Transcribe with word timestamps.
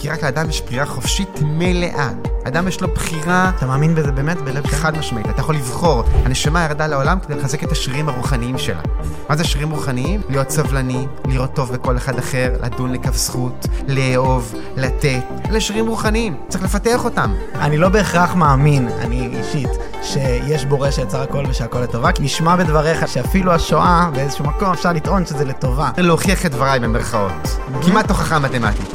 כי 0.00 0.08
רק 0.08 0.22
לאדם 0.22 0.50
יש 0.50 0.62
בחירה 0.62 0.86
חופשית 0.86 1.38
מלאה. 1.42 2.08
אדם 2.44 2.68
יש 2.68 2.80
לו 2.80 2.88
בחירה 2.88 3.50
אתה 3.56 3.66
מאמין 3.66 3.94
בזה 3.94 4.12
באמת 4.12 4.36
בלב? 4.40 4.66
חד 4.66 4.98
משמעית, 4.98 5.26
אתה 5.30 5.40
יכול 5.40 5.54
לבחור. 5.54 6.04
הנשמה 6.24 6.64
ירדה 6.64 6.86
לעולם 6.86 7.18
כדי 7.20 7.34
לחזק 7.34 7.64
את 7.64 7.72
השרירים 7.72 8.08
הרוחניים 8.08 8.58
שלה. 8.58 8.80
מה 9.28 9.36
זה 9.36 9.44
שרירים 9.44 9.70
רוחניים? 9.70 10.20
להיות 10.28 10.50
סבלני, 10.50 11.06
לראות 11.24 11.54
טוב 11.54 11.72
בכל 11.72 11.96
אחד 11.96 12.18
אחר, 12.18 12.52
לדון 12.62 12.92
לכף 12.92 13.16
זכות, 13.16 13.66
לאהוב, 13.88 14.54
לתת. 14.76 15.22
אלה 15.50 15.60
שרירים 15.60 15.86
רוחניים, 15.86 16.36
צריך 16.48 16.64
לפתח 16.64 17.04
אותם. 17.04 17.34
אני 17.54 17.76
לא 17.76 17.88
בהכרח 17.88 18.34
מאמין, 18.34 18.88
אני 19.00 19.30
אישית, 19.38 19.70
שיש 20.02 20.64
בורא 20.64 20.90
שיצר 20.90 21.22
הכל 21.22 21.44
ושהכל 21.48 21.80
לטובה, 21.80 22.12
כי 22.12 22.22
נשמע 22.22 22.56
בדבריך 22.56 23.08
שאפילו 23.08 23.52
השואה, 23.52 24.10
באיזשהו 24.14 24.44
מקום, 24.44 24.72
אפשר 24.72 24.92
לטעון 24.92 25.26
שזה 25.26 25.44
לטובה. 25.44 25.90
להוכיח 25.98 26.46
את 26.46 26.50
דבריי 26.50 26.80
במרכאות. 26.80 27.58
כמעט 27.82 28.10
הוכחה 28.10 28.38
מתמטית. 28.38 28.94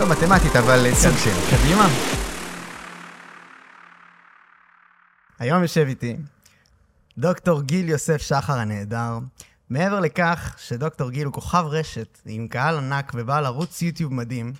לא 0.00 0.10
מתמטית, 0.10 0.56
אבל 0.56 0.94
סוג 0.94 1.16
של. 1.24 1.56
קדימה. 1.56 1.88
היום 5.38 5.62
יושב 5.62 5.84
איתי 5.88 6.16
דוקטור 7.18 7.62
גיל 7.62 7.88
יוסף 7.88 8.22
שחר 8.22 8.58
הנהדר. 8.58 9.18
מעבר 9.70 10.00
לכך 10.00 10.54
שדוקטור 10.58 11.10
גיל 11.10 11.24
הוא 11.24 11.32
כוכב 11.32 11.64
רשת 11.66 12.18
עם 12.26 12.48
קהל 12.48 12.76
ענק 12.76 13.12
ובעל 13.14 13.46
ערוץ 13.46 13.82
יוטיוב 13.82 14.14
מדהים, 14.14 14.52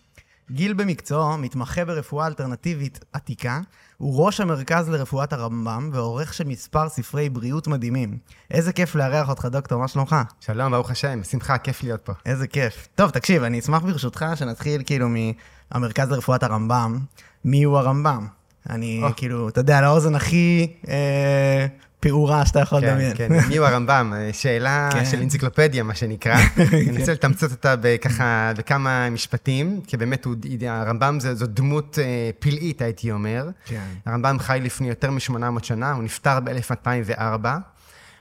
גיל 0.51 0.73
במקצועו 0.73 1.39
מתמחה 1.39 1.85
ברפואה 1.85 2.27
אלטרנטיבית 2.27 3.05
עתיקה, 3.13 3.61
הוא 3.99 4.25
ראש 4.25 4.41
המרכז 4.41 4.89
לרפואת 4.89 5.33
הרמב"ם 5.33 5.91
ועורך 5.93 6.35
של 6.35 6.45
מספר 6.45 6.89
ספרי 6.89 7.29
בריאות 7.29 7.67
מדהימים. 7.67 8.19
איזה 8.51 8.73
כיף 8.73 8.95
לארח 8.95 9.29
אותך, 9.29 9.45
דוקטור, 9.45 9.81
מה 9.81 9.89
שלומך? 9.89 10.17
שלום, 10.41 10.73
ברוך 10.73 10.91
השם, 10.91 11.25
שמחה, 11.25 11.59
כיף 11.59 11.83
להיות 11.83 12.01
פה. 12.01 12.13
איזה 12.27 12.47
כיף. 12.47 12.89
טוב, 12.95 13.11
תקשיב, 13.11 13.43
אני 13.43 13.59
אשמח 13.59 13.83
ברשותך 13.83 14.27
שנתחיל 14.35 14.83
כאילו 14.87 15.07
מהמרכז 15.09 16.11
לרפואת 16.11 16.43
הרמב"ם. 16.43 16.99
מי 17.45 17.63
הוא 17.63 17.79
הרמב"ם? 17.79 18.27
אני 18.71 19.01
או. 19.03 19.09
כאילו, 19.17 19.49
אתה 19.49 19.61
יודע, 19.61 19.81
לאוזן 19.81 20.15
הכי 20.15 20.73
אה, 20.89 21.67
פעורה 22.01 22.47
שאתה 22.47 22.61
יכול 22.61 22.81
כן, 22.81 22.87
לדמיין. 22.87 23.17
כן, 23.17 23.29
מי 23.49 23.57
הוא 23.57 23.67
הרמב"ם? 23.67 24.13
אה, 24.17 24.33
שאלה 24.33 24.89
כן. 24.93 25.05
של 25.05 25.21
אנציקלופדיה, 25.21 25.83
מה 25.83 25.95
שנקרא. 25.95 26.37
אני 26.73 26.91
אנסה 26.91 27.13
לתמצת 27.13 27.51
אותה 27.51 27.75
בככה, 27.81 28.53
בכמה 28.59 29.11
משפטים, 29.11 29.81
כי 29.87 29.97
באמת 29.97 30.27
הרמב"ם 30.67 31.19
זו 31.21 31.47
דמות 31.47 31.99
אה, 32.03 32.31
פלאית, 32.39 32.83
הייתי 32.83 33.13
אומר. 33.13 33.49
כן. 33.65 33.85
הרמב"ם 34.07 34.39
חי 34.39 34.59
לפני 34.63 34.89
יותר 34.89 35.11
מ-800 35.11 35.63
שנה, 35.63 35.93
הוא 35.93 36.03
נפטר 36.03 36.41
ב-1204. 36.41 37.47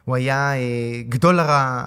הוא 0.05 0.15
היה 0.15 0.53
אה, 0.53 1.01
גדול, 1.09 1.39
הר... 1.39 1.83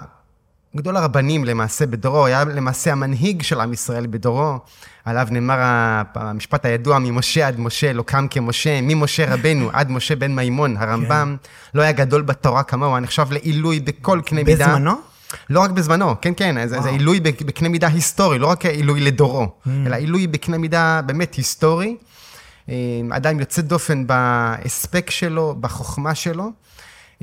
גדול 0.77 0.97
הרבנים 0.97 1.45
למעשה 1.45 1.85
בדורו, 1.85 2.25
היה 2.25 2.43
למעשה 2.43 2.91
המנהיג 2.91 3.41
של 3.41 3.61
עם 3.61 3.73
ישראל 3.73 4.07
בדורו. 4.09 4.57
עליו 5.05 5.27
נאמר 5.31 5.57
המשפט 6.15 6.65
הידוע, 6.65 6.99
ממשה 6.99 7.47
עד 7.47 7.59
משה 7.59 7.93
לא 7.93 8.03
קם 8.03 8.27
כמשה, 8.29 8.79
ממשה 8.81 9.33
רבנו 9.33 9.69
עד 9.73 9.91
משה 9.91 10.15
בן 10.15 10.35
מימון. 10.35 10.77
הרמב"ם 10.77 11.35
לא 11.73 11.81
היה 11.81 11.91
גדול 11.91 12.21
בתורה 12.21 12.63
כמוהו, 12.63 12.91
היה 12.91 12.99
נחשב 12.99 13.25
לעילוי 13.31 13.79
בכל 13.79 14.21
קנה 14.25 14.43
מידה. 14.43 14.67
בזמנו? 14.67 14.91
לא 15.49 15.59
רק 15.59 15.69
בזמנו, 15.69 16.15
כן, 16.21 16.33
כן, 16.37 16.67
זה, 16.67 16.81
זה 16.81 16.89
עילוי 16.89 17.19
בק- 17.19 17.41
בקנה 17.41 17.69
מידה 17.69 17.87
היסטורי, 17.87 18.39
לא 18.39 18.47
רק 18.47 18.65
עילוי 18.65 18.99
לדורו, 18.99 19.43
Mm. 19.43 19.69
אלא 19.85 19.95
עילוי 19.95 20.27
בקנה 20.27 20.57
מידה 20.57 21.01
באמת 21.05 21.35
היסטורי. 21.35 21.95
אה, 22.69 22.75
אדם 23.11 23.39
יוצא 23.39 23.61
דופן 23.61 24.07
בהספק 24.07 25.09
שלו, 25.09 25.55
בחוכמה 25.59 26.15
שלו. 26.15 26.51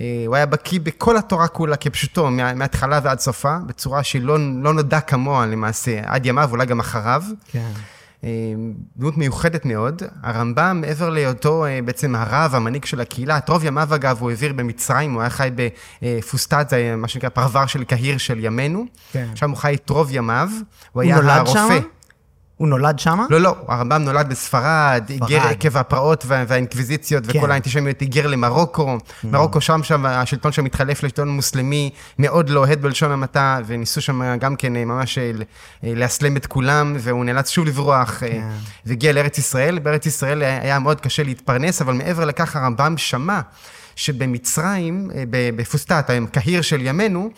אה, 0.01 0.25
הוא 0.27 0.37
היה 0.37 0.47
בקיא 0.47 0.81
בכל 0.81 1.17
התורה 1.17 1.49
כולה 1.49 1.77
כפשוטו, 1.77 2.31
מה- 2.31 2.55
מההתחלה 2.55 3.01
ועד 3.03 3.19
סופה, 3.19 3.57
בצורה 3.67 4.03
שהיא 4.03 4.23
לא, 4.23 4.39
נודע 4.39 5.01
כמוה 5.01 5.47
למעשה, 5.47 6.01
עד 6.05 6.27
ימיו, 6.27 6.49
אולי 6.51 6.67
גם 6.67 6.81
אחריו. 6.81 7.23
כן. 7.53 7.69
אה, 8.25 8.31
דמות 8.97 9.17
מיוחדת 9.17 9.65
מאוד. 9.65 10.03
הרמב"ם, 10.23 10.81
מעבר 10.81 11.11
להיותו 11.11 11.65
אה, 11.67 11.79
בעצם 11.85 12.15
הרב, 12.15 12.55
המנהיג 12.55 12.85
של 12.85 13.01
הקהילה, 13.01 13.39
את 13.39 13.49
רוב 13.49 13.65
ימיו 13.65 13.95
אגב 13.95 14.17
הוא 14.21 14.31
העביר 14.31 14.53
במצרים, 14.53 15.13
הוא 15.15 15.21
היה 15.21 15.31
חי 15.31 15.49
בפוסטת, 16.03 16.67
זה 16.71 16.95
מה 16.97 17.09
שנקרא 17.09 17.29
פרבר 17.29 17.67
של 17.67 17.85
קהיר 17.85 18.19
של 18.19 18.45
ימינו. 18.45 18.87
כן. 19.13 19.27
שם 19.35 19.51
הוא 19.51 19.57
חי 19.59 19.75
את 19.75 19.91
רוב 19.91 20.09
ימיו. 20.13 20.49
הוא 20.53 20.59
הוא 20.93 21.03
היה 21.03 21.17
נולד 21.17 21.29
הרופא. 21.29 21.53
שמה? 21.53 21.79
הוא 22.57 22.69
נולד 22.69 22.99
שמה? 22.99 23.27
לא, 23.31 23.41
לא, 23.41 23.57
הרמב"ם 23.69 24.03
נולד 24.03 24.29
בספרד, 24.29 25.05
היגר 25.09 25.43
עקב 25.47 25.77
הפרעות 25.77 26.25
וה- 26.27 26.45
והאינקוויזיציות 26.49 27.27
כן. 27.27 27.39
וכל 27.39 27.51
האנטישמיות, 27.51 28.01
היגר 28.01 28.27
למרוקו. 28.27 28.99
מרוקו 29.25 29.61
שם, 29.61 29.83
שם, 29.83 30.07
השלטון 30.07 30.53
שם 30.53 30.65
מתחלף 30.65 31.03
לשלטון 31.03 31.29
מוסלמי 31.29 31.91
מאוד 32.19 32.51
לא 32.51 32.61
אוהד 32.61 32.83
בלשון 32.83 33.11
המעטה, 33.13 33.59
וניסו 33.67 34.01
שם 34.01 34.37
גם 34.39 34.57
כן 34.57 34.77
אה, 34.77 34.85
ממש 34.85 35.19
אה, 35.19 35.31
אה, 35.85 35.93
לאסלם 35.97 36.37
את 36.37 36.47
כולם, 36.47 36.97
והוא 36.99 37.25
נאלץ 37.25 37.51
שוב 37.51 37.67
לברוח, 37.67 38.11
כן. 38.21 38.49
והגיע 38.87 39.13
לארץ 39.13 39.39
ישראל. 39.39 39.79
בארץ 39.79 40.07
ישראל 40.07 40.43
היה 40.43 40.79
מאוד 40.79 41.01
קשה 41.01 41.23
להתפרנס, 41.23 41.83
אבל 41.83 41.93
מעבר 41.93 42.25
לכך 42.25 42.57
הרמב"ם 42.57 42.95
שמע 42.97 43.41
שבמצרים, 43.97 45.11
בפוסטת, 45.31 46.11
קהיר 46.33 46.63
של 46.63 46.87
ימינו, 46.87 47.31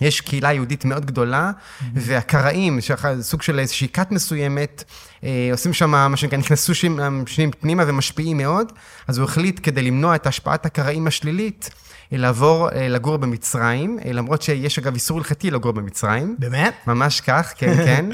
יש 0.00 0.20
קהילה 0.20 0.52
יהודית 0.52 0.84
מאוד 0.84 1.06
גדולה, 1.06 1.50
והקראים, 1.94 2.80
שזה 2.80 3.22
סוג 3.22 3.42
של 3.42 3.58
איזושהי 3.58 3.88
כת 3.88 4.10
מסוימת, 4.10 4.84
אה, 5.24 5.48
עושים 5.52 5.72
שם, 5.72 5.90
מה 5.90 6.16
שנקרא, 6.16 6.38
נכנסו 6.38 6.74
שם 6.74 7.26
שנים 7.26 7.50
פנימה 7.50 7.82
ומשפיעים 7.86 8.36
מאוד, 8.36 8.72
אז 9.08 9.18
הוא 9.18 9.24
החליט, 9.24 9.60
כדי 9.62 9.82
למנוע 9.82 10.14
את 10.14 10.26
השפעת 10.26 10.66
הקראים 10.66 11.06
השלילית, 11.06 11.70
לעבור 12.12 12.68
אה, 12.70 12.88
לגור 12.88 13.16
במצרים, 13.16 13.98
אה, 14.04 14.12
למרות 14.12 14.42
שיש 14.42 14.78
אגב 14.78 14.94
איסור 14.94 15.18
הלכתי 15.18 15.50
לגור 15.50 15.72
במצרים. 15.72 16.36
באמת? 16.38 16.74
ממש 16.86 17.20
כך, 17.20 17.52
כן, 17.56 17.74
כן. 17.86 18.06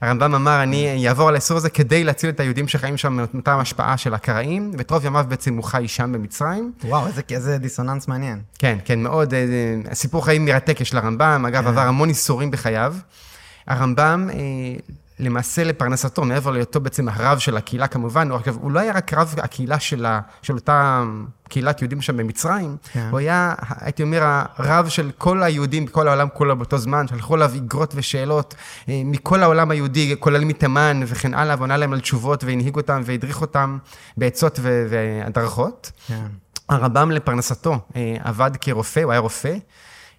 הרמב"ם 0.00 0.34
אמר, 0.34 0.62
אני 0.62 1.08
אעבור 1.08 1.28
על 1.28 1.34
האיסור 1.34 1.56
הזה 1.56 1.70
כדי 1.70 2.04
להציל 2.04 2.30
את 2.30 2.40
היהודים 2.40 2.68
שחיים 2.68 2.96
שם 2.96 3.12
מאותה 3.32 3.60
השפעה 3.60 3.96
של 3.96 4.14
הקראים, 4.14 4.72
ואת 4.78 4.90
רוב 4.90 5.04
ימיו 5.04 5.24
בעצם 5.28 5.56
הוא 5.56 5.64
חי 5.64 5.88
שם 5.88 6.12
במצרים. 6.12 6.72
וואו, 6.84 7.06
איזה, 7.06 7.22
איזה 7.30 7.58
דיסוננס 7.58 8.08
מעניין. 8.08 8.40
כן, 8.58 8.78
כן, 8.84 9.02
מאוד. 9.02 9.34
אה, 9.34 9.44
אה, 9.88 9.94
סיפור 9.94 10.24
חיים 10.24 10.44
מרתק 10.44 10.80
יש 10.80 10.94
לרמב"ם, 10.94 11.44
אגב, 11.48 11.66
עבר 11.66 11.80
המון 11.80 12.08
איסורים 12.08 12.50
בחייו. 12.50 12.94
הרמב"ם, 13.66 14.30
אה, 14.32 14.36
למעשה 15.20 15.64
לפרנסתו, 15.64 16.24
מעבר 16.24 16.50
להיותו 16.50 16.80
בעצם 16.80 17.08
הרב 17.08 17.38
של 17.38 17.56
הקהילה 17.56 17.86
כמובן, 17.86 18.30
הוא, 18.30 18.38
אגב, 18.38 18.58
הוא 18.60 18.70
לא 18.70 18.80
היה 18.80 18.92
רק 18.92 19.14
רב 19.14 19.34
הקהילה 19.38 19.80
של, 19.80 20.06
ה, 20.06 20.20
של 20.42 20.54
אותה 20.54 21.04
קהילת 21.48 21.82
יהודים 21.82 22.00
שם 22.00 22.16
במצרים, 22.16 22.76
כן. 22.92 23.08
הוא 23.10 23.18
היה, 23.18 23.54
הייתי 23.80 24.02
אומר, 24.02 24.22
הרב 24.56 24.88
של 24.88 25.10
כל 25.18 25.42
היהודים 25.42 25.84
בכל 25.84 26.08
העולם 26.08 26.28
כולו 26.34 26.56
באותו 26.56 26.78
זמן, 26.78 27.08
שלחו 27.08 27.36
אליו 27.36 27.50
איגרות 27.54 27.92
ושאלות 27.96 28.54
אה, 28.88 29.02
מכל 29.04 29.42
העולם 29.42 29.70
היהודי, 29.70 30.16
כולל 30.18 30.44
מתימן 30.44 31.00
וכן 31.06 31.34
הלאה, 31.34 31.56
ועונה 31.58 31.76
להם 31.76 31.92
על 31.92 32.00
תשובות 32.00 32.44
והנהיג 32.44 32.76
אותם 32.76 33.02
והדריך 33.04 33.40
אותם 33.40 33.78
בעצות 34.16 34.60
והדרכות. 34.62 35.90
כן. 36.06 36.26
הרמב"ם 36.68 37.10
לפרנסתו 37.10 37.78
אה, 37.96 38.16
עבד 38.24 38.50
כרופא, 38.60 39.00
הוא 39.00 39.12
היה 39.12 39.20
רופא. 39.20 39.56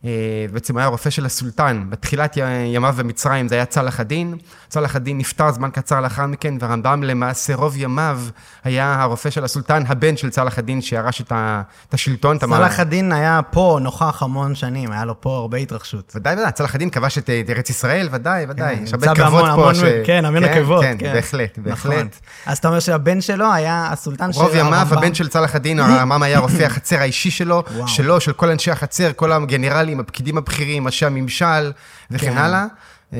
אה, 0.06 0.10
בעצם 0.54 0.78
היה 0.78 0.88
רופא 0.88 1.10
של 1.10 1.26
הסולטן. 1.26 1.84
בתחילת 1.90 2.38
ימיו 2.74 2.94
במצרים 2.98 3.48
זה 3.48 3.56
היה 3.56 3.66
צלאח 3.66 4.00
א-דין. 4.00 4.36
צלאח 4.70 4.96
א-דין 4.96 5.18
נפטר 5.18 5.52
זמן 5.52 5.70
קצר 5.74 6.02
לאחר 6.02 6.26
מכן, 6.26 6.54
והרמב"ם 6.60 7.04
למעשה 7.04 7.56
רוב 7.56 7.74
ימיו 7.78 8.20
היה 8.64 9.02
הרופא 9.02 9.30
של 9.30 9.44
הסולטן, 9.44 9.84
הבן 9.88 10.18
של 10.18 10.30
צלאח 10.30 10.60
א-דין 10.60 10.82
שירש 10.82 11.22
את, 11.22 11.32
ה- 11.32 11.62
את 11.90 11.94
השלטון. 11.94 12.38
סלאח 12.40 12.80
א-דין 12.80 13.12
היה 13.12 13.40
פה 13.52 13.80
נוכח 13.82 14.24
המון 14.24 14.56
שנים, 14.56 14.92
היה 14.92 15.06
לו 15.06 15.22
פה 15.22 15.38
הרבה 15.38 15.58
התרחשות. 15.58 16.12
ודאי, 16.16 16.34
ודאי, 16.34 16.52
צלאח 16.52 16.76
א-דין 16.76 16.90
כבש 16.90 17.18
את 17.18 17.30
את 17.46 17.50
ארץ 17.50 17.70
ישראל, 17.70 18.10
ודאי, 18.12 18.46
ודאי. 18.50 18.76
כן, 18.78 18.84
יש 18.84 18.94
הרבה 18.94 19.06
כבוד 19.08 19.18
בהמון- 19.18 19.42
פה. 19.46 19.54
המון- 19.54 19.76
ש- 19.76 19.84
כן, 20.06 20.26
המון 20.26 20.44
עקבות. 20.44 20.84
כן, 20.84 20.98
בהחלט, 21.14 21.52
נכון. 21.58 21.92
בהחלט. 21.92 22.20
אז 22.46 22.58
אתה 22.58 22.68
אומר 22.68 22.80
שהבן 22.80 23.22
שלו 23.22 23.54
היה 23.54 23.88
הסולטן 23.92 24.34
של 24.34 24.40
רוב 24.42 24.56
ימיו, 24.56 24.74
הרמב"ם. 24.76 24.98
הבן 24.98 25.14
של 25.14 25.28
צלאח 25.28 25.56
א-דין, 25.56 25.80
הרמב"ם 25.80 26.24
היה 26.24 26.40
רופא 26.40 26.64
החצר 26.64 27.00
האישי 27.00 27.32
שלו. 27.32 27.64
שלו, 27.88 28.22
של 28.22 28.34
כל 28.34 28.50
אנשי 28.50 28.72
החצר, 28.72 29.12
כל 29.16 29.32
הגנרלים, 29.32 29.91
הפקידים 30.00 30.38
הבכירים, 30.38 30.86
אנשי 30.86 31.06
הממשל 31.06 31.72
וכן 32.12 32.32
כן. 32.32 32.38
הלאה. 32.38 32.66
אה, 33.14 33.20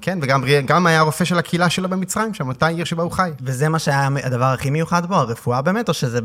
כן, 0.00 0.18
וגם 0.22 0.44
גם 0.66 0.86
היה 0.86 1.00
רופא 1.00 1.24
של 1.24 1.38
הקהילה 1.38 1.70
שלו 1.70 1.88
במצרים, 1.88 2.34
שם, 2.34 2.48
אותה 2.48 2.66
עיר 2.66 2.84
שבה 2.84 3.02
הוא 3.02 3.12
חי. 3.12 3.30
וזה 3.40 3.68
מה 3.68 3.78
שהיה 3.78 4.08
הדבר 4.24 4.44
הכי 4.44 4.70
מיוחד 4.70 5.06
בו, 5.06 5.14
הרפואה 5.14 5.62
באמת, 5.62 5.88
או 5.88 5.94
שזה 5.94 6.20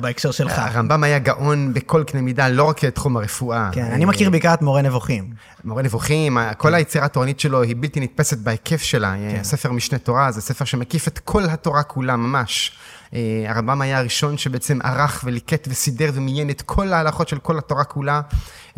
בהקשר 0.00 0.30
שלך? 0.30 0.52
הרמב"ם 0.56 1.04
היה 1.04 1.18
גאון 1.18 1.74
בכל 1.74 2.04
קנה 2.04 2.20
מידה, 2.20 2.48
לא 2.48 2.64
רק 2.64 2.84
תחום 2.84 3.16
הרפואה. 3.16 3.68
כן, 3.72 3.82
אה, 3.82 3.94
אני 3.94 4.04
מכיר 4.04 4.30
בעיקר 4.30 4.54
את 4.54 4.62
מורה 4.62 4.82
נבוכים. 4.82 5.30
מורה 5.64 5.82
נבוכים, 5.82 6.38
כל 6.56 6.74
היצירה 6.74 7.04
התורנית 7.04 7.40
שלו 7.40 7.62
היא 7.62 7.76
בלתי 7.78 8.00
נתפסת 8.00 8.38
בהיקף 8.38 8.82
שלה. 8.82 9.14
כן. 9.30 9.44
ספר 9.44 9.72
משנה 9.72 9.98
תורה 9.98 10.32
זה 10.32 10.40
ספר 10.40 10.64
שמקיף 10.64 11.08
את 11.08 11.18
כל 11.18 11.42
התורה 11.44 11.82
כולה 11.82 12.16
ממש. 12.16 12.72
אה, 13.14 13.44
הרמב"ם 13.46 13.80
היה 13.80 13.98
הראשון 13.98 14.38
שבעצם 14.38 14.78
ערך 14.84 15.20
וליקט 15.24 15.68
וסידר 15.70 16.10
ומיין 16.14 16.50
את 16.50 16.62
כל 16.62 16.92
ההלכות 16.92 17.28
של 17.28 17.38
כל 17.38 17.58
התורה 17.58 17.84
כולה 17.84 18.20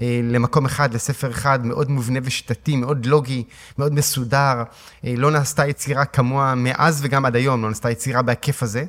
אה, 0.01 0.21
למקום 0.25 0.65
אחד, 0.65 0.95
לספר 0.95 1.31
אחד, 1.31 1.67
מאוד 1.67 1.91
מובנה 1.91 2.19
ושיטתי, 2.23 2.77
מאוד 2.77 3.07
לוגי, 3.07 3.45
מאוד 3.79 3.95
מסודר. 3.95 4.63
אה, 5.05 5.15
לא 5.17 5.31
נעשתה 5.31 5.67
יצירה 5.67 6.05
כמוה 6.05 6.55
מאז 6.55 7.01
וגם 7.05 7.25
עד 7.25 7.37
היום, 7.37 7.63
לא 7.63 7.69
נעשתה 7.69 7.91
יצירה 7.91 8.23
בהיקף 8.23 8.63
הזה. 8.63 8.85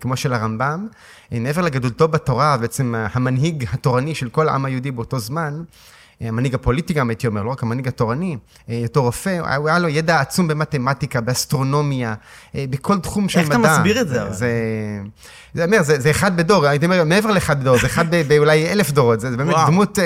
כמו 0.00 0.16
של 0.16 0.32
הרמב"ם. 0.32 0.88
מעבר 1.32 1.62
לגדולתו 1.62 2.08
בתורה, 2.08 2.56
בעצם 2.56 2.94
המנהיג 3.12 3.64
התורני 3.72 4.14
של 4.14 4.28
כל 4.28 4.48
העם 4.48 4.64
היהודי 4.64 4.90
באותו 4.90 5.18
זמן, 5.18 5.62
המנהיג 6.20 6.54
הפוליטי 6.54 6.92
גם, 6.92 7.10
הייתי 7.10 7.26
אומר, 7.26 7.42
לא 7.42 7.50
רק 7.50 7.62
המנהיג 7.62 7.88
התורני, 7.88 8.36
אותו 8.82 9.02
רופא, 9.02 9.56
הוא 9.56 9.68
היה 9.68 9.78
לו 9.78 9.88
ידע 9.88 10.20
עצום 10.20 10.48
במתמטיקה, 10.48 11.20
באסטרונומיה, 11.20 12.14
בכל 12.54 12.98
תחום 12.98 13.28
של 13.28 13.38
מדע. 13.38 13.56
איך 13.56 13.60
אתה 13.60 13.76
מסביר 13.78 14.00
את 14.00 14.08
זה? 14.08 14.32
זה, 14.32 14.50
זה, 15.54 15.64
אומר, 15.64 15.82
זה, 15.82 16.00
זה 16.00 16.10
אחד 16.10 16.36
בדור, 16.36 16.66
הייתי 16.66 16.86
אומר, 16.86 17.04
מעבר 17.04 17.30
לאחד 17.30 17.60
בדור, 17.60 17.78
זה 17.78 17.86
אחד 17.86 18.04
באולי 18.28 18.72
אלף 18.72 18.90
דורות, 18.90 19.20
זה, 19.20 19.30
זה 19.30 19.36
באמת 19.36 19.54
וואו. 19.54 19.66
דמות... 19.66 19.98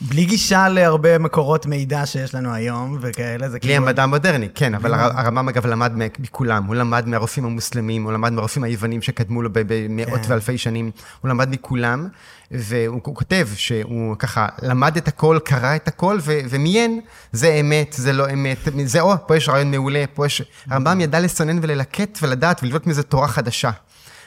בלי 0.00 0.24
גישה 0.24 0.68
להרבה 0.68 1.18
מקורות 1.18 1.66
מידע 1.66 2.06
שיש 2.06 2.34
לנו 2.34 2.54
היום 2.54 2.98
וכאלה, 3.00 3.48
זה 3.48 3.58
כאילו... 3.58 3.74
בלי 3.74 3.76
המדע 3.76 4.02
המודרני, 4.02 4.48
כן, 4.54 4.74
אבל 4.74 4.94
הרמב"ם 4.94 5.48
אגב 5.48 5.66
למד 5.66 5.92
מכולם, 6.18 6.64
הוא 6.64 6.74
למד 6.74 7.08
מהרופאים 7.08 7.44
המוסלמים, 7.46 8.04
הוא 8.04 8.12
למד 8.12 8.32
מהרופאים 8.32 8.64
היוונים 8.64 9.02
שקדמו 9.02 9.42
לו 9.42 9.50
במאות 9.52 10.20
כן. 10.20 10.32
ואלפי 10.32 10.58
שנים, 10.58 10.90
הוא 11.20 11.28
למד 11.28 11.48
מכולם. 11.50 12.08
והוא 12.50 13.00
כותב 13.02 13.48
שהוא 13.54 14.16
ככה 14.18 14.46
למד 14.62 14.96
את 14.96 15.08
הכל, 15.08 15.38
קרא 15.44 15.76
את 15.76 15.88
הכל, 15.88 16.18
ו- 16.20 16.40
ומיין, 16.50 17.00
זה 17.32 17.48
אמת, 17.48 17.94
זה 17.98 18.12
לא 18.12 18.32
אמת, 18.32 18.58
זה, 18.84 19.00
או, 19.00 19.14
פה 19.26 19.36
יש 19.36 19.48
רעיון 19.48 19.70
מעולה, 19.70 20.04
פה 20.14 20.26
יש... 20.26 20.42
הרמב"ם 20.70 21.00
ידע 21.00 21.20
לסנן 21.20 21.58
וללקט 21.62 22.18
ולדעת 22.22 22.62
ולבנות 22.62 22.86
מזה 22.86 23.02
תורה 23.02 23.28
חדשה. 23.28 23.70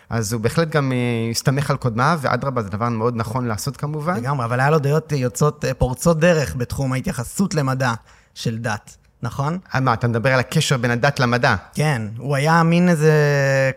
אז 0.10 0.34
הוא 0.34 0.42
בהחלט 0.42 0.70
גם 0.70 0.92
אה, 0.92 0.98
הסתמך 1.32 1.72
על 1.72 1.78
קודמיו, 1.78 2.20
ואדרבה, 2.22 2.62
זה 2.62 2.70
דבר 2.70 2.90
מאוד 2.90 3.16
נכון 3.16 3.48
לעשות 3.48 3.78
כמובן. 3.78 4.16
לגמרי, 4.16 4.46
אבל 4.46 4.60
היה 4.60 4.70
לו 4.70 4.80
דעות 4.80 5.12
יוצאות, 5.12 5.66
אה, 5.66 5.74
פורצות 5.74 6.20
דרך 6.20 6.56
בתחום 6.56 6.94
ההתייחסות 6.94 7.56
למדע 7.56 7.94
של 8.34 8.58
דת. 8.58 8.98
נכון? 9.24 9.58
אה, 9.76 9.80
מה, 9.80 9.94
אתה 9.94 10.08
מדבר 10.08 10.34
על 10.34 10.40
הקשר 10.40 10.78
בין 10.78 10.92
הדת 10.92 11.20
למדע. 11.20 11.56
כן, 11.74 12.02
הוא 12.18 12.36
היה 12.36 12.64
מין 12.64 12.90
איזה 12.90 13.12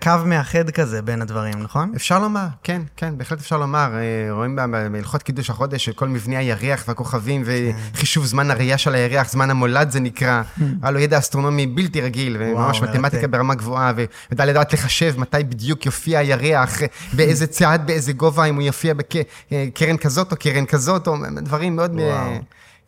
קו 0.03 0.11
מאחד 0.25 0.71
כזה 0.71 1.03
בין 1.03 1.23
הדברים, 1.23 1.63
נכון? 1.63 1.93
אפשר 1.97 2.19
לומר, 2.19 2.47
כן, 2.63 2.83
כן, 2.97 3.19
בהחלט 3.19 3.41
אפשר 3.41 3.57
לומר. 3.57 3.91
אה, 3.95 4.33
רואים 4.33 4.59
בהלכות 4.93 5.23
קידוש 5.23 5.51
החודש 5.51 5.85
שכל 5.85 6.09
מבנה 6.09 6.39
הירח 6.39 6.85
והכוכבים 6.89 7.43
וחישוב 7.95 8.25
זמן 8.25 8.51
הראייה 8.51 8.79
של 8.79 8.95
הירח, 8.95 9.31
זמן 9.31 9.51
המולד 9.51 9.91
זה 9.91 10.01
נקרא. 10.01 10.43
היה 10.83 10.91
לו 10.91 10.99
ידע 10.99 11.19
אסטרונומי 11.19 11.67
בלתי 11.67 12.01
רגיל, 12.01 12.37
וממש 12.41 12.83
מתמטיקה 12.83 13.27
ברמה 13.27 13.55
גבוהה, 13.55 13.93
וידע 13.97 14.45
לדעת 14.45 14.73
לחשב 14.73 15.15
מתי 15.19 15.45
בדיוק 15.49 15.87
יופיע 15.87 16.19
הירח, 16.19 16.79
באיזה 17.13 17.47
צעד, 17.47 17.87
באיזה 17.87 18.13
גובה, 18.13 18.45
אם 18.45 18.55
הוא 18.55 18.63
יופיע 18.63 18.95
בקרן 18.95 19.97
כזאת 19.97 20.33
או 20.33 20.37
קרן 20.37 20.67
כזאת, 20.67 21.07
או 21.07 21.17
דברים 21.43 21.77
מאוד... 21.77 22.01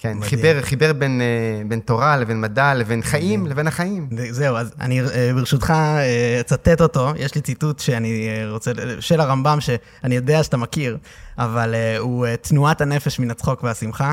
כן, 0.05 0.19
חיבר, 0.23 0.63
חיבר 0.63 0.93
בין, 0.93 1.21
אה, 1.21 1.63
בין 1.69 1.81
תורה 1.81 2.17
לבין 2.17 2.41
מדע 2.41 2.75
לבין 2.75 3.03
חיים 3.03 3.47
לבין 3.47 3.67
החיים. 3.67 4.09
זהו, 4.31 4.57
אז 4.57 4.75
אני 4.81 5.01
אה, 5.01 5.31
ברשותך 5.35 5.71
אה, 5.71 6.41
אצטט 6.41 6.81
אותו, 6.81 7.13
יש 7.17 7.35
לי 7.35 7.41
ציטוט 7.41 7.79
שאני 7.79 8.29
רוצה, 8.51 8.73
של 9.01 9.21
הרמב"ם, 9.21 9.61
שאני 9.61 10.15
יודע 10.15 10.43
שאתה 10.43 10.57
מכיר, 10.57 10.99
אבל 11.39 11.75
הוא 11.99 12.27
תנועת 12.41 12.81
הנפש 12.81 13.19
מן 13.19 13.31
הצחוק 13.31 13.65
והשמחה. 13.65 14.13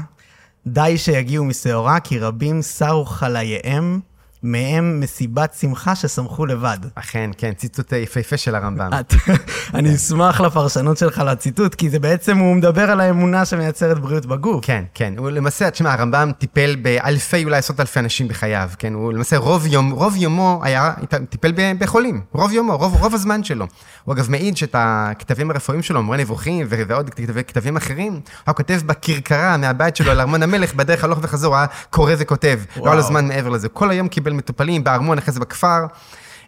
די 0.68 0.98
שיגיעו 0.98 1.46
משעורה, 1.46 2.00
כי 2.00 2.20
רבים 2.20 2.62
סרו 2.62 3.06
חלייהם. 3.06 4.00
מהם 4.44 5.00
מסיבת 5.00 5.56
שמחה 5.60 5.96
ששמחו 5.96 6.46
לבד. 6.46 6.78
אכן, 6.96 7.30
כן, 7.38 7.54
ציטוט 7.54 7.92
יפהפה 7.92 8.38
של 8.38 8.56
הרמב"ם. 8.56 8.90
אני 9.74 9.96
אשמח 9.96 10.42
לפרשנות 10.42 10.98
שלך 10.98 11.18
לציטוט, 11.26 11.76
כי 11.76 11.90
זה 11.90 12.00
בעצם, 12.00 12.38
הוא 12.38 12.56
מדבר 12.56 12.92
על 12.92 13.00
האמונה 13.00 13.46
שמייצרת 13.46 14.00
בריאות 14.00 14.26
בגוף. 14.26 14.66
כן, 14.66 14.84
כן. 14.94 15.14
הוא 15.18 15.30
למעשה, 15.30 15.70
תשמע, 15.70 15.94
הרמב"ם 15.94 16.32
טיפל 16.38 16.76
באלפי, 16.76 17.44
אולי 17.44 17.58
עשרות 17.58 17.80
אלפי 17.80 18.00
אנשים 18.00 18.28
בחייו, 18.28 18.70
כן? 18.80 18.94
הוא 18.94 19.14
למעשה 19.14 19.38
רוב, 19.38 19.66
יום, 19.68 19.92
רוב 19.92 20.16
יומו 20.16 20.62
היה, 20.64 20.94
טיפל 21.30 21.54
בחולים. 21.80 22.22
רוב 22.32 22.52
יומו, 22.52 22.78
רוב, 22.78 23.02
רוב 23.02 23.16
הזמן 23.16 23.44
שלו. 23.44 23.66
הוא 24.04 24.14
אגב 24.14 24.32
מעיד 24.32 24.58
שאת 24.58 24.76
הכתבים 24.78 25.52
הרפואיים 25.52 25.84
שלו, 25.84 26.04
מורה 26.04 26.18
נבוכים 26.18 26.68
ועוד 26.70 27.10
כתבים 27.48 27.78
אחרים, 27.78 28.20
הוא 28.48 28.56
כותב 28.56 28.80
בכרכרה 28.86 29.58
מהבית 29.58 29.96
שלו 29.96 30.12
על 30.12 30.20
ארמון 30.20 30.44
המלך, 30.44 30.74
בדרך 30.74 31.04
הלוך 31.04 31.20
וחזור, 31.22 31.56
היה 31.56 31.66
קורא 31.90 32.14
וכותב. 32.18 32.60
לא 32.78 32.86
היה 32.86 32.96
לו 32.96 33.02
זמן 33.02 33.28
מעבר 33.28 33.50
לזה. 33.50 33.70
כל 33.70 33.90
היום 33.90 34.08
קיבל 34.08 34.31
של 34.31 34.38
מטופלים 34.38 34.83
בארמון, 34.83 35.18
אחרי 35.18 35.33
זה 35.33 35.39
בכפר. 35.39 35.86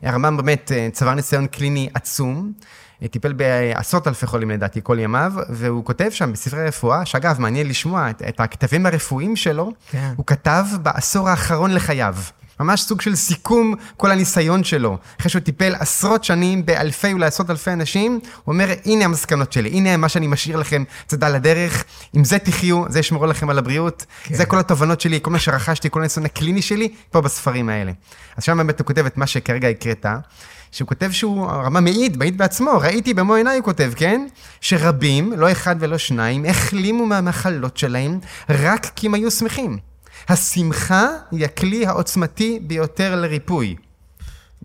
הרמב"ם 0.04 0.38
באמת 0.38 0.72
אה, 0.72 0.88
צבר 0.92 1.14
ניסיון 1.14 1.48
קליני 1.48 1.90
עצום. 1.94 2.52
אה, 3.02 3.08
טיפל 3.08 3.34
בעשרות 3.34 4.08
אלפי 4.08 4.28
חולים 4.28 4.52
לדעתי 4.52 4.80
כל 4.84 5.00
ימיו, 5.00 5.34
והוא 5.50 5.86
כותב 5.86 6.10
שם 6.10 6.34
בספרי 6.34 6.68
רפואה, 6.68 7.06
שאגב, 7.06 7.42
מעניין 7.42 7.68
לשמוע 7.68 8.10
את, 8.10 8.22
את 8.30 8.40
הכתבים 8.40 8.86
הרפואיים 8.86 9.36
שלו, 9.36 9.72
כן. 9.92 10.14
הוא 10.18 10.26
כתב 10.26 10.66
בעשור 10.82 11.30
האחרון 11.30 11.74
לחייו. 11.74 12.16
ממש 12.60 12.82
סוג 12.82 13.02
של 13.02 13.16
סיכום 13.16 13.76
כל 13.98 14.12
הניסיון 14.12 14.64
שלו. 14.64 14.98
אחרי 15.20 15.30
שהוא 15.30 15.40
טיפל 15.40 15.76
עשרות 15.76 16.24
שנים 16.24 16.66
באלפי, 16.66 17.14
אולי 17.14 17.26
עשרות 17.26 17.50
אלפי 17.50 17.72
אנשים, 17.72 18.20
הוא 18.44 18.54
אומר, 18.54 18.70
הנה 18.86 19.06
המסקנות 19.06 19.54
שלי, 19.54 19.70
הנה 19.70 19.98
מה 19.98 20.10
שאני 20.10 20.28
משאיר 20.28 20.58
לכם, 20.58 20.84
צדה 21.08 21.30
לדרך, 21.30 21.84
עם 22.14 22.24
זה 22.24 22.40
תחיו, 22.40 22.84
זה 22.90 23.00
ישמור 23.00 23.28
לכם 23.28 23.50
על 23.50 23.58
הבריאות, 23.58 24.06
כן. 24.24 24.36
זה 24.36 24.46
כל 24.46 24.60
התובנות 24.60 25.02
שלי, 25.02 25.20
כל 25.22 25.32
מה 25.32 25.40
שרכשתי, 25.40 25.90
כל 25.90 26.00
הניסיון 26.00 26.26
הקליני 26.26 26.62
שלי, 26.62 26.90
פה 27.12 27.22
בספרים 27.22 27.70
האלה. 27.70 27.92
אז 28.38 28.44
שם 28.44 28.58
באמת 28.58 28.80
הוא 28.80 28.88
כותב 28.88 29.06
את 29.06 29.18
מה 29.18 29.28
שכרגע 29.28 29.68
הקראת. 29.68 30.06
שהוא 30.72 30.88
כותב 30.88 31.12
שהוא, 31.12 31.46
הרמה 31.46 31.80
מעיד, 31.80 32.18
מעיד 32.18 32.38
בעצמו, 32.38 32.72
ראיתי 32.82 33.14
במו 33.14 33.36
עיניי, 33.36 33.58
הוא 33.58 33.66
כותב, 33.66 33.92
כן? 33.96 34.28
שרבים, 34.62 35.34
לא 35.38 35.52
אחד 35.52 35.76
ולא 35.80 35.98
שניים, 35.98 36.46
החלימו 36.46 37.06
מהמחלות 37.06 37.78
שלהם 37.78 38.20
רק 38.50 38.86
כי 38.96 39.08
הם 39.08 39.14
היו 39.14 39.32
שמחים. 39.32 39.93
השמחה 40.30 41.08
היא 41.32 41.46
הכלי 41.46 41.86
העוצמתי 41.86 42.60
ביותר 42.60 43.16
לריפוי. 43.16 43.76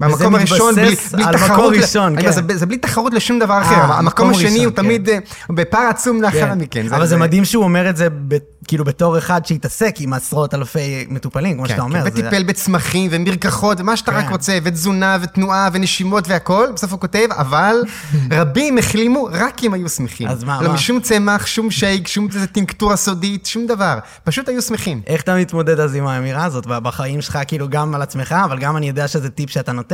במקום 0.00 0.34
הראשון, 0.34 0.74
בלי, 0.74 0.96
בלי 1.12 1.24
תחרות, 1.32 1.74
ראשון, 1.74 2.20
כן. 2.20 2.30
זה, 2.30 2.40
זה 2.54 2.66
בלי 2.66 2.78
תחרות 2.78 3.14
לשום 3.14 3.38
דבר 3.38 3.60
אחר. 3.60 3.74
אה, 3.74 3.98
המקום 3.98 4.30
השני 4.30 4.64
הוא 4.64 4.72
כן. 4.74 4.82
תמיד 4.82 5.08
אה, 5.08 5.18
בפער 5.50 5.88
עצום 5.90 6.22
לאחר 6.22 6.40
כן. 6.40 6.58
מכן. 6.58 6.86
אבל 6.86 7.00
זה, 7.00 7.06
זה 7.06 7.16
מדהים 7.16 7.44
שהוא 7.44 7.64
אומר 7.64 7.90
את 7.90 7.96
זה 7.96 8.08
ב, 8.28 8.36
כאילו 8.68 8.84
בתור 8.84 9.18
אחד 9.18 9.46
שהתעסק 9.46 9.94
עם 9.98 10.12
עשרות 10.12 10.54
אלפי 10.54 11.06
מטופלים, 11.08 11.56
כמו 11.56 11.62
כן, 11.62 11.68
שאתה 11.68 11.82
אומר. 11.82 12.02
כן, 12.02 12.06
וטיפל 12.06 12.38
זה... 12.38 12.44
בצמחים 12.44 13.10
ומרקחות 13.12 13.80
ומה 13.80 13.96
שאתה 13.96 14.10
כן. 14.10 14.16
רק 14.16 14.30
רוצה, 14.30 14.58
ותזונה 14.62 15.18
ותנועה 15.20 15.68
ונשימות 15.72 16.28
והכול, 16.28 16.72
בסוף 16.74 16.92
הוא 16.92 17.00
כותב, 17.00 17.26
אבל 17.30 17.76
רבים 18.32 18.78
החלימו 18.78 19.28
רק 19.32 19.64
הם 19.64 19.74
היו 19.74 19.88
שמחים. 19.88 20.28
אז 20.28 20.44
מה, 20.44 20.62
לא 20.62 20.68
מה? 20.68 20.74
משום 20.74 21.00
צמח, 21.00 21.46
שום 21.46 21.70
שייק, 21.70 22.08
שום 22.08 22.28
טינקטורה 22.52 22.96
סודית, 22.96 23.46
שום 23.46 23.66
דבר. 23.66 23.98
פשוט 24.24 24.48
היו 24.48 24.62
שמחים. 24.62 25.00
איך 25.06 25.22
אתה 25.22 25.36
מתמודד 25.36 25.80
אז 25.80 25.94
עם 25.94 26.06
האמירה 26.06 26.44
הזאת 26.44 26.66
בחיים 26.66 27.20
שלך, 27.20 27.38
כאילו 27.46 27.68
גם 27.68 27.94
על 27.94 28.02
עצמך, 28.02 28.34
אבל 28.44 28.58
גם 28.58 28.76
אני 28.76 28.88
יודע 28.88 29.08
שזה 29.08 29.30
טיפ 29.30 29.50
שאתה 29.50 29.72
נותן. 29.72 29.87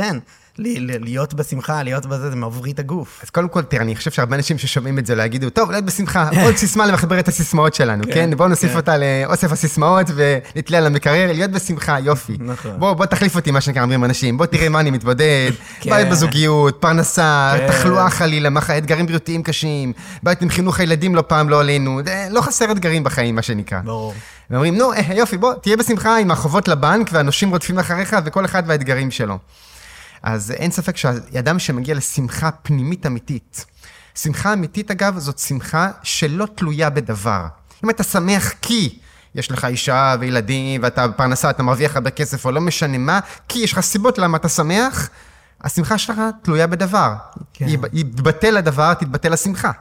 להיות 0.57 1.33
בשמחה, 1.33 1.83
להיות 1.83 2.05
בזה, 2.05 2.29
זה 2.29 2.35
מבריא 2.35 2.73
את 2.73 2.79
הגוף. 2.79 3.19
אז 3.23 3.29
קודם 3.29 3.49
כל, 3.49 3.61
תראה, 3.61 3.83
אני 3.83 3.95
חושב 3.95 4.11
שהרבה 4.11 4.35
אנשים 4.35 4.57
ששומעים 4.57 4.99
את 4.99 5.05
זה 5.05 5.15
לא 5.15 5.23
יגידו, 5.23 5.49
טוב, 5.49 5.71
להיות 5.71 5.85
בשמחה, 5.85 6.29
עוד 6.43 6.55
סיסמה 6.55 6.85
למחבר 6.85 7.19
את 7.19 7.27
הסיסמאות 7.27 7.73
שלנו, 7.73 8.03
כן? 8.03 8.13
כן? 8.13 8.37
בואו 8.37 8.49
נוסיף 8.49 8.71
כן. 8.71 8.77
אותה 8.77 8.95
לאוסף 8.97 9.51
הסיסמאות 9.51 10.07
ונתלה 10.15 10.77
על 10.77 10.85
המקרר, 10.85 11.31
להיות 11.33 11.51
בשמחה, 11.51 11.99
יופי. 11.99 12.37
נכון. 12.39 12.79
בוא 12.79 13.05
תחליף 13.05 13.35
אותי, 13.35 13.51
מה 13.51 13.61
שנקרא, 13.61 13.81
אומרים 13.81 14.03
אנשים, 14.03 14.37
בוא 14.37 14.45
תראה 14.45 14.69
מה 14.69 14.79
אני 14.79 14.91
מתמודד, 14.91 15.51
כן. 15.81 15.89
בעיות 15.89 16.09
בזוגיות, 16.09 16.77
פרנסה, 16.79 17.53
תחלואה 17.67 18.09
חלילה, 18.09 18.49
אתגרים 18.77 19.05
בריאותיים 19.05 19.43
קשים, 19.43 19.93
בעיות 20.23 20.41
עם 20.41 20.49
חינוך 20.49 20.79
הילדים 20.79 21.15
לא 21.15 21.23
פעם 21.27 21.49
לא 21.49 21.59
עלינו, 21.59 22.01
לא 22.29 22.41
חסר 22.41 22.71
אתגרים 22.71 23.03
בחיים, 23.03 23.35
מה 23.35 23.41
שנקרא. 23.41 23.79
ברור. 23.83 24.13
ואומרים, 24.49 24.77
נו, 24.77 24.93
אה, 24.93 25.13
יופי, 25.15 25.37
בוא, 25.37 25.53
תהיה 25.53 25.77
בשמחה 25.77 26.17
עם 26.17 26.31
החובות 26.31 26.67
לבנק 26.67 27.09
והנושים 27.11 27.49
רודפים 27.49 27.79
אחריך 27.79 28.15
וכל 28.25 28.45
אחד 28.45 28.63
והאתגרים 28.67 29.11
שלו. 29.11 29.37
אז 30.25 30.51
אין 30.51 30.71
ספק 30.71 30.97
שאדם 30.97 31.59
שמגיע 31.59 31.95
לשמחה 31.95 32.51
פנימית 32.51 33.05
אמיתית, 33.05 33.65
שמחה 34.15 34.53
אמיתית 34.53 34.91
אגב, 34.91 35.19
זאת 35.19 35.39
שמחה 35.39 35.89
שלא 36.03 36.47
תלויה 36.55 36.89
בדבר. 36.89 37.45
אם 37.83 37.89
אתה 37.89 38.03
שמח 38.03 38.53
כי 38.61 38.99
יש 39.35 39.51
לך 39.51 39.65
אישה 39.65 40.15
וילדים 40.19 40.83
ואתה 40.83 41.07
פרנסה, 41.15 41.49
אתה 41.49 41.63
מרוויח 41.63 41.95
הרבה 41.95 42.09
כסף 42.09 42.45
או 42.45 42.51
לא 42.51 42.61
משנה 42.61 42.97
מה, 42.97 43.19
כי 43.47 43.59
יש 43.59 43.73
לך 43.73 43.79
סיבות 43.79 44.17
למה 44.17 44.37
אתה 44.37 44.49
שמח, 44.49 45.09
השמחה 45.61 45.97
שלך 45.97 46.17
תלויה 46.41 46.67
בדבר. 46.67 47.13
כן. 47.53 47.65
יתבטל 47.93 48.57
הדבר, 48.57 48.93
תתבטל 48.93 49.33
השמחה. 49.33 49.71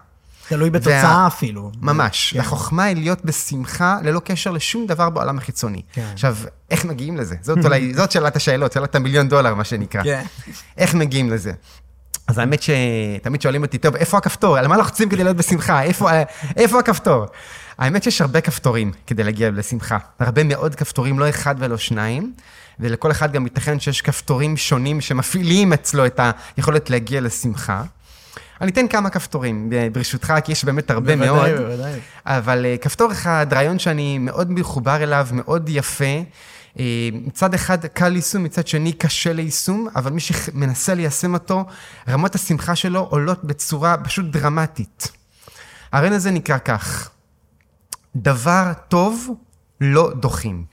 תלוי 0.48 0.70
בתוצאה 0.70 1.04
וה... 1.04 1.26
אפילו. 1.26 1.70
ממש. 1.80 2.32
כן. 2.32 2.40
החוכמה 2.40 2.84
היא 2.84 2.96
להיות 2.96 3.24
בשמחה 3.24 3.98
ללא 4.02 4.20
קשר 4.24 4.50
לשום 4.50 4.86
דבר 4.86 5.10
בעולם 5.10 5.38
החיצוני. 5.38 5.82
כן. 5.92 6.06
עכשיו, 6.12 6.36
איך 6.70 6.84
מגיעים 6.84 7.16
לזה? 7.16 7.36
זאת 7.42 7.58
אולי, 7.64 7.92
זאת 7.96 8.12
שאלת 8.12 8.36
השאלות, 8.36 8.72
שאלת 8.72 8.94
המיליון 8.94 9.28
דולר, 9.28 9.54
מה 9.54 9.64
שנקרא. 9.64 10.02
כן. 10.02 10.22
איך 10.78 10.94
מגיעים 10.94 11.30
לזה? 11.30 11.52
אז 12.26 12.38
האמת 12.38 12.62
שתמיד 12.62 13.42
שואלים 13.42 13.62
אותי, 13.62 13.78
טוב, 13.78 13.96
איפה 13.96 14.18
הכפתור? 14.18 14.58
על 14.58 14.66
מה 14.66 14.76
לוחצים 14.76 15.08
כדי 15.08 15.24
להיות 15.24 15.36
בשמחה? 15.36 15.82
איפה, 15.82 16.10
איפה 16.56 16.78
הכפתור? 16.78 17.26
האמת 17.78 18.02
שיש 18.02 18.20
הרבה 18.20 18.40
כפתורים 18.40 18.92
כדי 19.06 19.24
להגיע 19.24 19.50
לשמחה. 19.50 19.98
הרבה 20.20 20.44
מאוד 20.44 20.74
כפתורים, 20.74 21.18
לא 21.18 21.28
אחד 21.28 21.54
ולא 21.58 21.76
שניים, 21.76 22.32
ולכל 22.80 23.10
אחד 23.10 23.32
גם 23.32 23.44
ייתכן 23.44 23.80
שיש 23.80 24.02
כפתורים 24.02 24.56
שונים 24.56 25.00
שמפעילים 25.00 25.72
אצלו 25.72 26.06
את 26.06 26.20
היכולת 26.56 26.90
להגיע 26.90 27.20
לשמחה. 27.20 27.82
אני 28.64 28.72
אתן 28.72 28.88
כמה 28.88 29.10
כפתורים, 29.10 29.70
ברשותך, 29.92 30.34
כי 30.44 30.52
יש 30.52 30.64
באמת 30.64 30.90
הרבה 30.90 31.16
בוודאי, 31.16 31.28
מאוד. 31.28 31.50
בוודאי, 31.50 31.76
בוודאי. 31.76 32.00
אבל 32.26 32.66
אה, 32.66 32.76
כפתור 32.80 33.12
אחד, 33.12 33.46
רעיון 33.52 33.78
שאני 33.78 34.18
מאוד 34.18 34.50
מחובר 34.50 35.02
אליו, 35.02 35.28
מאוד 35.32 35.68
יפה. 35.68 36.04
אה, 36.78 37.08
מצד 37.12 37.54
אחד 37.54 37.86
קל 37.86 38.08
ליישום, 38.08 38.42
מצד 38.42 38.66
שני 38.66 38.92
קשה 38.92 39.32
ליישום, 39.32 39.88
אבל 39.96 40.12
מי 40.12 40.20
שמנסה 40.20 40.94
ליישם 40.94 41.34
אותו, 41.34 41.64
רמות 42.08 42.34
השמחה 42.34 42.76
שלו 42.76 43.00
עולות 43.00 43.44
בצורה 43.44 43.96
פשוט 44.04 44.26
דרמטית. 44.26 45.12
הרעיון 45.92 46.12
הזה 46.12 46.30
נקרא 46.30 46.58
כך, 46.58 47.10
דבר 48.16 48.72
טוב 48.88 49.28
לא 49.80 50.12
דוחים. 50.20 50.64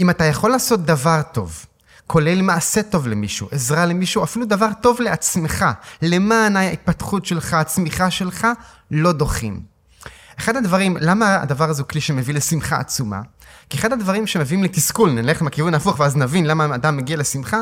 אם 0.00 0.10
אתה 0.10 0.24
יכול 0.24 0.50
לעשות 0.50 0.80
דבר 0.80 1.20
טוב, 1.32 1.66
כולל 2.06 2.42
מעשה 2.42 2.82
טוב 2.82 3.08
למישהו, 3.08 3.48
עזרה 3.50 3.86
למישהו, 3.86 4.24
אפילו 4.24 4.44
דבר 4.46 4.68
טוב 4.80 5.00
לעצמך, 5.00 5.64
למען 6.02 6.56
ההתפתחות 6.56 7.26
שלך, 7.26 7.54
הצמיחה 7.54 8.10
שלך, 8.10 8.46
לא 8.90 9.12
דוחים. 9.12 9.60
אחד 10.38 10.56
הדברים, 10.56 10.96
למה 11.00 11.42
הדבר 11.42 11.70
הזה 11.70 11.82
הוא 11.82 11.88
כלי 11.88 12.00
שמביא 12.00 12.34
לשמחה 12.34 12.76
עצומה? 12.76 13.20
כי 13.70 13.78
אחד 13.78 13.92
הדברים 13.92 14.26
שמביאים 14.26 14.64
לתסכול, 14.64 15.10
נלך 15.10 15.42
מהכיוון 15.42 15.74
ההפוך 15.74 16.00
ואז 16.00 16.16
נבין 16.16 16.46
למה 16.46 16.74
אדם 16.74 16.96
מגיע 16.96 17.16
לשמחה, 17.16 17.58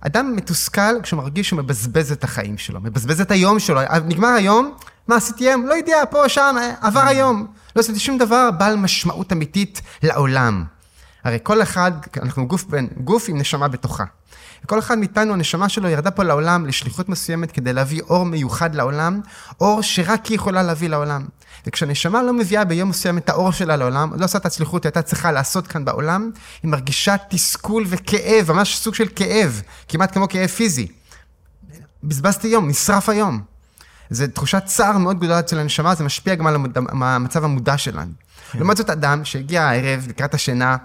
אדם 0.00 0.36
מתוסכל 0.36 1.02
כשהוא 1.02 1.18
מרגיש 1.18 1.48
שהוא 1.48 1.58
מבזבז 1.58 2.12
את 2.12 2.24
החיים 2.24 2.58
שלו, 2.58 2.80
מבזבז 2.80 3.20
את 3.20 3.30
היום 3.30 3.58
שלו. 3.58 3.80
נגמר 4.04 4.28
היום, 4.28 4.74
מה 5.08 5.16
עשיתי 5.16 5.48
היום? 5.48 5.66
לא 5.66 5.74
יודע, 5.74 6.02
פה, 6.10 6.28
שם, 6.28 6.56
עבר 6.80 7.00
היום. 7.00 7.46
לא 7.76 7.80
עשיתי 7.80 7.98
שום 7.98 8.18
דבר 8.18 8.50
בעל 8.50 8.76
משמעות 8.76 9.32
אמיתית 9.32 9.82
לעולם. 10.02 10.64
הרי 11.26 11.38
כל 11.42 11.62
אחד, 11.62 11.92
אנחנו 12.22 12.48
גוף, 12.48 12.64
גוף 12.96 13.28
עם 13.28 13.38
נשמה 13.38 13.68
בתוכה. 13.68 14.04
וכל 14.64 14.78
אחד 14.78 14.98
מאיתנו, 14.98 15.32
הנשמה 15.32 15.68
שלו 15.68 15.88
ירדה 15.88 16.10
פה 16.10 16.22
לעולם 16.22 16.66
לשליחות 16.66 17.08
מסוימת 17.08 17.52
כדי 17.52 17.72
להביא 17.72 18.02
אור 18.02 18.24
מיוחד 18.24 18.74
לעולם, 18.74 19.20
אור 19.60 19.82
שרק 19.82 20.26
היא 20.26 20.34
יכולה 20.34 20.62
להביא 20.62 20.88
לעולם. 20.88 21.26
וכשהנשמה 21.66 22.22
לא 22.22 22.32
מביאה 22.32 22.64
ביום 22.64 22.88
מסוים 22.88 23.18
את 23.18 23.28
האור 23.28 23.52
שלה 23.52 23.76
לעולם, 23.76 24.12
לא 24.16 24.24
עושה 24.24 24.38
את 24.38 24.46
הצליחות 24.46 24.84
היא 24.84 24.88
הייתה 24.88 25.02
צריכה 25.02 25.32
לעשות 25.32 25.66
כאן 25.66 25.84
בעולם, 25.84 26.30
היא 26.62 26.70
מרגישה 26.70 27.16
תסכול 27.30 27.84
וכאב, 27.88 28.52
ממש 28.52 28.78
סוג 28.78 28.94
של 28.94 29.08
כאב, 29.16 29.62
כמעט 29.88 30.12
כמו 30.12 30.28
כאב 30.28 30.48
פיזי. 30.48 30.88
בזבזתי 32.04 32.48
יום, 32.48 32.68
נשרף 32.68 33.08
היום. 33.08 33.40
זו 34.10 34.24
תחושת 34.34 34.62
צער 34.64 34.98
מאוד 34.98 35.18
גדולה 35.18 35.38
אצל 35.38 35.58
הנשמה, 35.58 35.94
זה 35.94 36.04
משפיע 36.04 36.34
גם 36.34 36.46
על 36.46 36.56
המצב 37.02 37.44
המודע 37.44 37.78
שלנו. 37.78 38.12
כן. 38.52 38.58
לעומת 38.58 38.76
זאת, 38.76 38.90
אדם 38.90 39.24
שהגיע 39.24 39.62
הערב 39.62 40.06
לקראת 40.08 40.34
השינה, 40.34 40.76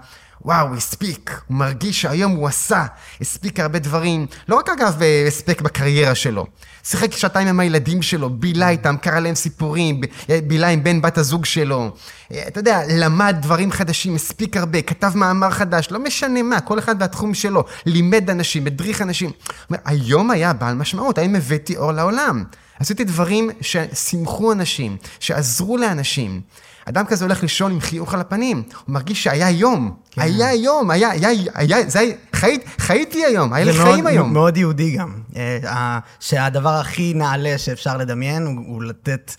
וואו, 0.44 0.68
הוא 0.68 0.76
הספיק, 0.76 1.40
הוא 1.46 1.56
מרגיש 1.56 2.02
שהיום 2.02 2.32
הוא 2.32 2.48
עשה, 2.48 2.86
הספיק 3.20 3.60
הרבה 3.60 3.78
דברים, 3.78 4.26
לא 4.48 4.56
רק 4.56 4.68
אגב 4.68 5.00
הספק 5.28 5.60
בקריירה 5.60 6.14
שלו, 6.14 6.46
שיחק 6.84 7.12
שעתיים 7.12 7.48
עם 7.48 7.60
הילדים 7.60 8.02
שלו, 8.02 8.30
בילה 8.30 8.68
איתם, 8.68 8.96
קרא 8.96 9.20
להם 9.20 9.34
סיפורים, 9.34 10.00
בילה 10.46 10.68
עם 10.68 10.84
בן 10.84 11.02
בת 11.02 11.18
הזוג 11.18 11.44
שלו, 11.44 11.90
אתה 12.32 12.60
יודע, 12.60 12.80
למד 12.88 13.36
דברים 13.40 13.72
חדשים, 13.72 14.14
הספיק 14.14 14.56
הרבה, 14.56 14.82
כתב 14.82 15.12
מאמר 15.14 15.50
חדש, 15.50 15.88
לא 15.90 15.98
משנה 15.98 16.42
מה, 16.42 16.60
כל 16.60 16.78
אחד 16.78 16.96
והתחום 17.00 17.34
שלו, 17.34 17.64
לימד 17.86 18.30
אנשים, 18.30 18.66
הדריך 18.66 19.02
אנשים. 19.02 19.30
אומר, 19.70 19.80
היום 19.84 20.30
היה 20.30 20.52
בעל 20.52 20.74
משמעות, 20.74 21.18
היום 21.18 21.34
הבאתי 21.34 21.76
אור 21.76 21.92
לעולם. 21.92 22.44
עשיתי 22.80 23.04
דברים 23.04 23.50
ששימחו 23.60 24.52
אנשים, 24.52 24.96
שעזרו 25.20 25.76
לאנשים. 25.76 26.40
אדם 26.84 27.04
כזה 27.06 27.24
הולך 27.24 27.42
לישון 27.42 27.72
עם 27.72 27.80
חיוך 27.80 28.14
על 28.14 28.20
הפנים, 28.20 28.62
הוא 28.86 28.94
מרגיש 28.94 29.24
שהיה 29.24 29.50
יום, 29.50 29.96
כן. 30.10 30.22
היה 30.22 30.54
יום, 30.54 30.90
היה, 30.90 31.10
היה, 31.10 31.28
היה, 31.54 31.90
זה 31.90 32.00
היה, 32.00 32.14
חייתי, 32.32 32.66
חייתי 32.78 33.24
היום, 33.24 33.52
היה 33.52 33.64
לי 33.64 33.72
חיים 33.72 34.06
היום. 34.06 34.28
זה 34.28 34.34
מאוד 34.34 34.56
יהודי 34.56 34.96
גם, 34.96 35.14
אה, 35.36 35.98
שהדבר 36.20 36.74
הכי 36.74 37.14
נעלה 37.14 37.58
שאפשר 37.58 37.96
לדמיין 37.96 38.46
הוא 38.66 38.82
לתת 38.82 39.34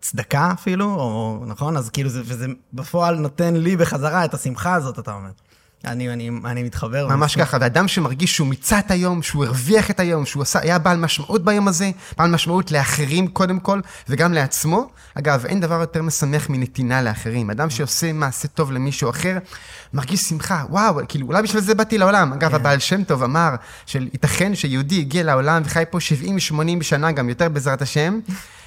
צדקה 0.00 0.50
אפילו, 0.52 0.84
או 0.84 1.42
נכון? 1.46 1.76
אז 1.76 1.90
כאילו, 1.90 2.10
זה, 2.10 2.20
וזה 2.24 2.46
בפועל 2.72 3.16
נותן 3.16 3.56
לי 3.56 3.76
בחזרה 3.76 4.24
את 4.24 4.34
השמחה 4.34 4.74
הזאת, 4.74 4.98
אתה 4.98 5.12
אומר. 5.12 5.30
אני, 5.84 6.12
אני, 6.12 6.30
אני 6.44 6.62
מתחבר. 6.62 7.08
ממש 7.08 7.36
ככה, 7.36 7.56
ואדם 7.60 7.88
שמרגיש 7.88 8.36
שהוא 8.36 8.48
מיצה 8.48 8.78
את 8.78 8.90
היום, 8.90 9.22
שהוא 9.22 9.44
הרוויח 9.44 9.90
את 9.90 10.00
היום, 10.00 10.26
שהוא 10.26 10.42
עשה, 10.42 10.58
היה 10.62 10.78
בעל 10.78 10.96
משמעות 10.96 11.44
ביום 11.44 11.68
הזה, 11.68 11.90
בעל 12.18 12.30
משמעות 12.30 12.72
לאחרים 12.72 13.28
קודם 13.28 13.60
כל, 13.60 13.80
וגם 14.08 14.32
לעצמו. 14.32 14.90
אגב, 15.14 15.46
אין 15.46 15.60
דבר 15.60 15.80
יותר 15.80 16.02
משמח 16.02 16.48
מנתינה 16.50 17.02
לאחרים. 17.02 17.50
אדם 17.50 17.70
שעושה 17.70 18.12
מעשה 18.12 18.48
טוב 18.48 18.72
למישהו 18.72 19.10
אחר, 19.10 19.38
מרגיש 19.94 20.20
שמחה, 20.20 20.64
וואו, 20.70 21.00
כאילו, 21.08 21.26
אולי 21.26 21.42
בשביל 21.42 21.62
זה 21.62 21.74
באתי 21.74 21.98
לעולם. 21.98 22.32
אגב, 22.32 22.48
yeah. 22.48 22.50
כן. 22.50 22.56
הבעל 22.56 22.78
שם 22.78 23.04
טוב 23.04 23.22
אמר, 23.22 23.54
שייתכן 23.86 24.54
שיהודי 24.54 25.00
הגיע 25.00 25.22
לעולם 25.22 25.62
וחי 25.64 25.84
פה 25.90 25.98
70-80 26.78 26.82
שנה, 26.82 27.12
גם 27.12 27.28
יותר 27.28 27.48
בעזרת 27.48 27.82
השם. 27.82 28.20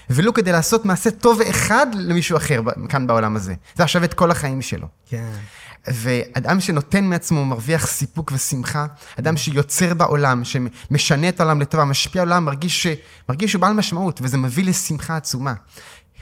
ולו 0.10 0.34
כדי 0.34 0.52
לעשות 0.52 0.86
מעשה 0.86 1.12
טוב 1.12 1.42
אחד 1.42 1.88
למישהו 1.94 2.38
אחר 2.38 2.62
כאן 2.90 3.08
בעולם 3.08 3.36
הזה. 3.36 3.54
זה 3.76 3.84
עכשיו 3.84 4.04
את 4.04 4.14
כל 4.14 4.32
החיים 4.32 4.62
שלו. 4.62 4.88
כן. 5.10 5.32
ואדם 5.88 6.60
שנותן 6.60 7.04
מעצמו 7.04 7.46
מרוויח 7.46 7.88
סיפוק 7.88 8.32
ושמחה, 8.36 8.86
אדם 9.20 9.38
שיוצר 9.38 9.94
בעולם, 9.94 10.44
שמשנה 10.44 11.30
את 11.30 11.40
העולם 11.40 11.62
לטובה, 11.62 11.86
משפיע 11.86 12.22
על 12.22 12.32
העולם, 12.32 12.46
מרגיש, 12.46 12.88
ש... 12.88 12.88
מרגיש 13.30 13.52
שהוא 13.52 13.62
בעל 13.62 13.74
משמעות, 13.74 14.20
וזה 14.24 14.38
מביא 14.38 14.66
לשמחה 14.66 15.18
עצומה. 15.18 15.54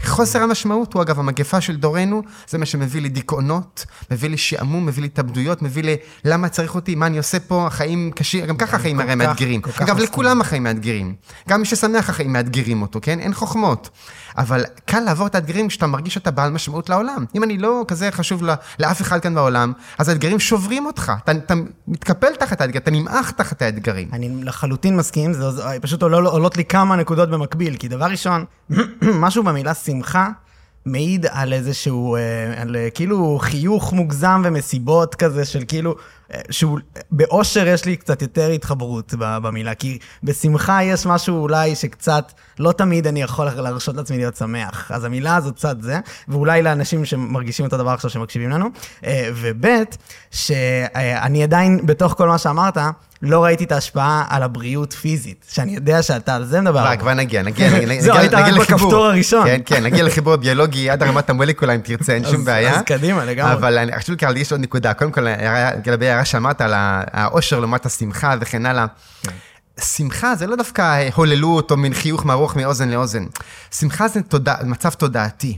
חוסר 0.06 0.44
המשמעות 0.44 0.94
הוא 0.94 1.02
אגב 1.02 1.20
המגפה 1.20 1.62
של 1.62 1.76
דורנו, 1.76 2.22
זה 2.48 2.58
מה 2.58 2.66
שמביא 2.66 3.02
לדיכאונות, 3.02 3.86
מביא 4.12 4.30
לשעמום, 4.30 4.86
מביא 4.86 5.02
להתאבדויות, 5.02 5.62
מביא 5.62 5.84
ל... 5.84 5.90
למה 6.26 6.50
צריך 6.50 6.76
אותי, 6.76 6.96
מה 6.96 7.08
אני 7.08 7.18
עושה 7.18 7.40
פה, 7.40 7.68
החיים 7.68 8.12
קשים, 8.16 8.46
גם 8.46 8.58
ככה 8.58 8.78
החיים 8.78 9.00
הרי 9.00 9.16
מאתגרים. 9.16 9.62
אגב, 9.76 10.00
לכולם 10.00 10.42
החיים 10.42 10.64
מאתגרים. 10.64 11.16
גם 11.50 11.60
מי 11.60 11.66
ששמח 11.66 12.10
החיים 12.10 12.34
מאתגרים 12.34 12.82
אותו, 12.82 13.00
כן? 13.02 13.20
אין 13.20 13.34
חוכמות. 13.34 13.90
אבל 14.40 14.64
קל 14.86 15.00
לעבור 15.00 15.28
את 15.28 15.36
האתגרים 15.36 15.68
כשאתה 15.68 15.88
מרגיש 15.88 16.14
שאתה 16.14 16.32
בעל 16.32 16.52
משמעות 16.52 16.90
לעולם. 16.90 17.26
אם 17.36 17.44
אני 17.44 17.58
לא 17.58 17.86
כזה 17.88 18.12
חשוב 18.12 18.44
לאף 18.80 19.02
אחד 19.02 19.20
כאן 19.20 19.36
בעולם, 19.36 19.74
אז 19.98 20.10
האתגרים 20.10 20.40
שוברים 20.40 20.86
אותך. 20.86 21.12
אתה, 21.24 21.32
אתה 21.32 21.54
מתקפל 21.88 22.36
תחת 22.36 22.62
האתגר, 22.62 22.80
אתה 22.80 22.92
נמעך 22.92 23.32
תחת 23.32 23.62
האתגרים. 23.62 24.10
אני 24.14 24.44
לחלוטין 24.44 24.98
מסכים, 24.98 25.34
זה, 25.34 25.46
פשוט 25.82 26.04
עולות 26.04 26.58
לי 26.58 26.66
כמה 26.66 26.96
נקודות 26.96 27.30
במקביל. 27.30 27.76
כי 27.78 27.88
דבר 27.88 28.06
ראשון, 28.06 28.46
משהו 29.02 29.44
במילה 29.44 29.74
שמחה, 29.74 30.30
מעיד 30.86 31.26
על 31.30 31.54
איזשהו, 31.54 32.16
אה, 32.16 32.62
על 32.62 32.76
אה, 32.76 32.90
כאילו 32.94 33.40
חיוך 33.42 33.94
מוגזם 33.94 34.42
ומסיבות 34.46 35.16
כזה 35.16 35.46
של 35.46 35.64
כאילו, 35.68 35.96
שהוא, 36.50 36.80
באושר 37.12 37.68
יש 37.68 37.86
לי 37.86 37.96
קצת 37.96 38.22
יותר 38.22 38.50
התחברות 38.50 39.14
במילה, 39.18 39.76
כי 39.76 39.98
בשמחה 40.24 40.84
יש 40.84 41.06
משהו 41.06 41.42
אולי 41.42 41.76
שקצת, 41.76 42.32
לא 42.60 42.72
תמיד 42.72 43.08
אני 43.08 43.22
יכול 43.22 43.46
להרשות 43.46 43.96
לעצמי 43.96 44.18
להיות 44.18 44.36
שמח. 44.36 44.92
אז 44.94 45.04
המילה 45.04 45.36
הזאת 45.36 45.56
קצת 45.56 45.82
זה, 45.82 46.00
ואולי 46.28 46.62
לאנשים 46.62 47.06
שמרגישים 47.06 47.66
את 47.66 47.74
הדבר 47.74 47.92
עכשיו 47.92 48.10
שמקשיבים 48.10 48.50
לנו. 48.50 48.66
וב', 49.34 49.66
שאני 50.32 51.44
עדיין, 51.44 51.80
בתוך 51.86 52.14
כל 52.14 52.28
מה 52.28 52.38
שאמרת, 52.38 52.78
לא 53.22 53.44
ראיתי 53.44 53.64
את 53.64 53.72
ההשפעה 53.72 54.26
על 54.30 54.44
הבריאות 54.44 54.94
פיזית, 54.94 55.46
שאני 55.50 55.76
יודע 55.76 56.04
שאתה 56.04 56.36
על 56.36 56.46
זה 56.46 56.62
מדבר. 56.62 56.96
כבר 57.00 57.14
נגיע, 57.14 57.42
נגיע, 57.42 57.70
נגיע, 57.80 58.02
זהו, 58.02 58.18
היית 58.18 58.34
רק 58.34 58.54
בכפתור 58.60 59.06
הראשון. 59.06 59.46
כן, 59.46 59.62
כן, 59.66 59.84
נגיע 59.84 60.04
לחיבור 60.04 60.34
הביולוגי 60.34 60.90
עד 60.90 61.04
הרמת 61.04 61.30
המולקולה, 61.30 61.76
אם 61.76 61.80
תרצה, 61.80 62.14
אין 62.14 62.26
שום 62.26 62.46
בעיה. 62.46 62.76
אז 62.76 62.82
קדימה, 62.82 63.26
לגמרי. 63.26 63.54
אבל 63.54 63.90
חשוב 63.98 64.16
לי 64.22 64.28
להדגיש 64.28 64.52
עוד 64.52 64.62
נקודה. 64.62 64.94
קודם 64.94 65.12
כל, 65.12 65.28
לגבי 65.86 66.10
ההערה 66.20 66.26
שאמרת 66.26 66.62
על 66.62 66.74
העושר 67.14 67.60
לעומת 67.60 67.86
השמחה 67.86 68.36
וכן 68.42 68.66
הלאה. 68.66 68.86
כן. 69.24 69.32
שמחה 69.82 70.36
זה 70.36 70.48
לא 70.48 70.56
דווקא 70.56 71.10
הוללות 71.16 71.72
או 71.72 71.78
מין 71.78 71.94
חיוך 71.94 72.26
מערוך 72.26 72.56
מאוזן 72.56 72.90
לאוזן. 72.90 73.26
שמחה 73.72 74.08
זה 74.08 74.20
מצב 74.64 74.90
תודעתי. 74.90 75.58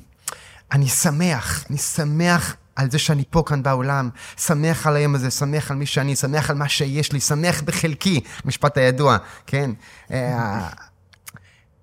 אני 0.71 0.87
שמח, 0.87 1.65
אני 1.69 1.77
שמח 1.77 2.55
על 2.75 2.91
זה 2.91 2.99
שאני 2.99 3.23
פה 3.29 3.43
כאן 3.45 3.63
בעולם, 3.63 4.09
שמח 4.37 4.87
על 4.87 4.95
היום 4.95 5.15
הזה, 5.15 5.31
שמח 5.31 5.71
על 5.71 5.77
מי 5.77 5.85
שאני, 5.85 6.15
שמח 6.15 6.49
על 6.49 6.55
מה 6.55 6.69
שיש 6.69 7.11
לי, 7.11 7.19
שמח 7.19 7.61
בחלקי, 7.61 8.21
משפט 8.45 8.77
הידוע, 8.77 9.17
כן? 9.47 9.71
אה, 10.11 10.67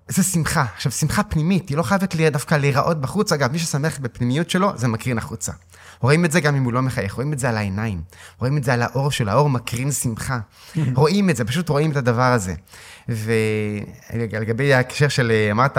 זה 0.07 0.23
שמחה. 0.23 0.65
עכשיו, 0.75 0.91
שמחה 0.91 1.23
פנימית, 1.23 1.69
היא 1.69 1.77
לא 1.77 1.83
חייבת 1.83 2.15
דווקא 2.15 2.55
להיראות 2.55 3.01
בחוץ. 3.01 3.31
אגב, 3.31 3.51
מי 3.51 3.59
ששמח 3.59 3.97
בפנימיות 3.97 4.49
שלו, 4.49 4.71
זה 4.75 4.87
מקרין 4.87 5.17
החוצה. 5.17 5.51
רואים 6.01 6.25
את 6.25 6.31
זה 6.31 6.39
גם 6.39 6.55
אם 6.55 6.63
הוא 6.63 6.73
לא 6.73 6.81
מחייך, 6.81 7.13
רואים 7.13 7.33
את 7.33 7.39
זה 7.39 7.49
על 7.49 7.57
העיניים, 7.57 8.01
רואים 8.39 8.57
את 8.57 8.63
זה 8.63 8.73
על 8.73 8.81
האור 8.81 9.11
שלו, 9.11 9.31
האור 9.31 9.49
מקרין 9.49 9.91
שמחה. 9.91 10.39
רואים 10.95 11.29
את 11.29 11.35
זה, 11.35 11.45
פשוט 11.45 11.69
רואים 11.69 11.91
את 11.91 11.95
הדבר 11.95 12.21
הזה. 12.21 12.53
ולגבי 13.09 14.73
ההקשר 14.73 15.07
של, 15.07 15.31
אמרת, 15.51 15.77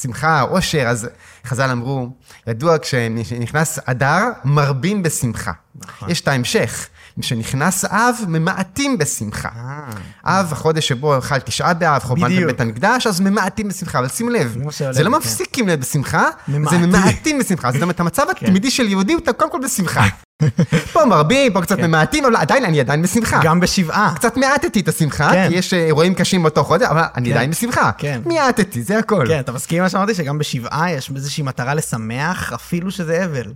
שמחה, 0.00 0.40
עושר, 0.40 0.86
אז 0.88 1.08
חז"ל 1.44 1.70
אמרו, 1.70 2.08
ידוע 2.46 2.78
כשנכנס 2.78 3.78
אדר, 3.84 4.28
מרבים 4.44 5.02
בשמחה. 5.02 5.52
נכון. 5.74 6.10
יש 6.10 6.20
את 6.20 6.28
ההמשך. 6.28 6.88
משנכנס 7.18 7.84
אב, 7.84 8.16
ממעטים 8.28 8.98
בשמחה. 8.98 9.48
אה. 9.56 10.40
אב, 10.40 10.52
החודש 10.52 10.88
שבו 10.88 11.14
חל 11.20 11.38
תשעה 11.38 11.74
באב, 11.74 12.02
חורבן 12.02 12.42
בבית 12.42 12.60
המקדש, 12.60 13.06
אז 13.06 13.20
ממעטים 13.20 13.68
בשמחה. 13.68 13.98
אבל 13.98 14.08
שים 14.08 14.28
לב, 14.28 14.56
זה 14.90 15.04
לא 15.04 15.10
כן. 15.10 15.16
מפסיקים 15.16 15.66
להיות 15.66 15.80
בשמחה, 15.80 16.28
זה 16.70 16.78
ממעטים 16.78 17.38
בשמחה. 17.38 17.72
זאת 17.72 17.82
אומרת, 17.82 18.00
המצב 18.00 18.26
כן. 18.36 18.46
התמידי 18.46 18.70
של 18.70 18.88
יהודי 18.88 19.12
הוא 19.12 19.20
קודם 19.36 19.50
כל 19.50 19.58
בשמחה. 19.64 20.06
פה 20.92 21.04
מרבים, 21.04 21.52
פה 21.52 21.62
קצת 21.62 21.76
כן. 21.76 21.86
ממעטים, 21.86 22.24
אבל 22.24 22.36
עדיין, 22.36 22.64
אני 22.64 22.80
עדיין 22.80 23.02
בשמחה. 23.02 23.40
גם 23.42 23.60
בשבעה. 23.60 24.12
קצת 24.14 24.36
מעטתי 24.36 24.80
את 24.80 24.88
השמחה, 24.88 25.30
כי 25.48 25.54
יש 25.54 25.74
אה, 25.74 25.86
אירועים 25.86 26.14
קשים 26.14 26.42
באותו 26.42 26.64
חודש, 26.64 26.86
אבל 26.86 27.02
אני 27.16 27.32
עדיין 27.32 27.50
בשמחה. 27.50 27.90
מעטתי, 28.24 28.82
זה 28.82 28.98
הכל. 28.98 29.24
כן, 29.28 29.40
אתה 29.40 29.52
מסכים 29.52 29.78
עם 29.78 29.82
מה 29.84 29.88
שאמרתי, 29.88 30.14
שגם 30.14 30.38
בשבעה 30.38 30.92
יש 30.92 31.10
איזושהי 31.16 31.42
מטרה 31.42 31.74
לשמח, 31.74 32.52
אפילו 32.52 32.90
שזה 32.90 33.24
אבל. 33.24 33.52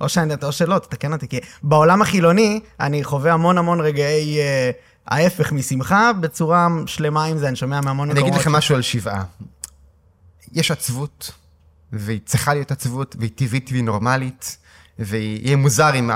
או, 0.00 0.08
שאני, 0.08 0.34
או 0.42 0.52
שלא, 0.52 0.78
תתקן 0.78 1.12
אותי, 1.12 1.28
כי 1.28 1.38
בעולם 1.62 2.02
החילוני 2.02 2.60
אני 2.80 3.04
חווה 3.04 3.32
המון 3.32 3.58
המון 3.58 3.80
רגעי 3.80 4.38
אה, 4.40 4.70
ההפך 5.06 5.52
משמחה, 5.52 6.10
בצורה 6.20 6.68
שלמה 6.86 7.24
עם 7.24 7.38
זה, 7.38 7.48
אני 7.48 7.56
שומע 7.56 7.80
מהמון 7.80 8.08
מקומות. 8.08 8.22
אני 8.22 8.28
אגיד 8.30 8.40
לכם 8.40 8.52
משהו 8.52 8.74
על 8.74 8.82
שבעה. 8.82 9.24
יש 10.52 10.70
עצבות, 10.70 11.30
והיא 11.92 12.20
צריכה 12.24 12.54
להיות 12.54 12.70
עצבות, 12.70 13.16
והיא 13.18 13.30
טבעית 13.34 13.68
והיא 13.72 13.84
נורמלית, 13.84 14.56
ויהיה 14.98 15.56
מוזר 15.56 15.94
אם 15.98 16.10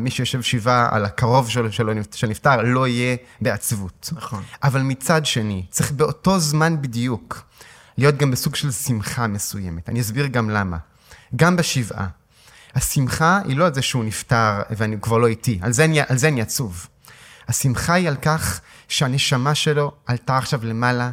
מי 0.00 0.10
שיושב 0.10 0.42
שבעה 0.42 0.88
על 0.90 1.04
הקרוב 1.04 1.48
שלו, 1.50 1.72
שלו 1.72 1.92
שנפטר 2.14 2.62
לא 2.62 2.86
יהיה 2.88 3.16
בעצבות. 3.40 4.10
נכון. 4.12 4.42
אבל 4.62 4.82
מצד 4.82 5.26
שני, 5.26 5.64
צריך 5.70 5.92
באותו 5.92 6.38
זמן 6.38 6.82
בדיוק 6.82 7.42
להיות 7.98 8.16
גם 8.16 8.30
בסוג 8.30 8.54
של 8.54 8.70
שמחה 8.70 9.26
מסוימת. 9.26 9.88
אני 9.88 10.00
אסביר 10.00 10.26
גם 10.26 10.50
למה. 10.50 10.76
גם 11.36 11.56
בשבעה. 11.56 12.06
השמחה 12.74 13.40
היא 13.44 13.56
לא 13.56 13.66
על 13.66 13.74
זה 13.74 13.82
שהוא 13.82 14.04
נפטר 14.04 14.62
ואני 14.70 14.96
כבר 15.00 15.18
לא 15.18 15.26
איתי, 15.26 15.58
על 15.62 15.72
זה 15.72 15.84
אני, 15.84 16.00
על 16.08 16.18
זה 16.18 16.28
אני 16.28 16.42
עצוב. 16.42 16.86
השמחה 17.48 17.94
היא 17.94 18.08
על 18.08 18.16
כך 18.16 18.60
שהנשמה 18.88 19.54
שלו 19.54 19.92
עלתה 20.06 20.38
עכשיו 20.38 20.60
למעלה, 20.62 21.10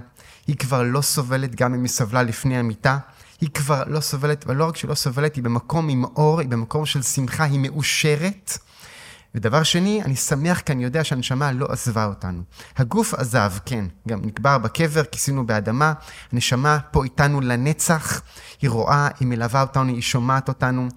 היא 0.48 0.56
כבר 0.56 0.84
לא 0.84 1.02
סובלת 1.02 1.56
גם 1.56 1.74
אם 1.74 1.84
היא 1.84 1.90
סבלה 1.90 2.24
לפני 2.24 2.58
המיטה, 2.58 2.98
היא 3.42 3.50
כבר 3.50 3.84
לא 3.88 4.00
סובלת, 4.00 4.46
ולא 4.48 4.68
רק 4.68 4.78
שהיא 4.78 4.90
לא 4.90 4.96
סובלת, 4.96 5.36
היא 5.36 5.44
במקום 5.44 5.90
עם 5.90 6.04
אור, 6.04 6.40
היא 6.40 6.50
במקום 6.50 6.86
של 6.86 7.02
שמחה, 7.02 7.44
היא 7.44 7.60
מאושרת. 7.60 8.58
ודבר 9.36 9.64
שני, 9.64 10.02
אני 10.04 10.16
שמח 10.16 10.60
כי 10.60 10.72
אני 10.72 10.84
יודע 10.84 11.04
שהנשמה 11.04 11.52
לא 11.52 11.68
עזבה 11.70 12.06
אותנו. 12.06 12.42
הגוף 12.78 13.14
עזב, 13.14 13.52
כן, 13.66 13.86
גם 14.08 14.22
נקבר 14.26 14.58
בקבר, 14.58 15.04
כיסינו 15.04 15.48
באדמה, 15.48 15.94
הנשמה 16.32 16.80
פה 16.92 17.04
איתנו 17.04 17.42
לנצח, 17.42 18.22
היא 18.62 18.70
רואה, 18.70 19.08
היא 19.20 19.28
מלווה 19.28 19.62
אותנו, 19.62 19.94
היא 19.94 20.02
שומעת 20.02 20.48
אותנו, 20.48 20.88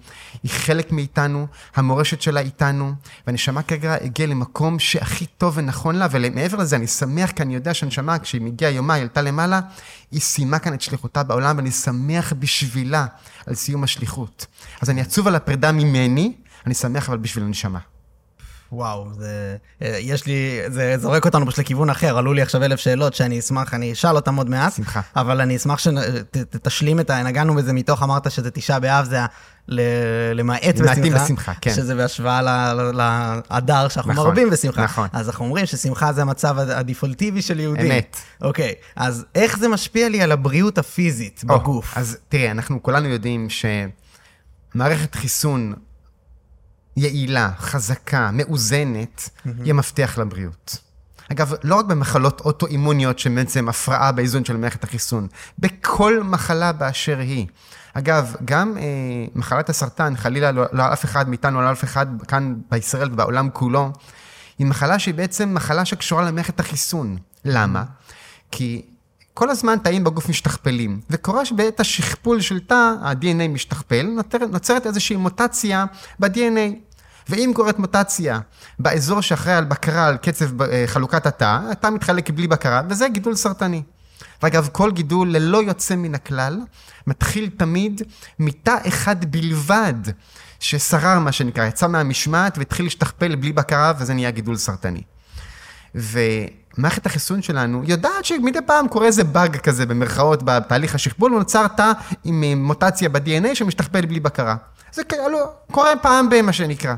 היא 0.43 0.51
חלק 0.51 0.91
מאיתנו, 0.91 1.47
המורשת 1.75 2.21
שלה 2.21 2.39
איתנו, 2.39 2.93
והנשמה 3.27 3.61
כרגע 3.61 3.95
הגיעה 4.01 4.29
למקום 4.29 4.79
שהכי 4.79 5.25
טוב 5.25 5.53
ונכון 5.57 5.95
לה, 5.95 6.07
ומעבר 6.11 6.57
לזה, 6.57 6.75
אני 6.75 6.87
שמח 6.87 7.31
כי 7.31 7.43
אני 7.43 7.55
יודע 7.55 7.73
שהנשמה, 7.73 8.19
כשהיא 8.19 8.41
מגיעה 8.41 8.71
יומה, 8.71 8.93
היא 8.93 9.01
עלתה 9.01 9.21
למעלה, 9.21 9.59
היא 10.11 10.21
סיימה 10.21 10.59
כאן 10.59 10.73
את 10.73 10.81
שליחותה 10.81 11.23
בעולם, 11.23 11.57
ואני 11.57 11.71
שמח 11.71 12.33
בשבילה 12.39 13.05
על 13.47 13.55
סיום 13.55 13.83
השליחות. 13.83 14.45
אז 14.81 14.89
אני 14.89 15.01
עצוב 15.01 15.27
על 15.27 15.35
הפרידה 15.35 15.71
ממני, 15.71 16.33
אני 16.65 16.73
שמח 16.73 17.09
אבל 17.09 17.17
בשביל 17.17 17.43
הנשמה. 17.43 17.79
וואו, 18.71 19.07
זה... 19.13 19.55
אה, 19.81 19.97
יש 19.99 20.25
לי... 20.25 20.59
זה 20.67 20.95
זורק 20.97 21.25
אותנו 21.25 21.45
פשוט 21.47 21.59
לכיוון 21.59 21.89
אחר, 21.89 22.17
עלו 22.17 22.33
לי 22.33 22.41
עכשיו 22.41 22.63
אלף 22.63 22.79
שאלות 22.79 23.13
שאני 23.13 23.39
אשמח, 23.39 23.73
אני 23.73 23.91
אשאל 23.93 24.15
אותם 24.15 24.35
עוד 24.35 24.49
מעט. 24.49 24.73
שמחה. 24.73 25.01
אבל 25.15 25.41
אני 25.41 25.55
אשמח 25.55 25.79
שתשלים 25.79 26.99
את 26.99 27.09
ה... 27.09 27.23
נגענו 27.23 27.55
בזה 27.55 27.73
מתוך, 27.73 28.03
אמרת 28.03 28.31
שזה 28.31 28.51
תשעה 28.51 28.79
באב, 28.79 29.05
זה 29.05 29.21
ה... 29.21 29.25
ל- 29.67 29.81
למעט 30.33 30.61
למעטים 30.79 31.03
בשמחה. 31.03 31.23
בשמחה, 31.25 31.53
כן. 31.61 31.73
שזה 31.73 31.95
בהשוואה 31.95 32.41
ל- 32.41 32.91
ל- 32.91 33.39
להדר 33.51 33.87
שאנחנו 33.87 34.13
נכון, 34.13 34.27
מרבים 34.27 34.49
בשמחה. 34.49 34.83
נכון. 34.83 35.07
אז 35.13 35.29
אנחנו 35.29 35.45
אומרים 35.45 35.65
ששמחה 35.65 36.13
זה 36.13 36.21
המצב 36.21 36.59
הד- 36.59 36.69
הדפולטיבי 36.69 37.41
של 37.41 37.59
יהודי. 37.59 37.81
אמת. 37.91 38.17
אוקיי, 38.41 38.73
אז 38.95 39.25
איך 39.35 39.57
זה 39.59 39.67
משפיע 39.67 40.09
לי 40.09 40.21
על 40.21 40.31
הבריאות 40.31 40.77
הפיזית 40.77 41.41
או, 41.49 41.59
בגוף? 41.59 41.97
אז 41.97 42.17
תראה, 42.29 42.51
אנחנו 42.51 42.83
כולנו 42.83 43.07
יודעים 43.07 43.47
שמערכת 44.75 45.15
חיסון 45.15 45.73
יעילה, 46.99 47.51
חזקה, 47.59 48.29
מאוזנת, 48.33 49.29
היא 49.45 49.69
המפתח 49.69 50.17
לבריאות. 50.17 50.77
אגב, 51.31 51.53
לא 51.63 51.75
רק 51.75 51.85
במחלות 51.85 52.41
אוטואימוניות 52.41 53.19
שבעצם 53.19 53.69
הפרעה 53.69 54.11
באיזון 54.11 54.45
של 54.45 54.57
מערכת 54.57 54.83
החיסון, 54.83 55.27
בכל 55.59 56.23
מחלה 56.23 56.71
באשר 56.71 57.19
היא. 57.19 57.47
אגב, 57.93 58.35
גם 58.45 58.77
אה, 58.77 58.83
מחלת 59.35 59.69
הסרטן, 59.69 60.15
חלילה 60.15 60.51
לא, 60.51 60.63
לא 60.71 60.85
על 60.85 60.93
אף 60.93 61.05
אחד 61.05 61.29
מאיתנו, 61.29 61.61
לא 61.61 61.67
על 61.67 61.73
אף 61.73 61.83
אחד 61.83 62.05
כאן 62.27 62.55
בישראל 62.71 63.11
ובעולם 63.11 63.49
כולו, 63.53 63.91
היא 64.59 64.67
מחלה 64.67 64.99
שהיא 64.99 65.13
בעצם 65.13 65.53
מחלה 65.53 65.85
שקשורה 65.85 66.25
למערכת 66.25 66.59
החיסון. 66.59 67.17
למה? 67.45 67.83
כי 68.51 68.81
כל 69.33 69.49
הזמן 69.49 69.77
תאים 69.83 70.03
בגוף 70.03 70.29
משתכפלים, 70.29 71.01
וקורה 71.09 71.45
שבעת 71.45 71.79
השכפול 71.79 72.41
של 72.41 72.59
תא, 72.59 72.93
ה-DNA 73.01 73.47
משתכפל, 73.49 74.07
נוצרת 74.49 74.85
איזושהי 74.85 75.15
מוטציה 75.15 75.85
ב-DNA. 76.19 76.88
ואם 77.29 77.51
קורית 77.55 77.79
מוטציה 77.79 78.39
באזור 78.79 79.21
שאחראי 79.21 79.55
על 79.55 79.65
בקרה 79.65 80.07
על 80.07 80.17
קצב 80.17 80.61
אה, 80.61 80.83
חלוקת 80.87 81.25
התא, 81.25 81.59
התא 81.71 81.89
מתחלק 81.89 82.29
בלי 82.29 82.47
בקרה, 82.47 82.81
וזה 82.89 83.07
גידול 83.07 83.35
סרטני. 83.35 83.83
ואגב, 84.43 84.69
כל 84.71 84.91
גידול 84.91 85.31
ללא 85.31 85.63
יוצא 85.63 85.95
מן 85.95 86.15
הכלל, 86.15 86.59
מתחיל 87.07 87.49
תמיד 87.57 88.01
מתא 88.39 88.75
אחד 88.87 89.25
בלבד, 89.31 89.93
ששרר, 90.59 91.19
מה 91.19 91.31
שנקרא, 91.31 91.65
יצא 91.65 91.87
מהמשמעת 91.87 92.57
והתחיל 92.57 92.85
להשתכפל 92.85 93.35
בלי 93.35 93.51
בקרה, 93.51 93.93
וזה 93.99 94.13
נהיה 94.13 94.31
גידול 94.31 94.55
סרטני. 94.55 95.01
ומערכת 95.95 97.05
החיסון 97.05 97.41
שלנו 97.41 97.81
יודעת 97.85 98.25
שמדי 98.25 98.59
פעם 98.65 98.87
קורה 98.87 99.05
איזה 99.05 99.23
באג 99.23 99.57
כזה, 99.57 99.85
במרכאות, 99.85 100.43
בתהליך 100.43 100.95
השכפול, 100.95 101.33
ונוצר 101.33 101.67
תא 101.67 101.91
עם 102.23 102.43
אה, 102.43 102.55
מוטציה 102.55 103.09
ב-DNA 103.09 103.55
שמשתכפל 103.55 104.05
בלי 104.05 104.19
בקרה. 104.19 104.55
זה 104.93 105.03
כאילו, 105.03 105.39
קורה 105.71 105.91
פעם 106.01 106.29
במה 106.29 106.53
שנקרא. 106.53 106.95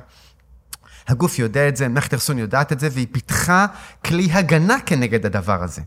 הגוף 1.07 1.39
יודע 1.39 1.67
את 1.67 1.77
זה, 1.77 1.87
מערכת 1.87 2.13
החיסון 2.13 2.37
יודעת 2.39 2.71
את 2.71 2.79
זה, 2.79 2.89
והיא 2.91 3.07
פיתחה 3.11 3.65
כלי 4.05 4.29
הגנה 4.31 4.77
כנגד 4.85 5.25
הדבר 5.25 5.63
הזה. 5.63 5.81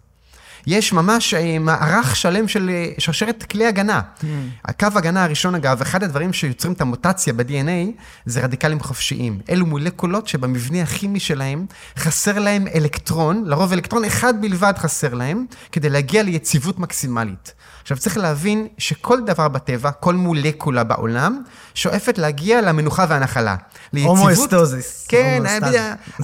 יש 0.67 0.93
ממש 0.93 1.35
אה, 1.35 1.59
מערך 1.59 2.17
שלם 2.17 2.49
של 2.49 2.71
אה, 2.71 2.93
שרשרת 2.99 3.43
כלי 3.43 3.67
הגנה. 3.67 4.01
Mm. 4.01 4.25
הקו 4.65 4.87
הגנה 4.95 5.25
הראשון, 5.25 5.55
אגב, 5.55 5.81
אחד 5.81 6.03
הדברים 6.03 6.33
שיוצרים 6.33 6.73
את 6.73 6.81
המוטציה 6.81 7.33
ב-DNA, 7.33 8.03
זה 8.27 8.41
רדיקלים 8.41 8.81
חופשיים. 8.81 9.41
אלו 9.51 9.67
מולקולות 9.67 10.29
שבמבנה 10.29 10.83
הכימי 10.83 11.21
שלהם 11.21 11.67
חסר 11.97 12.39
להם 12.39 12.67
אלקטרון, 12.75 13.45
לרוב 13.47 13.73
אלקטרון 13.73 14.05
אחד 14.05 14.41
בלבד 14.41 14.73
חסר 14.77 15.15
להם, 15.15 15.45
כדי 15.73 15.89
להגיע 15.89 16.23
ליציבות 16.23 16.79
מקסימלית. 16.79 17.55
עכשיו 17.85 17.97
צריך 17.99 18.17
להבין 18.17 18.67
שכל 18.79 19.19
דבר 19.27 19.49
בטבע, 19.49 19.91
כל 19.91 20.15
מולקולה 20.15 20.85
בעולם, 20.85 21.43
שואפת 21.75 22.19
להגיע 22.19 22.61
למנוחה 22.61 23.07
והנחלה. 23.09 23.57
ליציבות... 23.93 24.19
הומואסטוזיס. 24.19 25.07
כן. 25.09 25.43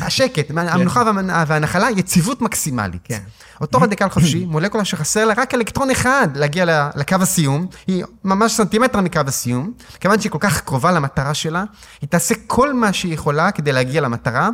השקט, 0.00 0.50
המנוחה 0.56 1.02
והמנ- 1.02 1.44
והנחלה, 1.46 1.90
יציבות 1.90 2.42
מקסימלית. 2.42 3.00
כן. 3.04 3.20
אותו 3.60 3.80
רדיקל 3.80 4.08
חופשי, 4.08 4.44
מולקולה 4.44 4.84
שחסר 4.84 5.24
לה 5.24 5.34
רק 5.36 5.54
אלקטרון 5.54 5.90
אחד 5.90 6.28
להגיע 6.34 6.90
לקו 6.96 7.16
הסיום, 7.20 7.66
היא 7.86 8.04
ממש 8.24 8.52
סנטימטר 8.52 9.00
מקו 9.00 9.20
הסיום, 9.26 9.72
כיוון 10.00 10.20
שהיא 10.20 10.32
כל 10.32 10.38
כך 10.40 10.60
קרובה 10.60 10.92
למטרה 10.92 11.34
שלה, 11.34 11.64
היא 12.00 12.08
תעשה 12.08 12.34
כל 12.46 12.74
מה 12.74 12.92
שהיא 12.92 13.14
יכולה 13.14 13.50
כדי 13.50 13.72
להגיע 13.72 14.00
למטרה, 14.00 14.48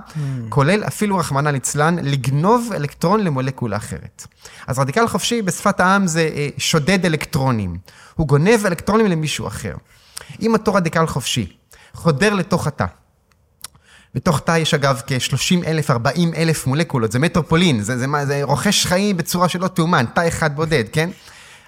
כולל 0.48 0.84
אפילו, 0.84 1.16
רחמנא 1.16 1.48
ליצלן, 1.48 1.96
לגנוב 2.02 2.70
אלקטרון 2.74 3.24
למולקולה 3.24 3.76
אחרת. 3.76 4.26
אז 4.66 4.78
רדיקל 4.78 5.08
חופשי 5.08 5.42
בשפת 5.42 5.80
העם 5.80 6.06
זה 6.06 6.30
אה, 6.34 6.48
שודד 6.58 7.06
אלקטרונים. 7.06 7.76
הוא 8.14 8.26
גונב 8.26 8.66
אלקטרונים 8.66 9.06
למישהו 9.06 9.46
אחר. 9.46 9.74
אם 10.42 10.52
אותו 10.52 10.74
רדיקל 10.74 11.06
חופשי 11.06 11.52
חודר 11.94 12.34
לתוך 12.34 12.66
התא, 12.66 12.86
בתוך 14.16 14.40
תא 14.40 14.58
יש 14.58 14.74
אגב 14.74 15.02
כ-30 15.06 15.66
אלף, 15.66 15.90
40 15.90 16.34
אלף 16.34 16.66
מולקולות, 16.66 17.12
זה 17.12 17.18
מטרופולין, 17.18 17.82
זה, 17.82 17.98
זה, 17.98 18.06
זה 18.26 18.40
רוחש 18.42 18.86
חיים 18.86 19.16
בצורה 19.16 19.48
שלא 19.48 19.68
תאומן, 19.68 20.04
תא 20.14 20.28
אחד 20.28 20.56
בודד, 20.56 20.84
כן? 20.92 21.10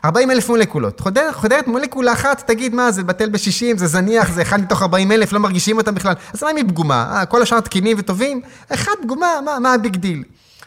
40 0.05 0.31
אלף 0.31 0.49
מולקולות. 0.49 1.01
חודר, 1.01 1.33
חודרת 1.33 1.67
מולקולה 1.67 2.13
אחת, 2.13 2.47
תגיד 2.47 2.75
מה, 2.75 2.93
זה 2.93 3.03
בטל 3.03 3.29
ב-60, 3.29 3.77
זה 3.77 3.87
זניח, 3.87 4.33
זה 4.33 4.43
אחד 4.43 4.61
מתוך 4.61 4.83
40 4.83 5.13
אלף, 5.13 5.33
לא 5.33 5.41
מרגישים 5.41 5.77
אותם 5.77 5.95
בכלל. 5.95 6.15
אז 6.33 6.43
מה 6.43 6.51
אם 6.51 6.57
היא 6.57 6.65
פגומה? 6.69 7.09
אה, 7.13 7.27
כל 7.27 7.43
השאר 7.43 7.61
תקינים 7.61 7.97
וטובים? 8.01 8.41
אחד 8.69 8.93
פגומה, 9.03 9.27
מה, 9.45 9.59
מה 9.59 9.75
ה 9.75 9.80
big 9.80 9.97
deal? 9.97 10.25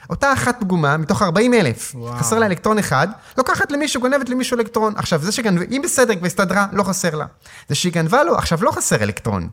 אותה 0.09 0.33
אחת 0.33 0.59
פגומה 0.59 0.97
מתוך 0.97 1.21
40 1.21 1.53
אלף. 1.53 1.95
חסר 2.17 2.39
לה 2.39 2.45
אלקטרון 2.45 2.77
אחד, 2.77 3.07
לוקחת 3.37 3.71
למישהו, 3.71 4.01
גונבת 4.01 4.29
למישהו 4.29 4.57
אלקטרון. 4.57 4.93
עכשיו, 4.95 5.21
זה 5.21 5.31
שגנבה, 5.31 5.65
אם 5.71 5.81
בסדר, 5.83 6.15
כבר 6.15 6.25
הסתדרה, 6.25 6.65
לא 6.71 6.83
חסר 6.83 7.15
לה. 7.15 7.25
זה 7.69 7.75
שהיא 7.75 7.93
גנבה 7.93 8.23
לו, 8.23 8.35
עכשיו 8.37 8.63
לא 8.63 8.71
חסר 8.71 9.03
אלקטרון. 9.03 9.49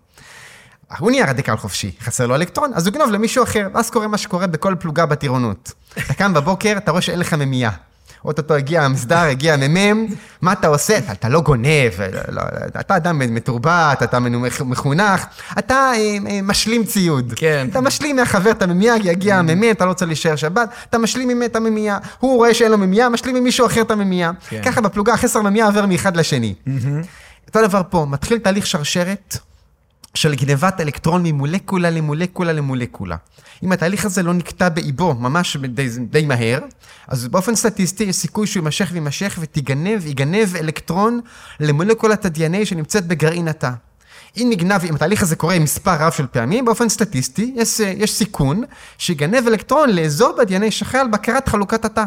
הוא 0.99 1.11
נהיה 1.11 1.27
רדיקל 1.27 1.57
חופשי, 1.57 1.93
חסר 2.01 2.27
לו 2.27 2.35
אלקטרון, 2.35 2.71
אז 2.75 2.87
הוא 2.87 2.95
יגנוב 2.95 3.11
למישהו 3.11 3.45
אחר, 3.45 3.69
ואז 3.75 3.91
קורה 3.91 4.07
מה 4.07 4.19
שקורה 4.19 4.47
בכל 4.47 4.75
פלוגה 4.79 5.07
בטירונות. 5.07 5.73
אתה 5.99 6.15
קם 6.15 6.35
בבוקר, 6.35 6.75
אתה 6.77 6.91
רואה 6.91 7.03
שאין 7.03 7.19
לך 7.19 7.35
ממייה. 7.35 7.71
אוטוטו 8.25 8.55
הגיע 8.55 8.83
המסדר, 8.83 9.19
הגיע 9.19 9.55
המ"מ, 9.55 10.07
מה 10.43 10.53
אתה 10.53 10.67
עושה? 10.67 10.99
אתה, 10.99 11.13
אתה 11.13 11.29
לא 11.29 11.41
גונב, 11.41 11.93
לא, 12.13 12.21
לא, 12.29 12.43
אתה 12.81 12.97
אדם 12.97 13.19
מתורבת, 13.19 14.03
אתה 14.03 14.19
מחונך, 14.65 15.25
אתה 15.59 15.75
אה, 15.75 16.17
אה, 16.31 16.41
משלים 16.43 16.85
ציוד. 16.85 17.33
כן. 17.37 17.69
אתה 17.71 17.81
משלים 17.81 18.17
מהחבר 18.17 18.51
את 18.51 18.63
הממייה, 18.63 18.95
יגיע 18.97 19.37
המ"מ, 19.37 19.71
אתה 19.71 19.85
לא 19.85 19.91
רוצה 19.91 20.07
להישאר 20.07 20.37
שבת, 20.37 20.69
אתה 20.91 20.99
משלים 20.99 21.29
ממנו 21.29 21.45
את 21.45 21.57
הממייה. 21.57 21.99
הוא 22.19 22.37
רואה 22.37 22.55
שאין 22.55 22.71
לו 22.71 22.79
ממייה, 22.79 23.09
משלים 23.09 23.35
ממישהו 23.35 23.67
אחר 23.67 23.81
את 23.81 23.91
הממייה. 23.91 24.31
כן. 24.49 24.63
ככה 24.65 24.81
בפלוגה 24.81 25.15
החסר 25.15 25.43
ממייה 25.43 25.67
עובר 25.67 25.87
מאחד 25.87 26.17
לשני. 26.17 26.55
אותו 27.47 27.63
דבר 27.63 27.83
פה, 27.91 28.07
מתחיל 28.09 28.39
תהליך 28.39 28.67
שרשרת 28.67 29.39
של 30.19 30.35
גנבת 30.35 30.81
אלקטרון 30.81 31.23
ממולקולה 31.23 31.91
למולקולה 31.91 32.53
למולקולה. 32.53 33.17
אם 33.63 33.73
התהליך 33.73 34.05
הזה 34.05 34.23
לא 34.23 34.35
נקטע 34.35 34.69
באיבו 34.69 35.15
ממש 35.15 35.57
די, 35.57 35.89
די 36.11 36.27
מהר, 36.27 36.59
אז 37.09 37.29
באופן 37.29 37.55
סטטיסטי 37.55 38.05
יש 38.05 38.17
סיכוי 38.17 38.47
שהוא 38.47 38.61
יימשך 38.61 38.89
ויימשך 38.93 39.39
ותיגנב, 39.41 40.07
ייגנב 40.07 40.57
אלקטרון 40.57 41.21
למולקולת 41.61 42.25
ה-DNA 42.25 42.65
שנמצאת 42.65 43.07
בגרעין 43.07 43.49
התא. 43.49 43.71
אם 44.37 44.47
נגנב, 44.51 44.85
אם 44.85 44.95
התהליך 44.95 45.23
הזה 45.23 45.37
קורה 45.37 45.59
מספר 45.59 45.95
רב 46.01 46.13
של 46.13 46.27
פעמים, 46.27 46.65
באופן 46.65 46.89
סטטיסטי, 46.89 47.53
יש, 47.57 47.81
יש 47.81 48.13
סיכון 48.13 48.63
שיגנב 48.99 49.47
אלקטרון 49.47 49.91
לאזור 49.91 50.33
ב-DNA 50.39 50.71
שאחראי 50.71 51.01
על 51.01 51.09
בקרת 51.09 51.49
חלוקת 51.49 51.85
התא. 51.85 52.05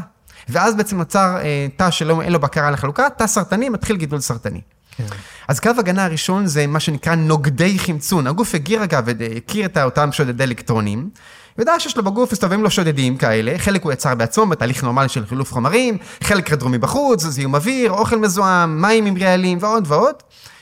ואז 0.49 0.75
בעצם 0.75 0.97
נוצר 0.97 1.37
אה, 1.41 1.67
תא 1.75 1.91
שאין 1.91 2.31
לו 2.31 2.39
בקרה 2.39 2.67
על 2.67 2.73
החלוקה, 2.73 3.09
תא 3.09 3.27
סרטני, 3.27 3.69
מתחיל 3.69 3.95
גידול 3.95 4.19
סרטני. 4.19 4.61
כן. 5.09 5.15
אז 5.47 5.59
קו 5.59 5.69
הגנה 5.77 6.05
הראשון 6.05 6.47
זה 6.47 6.67
מה 6.67 6.79
שנקרא 6.79 7.15
נוגדי 7.15 7.79
חמצון. 7.79 8.27
הגוף 8.27 8.55
הגיר 8.55 8.83
אגב, 8.83 9.07
הכיר 9.37 9.65
את 9.65 9.77
אותם 9.77 10.11
שודדי 10.11 10.43
אלקטרונים. 10.43 11.09
יודע 11.57 11.79
שיש 11.79 11.97
לו 11.97 12.03
בגוף, 12.03 12.31
מסתובבים 12.31 12.63
לו 12.63 12.71
שודדים 12.71 13.17
כאלה, 13.17 13.53
חלק 13.57 13.83
הוא 13.83 13.91
יצר 13.91 14.15
בעצמו 14.15 14.45
בתהליך 14.45 14.83
נורמלי 14.83 15.09
של 15.09 15.25
חילוף 15.25 15.53
חומרים, 15.53 15.97
חלק 16.23 16.51
רדרו 16.51 16.69
מבחוץ, 16.69 17.23
זיהום 17.25 17.55
אוויר, 17.55 17.91
אוכל 17.91 18.17
מזוהם, 18.17 18.81
מים 18.81 19.05
עם 19.05 19.17
רעלים 19.17 19.57
ועוד 19.61 19.83
ועוד. 19.87 20.15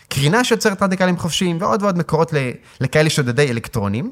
קרינה 0.10 0.43
שיוצרת 0.43 0.84
רדיקלים 0.84 1.17
חופשיים 1.17 1.58
ועוד 1.60 1.84
ועוד 1.84 1.98
מקורות 1.98 2.34
לכאלה 2.82 3.10
שודדי 3.10 3.50
אלקטרונים. 3.50 4.12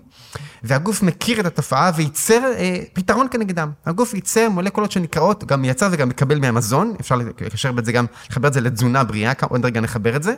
והגוף 0.64 1.04
מכיר 1.04 1.40
את 1.40 1.46
התופעה 1.46 1.92
וייצר 1.96 2.42
אה, 2.58 2.80
פתרון 2.94 3.28
כנגדם. 3.32 3.72
הגוף 3.86 4.14
ייצר 4.14 4.50
מולקולות 4.50 4.92
שנקראות, 4.92 5.44
גם 5.44 5.62
מייצר 5.62 5.90
וגם 5.92 6.10
מקבל 6.10 6.40
מהמזון, 6.40 6.94
אפשר 7.00 7.16
לקשר 7.16 7.72
את 7.80 7.86
זה 7.86 7.92
גם, 7.92 8.06
לחבר 8.30 8.48
את 8.48 8.54
זה 8.54 8.62
לתזונה 8.62 9.04
בריאה, 9.04 9.34
עוד 9.50 9.66
רגע 9.66 9.82
נחבר 9.82 10.16
את 10.16 10.24
זה. 10.24 10.34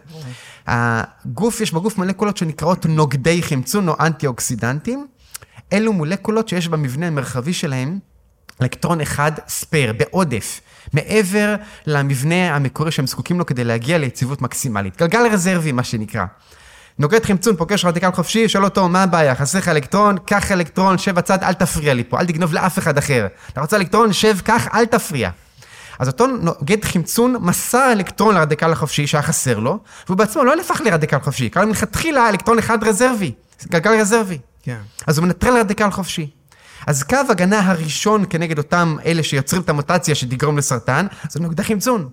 הגוף, 0.67 1.61
יש 1.61 1.73
בגוף 1.73 1.97
מולקולות 1.97 2.37
שנקראות 2.37 2.85
נוגדי 2.85 3.43
חמצון 3.43 3.89
או 3.89 3.95
אנטי-אוקסידנטים. 3.99 5.07
אלו 5.73 5.93
מולקולות 5.93 6.47
שיש 6.47 6.67
במבנה 6.67 7.07
המרחבי 7.07 7.53
שלהם 7.53 7.99
אלקטרון 8.61 9.01
אחד 9.01 9.31
ספייר, 9.47 9.93
בעודף, 9.93 10.61
מעבר 10.93 11.55
למבנה 11.85 12.55
המקורי 12.55 12.91
שהם 12.91 13.07
זקוקים 13.07 13.39
לו 13.39 13.45
כדי 13.45 13.63
להגיע 13.63 13.97
ליציבות 13.97 14.41
מקסימלית. 14.41 14.97
גלגל 14.97 15.27
רזרבי, 15.31 15.71
מה 15.71 15.83
שנקרא. 15.83 16.25
נוגד 16.99 17.25
חמצון, 17.25 17.55
פוגש 17.55 17.85
רדיקל 17.85 18.11
חופשי, 18.11 18.49
שואל 18.49 18.63
אותו, 18.63 18.89
מה 18.89 19.03
הבעיה? 19.03 19.35
חסר 19.35 19.57
לך 19.57 19.67
אלקטרון? 19.67 20.17
קח 20.25 20.51
אלקטרון, 20.51 20.97
שב 20.97 21.15
בצד, 21.15 21.43
אל 21.43 21.53
תפריע 21.53 21.93
לי 21.93 22.03
פה, 22.03 22.19
אל 22.19 22.25
תגנוב 22.25 22.53
לאף 22.53 22.79
אחד 22.79 22.97
אחר. 22.97 23.27
אתה 23.53 23.61
רוצה 23.61 23.77
אלקטרון? 23.77 24.13
שב, 24.13 24.39
קח, 24.43 24.67
אל 24.73 24.85
תפריע. 24.85 25.29
אז 25.99 26.07
אותו 26.07 26.27
נוגד 26.27 26.85
חמצון 26.85 27.35
מסר 27.39 27.91
אלקטרון 27.91 28.35
לרדיקל 28.35 28.71
החופשי 28.71 29.07
שהיה 29.07 29.21
חסר 29.21 29.59
לו, 29.59 29.79
והוא 30.07 30.17
בעצמו 30.17 30.43
לא 30.43 30.55
נהפך 30.55 30.81
לרדיקל 30.81 31.19
חופשי, 31.19 31.49
כי 31.49 31.59
מלכתחילה 31.59 32.29
אלקטרון 32.29 32.59
אחד 32.59 32.83
רזרבי, 32.83 33.31
גלגל 33.67 33.91
רזרבי. 33.99 34.37
כן. 34.63 34.77
אז 35.07 35.17
הוא 35.17 35.25
מנטרל 35.25 35.57
רדיקל 35.57 35.91
חופשי. 35.91 36.29
אז 36.89 37.03
קו 37.03 37.17
הגנה 37.29 37.71
הראשון 37.71 38.25
כנגד 38.29 38.57
אותם 38.57 38.95
אלה 39.05 39.23
שיוצרים 39.23 39.61
את 39.61 39.69
המוטציה 39.69 40.15
שתגרום 40.15 40.57
לסרטן, 40.57 41.07
זה 41.29 41.39
נוגדי 41.39 41.63
חמצון. 41.63 42.09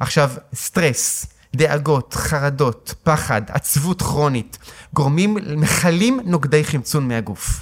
עכשיו, 0.00 0.30
סטרס, 0.54 1.26
דאגות, 1.56 2.14
חרדות, 2.14 2.94
פחד, 3.02 3.42
עצבות 3.48 4.02
כרונית, 4.02 4.58
גורמים, 4.94 5.36
מכלים 5.56 6.20
נוגדי 6.24 6.64
חמצון 6.64 7.08
מהגוף. 7.08 7.60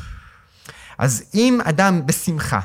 אז 0.99 1.25
אם 1.35 1.61
אדם 1.64 2.07
בשמחה, 2.07 2.61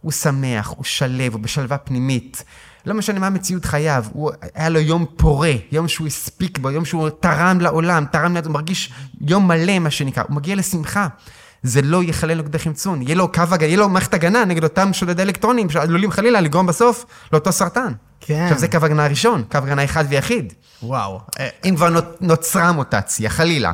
הוא 0.00 0.12
שמח, 0.12 0.68
הוא 0.76 0.84
שלב, 0.84 1.32
הוא 1.32 1.40
בשלווה 1.40 1.78
פנימית, 1.78 2.44
לא 2.86 2.94
משנה 2.94 3.18
מה 3.18 3.30
מציאות 3.30 3.64
חייו, 3.64 4.04
הוא, 4.12 4.30
היה 4.54 4.68
לו 4.68 4.80
יום 4.80 5.06
פורה, 5.16 5.52
יום 5.72 5.88
שהוא 5.88 6.06
הספיק 6.06 6.58
בו, 6.58 6.70
יום 6.70 6.84
שהוא 6.84 7.08
תרם 7.08 7.60
לעולם, 7.60 8.04
תרם, 8.12 8.36
הוא 8.36 8.52
מרגיש 8.52 8.92
יום 9.20 9.48
מלא, 9.48 9.78
מה 9.78 9.90
שנקרא, 9.90 10.22
הוא 10.28 10.36
מגיע 10.36 10.56
לשמחה. 10.56 11.08
זה 11.62 11.82
לא 11.82 12.02
יחלל 12.02 12.36
נוגדי 12.36 12.58
חמצון, 12.58 13.02
יהיה 13.02 13.14
לו 13.14 13.32
קו 13.32 13.42
הגנה, 13.50 13.66
יהיה 13.66 13.76
לו 13.76 13.88
מערכת 13.88 14.14
הגנה 14.14 14.44
נגד 14.44 14.64
אותם 14.64 14.92
שודדי 14.92 15.22
אלקטרונים 15.22 15.70
שעלולים 15.70 16.10
חלילה 16.10 16.40
לגרום 16.40 16.66
בסוף 16.66 17.04
לאותו 17.32 17.52
סרטן. 17.52 17.92
כן. 18.20 18.42
עכשיו 18.42 18.58
זה 18.58 18.68
קו 18.68 18.78
הגנה 18.82 19.06
ראשון, 19.06 19.42
קו 19.50 19.58
הגנה 19.58 19.84
אחד 19.84 20.04
ויחיד. 20.08 20.52
וואו. 20.82 21.20
אם 21.64 21.76
כבר 21.76 22.00
נוצרה 22.20 22.72
מוטציה, 22.72 23.30
חלילה. 23.30 23.72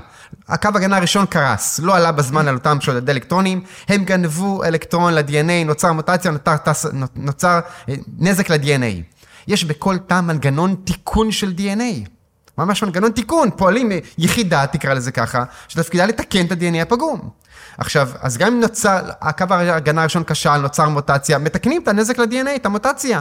הקו 0.48 0.68
הגנה 0.74 0.96
הראשון 0.96 1.26
קרס, 1.26 1.80
לא 1.82 1.96
עלה 1.96 2.12
בזמן 2.12 2.48
על 2.48 2.54
אותם 2.54 2.80
שודדי 2.80 3.12
אלקטרונים, 3.12 3.64
הם 3.88 4.04
גנבו 4.04 4.64
אלקטרון 4.64 5.14
ל-DNA, 5.14 5.66
נוצר 5.66 5.92
מוטציה, 5.92 6.30
נוצר, 6.30 6.72
נוצר 7.16 7.60
אה, 7.88 7.94
נזק 8.18 8.50
ל-DNA. 8.50 9.02
יש 9.48 9.64
בכל 9.64 9.98
תא 9.98 10.20
מנגנון 10.20 10.74
תיקון 10.84 11.32
של 11.32 11.54
DNA. 11.58 12.08
ממש 12.58 12.82
מנגנון 12.82 13.10
תיקון, 13.10 13.50
פועלים 13.56 13.92
אה, 13.92 13.98
יחידה, 14.18 14.66
תקרא 14.66 14.94
לזה 14.94 15.12
ככה, 15.12 15.44
שתפקידה 15.68 16.06
לתקן 16.06 16.46
את 16.46 16.52
ה-DNA 16.52 16.82
הפגום. 16.82 17.30
עכשיו, 17.78 18.10
אז 18.20 18.36
גם 18.38 18.52
אם 18.52 18.60
נוצר, 18.60 19.10
הקו 19.20 19.44
ההגנה 19.50 20.00
הראשון 20.00 20.24
כשל, 20.24 20.56
נוצר 20.56 20.88
מוטציה, 20.88 21.38
מתקנים 21.38 21.82
את 21.82 21.88
הנזק 21.88 22.18
ל-DNA, 22.18 22.56
את 22.56 22.66
המוטציה. 22.66 23.20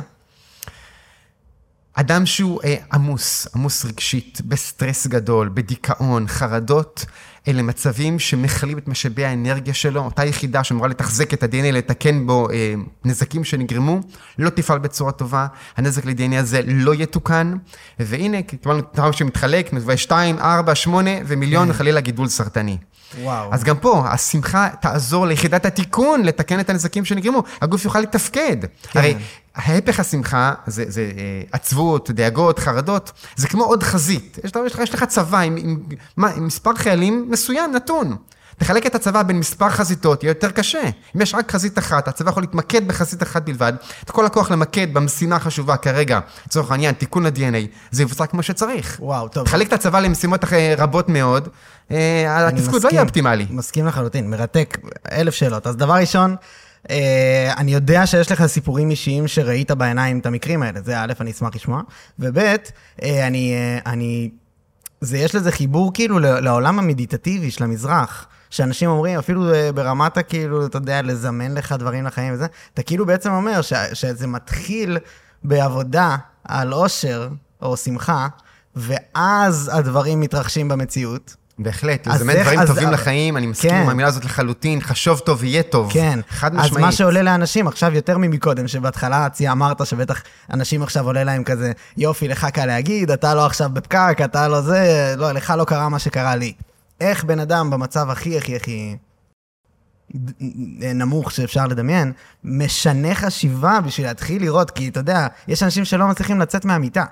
אדם 1.94 2.26
שהוא 2.26 2.62
אה, 2.64 2.76
עמוס, 2.94 3.48
עמוס 3.56 3.86
רגשית, 3.86 4.42
בסטרס 4.46 5.08
גדול, 5.08 5.50
בדיכאון, 5.54 6.28
חרדות, 6.28 7.06
אלה 7.48 7.62
מצבים 7.62 8.20
שמכלים 8.20 8.78
את 8.78 8.88
משאבי 8.88 9.26
האנרגיה 9.26 9.74
שלו, 9.74 10.02
אותה 10.02 10.26
יחידה 10.26 10.64
שאמורה 10.64 10.88
לתחזק 10.88 11.34
את 11.34 11.44
ה-DNA, 11.44 11.72
לתקן 11.72 12.28
בו 12.28 12.50
אה, 12.50 12.74
נזקים 13.06 13.44
שנגרמו, 13.44 14.00
לא 14.40 14.50
תפעל 14.50 14.80
בצורה 14.80 15.12
טובה, 15.12 15.48
הנזק 15.78 16.06
ל-DNA 16.06 16.36
הזה 16.36 16.62
לא 16.68 16.94
יתוקן, 16.96 17.54
והנה, 18.00 18.42
קיבלנו 18.42 18.82
תאום 18.82 19.14
שמתחלק, 19.14 19.74
נתבע 19.74 19.98
2, 19.98 20.40
4, 20.40 20.76
8 20.76 21.12
ומיליון, 21.28 21.72
וחלילה 21.72 22.02
גידול 22.02 22.28
סרטני. 22.28 22.78
וואו. 23.22 23.54
אז 23.54 23.64
גם 23.64 23.78
פה, 23.78 24.04
השמחה 24.08 24.70
תעזור 24.82 25.28
ליחידת 25.28 25.66
התיקון 25.66 26.24
לתקן 26.24 26.60
את 26.60 26.70
הנזקים 26.70 27.06
שנגרמו, 27.06 27.44
הגוף 27.62 27.86
יוכל 27.86 28.00
לתפקד. 28.00 28.58
כן. 28.92 29.00
הרי 29.00 29.16
ההפך 29.56 30.00
השמחה 30.00 30.54
זה, 30.68 30.86
זה 30.88 31.02
אה, 31.18 31.42
עצבות, 31.52 32.12
דאגות, 32.12 32.60
חרדות, 32.60 33.12
זה 33.36 33.48
כמו 33.48 33.64
עוד 33.64 33.84
חזית. 33.84 34.40
יש, 34.44 34.52
יש, 34.66 34.76
יש 34.84 34.94
לך 34.94 35.04
צבא 35.04 35.40
עם, 35.40 35.56
עם, 35.58 35.84
עם, 36.18 36.26
עם 36.26 36.46
מספר 36.46 36.76
חיילים 36.76 37.28
מסוים, 37.30 37.72
נתון. 37.76 38.18
תחלק 38.58 38.86
את 38.86 38.96
הצבא 38.96 39.24
בין 39.24 39.40
מספר 39.40 39.70
חזיתות, 39.70 40.24
יהיה 40.24 40.32
יותר 40.32 40.52
קשה. 40.52 40.84
אם 41.16 41.22
יש 41.22 41.36
רק 41.36 41.52
חזית 41.52 41.78
אחת, 41.78 42.08
הצבא 42.08 42.30
יכול 42.30 42.44
להתמקד 42.44 42.88
בחזית 42.88 43.24
אחת 43.24 43.42
בלבד, 43.44 43.74
את 44.04 44.12
כל 44.12 44.26
הכוח 44.26 44.52
למקד 44.52 44.94
במשימה 44.94 45.36
החשובה 45.36 45.78
כרגע, 45.78 46.20
לצורך 46.48 46.72
העניין, 46.72 46.94
תיקון 46.94 47.26
ל-DNA, 47.26 47.68
זה 47.92 48.02
יבוצע 48.02 48.26
כמו 48.26 48.44
שצריך. 48.44 48.98
וואו, 49.00 49.28
טוב. 49.28 49.46
תחלק 49.46 49.68
את 49.68 49.74
הצבא 49.74 50.00
למשימות 50.00 50.42
רבות 50.78 51.10
מאוד, 51.10 51.50
אה, 51.92 52.48
התפקוד 52.48 52.84
לא 52.84 52.90
יהיה 52.90 53.02
אופטימלי. 53.02 53.46
מסכים 53.50 53.86
לחלוטין, 53.86 54.30
מרתק, 54.30 54.78
אלף 55.12 55.34
שאלות. 55.34 55.68
אז 55.68 55.76
דבר 55.76 55.94
ראשון, 55.94 56.36
אני 57.58 57.74
יודע 57.74 58.06
שיש 58.06 58.32
לך 58.32 58.46
סיפורים 58.46 58.90
אישיים 58.90 59.28
שראית 59.28 59.72
בעיניים 59.72 60.20
את 60.20 60.26
המקרים 60.26 60.64
האלה, 60.64 60.82
זה 60.82 61.00
א', 61.00 61.14
אני 61.22 61.32
אשמח 61.32 61.56
לשמוע, 61.56 61.82
וב', 62.20 62.38
אה, 62.38 63.28
אני, 63.28 63.56
אני, 63.86 64.30
זה, 65.02 65.18
יש 65.18 65.36
לזה 65.36 65.52
חיבור 65.52 65.94
כאילו 65.94 66.20
לעולם 66.20 66.80
המדיטטיבי 66.80 67.52
של 67.52 67.64
המזרח. 67.64 68.28
שאנשים 68.50 68.90
אומרים, 68.90 69.20
אפילו 69.20 69.44
ברמת 69.76 70.18
הכאילו, 70.18 70.66
אתה 70.66 70.78
יודע, 70.78 71.02
לזמן 71.02 71.54
לך 71.54 71.72
דברים 71.72 72.06
לחיים 72.06 72.34
וזה, 72.34 72.46
אתה 72.74 72.84
כאילו 72.84 73.06
בעצם 73.06 73.32
אומר 73.32 73.62
ש, 73.62 73.74
שזה 73.94 74.28
מתחיל 74.28 74.98
בעבודה 75.44 76.16
על 76.44 76.72
עושר 76.74 77.30
או 77.62 77.78
שמחה, 77.78 78.28
ואז 78.76 79.72
הדברים 79.74 80.20
מתרחשים 80.20 80.68
במציאות. 80.68 81.36
בהחלט, 81.60 82.08
לזמן 82.08 82.34
דברים 82.42 82.60
אז, 82.60 82.68
טובים 82.68 82.88
אז, 82.88 82.94
לחיים, 82.94 83.38
אני 83.38 83.48
מסכים 83.48 83.70
כן. 83.70 83.82
עם 83.82 83.90
המילה 83.90 84.08
הזאת 84.08 84.26
לחלוטין, 84.26 84.82
חשוב 84.82 85.20
טוב 85.20 85.44
יהיה 85.44 85.64
טוב. 85.64 85.94
כן. 85.94 86.20
חד 86.30 86.54
משמעית. 86.54 86.74
אז 86.74 86.78
מה 86.78 86.92
שעולה 86.92 87.22
לאנשים, 87.22 87.68
עכשיו 87.68 87.96
יותר 87.96 88.18
ממקודם, 88.18 88.68
שבהתחלה 88.68 89.30
צי 89.30 89.50
אמרת 89.50 89.86
שבטח 89.86 90.24
אנשים 90.54 90.84
עכשיו 90.84 91.06
עולה 91.06 91.24
להם 91.24 91.44
כזה, 91.44 91.72
יופי, 91.98 92.28
לך 92.28 92.46
קל 92.46 92.66
להגיד, 92.66 93.12
אתה 93.12 93.36
לא 93.36 93.46
עכשיו 93.46 93.70
בפקק, 93.74 94.18
אתה 94.26 94.48
לא 94.48 94.62
זה, 94.62 95.14
לא, 95.18 95.32
לך 95.32 95.54
לא 95.58 95.64
קרה 95.64 95.90
מה 95.90 96.00
שקרה 96.00 96.36
לי. 96.36 96.54
איך 97.02 97.24
בן 97.24 97.40
אדם 97.40 97.70
במצב 97.70 98.10
הכי 98.10 98.38
הכי 98.38 98.56
הכי 98.56 98.96
נמוך 100.80 101.32
שאפשר 101.32 101.68
לדמיין, 101.68 102.12
משנה 102.44 103.16
חשיבה 103.16 103.80
בשביל 103.82 104.08
להתחיל 104.08 104.42
לראות, 104.42 104.72
כי 104.72 104.88
אתה 104.88 105.00
יודע, 105.00 105.28
יש 105.48 105.64
אנשים 105.64 105.86
שלא 105.86 106.08
מצליחים 106.08 106.40
לצאת 106.40 106.66
מהמיטה. 106.66 107.06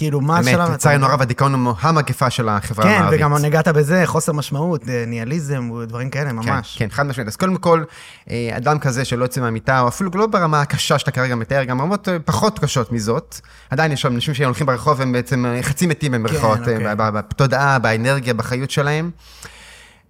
כאילו, 0.00 0.20
מה 0.20 0.38
השלב... 0.38 0.56
באמת, 0.56 0.70
לצערנו 0.70 1.06
הרב, 1.06 1.22
הדיכאון 1.22 1.54
הוא 1.54 1.74
המגפה 1.80 2.30
של 2.30 2.48
החברה 2.48 2.84
כן, 2.84 2.90
המערבית. 2.90 3.20
כן, 3.20 3.26
וגם 3.26 3.36
נגעת 3.36 3.68
בזה, 3.68 4.02
חוסר 4.06 4.32
משמעות, 4.32 4.88
אה, 4.88 5.04
ניאליזם, 5.06 5.70
דברים 5.86 6.10
כאלה, 6.10 6.32
ממש. 6.32 6.76
כן, 6.78 6.84
כן, 6.84 6.94
חד 6.94 7.06
משמעית. 7.06 7.28
אז 7.28 7.36
קודם 7.36 7.56
כל, 7.56 7.84
אה, 8.30 8.50
אדם 8.56 8.78
כזה 8.78 9.04
שלא 9.04 9.24
יוצא 9.24 9.40
מהמיטה, 9.40 9.80
או 9.80 9.88
אפילו 9.88 10.10
לא 10.14 10.26
ברמה 10.26 10.60
הקשה 10.60 10.98
שאתה 10.98 11.10
כרגע 11.10 11.34
מתאר, 11.34 11.64
גם 11.64 11.80
רמות 11.80 12.08
אה, 12.08 12.18
פחות 12.18 12.58
קשות 12.58 12.92
מזאת. 12.92 13.40
עדיין 13.70 13.92
יש 13.92 14.02
שם 14.02 14.14
אנשים 14.14 14.34
שהולכים 14.34 14.66
ברחוב, 14.66 15.00
הם 15.00 15.12
בעצם 15.12 15.44
חצי 15.62 15.86
מתים 15.86 16.12
במרכאות, 16.12 16.58
כן, 16.64 16.86
אוקיי. 16.86 16.94
בתודעה, 16.96 17.78
באנרגיה, 17.78 18.34
בחיות 18.34 18.70
שלהם. 18.70 19.10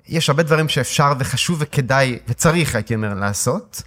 יש 0.09 0.31
הרבה 0.31 0.43
דברים 0.43 0.69
שאפשר 0.69 1.13
וחשוב 1.19 1.59
וכדאי 1.61 2.19
וצריך, 2.29 2.75
הייתי 2.75 2.95
אומר, 2.95 3.15
לעשות. 3.15 3.83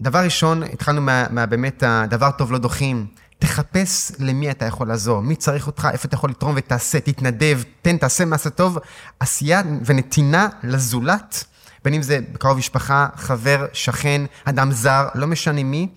דבר 0.00 0.18
ראשון, 0.18 0.62
התחלנו 0.62 1.00
מה, 1.00 1.26
מה 1.30 1.46
באמת, 1.46 1.82
הדבר 1.86 2.30
טוב 2.30 2.52
לא 2.52 2.58
דוחים. 2.58 3.06
תחפש 3.40 4.12
למי 4.18 4.50
אתה 4.50 4.64
יכול 4.64 4.88
לעזור, 4.88 5.20
מי 5.20 5.36
צריך 5.36 5.66
אותך, 5.66 5.88
איפה 5.92 6.08
אתה 6.08 6.14
יכול 6.14 6.30
לתרום 6.30 6.54
ותעשה, 6.56 7.00
תתנדב, 7.00 7.62
תן, 7.82 7.96
תעשה 7.96 8.24
מעשה 8.24 8.50
טוב. 8.50 8.78
עשייה 9.20 9.62
ונתינה 9.84 10.48
לזולת, 10.62 11.44
בין 11.84 11.94
אם 11.94 12.02
זה 12.02 12.18
קרוב 12.38 12.58
משפחה, 12.58 13.06
חבר, 13.16 13.66
שכן, 13.72 14.22
אדם 14.44 14.72
זר, 14.72 15.08
לא 15.14 15.26
משנה 15.26 15.62
מי, 15.62 15.88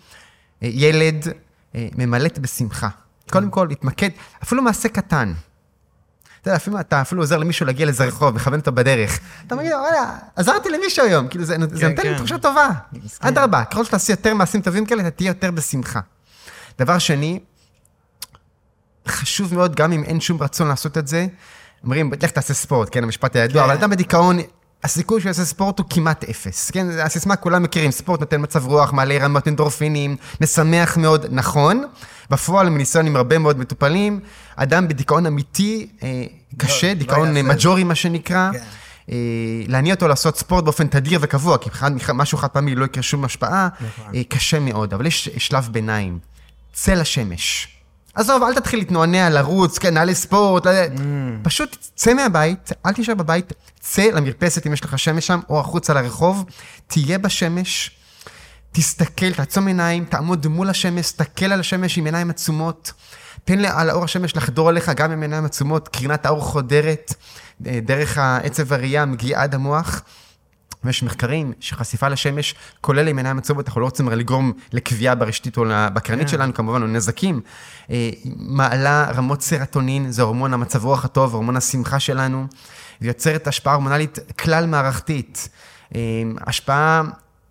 אה, 0.64 0.70
ילד, 0.72 1.28
אה, 1.76 1.88
ממלאת 1.98 2.40
בשמחה. 2.40 2.90
קודם 3.32 3.50
כל, 3.50 3.66
להתמקד, 3.70 4.10
אפילו 4.44 4.62
מעשה 4.62 4.90
קטן. 4.90 5.34
אתה 6.42 6.50
יודע, 6.50 6.58
אפילו 6.58 6.80
אתה 6.80 7.02
אפילו 7.02 7.22
עוזר 7.22 7.38
למישהו 7.38 7.66
להגיע 7.66 7.86
לאיזה 7.86 8.06
רחוב, 8.06 8.36
מכוון 8.36 8.60
אותו 8.60 8.72
בדרך. 8.72 9.20
אתה 9.48 9.56
מגיד, 9.56 9.72
וואלה, 9.72 10.18
עזרתי 10.36 10.70
למישהו 10.70 11.06
היום, 11.06 11.28
כאילו 11.28 11.46
זה, 11.46 11.56
כן, 11.56 11.76
זה 11.76 11.90
נותן 11.90 12.04
לי 12.04 12.10
כן. 12.10 12.18
תחושה 12.18 12.38
טובה. 12.38 12.68
אדרבה, 13.20 13.64
ככל 13.66 13.86
שתעשי 13.86 14.12
יותר 14.12 14.34
מעשים 14.34 14.62
טובים 14.62 14.86
כאלה, 14.86 15.02
אתה 15.02 15.12
תהיה 15.12 15.28
יותר 15.28 15.52
בשמחה. 15.52 16.00
דבר 16.80 16.98
שני, 16.98 17.40
חשוב 19.08 19.54
מאוד, 19.54 19.76
גם 19.76 19.92
אם 19.92 20.04
אין 20.04 20.22
שום 20.22 20.44
רצון 20.44 20.68
לעשות 20.68 20.98
את 20.98 21.08
זה, 21.08 21.28
אומרים, 21.84 22.12
לך 22.22 22.32
תעשה 22.32 22.54
ספורט, 22.54 22.90
כן, 22.92 23.04
המשפט 23.04 23.36
הידוע, 23.36 23.64
כן. 23.64 23.70
אבל 23.70 23.78
אדם 23.78 23.90
בדיכאון, 23.90 24.40
הסיכוי 24.84 25.22
שהוא 25.22 25.30
יעשה 25.30 25.46
ספורט 25.46 25.80
הוא 25.80 25.86
כמעט 25.90 26.24
אפס. 26.24 26.72
כן, 26.72 26.88
הסיסמה 27.00 27.36
כולם 27.36 27.64
מכירים, 27.64 27.92
ספורט 27.92 28.20
נותן 28.20 28.42
מצב 28.42 28.66
רוח, 28.68 28.94
מעלה 28.94 29.18
רמות 29.22 29.48
אנדורפינים, 29.48 30.16
משמח 30.42 30.98
מאוד, 30.98 31.26
נכון. 31.30 31.84
בפועל, 32.30 32.70
מניסיון 32.70 33.08
עם 33.08 33.16
הרבה 33.16 33.38
מאוד 33.38 33.60
מטופלים, 33.60 34.20
אדם 34.56 34.88
בדיכאון 34.88 35.26
אמיתי, 35.26 35.88
אה, 36.04 36.24
קשה, 36.58 36.88
לא 36.88 36.94
דיכאון 36.94 37.38
יעשה. 37.38 37.50
מג'ורי, 37.50 37.84
מה 37.84 37.96
שנקרא. 37.96 38.52
כן. 38.54 38.60
אה, 39.12 39.16
להניע 39.68 39.94
אותו 39.94 40.08
לעשות 40.08 40.38
ספורט 40.38 40.64
באופן 40.64 40.88
תדיר 40.88 41.20
וקבוע, 41.22 41.58
כי 41.58 41.70
משהו 42.14 42.38
חד 42.38 42.48
פעמי 42.48 42.76
לא 42.76 42.86
יקרה 42.86 43.04
שום 43.04 43.26
השפעה, 43.26 43.70
נכון. 43.82 44.16
אה, 44.16 44.22
קשה 44.30 44.60
מאוד, 44.60 44.94
אבל 44.94 45.06
יש 45.06 45.30
שלב 45.38 45.70
ביניים. 45.72 46.20
צא 46.74 46.94
לשמש. 46.94 47.68
עזוב, 48.14 48.44
אל 48.44 48.54
תתחיל 48.54 48.80
להתנוענע, 48.80 49.30
לרוץ, 49.30 49.78
כן, 49.78 49.94
נעלי 49.94 50.16
ספורט, 50.16 50.66
לא- 50.66 50.72
פשוט 51.44 51.78
צא 51.96 52.14
מהבית, 52.14 52.70
אל 52.86 52.94
תשאר 52.94 53.16
בבית, 53.16 53.54
צא 53.80 54.02
למרפסת 54.14 54.68
אם 54.68 54.74
יש 54.74 54.84
לך 54.84 55.00
שמש 55.00 55.28
שם, 55.28 55.40
או 55.50 55.60
החוצה 55.60 55.94
לרחוב, 55.94 56.46
תהיה 56.88 57.18
בשמש, 57.18 57.92
תסתכל, 58.72 59.34
תעצום 59.34 59.68
עיניים, 59.68 60.06
תעמוד 60.06 60.48
מול 60.48 60.70
השמש, 60.70 61.06
תסתכל 61.06 61.46
על 61.46 61.60
השמש 61.60 61.98
עם 61.98 62.06
עיניים 62.06 62.30
עצומות, 62.30 62.92
תן 63.44 63.66
על 63.66 63.90
האור 63.90 64.04
השמש 64.04 64.36
לחדור 64.36 64.70
אליך 64.70 64.90
גם 64.90 65.12
עם 65.12 65.22
עיניים 65.22 65.46
עצומות, 65.46 65.88
קרינת 65.88 66.26
האור 66.26 66.42
חודרת 66.42 67.14
אה, 67.68 67.80
דרך 67.86 68.18
העצב 68.18 68.74
הראייה, 68.74 69.06
מגיעה 69.06 69.44
עד 69.44 69.56
המוח. 69.56 70.02
ויש 70.84 71.04
מחקרים 71.04 71.54
שחשיפה 71.60 72.08
לשמש, 72.08 72.56
כולל 72.82 73.08
עם 73.08 73.18
עיניים 73.18 73.38
עצומות, 73.38 73.68
אנחנו 73.68 73.82
לא 73.82 73.86
רוצים 73.86 74.10
לגרום 74.10 74.54
לכוויה 74.74 75.16
ברשתית 75.16 75.58
או 75.58 75.64
בקרנית 75.94 76.30
שלנו, 76.30 76.54
כמובן, 76.54 76.82
או 76.82 76.88
נזקים. 76.88 77.42
אה, 77.90 78.10
מעלה 78.36 79.12
רמות 79.16 79.42
סרטונין, 79.42 80.12
זה 80.12 80.22
הורמון 80.22 80.54
המצב 80.54 80.86
רוח 80.86 81.06
הטוב, 81.06 81.34
הורמון 81.34 81.58
השמחה 81.58 82.00
שלנו, 82.00 82.48
ויוצרת 83.02 83.48
השפעה 83.48 83.74
הורמונלית 83.74 84.20
כלל 84.40 84.66
מערכתית. 84.66 85.50
אה, 85.96 86.02
השפעה 86.48 87.02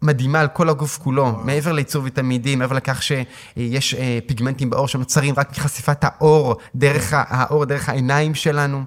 מדהימה 0.02 0.40
על 0.40 0.48
כל 0.48 0.68
הגוף 0.68 0.98
כולו, 0.98 1.40
מעבר 1.44 1.72
לייצור 1.72 2.04
ויטמין 2.04 2.42
D, 2.42 2.56
מעבר 2.56 2.76
לכך 2.76 3.02
שיש 3.02 3.94
אה, 3.94 4.18
פיגמנטים 4.26 4.70
בעור 4.70 4.88
שנוצרים 4.88 5.34
רק 5.36 5.50
מחשיפת 5.50 6.04
האור, 6.04 6.56
דרך 6.74 7.12
האור, 7.16 7.64
דרך 7.64 7.88
העיניים 7.88 8.34
שלנו. 8.34 8.84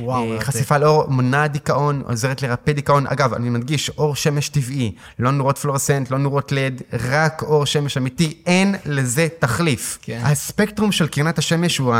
וואו, 0.00 0.32
אה. 0.32 0.40
חשיפה 0.40 0.78
לאור 0.78 1.04
מונעת 1.08 1.52
דיכאון, 1.52 2.02
עוזרת 2.06 2.42
לרפא 2.42 2.72
דיכאון. 2.72 3.06
אגב, 3.06 3.34
אני 3.34 3.50
מדגיש, 3.50 3.90
אור 3.90 4.14
שמש 4.14 4.48
טבעי, 4.48 4.92
לא 5.18 5.30
נורות 5.30 5.58
פלורסנט, 5.58 6.10
לא 6.10 6.18
נורות 6.18 6.52
לד, 6.52 6.82
רק 6.92 7.42
אור 7.42 7.64
שמש 7.66 7.96
אמיתי, 7.96 8.42
אין 8.46 8.74
לזה 8.86 9.28
תחליף. 9.38 9.98
כן. 10.02 10.20
הספקטרום 10.24 10.92
של 10.92 11.08
קרינת 11.08 11.38
השמש, 11.38 11.78
הוא, 11.78 11.94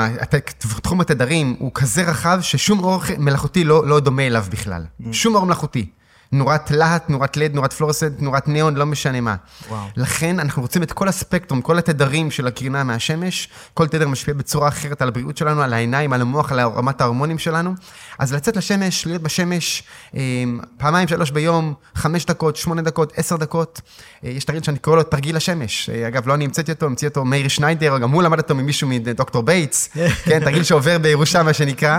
תחום 0.83 1.01
התדרים, 1.01 1.57
הוא 1.59 1.71
כזה 1.75 2.03
רחב 2.03 2.39
ששום 2.43 2.79
אור 2.79 3.03
מלאכותי 3.19 3.65
לא, 3.65 3.87
לא 3.87 4.01
דומה 4.01 4.27
אליו 4.27 4.45
בכלל. 4.51 4.85
שום 5.13 5.35
אור 5.35 5.47
מלאכותי. 5.47 5.87
נורת 6.33 6.71
להט, 6.71 7.11
נורת 7.11 7.37
לד, 7.37 7.55
נורת 7.55 7.73
פלורסנט, 7.73 8.21
נורת 8.21 8.49
ניאון, 8.49 8.75
לא 8.75 8.87
משנה 8.87 9.21
מה. 9.21 9.35
וואו. 9.69 9.87
לכן 9.97 10.41
אנחנו 10.41 10.63
רוצים 10.63 10.83
את 10.83 10.93
כל 10.93 11.09
הספקטרום, 11.09 11.63
כל 11.63 11.79
התדרים 11.79 12.31
של 12.31 12.47
הקרינה 12.47 12.85
מהשמש, 12.85 13.49
כל 13.75 13.89
תדר 13.89 14.09
משפיע 14.09 14.35
בצורה 14.35 14.69
אחרת 14.69 15.03
על 15.03 15.09
הבריאות 15.09 15.37
שלנו, 15.37 15.63
על 15.63 15.73
העיניים, 15.73 16.13
על 16.13 16.21
המוח, 16.21 16.53
על 16.53 16.61
רמת 16.61 17.01
ההורמונים 17.01 17.39
שלנו. 17.39 17.75
אז 18.19 18.33
לצאת 18.33 18.57
לשמש, 18.57 19.07
להיות 19.07 19.23
בשמש 19.23 19.83
אה, 20.15 20.21
פעמיים, 20.79 21.09
שלוש 21.09 21.31
ביום, 21.31 21.75
חמש 21.95 22.25
דקות, 22.25 22.57
שמונה 22.57 22.83
דקות, 22.83 23.13
עשר 23.17 23.37
דקות. 23.37 23.81
אה, 24.25 24.31
יש 24.31 24.45
תרגיל 24.45 24.63
שאני 24.63 24.79
קורא 24.79 24.97
לו 24.97 25.03
תרגיל 25.03 25.37
השמש. 25.37 25.91
אה, 25.91 26.09
אגב, 26.09 26.29
לא 26.29 26.35
אני 26.35 26.45
המצאתי 26.45 26.73
אותו, 26.73 26.87
המציא 26.87 27.09
אותו 27.09 27.25
מאיר 27.25 27.49
שניידר, 27.49 27.99
גם 27.99 28.11
הוא 28.11 28.23
למד 28.23 28.39
אותו 28.39 28.55
ממישהו 28.55 28.89
מדוקטור 28.89 29.43
בייטס. 29.43 29.89
כן, 30.25 30.41
תרגיל 30.41 30.63
שעובר 30.63 30.99
בירושה, 30.99 31.43
מה 31.43 31.53
שנקרא. 31.53 31.99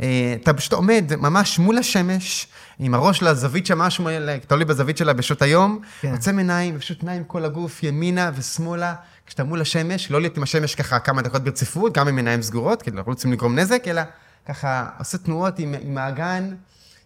אה, 0.00 0.34
אתה 0.42 0.54
פשוט 0.54 0.72
עומד 0.72 1.12
ממש 1.18 1.58
מול 1.58 1.78
השמש, 1.78 2.46
עם 2.78 2.94
הראש 2.94 3.22
לזווית 3.22 3.66
שם, 3.66 3.78
משהו, 3.78 4.08
תלוי 4.46 4.64
בזווית 4.64 4.96
שלה 4.96 5.12
בשעות 5.12 5.42
היום, 5.42 5.80
כן. 6.00 6.12
עוצם 6.12 6.38
עיניים, 6.38 6.78
פשוט 6.78 7.00
עיניים 7.00 7.24
כל 7.24 7.44
הגוף, 7.44 7.82
ימינה 7.82 8.30
ושמאלה, 8.34 8.94
כשאתה 9.26 9.44
מול 9.44 9.60
השמש, 9.60 10.10
לא 10.10 10.20
להיות 10.20 10.36
עם 10.36 10.42
השמש 10.42 10.74
ככה 10.74 10.98
כמה 10.98 11.22
דקות 11.22 11.44
ברציפות, 11.44 11.92
גם 11.92 12.08
עם 12.08 12.16
עיניים 12.16 12.42
סגורות, 12.42 12.82
כי 12.82 12.90
אנחנו 12.90 13.10
לא 13.10 13.12
רוצים 13.12 13.32
לגרום 13.32 13.58
נזק, 13.58 13.88
אלא 13.88 14.02
ככה 14.48 14.86
עושה 14.98 15.18
תנועות 15.18 15.58
עם, 15.58 15.74
עם 15.80 15.98
האגן, 15.98 16.54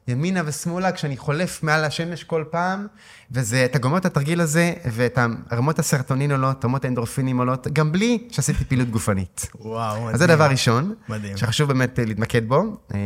ימינה 0.09 0.43
ושמאלה, 0.45 0.93
כשאני 0.93 1.17
חולף 1.17 1.63
מעל 1.63 1.85
השמש 1.85 2.25
כל 2.25 2.45
פעם, 2.51 2.87
וזה, 3.33 3.65
אתה 3.65 3.79
גומר 3.79 3.97
את 3.99 4.07
התרגיל 4.07 4.41
הזה, 4.41 4.73
ואת 4.93 5.19
רמות 5.53 5.79
הסרטונין 5.79 6.31
עולות, 6.33 6.65
רמות 6.65 6.85
האנדורפינים 6.85 7.39
עולות, 7.39 7.67
גם 7.73 7.93
בלי 7.93 8.19
שעשיתי 8.31 8.65
פעילות 8.65 8.91
גופנית. 8.91 9.49
וואו, 9.61 9.97
מדהים. 9.97 10.15
אז 10.15 10.19
זה 10.21 10.27
דבר 10.27 10.45
ראשון, 10.45 10.95
מדהים. 11.09 11.37
שחשוב 11.37 11.69
באמת 11.69 11.99
אה, 11.99 12.05
להתמקד 12.05 12.49
בו. 12.49 12.63
אה, 12.95 12.99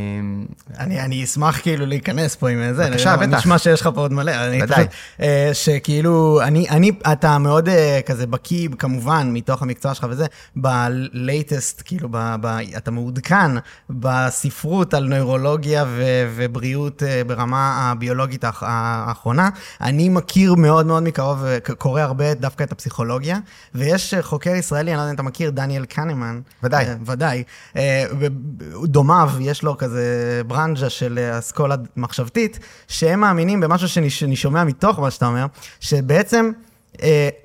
אני, 0.78 1.00
אני 1.00 1.24
אשמח 1.24 1.60
כאילו 1.62 1.86
להיכנס 1.86 2.36
פה 2.36 2.48
עם 2.48 2.74
זה. 2.74 2.86
בבקשה, 2.90 3.16
בטח. 3.16 3.38
נשמע 3.38 3.58
שיש 3.58 3.80
לך 3.80 3.88
פה 3.94 4.00
עוד 4.00 4.12
מלא. 4.12 4.30
אני 4.48 4.62
ודאי. 4.62 4.76
פשוט, 4.86 4.88
אה, 5.20 5.50
שכאילו, 5.52 6.40
אני, 6.42 6.68
אני, 6.70 6.90
אתה 7.12 7.38
מאוד 7.38 7.68
אה, 7.68 8.00
כזה 8.06 8.26
בקיא, 8.26 8.68
כמובן, 8.78 9.30
מתוך 9.32 9.62
המקצוע 9.62 9.94
שלך 9.94 10.06
וזה, 10.10 10.26
ב-latest, 10.60 11.82
כאילו, 11.84 12.08
ב, 12.10 12.34
ב, 12.40 12.46
אתה 12.76 12.90
מעודכן 12.90 13.50
בספרות 13.90 14.94
על 14.94 15.04
נוירולוגיה 15.04 15.84
ו, 15.88 16.02
ובריאות 16.36 17.02
ברמה 17.26 17.90
הביולוגית 17.90 18.44
האח- 18.44 18.62
האחרונה. 18.66 19.48
אני 19.80 20.08
מכיר 20.14 20.54
מאוד 20.54 20.86
מאוד 20.86 21.02
מקרוב, 21.02 21.38
וקורא 21.42 22.00
הרבה 22.00 22.34
דווקא 22.34 22.64
את 22.64 22.72
הפסיכולוגיה, 22.72 23.38
ויש 23.74 24.14
אה, 24.14 24.22
חוקר 24.22 24.50
ישראלי, 24.50 24.90
אני 24.90 24.96
לא 24.96 25.02
יודע 25.02 25.10
אם 25.10 25.14
אתה 25.14 25.22
מכיר, 25.22 25.50
דניאל 25.50 25.84
קנמן. 25.84 26.40
ודאי. 26.62 26.84
אה, 26.84 26.94
ודאי. 27.06 27.42
אה, 27.76 28.04
דומיו, 28.84 29.30
יש 29.40 29.62
לו 29.62 29.78
כזה 29.78 30.42
ברנז'ה 30.46 30.90
של 30.90 31.18
אסכולה 31.38 31.76
מחשבתית, 31.96 32.58
שהם 32.88 33.20
מאמינים 33.20 33.60
במשהו 33.60 33.88
שאני 33.88 34.36
שומע 34.36 34.64
מתוך 34.64 34.98
מה 34.98 35.10
שאתה 35.10 35.26
אומר, 35.26 35.46
שבעצם 35.80 36.50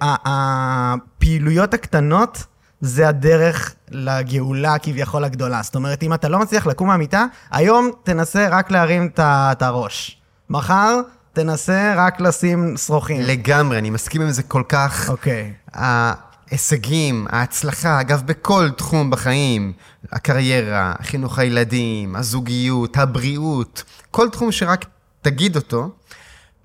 הפעילויות 0.02 1.74
הקטנות 1.74 2.44
זה 2.82 3.08
הדרך 3.08 3.76
לגאולה 3.92 4.78
כביכול 4.80 5.24
הגדולה. 5.24 5.62
זאת 5.64 5.76
אומרת, 5.76 6.04
אם 6.04 6.14
אתה 6.14 6.30
לא 6.30 6.40
מצליח 6.40 6.68
לקום 6.68 6.88
מהמיטה, 6.88 7.26
היום 7.52 7.92
תנסה 8.04 8.48
רק 8.52 8.72
להרים 8.72 9.10
את 9.18 9.62
הראש. 9.62 10.22
מחר 10.50 11.00
תנסה 11.34 11.94
רק 11.98 12.20
לשים 12.22 12.78
שרוכים. 12.78 13.22
לגמרי, 13.22 13.78
אני 13.78 13.90
מסכים 13.90 14.22
עם 14.22 14.32
זה 14.32 14.44
כל 14.44 14.64
כך. 14.70 15.10
אוקיי. 15.10 15.54
ההישגים, 15.74 17.28
ההצלחה, 17.30 18.02
אגב, 18.02 18.22
בכל 18.26 18.70
תחום 18.78 19.10
בחיים, 19.10 19.74
הקריירה, 20.12 20.94
חינוך 21.02 21.40
הילדים, 21.40 22.16
הזוגיות, 22.16 22.98
הבריאות, 22.98 23.84
כל 24.12 24.30
תחום 24.30 24.52
שרק 24.52 24.86
תגיד 25.22 25.56
אותו, 25.56 25.90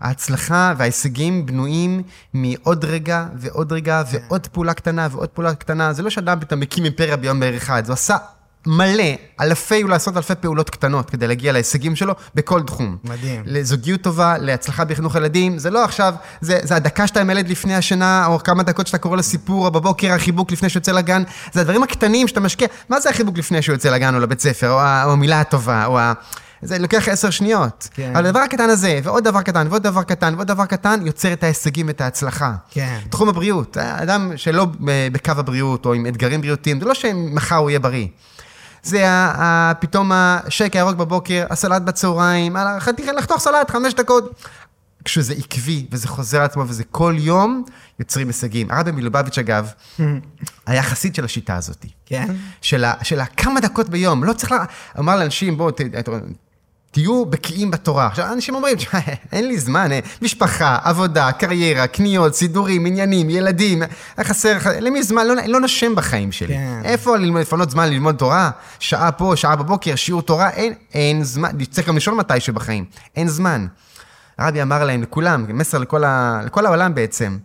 ההצלחה 0.00 0.74
וההישגים 0.76 1.46
בנויים 1.46 2.02
מעוד 2.34 2.84
רגע 2.84 3.26
ועוד 3.34 3.72
רגע 3.72 4.02
ועוד 4.10 4.46
פעולה 4.46 4.74
קטנה 4.74 5.08
ועוד 5.10 5.28
פעולה 5.28 5.54
קטנה. 5.54 5.92
זה 5.92 6.02
לא 6.02 6.10
שאדם 6.10 6.40
פתאום 6.40 6.60
מקים 6.60 6.84
אימפריה 6.84 7.16
ביום 7.16 7.40
בהר 7.40 7.56
אחד, 7.56 7.84
זה 7.84 7.92
עשה 7.92 8.16
מלא, 8.66 9.04
אלפי, 9.40 9.82
אולי 9.82 9.94
עשרות 9.96 10.16
אלפי 10.16 10.34
פעולות 10.34 10.70
קטנות 10.70 11.10
כדי 11.10 11.26
להגיע 11.26 11.52
להישגים 11.52 11.96
שלו 11.96 12.14
בכל 12.34 12.62
תחום. 12.62 12.96
מדהים. 13.04 13.42
לזוגיות 13.46 14.00
טובה, 14.00 14.38
להצלחה 14.38 14.84
בחינוך 14.84 15.14
ילדים, 15.14 15.58
זה 15.58 15.70
לא 15.70 15.84
עכשיו, 15.84 16.14
זה, 16.40 16.58
זה 16.62 16.76
הדקה 16.76 17.06
שאתה 17.06 17.20
עם 17.20 17.30
ילד 17.30 17.48
לפני 17.48 17.74
השינה, 17.74 18.26
או 18.26 18.38
כמה 18.38 18.62
דקות 18.62 18.86
שאתה 18.86 18.98
קורא 18.98 19.16
לו 19.16 19.22
סיפור, 19.22 19.66
או 19.66 19.70
בבוקר 19.70 20.12
החיבוק 20.12 20.52
לפני 20.52 20.68
שהוא 20.68 20.80
יוצא 20.80 20.92
לגן, 20.92 21.22
זה 21.52 21.60
הדברים 21.60 21.82
הקטנים 21.82 22.28
שאתה 22.28 22.40
משקיע. 22.40 22.68
מה 22.88 23.00
זה 23.00 23.10
החיבוק 23.10 23.38
לפני 23.38 23.62
שהוא 23.62 23.74
יוצא 23.74 23.90
לגן 23.90 24.14
או 24.14 24.20
לבית 24.20 24.40
ספר, 24.40 24.70
או, 24.70 24.76
או 24.76 25.12
המילה 25.12 25.40
הטובה, 25.40 25.86
או 25.86 25.98
ה... 25.98 26.12
זה 26.62 26.78
לוקח 26.78 27.08
עשר 27.08 27.30
שניות. 27.30 27.88
כן. 27.94 28.10
אבל 28.14 28.26
הדבר 28.26 28.40
הקטן 28.40 28.70
הזה, 28.70 29.00
ועוד 29.02 29.24
דבר 29.24 29.42
קטן, 29.42 29.66
ועוד 29.70 29.82
דבר 29.82 30.02
קטן, 30.02 30.34
ועוד 30.34 30.46
דבר 30.46 30.66
קטן, 30.66 31.00
יוצר 31.06 31.32
את 31.32 31.44
ההישגים 31.44 31.86
ואת 31.86 32.00
ההצלחה. 32.00 32.52
כן. 32.70 32.98
תחום 33.10 33.28
הבריאות, 33.28 33.76
אדם 33.76 34.32
שלא 34.36 34.66
בקו 35.12 35.32
הבריאות, 35.36 35.86
או 35.86 35.94
עם 35.94 36.06
אתגרים 36.06 36.40
בריאותיים, 36.40 36.80
זה 36.80 36.86
לא 36.86 36.94
שמחר 36.94 37.56
הוא 37.56 37.70
יהיה 37.70 37.80
בריא. 37.80 38.06
זה 38.84 39.06
פתאום 39.80 40.12
השק 40.14 40.76
הירוק 40.76 40.96
בבוקר, 40.96 41.46
הסלט 41.50 41.82
בצהריים, 41.82 42.56
לחתוך 43.16 43.38
סלט, 43.38 43.70
חמש 43.70 43.94
דקות. 43.94 44.44
כשזה 45.04 45.34
עקבי, 45.34 45.86
וזה 45.90 46.08
חוזר 46.08 46.38
על 46.38 46.44
עצמו, 46.44 46.68
וזה 46.68 46.84
כל 46.84 47.14
יום, 47.18 47.64
יוצרים 48.00 48.26
הישגים. 48.26 48.70
הרבי 48.70 48.92
מלובביץ', 48.92 49.38
אגב, 49.38 49.72
היה 50.66 50.82
חסיד 50.82 51.14
של 51.14 51.24
השיטה 51.24 51.56
הזאת. 51.56 51.86
כן? 52.06 52.34
של, 52.62 52.84
ה, 52.84 52.92
של 53.02 53.20
הכמה 53.20 53.60
דקות 53.60 53.88
ביום, 53.88 54.24
לא 54.24 54.32
צריך 54.32 54.52
לה... 54.52 54.64
אמר 54.98 55.16
לאנשים, 55.16 55.56
בואו, 55.56 55.70
תהיו 56.94 57.24
בקיאים 57.24 57.70
בתורה. 57.70 58.06
עכשיו, 58.06 58.32
אנשים 58.32 58.54
אומרים, 58.54 58.76
"תשמע, 58.76 59.00
אין 59.32 59.48
לי 59.48 59.58
זמן, 59.58 59.92
אה, 59.92 59.98
משפחה, 60.22 60.78
עבודה, 60.82 61.32
קריירה, 61.32 61.86
קניות, 61.86 62.34
סידורים, 62.34 62.86
עניינים, 62.86 63.30
ילדים, 63.30 63.82
חסר, 64.20 64.58
למי 64.80 65.02
זמן, 65.02 65.26
לא, 65.26 65.34
לא 65.46 65.60
נושם 65.60 65.94
בחיים 65.94 66.32
שלי. 66.32 66.54
כן. 66.54 66.80
איפה 66.84 67.16
ללמוד, 67.16 67.40
לפנות 67.40 67.70
זמן 67.70 67.88
ללמוד 67.88 68.14
תורה? 68.14 68.50
שעה 68.78 69.12
פה, 69.12 69.32
שעה 69.36 69.56
בבוקר, 69.56 69.94
שיעור 69.94 70.22
תורה, 70.22 70.50
אין, 70.50 70.72
אין 70.94 71.24
זמן, 71.24 71.50
צריך 71.70 71.88
גם 71.88 71.96
לשאול 71.96 72.16
מתישהו 72.16 72.54
בחיים, 72.54 72.84
אין 73.16 73.28
זמן. 73.28 73.66
הרבי 74.38 74.62
אמר 74.62 74.84
להם, 74.84 75.02
לכולם, 75.02 75.46
מסר 75.48 75.78
לכל, 75.78 76.04
ה, 76.04 76.40
לכל 76.44 76.66
העולם 76.66 76.94
בעצם, 76.94 77.38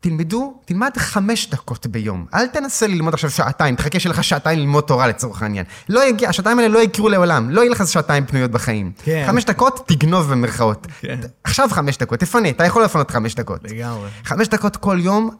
תלמדו, 0.00 0.60
תלמד 0.64 0.90
חמש 0.96 1.50
דקות 1.50 1.86
ביום. 1.86 2.26
אל 2.34 2.46
תנסה 2.46 2.86
ללמוד 2.86 3.14
עכשיו 3.14 3.30
שעתיים, 3.30 3.76
תחכה 3.76 4.00
שיהיה 4.00 4.12
לך 4.12 4.24
שעתיים 4.24 4.58
ללמוד 4.58 4.84
תורה 4.84 5.06
לצורך 5.08 5.42
העניין. 5.42 5.64
לא 5.88 6.08
יגיע, 6.08 6.28
השעתיים 6.28 6.58
האלה 6.58 6.68
לא 6.68 6.78
יקרו 6.78 7.08
לעולם, 7.08 7.50
לא 7.50 7.60
יהיה 7.60 7.70
לך 7.70 7.86
שעתיים 7.86 8.26
פנויות 8.26 8.50
בחיים. 8.50 8.92
כן. 9.04 9.24
חמש 9.26 9.44
דקות, 9.44 9.84
תגנוב 9.88 10.30
במרכאות. 10.30 10.86
כן. 11.00 11.20
עכשיו 11.44 11.68
חמש 11.72 11.96
דקות, 11.98 12.20
תפנה, 12.20 12.48
אתה 12.48 12.64
יכול 12.64 12.84
לפנות 12.84 13.10
חמש 13.10 13.34
דקות. 13.34 13.60
לגמרי. 13.64 14.08
חמש 14.24 14.48
דקות 14.48 14.76
כל 14.76 14.98
יום 15.00 15.30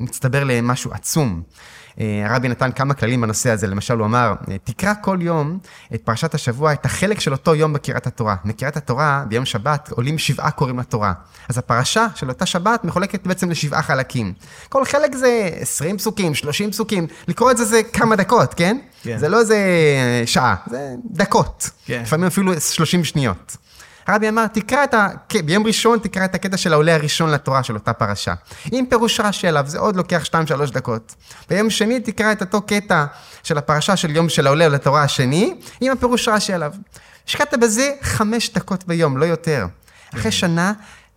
מצטבר 0.00 0.44
למשהו 0.44 0.92
עצום. 0.92 1.42
אה, 2.00 2.26
הרבי 2.26 2.48
נתן 2.48 2.72
כמה 2.72 2.94
כללים 2.94 3.20
בנושא 3.20 3.50
הזה, 3.50 3.66
למשל 3.66 3.98
הוא 3.98 4.06
אמר, 4.06 4.34
אה, 4.50 4.56
תקרא 4.64 4.92
כל 5.00 5.18
יום 5.20 5.58
את 5.94 6.02
פרשת 6.04 6.34
השבוע, 6.34 6.72
את 6.72 6.84
החלק 6.86 7.20
של 7.20 7.32
אותו 7.32 7.54
יום 7.54 7.72
בקריאת 7.72 8.06
התורה. 8.06 8.36
בקריאת 8.44 8.76
התורה, 8.76 9.24
ביום 9.28 9.44
שבת, 9.44 9.88
עולים 9.90 10.18
שבעה 10.18 10.50
קוראים 10.50 10.78
לתורה. 10.78 11.12
אז 11.48 11.58
הפרשה 11.58 12.06
של 12.14 12.28
אותה 12.28 12.46
שבת 12.46 12.84
מחולקת 12.84 13.26
בעצם 13.26 13.50
לשבעה 13.50 13.82
חלקים. 13.82 14.32
כל 14.68 14.84
חלק 14.84 15.14
זה 15.14 15.50
20 15.60 15.96
פסוקים, 15.96 16.34
30 16.34 16.70
פסוקים, 16.70 17.06
לקרוא 17.28 17.50
את 17.50 17.56
זה 17.56 17.64
זה 17.64 17.82
כמה 17.82 18.16
דקות, 18.16 18.54
כן? 18.54 18.78
כן. 19.02 19.18
זה 19.18 19.28
לא 19.28 19.40
איזה 19.40 19.58
שעה, 20.26 20.54
זה 20.70 20.94
דקות. 21.10 21.70
כן. 21.86 22.02
לפעמים 22.02 22.26
אפילו 22.26 22.60
30 22.60 23.04
שניות. 23.04 23.56
הרבי 24.06 24.28
אמר, 24.28 24.46
תקרא 24.46 24.84
את 24.84 24.94
ה... 24.94 25.08
כן, 25.28 25.46
ביום 25.46 25.66
ראשון 25.66 25.98
תקרא 25.98 26.24
את 26.24 26.34
הקטע 26.34 26.56
של 26.56 26.72
העולה 26.72 26.94
הראשון 26.94 27.30
לתורה 27.30 27.62
של 27.62 27.74
אותה 27.74 27.92
פרשה. 27.92 28.34
עם 28.72 28.86
פירוש 28.86 29.20
רש"י 29.20 29.48
עליו, 29.48 29.64
זה 29.66 29.78
עוד 29.78 29.96
לוקח 29.96 30.24
2-3 30.24 30.72
דקות. 30.72 31.14
ביום 31.48 31.70
שני 31.70 32.00
תקרא 32.00 32.32
את 32.32 32.40
אותו 32.40 32.62
קטע 32.62 33.04
של 33.42 33.58
הפרשה 33.58 33.96
של 33.96 34.16
יום 34.16 34.28
של 34.28 34.46
העולה 34.46 34.68
לתורה 34.68 35.02
השני, 35.02 35.54
עם 35.80 35.92
הפירוש 35.92 36.28
רש"י 36.28 36.52
עליו. 36.52 36.72
השקעת 37.28 37.54
בזה 37.54 37.90
5 38.02 38.52
דקות 38.52 38.84
ביום, 38.86 39.18
לא 39.18 39.24
יותר. 39.24 39.66
אחרי 40.14 40.32
שנה 40.32 40.72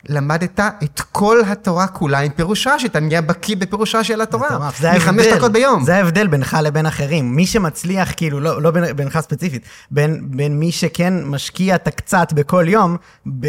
למדת 0.09 0.59
את 0.83 1.01
כל 1.11 1.37
התורה 1.47 1.87
כולה 1.87 2.19
עם 2.19 2.31
פירוש 2.31 2.67
רש"י, 2.67 2.87
אתה 2.87 2.99
נהיה 2.99 3.21
בקיא 3.21 3.55
בפירוש 3.55 3.95
רש"י 3.95 4.13
על 4.13 4.21
התורה. 4.21 4.69
זה 4.79 4.91
מחמש 4.91 5.25
ההבדל. 5.25 5.37
דקות 5.37 5.51
ביום. 5.51 5.83
זה 5.83 5.95
ההבדל 5.95 6.27
בינך 6.27 6.57
לבין 6.63 6.85
אחרים. 6.85 7.35
מי 7.35 7.45
שמצליח, 7.45 8.13
כאילו, 8.17 8.39
לא, 8.39 8.61
לא 8.61 8.71
בין, 8.71 8.95
בינך 8.95 9.19
ספציפית, 9.19 9.65
בין, 9.91 10.21
בין 10.23 10.59
מי 10.59 10.71
שכן 10.71 11.23
משקיע 11.23 11.75
את 11.75 11.87
הקצת 11.87 12.33
בכל 12.33 12.65
יום, 12.67 12.97
ב, 13.39 13.47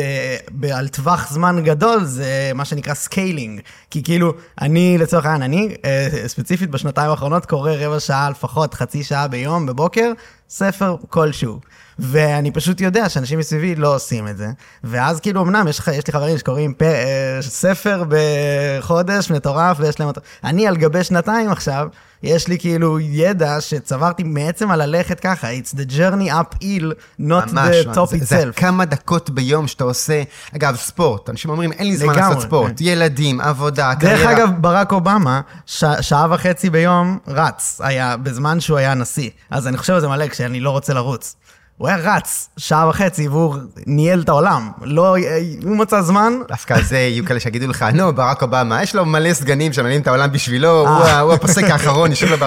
ב, 0.50 0.64
על 0.64 0.88
טווח 0.88 1.30
זמן 1.30 1.64
גדול, 1.64 2.04
זה 2.04 2.50
מה 2.54 2.64
שנקרא 2.64 2.94
scaling. 2.94 3.60
כי 3.90 4.02
כאילו, 4.02 4.34
אני, 4.60 4.98
לצורך 4.98 5.26
העניין, 5.26 5.42
אני 5.42 5.74
אה, 5.84 6.08
ספציפית 6.26 6.70
בשנתיים 6.70 7.10
האחרונות 7.10 7.46
קורא 7.46 7.72
רבע 7.72 8.00
שעה 8.00 8.30
לפחות, 8.30 8.74
חצי 8.74 9.04
שעה 9.04 9.28
ביום, 9.28 9.66
בבוקר, 9.66 10.12
ספר 10.48 10.96
כלשהו. 11.10 11.60
ואני 11.98 12.50
פשוט 12.50 12.80
יודע 12.80 13.08
שאנשים 13.08 13.38
מסביבי 13.38 13.74
לא 13.74 13.94
עושים 13.94 14.28
את 14.28 14.36
זה. 14.36 14.48
ואז 14.84 15.20
כאילו, 15.20 15.42
אמנם 15.42 15.68
יש, 15.68 15.80
יש 15.92 16.06
לי 16.06 16.12
חברים 16.12 16.38
שקוראים 16.38 16.74
פ, 16.74 16.82
אה, 16.82 17.38
ספר 17.42 18.04
בחודש 18.08 19.30
מטורף, 19.30 19.76
ויש 19.80 20.00
להם 20.00 20.08
אותו. 20.08 20.20
אני 20.44 20.66
על 20.66 20.76
גבי 20.76 21.04
שנתיים 21.04 21.50
עכשיו, 21.50 21.88
יש 22.22 22.48
לי 22.48 22.58
כאילו 22.58 23.00
ידע 23.00 23.60
שצברתי 23.60 24.22
מעצם 24.22 24.70
הללכת 24.70 25.20
ככה, 25.20 25.48
it's 25.52 25.74
the 25.74 25.90
journey 25.90 26.30
up 26.30 26.62
hill, 26.62 26.92
not 27.20 27.48
the 27.50 27.94
top 27.94 28.06
זה, 28.10 28.24
זה 28.24 28.42
itself. 28.42 28.52
כמה 28.52 28.84
דקות 28.84 29.30
ביום 29.30 29.66
שאתה 29.66 29.84
עושה, 29.84 30.22
אגב, 30.56 30.76
ספורט, 30.76 31.30
אנשים 31.30 31.50
אומרים, 31.50 31.72
אין 31.72 31.86
לי 31.88 31.96
זמן 31.96 32.12
לגמרי, 32.14 32.28
לעשות 32.28 32.42
ספורט, 32.42 32.72
כן. 32.78 32.84
ילדים, 32.84 33.40
עבודה, 33.40 33.92
דרך 33.98 34.20
קריירה. 34.20 34.32
אגב, 34.32 34.50
ברק 34.60 34.92
אובמה, 34.92 35.40
ש- 35.66 35.84
שעה 36.00 36.26
וחצי 36.30 36.70
ביום 36.70 37.18
רץ, 37.28 37.80
היה 37.84 38.16
בזמן 38.16 38.60
שהוא 38.60 38.78
היה 38.78 38.94
נשיא. 38.94 39.30
אז 39.50 39.66
אני 39.66 39.76
חושב 39.76 39.92
על 39.92 40.00
זה 40.00 40.08
מלא 40.08 40.28
כשאני 40.28 40.60
לא 40.60 40.70
רוצה 40.70 40.94
לרוץ. 40.94 41.36
הוא 41.78 41.88
היה 41.88 41.96
רץ 41.96 42.48
שעה 42.56 42.88
וחצי 42.88 43.28
והוא 43.28 43.56
ניהל 43.86 44.20
את 44.20 44.28
העולם. 44.28 44.70
לא, 44.82 45.16
הוא 45.64 45.76
מצא 45.76 46.02
זמן, 46.02 46.32
דווקא 46.48 46.74
על 46.74 46.82
זה 46.82 46.98
יהיו 46.98 47.24
כאלה 47.24 47.40
שיגידו 47.40 47.66
לך, 47.66 47.82
נו, 47.94 48.12
ברק 48.12 48.42
אובמה, 48.42 48.82
יש 48.82 48.94
לו 48.94 49.04
מלא 49.04 49.32
סגנים 49.32 49.72
שמנהלים 49.72 50.00
את 50.00 50.06
העולם 50.06 50.32
בשבילו, 50.32 50.80
הוא 50.80 50.88
אה. 50.88 51.20
הוא 51.20 51.32
הפוסק 51.32 51.64
האחרון, 51.64 52.10
יושב 52.10 52.26
לו 52.30 52.46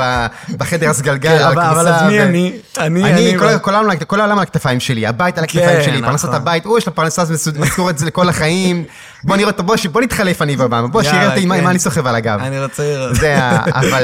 בחדר 0.57 0.89
הסגלגל, 0.89 1.29
כן, 1.37 1.43
על 1.43 1.51
הכורסה. 1.51 1.71
אבל 1.71 1.87
אז 1.87 2.03
מי 2.03 2.21
אני? 2.21 2.59
אני. 2.77 3.35
כל- 3.61 3.75
העולם- 3.75 4.39
על 4.39 4.39
הכתפיים 4.39 4.79
שלי, 4.79 5.07
הבית 5.07 5.37
על 5.37 5.43
הכתפיים 5.43 5.69
כן, 5.69 5.83
שלי, 5.83 6.01
פרנסת 6.01 6.25
נכון. 6.25 6.35
הבית, 6.35 6.65
הוא 6.65 6.77
יש 6.77 6.87
לו 6.87 6.95
פרנסה 6.95 7.23
משכורת 7.59 7.97
זה 7.97 8.05
לכל 8.05 8.29
החיים. 8.29 8.83
בוא 9.23 9.35
נראה 9.35 9.49
אותו, 9.51 9.63
בוא 9.63 10.01
נתחלף 10.01 10.41
אני 10.41 10.55
ואובמה, 10.55 10.87
בוא 10.87 11.03
שיראה 11.03 11.29
אותי 11.29 11.41
עם 11.43 11.55
כן. 11.55 11.63
מה 11.63 11.69
אני 11.69 11.79
סוחב 11.79 12.07
על 12.07 12.15
הגב. 12.15 12.39
אני 12.39 12.63
רוצה 12.63 12.83
לראות. 12.83 13.17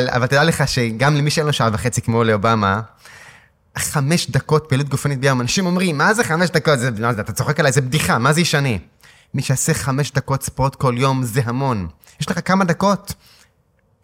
אבל 0.10 0.28
תדע 0.28 0.44
לך 0.44 0.68
שגם 0.68 1.16
למי 1.16 1.30
שאין 1.30 1.46
לו 1.48 1.54
שעה 1.54 1.70
וחצי 1.74 2.02
כמו 2.02 2.24
לאובמה, 2.24 2.82
חמש 3.78 4.30
דקות 4.30 4.66
פעילות 4.70 4.90
גופנית 4.90 5.20
ביום, 5.20 5.42
אנשים 5.42 5.66
אומרים, 5.66 5.98
מה 5.98 6.14
זה 6.14 6.24
חמש 6.24 6.50
דקות? 6.50 6.80
זה, 6.80 6.90
זה, 6.98 7.10
אתה 7.10 7.34
צוחק 7.34 7.60
עליי, 7.60 7.72
זה 7.72 7.82
בדיחה, 7.82 8.18
מה 8.18 8.34
זה 8.34 8.42
ישנה? 8.42 8.70
מי 9.34 9.42
שיעשה 9.42 9.74
חמש 9.74 10.12
דקות 10.12 10.44
ספורט 10.44 10.76
כל 10.76 10.96
יום 10.98 11.24
זה 11.24 11.42
המון. 11.46 11.88
יש 12.22 12.30
לך 12.30 12.40
כמה 12.46 12.66
דקות? 12.66 13.14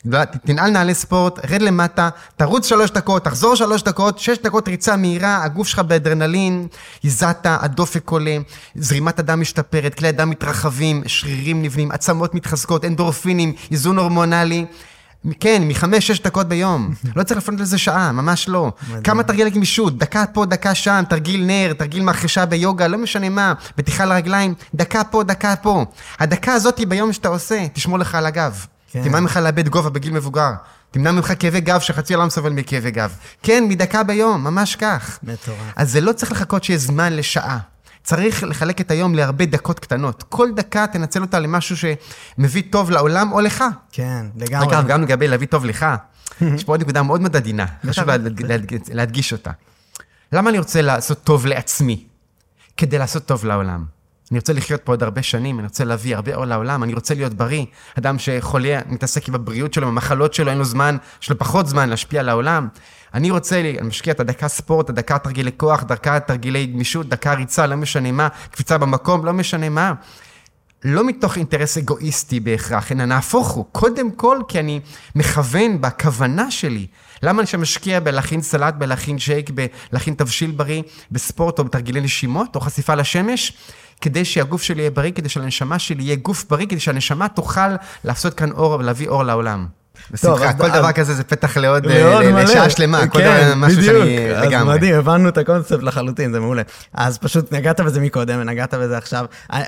לא, 0.06 0.26
תנעל 0.26 0.72
נעלי 0.72 0.94
ספורט, 0.94 1.40
רד 1.50 1.62
למטה, 1.62 2.10
תרוץ 2.38 2.68
שלוש 2.68 2.92
דקות, 2.92 3.24
תחזור 3.26 3.56
שלוש 3.56 3.84
דקות, 3.84 4.20
שש 4.20 4.38
דקות 4.38 4.68
ריצה 4.68 4.98
מהירה, 4.98 5.44
הגוף 5.44 5.68
שלך 5.68 5.80
באדרנלין, 5.80 6.68
הזעת, 7.04 7.46
הדופק 7.50 8.10
עולה, 8.10 8.38
זרימת 8.76 9.20
הדם 9.20 9.42
משתפרת, 9.42 9.96
כלי 9.96 10.08
הדם 10.08 10.30
מתרחבים, 10.30 11.04
שרירים 11.08 11.62
נבנים, 11.62 11.92
עצמות 11.92 12.36
מתחזקות, 12.36 12.86
אנדורפינים, 12.86 13.54
איזון 13.72 13.98
הורמונלי. 13.98 14.66
כן, 15.40 15.64
מחמש, 15.68 16.08
שש 16.08 16.22
דקות 16.22 16.48
ביום. 16.48 16.94
לא 17.16 17.24
צריך 17.24 17.38
לפנות 17.38 17.60
לזה 17.60 17.78
שעה, 17.78 18.12
ממש 18.12 18.50
לא. 18.50 18.72
כמה 19.04 19.24
תרגיל 19.24 19.50
גמישות, 19.50 19.98
דקה 19.98 20.26
פה, 20.34 20.46
דקה 20.46 20.76
שם, 20.76 21.04
תרגיל 21.10 21.46
נר, 21.46 21.74
תרגיל 21.74 22.04
מחרשה 22.04 22.46
ביוגה, 22.46 22.88
לא 22.88 22.98
משנה 22.98 23.30
מה, 23.30 23.54
בטיחה 23.78 24.06
לרגליים, 24.06 24.54
דקה 24.76 25.04
פה, 25.04 25.24
דקה 25.24 25.56
פה. 25.56 25.86
הדקה 26.20 26.54
הזאת 26.54 26.78
היא 26.78 26.88
ביום 26.88 27.14
שאתה 27.14 27.28
עושה, 27.28 27.68
תשמור 27.74 28.00
לך 28.00 28.16
על 28.16 28.26
הגב. 28.26 28.66
כן. 28.92 29.04
תמנע 29.04 29.20
ממך 29.20 29.38
לאבד 29.38 29.70
גובה 29.70 29.90
בגיל 29.90 30.14
מבוגר. 30.14 30.52
תמנע 30.92 31.12
ממך 31.12 31.34
כאבי 31.40 31.62
גב 31.62 31.80
שחצי 31.80 32.14
העולם 32.14 32.30
סובל 32.30 32.50
מכאבי 32.50 32.92
גב. 32.92 33.16
כן, 33.44 33.64
מדקה 33.70 34.04
ביום, 34.04 34.44
ממש 34.44 34.76
כך. 34.76 35.20
מטורף. 35.24 35.58
אז 35.76 35.92
זה 35.92 36.02
לא 36.02 36.14
צריך 36.14 36.32
לחכות 36.32 36.64
שיהיה 36.64 36.80
זמן 36.80 37.14
לשעה. 37.14 37.58
צריך 38.04 38.44
לחלק 38.44 38.82
את 38.82 38.92
היום 38.92 39.16
להרבה 39.16 39.46
דקות 39.46 39.80
קטנות. 39.80 40.24
כל 40.30 40.50
דקה 40.56 40.88
תנצל 40.88 41.22
אותה 41.22 41.40
למשהו 41.40 41.76
שמביא 41.78 42.64
טוב 42.70 42.92
לעולם 42.92 43.32
או 43.32 43.42
לך. 43.42 43.64
כן, 43.92 44.26
לגמרי. 44.38 44.68
אגב, 44.78 44.88
גם 44.88 45.02
לגבי 45.02 45.28
להביא 45.28 45.48
טוב 45.48 45.66
לך, 45.66 45.86
יש 46.42 46.64
פה 46.64 46.74
עוד 46.74 46.82
נקודה 46.82 47.04
מאוד 47.04 47.22
מאוד 47.22 47.36
עדינה, 47.36 47.66
חשוב 47.90 48.04
להד- 48.10 48.42
להד- 48.42 48.66
להדגיש 48.94 49.32
אותה. 49.34 49.52
למה 50.32 50.50
אני 50.50 50.60
רוצה 50.60 50.82
לעשות 50.82 51.24
טוב 51.24 51.46
לעצמי? 51.46 52.04
כדי 52.78 52.98
לעשות 52.98 53.26
טוב 53.26 53.46
לעולם. 53.46 53.86
אני 54.32 54.40
רוצה 54.40 54.54
לחיות 54.54 54.82
פה 54.84 54.92
עוד 54.92 55.04
הרבה 55.04 55.24
שנים, 55.24 55.60
אני 55.60 55.68
רוצה 55.68 55.84
להביא 55.84 56.16
הרבה 56.16 56.36
אור 56.36 56.46
לעולם, 56.46 56.84
אני 56.84 56.94
רוצה 56.94 57.14
להיות 57.14 57.34
בריא. 57.34 57.66
אדם 57.98 58.20
שחולה, 58.20 58.80
מתעסק 58.90 59.28
עם 59.30 59.36
הבריאות 59.36 59.74
שלו, 59.74 59.88
עם 59.88 59.94
המחלות 59.94 60.34
שלו, 60.34 60.50
אין 60.50 60.58
לו 60.58 60.64
זמן, 60.66 60.98
יש 61.22 61.30
לו 61.30 61.38
פחות 61.40 61.68
זמן 61.68 61.90
להשפיע 61.90 62.20
על 62.20 62.30
העולם. 62.30 62.68
אני 63.14 63.32
רוצה, 63.32 63.60
אני 63.60 63.78
משקיע 63.82 64.14
את 64.14 64.20
הדקה 64.20 64.48
ספורט, 64.48 64.90
הדקה 64.90 65.18
תרגילי 65.18 65.52
כוח, 65.58 65.84
דקה 65.84 66.20
תרגילי 66.20 66.66
גמישות, 66.66 67.10
דקה 67.10 67.34
ריצה, 67.34 67.68
לא 67.68 67.76
משנה 67.76 68.12
מה, 68.12 68.28
קפיצה 68.52 68.78
במקום, 68.78 69.26
לא 69.26 69.34
משנה 69.34 69.70
מה. 69.70 69.94
לא 70.84 71.08
מתוך 71.08 71.38
אינטרס 71.38 71.78
אגואיסטי 71.78 72.40
בהכרח, 72.40 72.92
אלא 72.92 73.06
נהפוך 73.06 73.48
הוא. 73.48 73.66
קודם 73.72 74.12
כל, 74.12 74.38
כי 74.48 74.60
אני 74.60 74.80
מכוון 75.16 75.82
בכוונה 75.82 76.52
שלי. 76.52 76.88
למה 77.24 77.40
אני 77.40 77.48
שם 77.48 77.62
משקיע 77.62 78.00
בלהכין 78.00 78.42
סלט, 78.42 78.74
בלהכין 78.74 79.20
שייק, 79.20 79.50
בלהכין 79.50 80.14
תבשיל 80.14 80.52
בריא, 80.52 80.82
בספורט 81.12 81.60
או 81.60 81.64
בתרגילי 81.64 82.02
נשימות, 82.02 82.56
או 82.56 82.62
חשיפה 82.62 82.96
לשמש? 82.96 83.54
כדי 84.02 84.26
שהגוף 84.26 84.62
שלי 84.62 84.82
יהיה 84.82 84.92
בריא, 84.92 85.12
כדי 85.12 85.30
שלנשמה 85.30 85.80
שלי 85.80 86.04
יהיה 86.04 86.16
גוף 86.16 86.46
בריא, 86.50 86.66
כדי 86.66 86.80
שהנשמה 86.80 87.28
תוכל 87.28 87.76
לעשות 88.04 88.34
כאן 88.34 88.52
אור 88.52 88.72
ולהביא 88.72 89.08
אור 89.08 89.24
לעולם. 89.24 89.81
בשמחה, 90.12 90.50
אז- 90.50 90.56
כל 90.58 90.66
אז- 90.66 90.72
דבר 90.80 90.92
כזה 90.92 91.14
זה 91.14 91.24
פתח 91.24 91.58
לעוד, 91.58 91.88
אה. 91.88 92.44
לשעה 92.44 92.70
שלמה, 92.70 93.08
כל 93.08 93.20
כן, 93.20 93.44
דבר, 93.46 93.56
משהו 93.56 93.78
בדיוק. 93.82 93.98
שאני 93.98 94.36
אז 94.36 94.48
לגמרי. 94.48 94.76
מדהים, 94.76 94.96
הבנו 94.96 95.30
את 95.30 95.38
הקונספט 95.38 95.84
לחלוטין, 95.84 96.32
זה 96.34 96.40
מעולה. 96.40 96.62
אז 96.94 97.18
פשוט 97.18 97.54
נגעת 97.54 97.80
בזה 97.80 98.00
מקודם 98.00 98.38
ונגעת 98.42 98.74
בזה 98.74 98.98
עכשיו. 98.98 99.26
אה, 99.54 99.62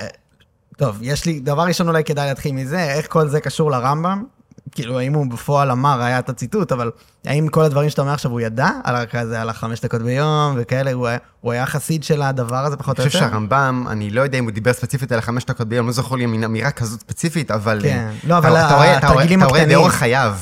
טוב, 0.76 0.98
יש 1.02 1.24
לי, 1.26 1.40
דבר 1.40 1.62
ראשון 1.62 1.88
אולי 1.88 2.04
כדאי 2.04 2.26
להתחיל 2.26 2.52
מזה, 2.52 2.80
איך 2.84 3.06
כל 3.08 3.28
זה 3.28 3.40
קשור 3.40 3.70
לרמב"ם? 3.70 4.24
כאילו, 4.72 4.98
האם 4.98 5.14
הוא 5.14 5.26
בפועל 5.30 5.70
אמר, 5.70 6.02
היה 6.02 6.18
את 6.18 6.28
הציטוט, 6.28 6.72
אבל 6.72 6.90
האם 7.26 7.48
כל 7.48 7.62
הדברים 7.64 7.90
שאתה 7.90 8.02
אומר 8.02 8.12
עכשיו, 8.12 8.30
הוא 8.30 8.40
ידע 8.40 8.68
על 8.84 9.06
כזה, 9.06 9.40
על 9.42 9.48
החמש 9.48 9.80
דקות 9.80 10.02
ביום 10.02 10.54
וכאלה, 10.58 10.92
הוא 10.92 11.06
היה- 11.06 11.18
הוא 11.40 11.52
היה 11.52 11.66
חסיד 11.66 12.04
של 12.04 12.22
הדבר 12.22 12.64
הזה 12.64 12.76
פחות 12.76 12.98
או 12.98 13.02
אני 13.02 13.10
חושב 13.10 13.18
יותר? 13.22 13.30
שהרמב"ם, 13.30 13.84
אני 13.90 14.10
לא 14.10 14.20
יודע 14.20 14.38
אם 14.38 14.44
הוא 14.44 14.52
דיבר 14.52 14.72
ספציפית 14.72 15.12
על 15.12 15.18
החמש 15.18 15.44
דקות 15.44 15.68
ביום, 15.68 15.86
לא 15.86 15.92
זוכר 15.92 16.14
לי 16.14 16.26
מין 16.26 16.44
אמירה 16.44 16.70
כזאת 16.70 17.00
ספציפית, 17.00 17.50
אבל... 17.50 17.78
כן. 17.82 18.10
לא, 18.24 18.38
אבל 18.38 18.56
אתה 18.56 18.74
רואה- 18.74 18.98
אתה 18.98 19.06
רואה- 19.06 19.16
התרגילים 19.22 19.42
הקטנים. 19.42 19.68
באורח 19.68 19.94
חייו. 19.94 20.34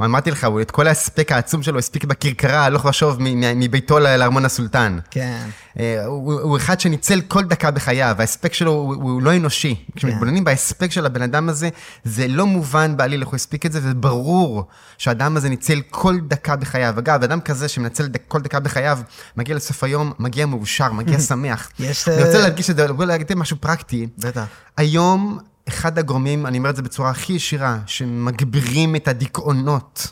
אמרתי 0.00 0.30
לך, 0.30 0.46
את 0.62 0.70
כל 0.70 0.86
ההספק 0.86 1.32
העצום 1.32 1.62
שלו 1.62 1.78
הספיק 1.78 2.04
בכרכרה, 2.04 2.64
הלוך 2.64 2.84
ושוב 2.84 3.16
מביתו 3.56 3.98
לארמון 3.98 4.44
הסולטן. 4.44 4.98
כן. 5.10 5.46
אה, 5.78 6.04
הוא 6.06 6.40
הוא 6.40 6.56
אחד 6.56 6.80
שניצל 6.80 7.20
כל 7.20 7.44
דקה 7.44 7.70
בחייו, 7.70 8.16
ההספק 8.18 8.54
שלו 8.54 8.70
הוא, 8.72 8.94
הוא 8.94 9.22
לא 9.22 9.36
אנושי. 9.36 9.74
כן. 9.74 9.92
כשמתבוננים 9.96 10.44
בהספק 10.44 10.90
של 10.90 11.06
הבן 11.06 11.22
אדם 11.22 11.48
הזה, 11.48 11.68
זה 12.04 12.28
לא 12.28 12.46
מובן 12.46 12.96
בעליל 12.96 13.20
איך 13.20 13.28
הוא 13.28 13.36
הספיק 13.36 13.66
את 13.66 13.72
זה, 13.72 13.80
וברור 13.82 14.64
שהאדם 14.98 15.36
הזה 15.36 15.48
ניצל 15.48 15.80
כל 15.90 16.16
דקה 16.28 16.56
בחייו. 16.56 16.94
אגב, 16.98 17.22
אדם 17.22 17.40
כזה 17.40 17.68
שמנצל 17.68 18.08
כל 18.28 18.40
דקה 18.40 18.60
בחייו, 18.60 18.98
מגיע 19.36 19.56
לסוף 19.56 19.84
היום, 19.84 20.12
מגיע 20.18 20.46
מאושר, 20.46 20.92
מגיע 20.92 21.20
שמח. 21.28 21.70
יש, 21.78 22.08
אני 22.08 22.16
אה, 22.16 22.26
רוצה 22.26 22.38
להדגיש 22.38 22.70
את 22.70 22.76
זה, 22.76 22.86
להגיד 22.98 23.34
משהו 23.36 23.56
פרקטי. 23.60 24.06
בטח. 24.18 24.44
היום 24.76 25.38
אחד 25.68 25.98
הגורמים, 25.98 26.46
אני 26.46 26.58
אומר 26.58 26.70
את 26.70 26.76
זה 26.76 26.82
בצורה 26.82 27.10
הכי 27.10 27.32
ישירה, 27.32 27.78
שמגבירים 27.86 28.96
את 28.96 29.08
הדיכאונות 29.08 30.06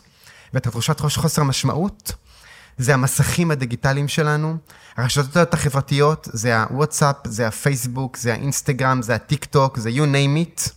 ואת 0.54 0.66
התחושת 0.66 1.00
חוסר 1.00 1.42
משמעות, 1.42 2.12
זה 2.78 2.94
המסכים 2.94 3.50
הדיגיטליים 3.50 4.08
שלנו, 4.08 4.56
הרשתות 4.96 5.54
החברתיות, 5.54 6.28
זה 6.32 6.62
הוואטסאפ, 6.62 7.16
זה 7.24 7.48
הפייסבוק, 7.48 8.16
זה 8.16 8.32
האינסטגרם, 8.32 9.02
זה 9.02 9.14
הטיק 9.14 9.44
טוק, 9.44 9.78
זה 9.78 9.90
you 9.90 10.02
name 10.02 10.46
it. 10.46 10.70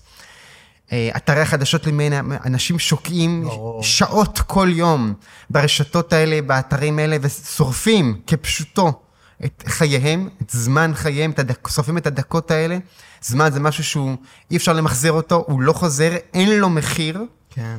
אה, 0.91 1.09
אתרי 1.17 1.41
החדשות 1.41 1.87
למיניהם, 1.87 2.31
אנשים 2.45 2.79
שוקעים 2.79 3.43
ברור. 3.43 3.83
שעות 3.83 4.39
כל 4.39 4.69
יום 4.71 5.13
ברשתות 5.49 6.13
האלה, 6.13 6.41
באתרים 6.41 6.99
האלה, 6.99 7.17
ושורפים 7.21 8.21
כפשוטו 8.27 9.01
את 9.45 9.63
חייהם, 9.67 10.29
את 10.41 10.49
זמן 10.49 10.91
חייהם, 10.95 11.31
את 11.31 11.39
הדק, 11.39 11.67
שורפים 11.67 11.97
את 11.97 12.07
הדקות 12.07 12.51
האלה. 12.51 12.77
זמן 13.25 13.51
זה 13.51 13.59
משהו 13.59 13.83
שהוא, 13.83 14.15
אי 14.51 14.57
אפשר 14.57 14.73
למחזר 14.73 15.11
אותו, 15.11 15.43
הוא 15.47 15.61
לא 15.61 15.73
חוזר, 15.73 16.15
אין 16.33 16.59
לו 16.59 16.69
מחיר. 16.69 17.25
כן. 17.49 17.77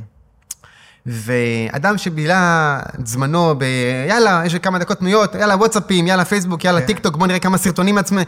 ואדם 1.06 1.98
שבילה 1.98 2.80
את 3.00 3.06
זמנו 3.06 3.54
ב... 3.58 3.64
יאללה, 4.08 4.42
יש 4.46 4.52
לי 4.52 4.60
כמה 4.60 4.78
דקות 4.78 4.98
פנויות, 4.98 5.34
יאללה, 5.34 5.56
וואטסאפים, 5.56 6.06
יאללה, 6.06 6.24
פייסבוק, 6.24 6.64
יאללה, 6.64 6.80
כן. 6.80 6.86
טיק 6.86 6.98
טוק, 6.98 7.16
בוא 7.16 7.26
נראה 7.26 7.38
כמה 7.38 7.58
סרטונים 7.58 7.98
עצמם 7.98 8.22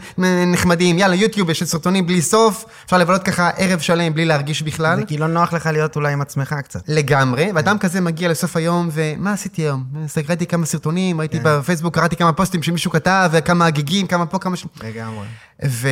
נחמדים, 0.47 0.99
יאללה, 0.99 1.15
יוטיוב, 1.15 1.49
יש 1.49 1.63
סרטונים 1.63 2.07
בלי 2.07 2.21
סוף, 2.21 2.65
אפשר 2.85 2.97
לבלות 2.97 3.23
ככה 3.23 3.49
ערב 3.49 3.79
שלם 3.79 4.13
בלי 4.13 4.25
להרגיש 4.25 4.61
בכלל. 4.61 4.99
זה 4.99 5.05
כי 5.05 5.17
לא 5.17 5.27
נוח 5.27 5.53
לך 5.53 5.65
להיות 5.65 5.95
אולי 5.95 6.13
עם 6.13 6.21
עצמך 6.21 6.55
קצת. 6.63 6.81
לגמרי, 6.87 7.51
ואדם 7.55 7.77
כזה 7.77 8.01
מגיע 8.01 8.29
לסוף 8.29 8.55
היום, 8.55 8.89
ומה 8.91 9.33
עשיתי 9.33 9.61
היום? 9.61 9.83
ראיתי 10.27 10.45
כמה 10.45 10.65
סרטונים, 10.65 11.19
ראיתי 11.19 11.37
כן. 11.37 11.43
בפייסבוק, 11.45 11.95
קראתי 11.95 12.15
כמה 12.15 12.33
פוסטים 12.33 12.63
שמישהו 12.63 12.91
כתב, 12.91 13.29
וכמה 13.31 13.65
הגיגים, 13.65 14.07
כמה 14.07 14.25
פה, 14.25 14.39
כמה 14.39 14.55
ש... 14.55 14.65
לגמרי. 14.83 15.25
ו... 15.65 15.89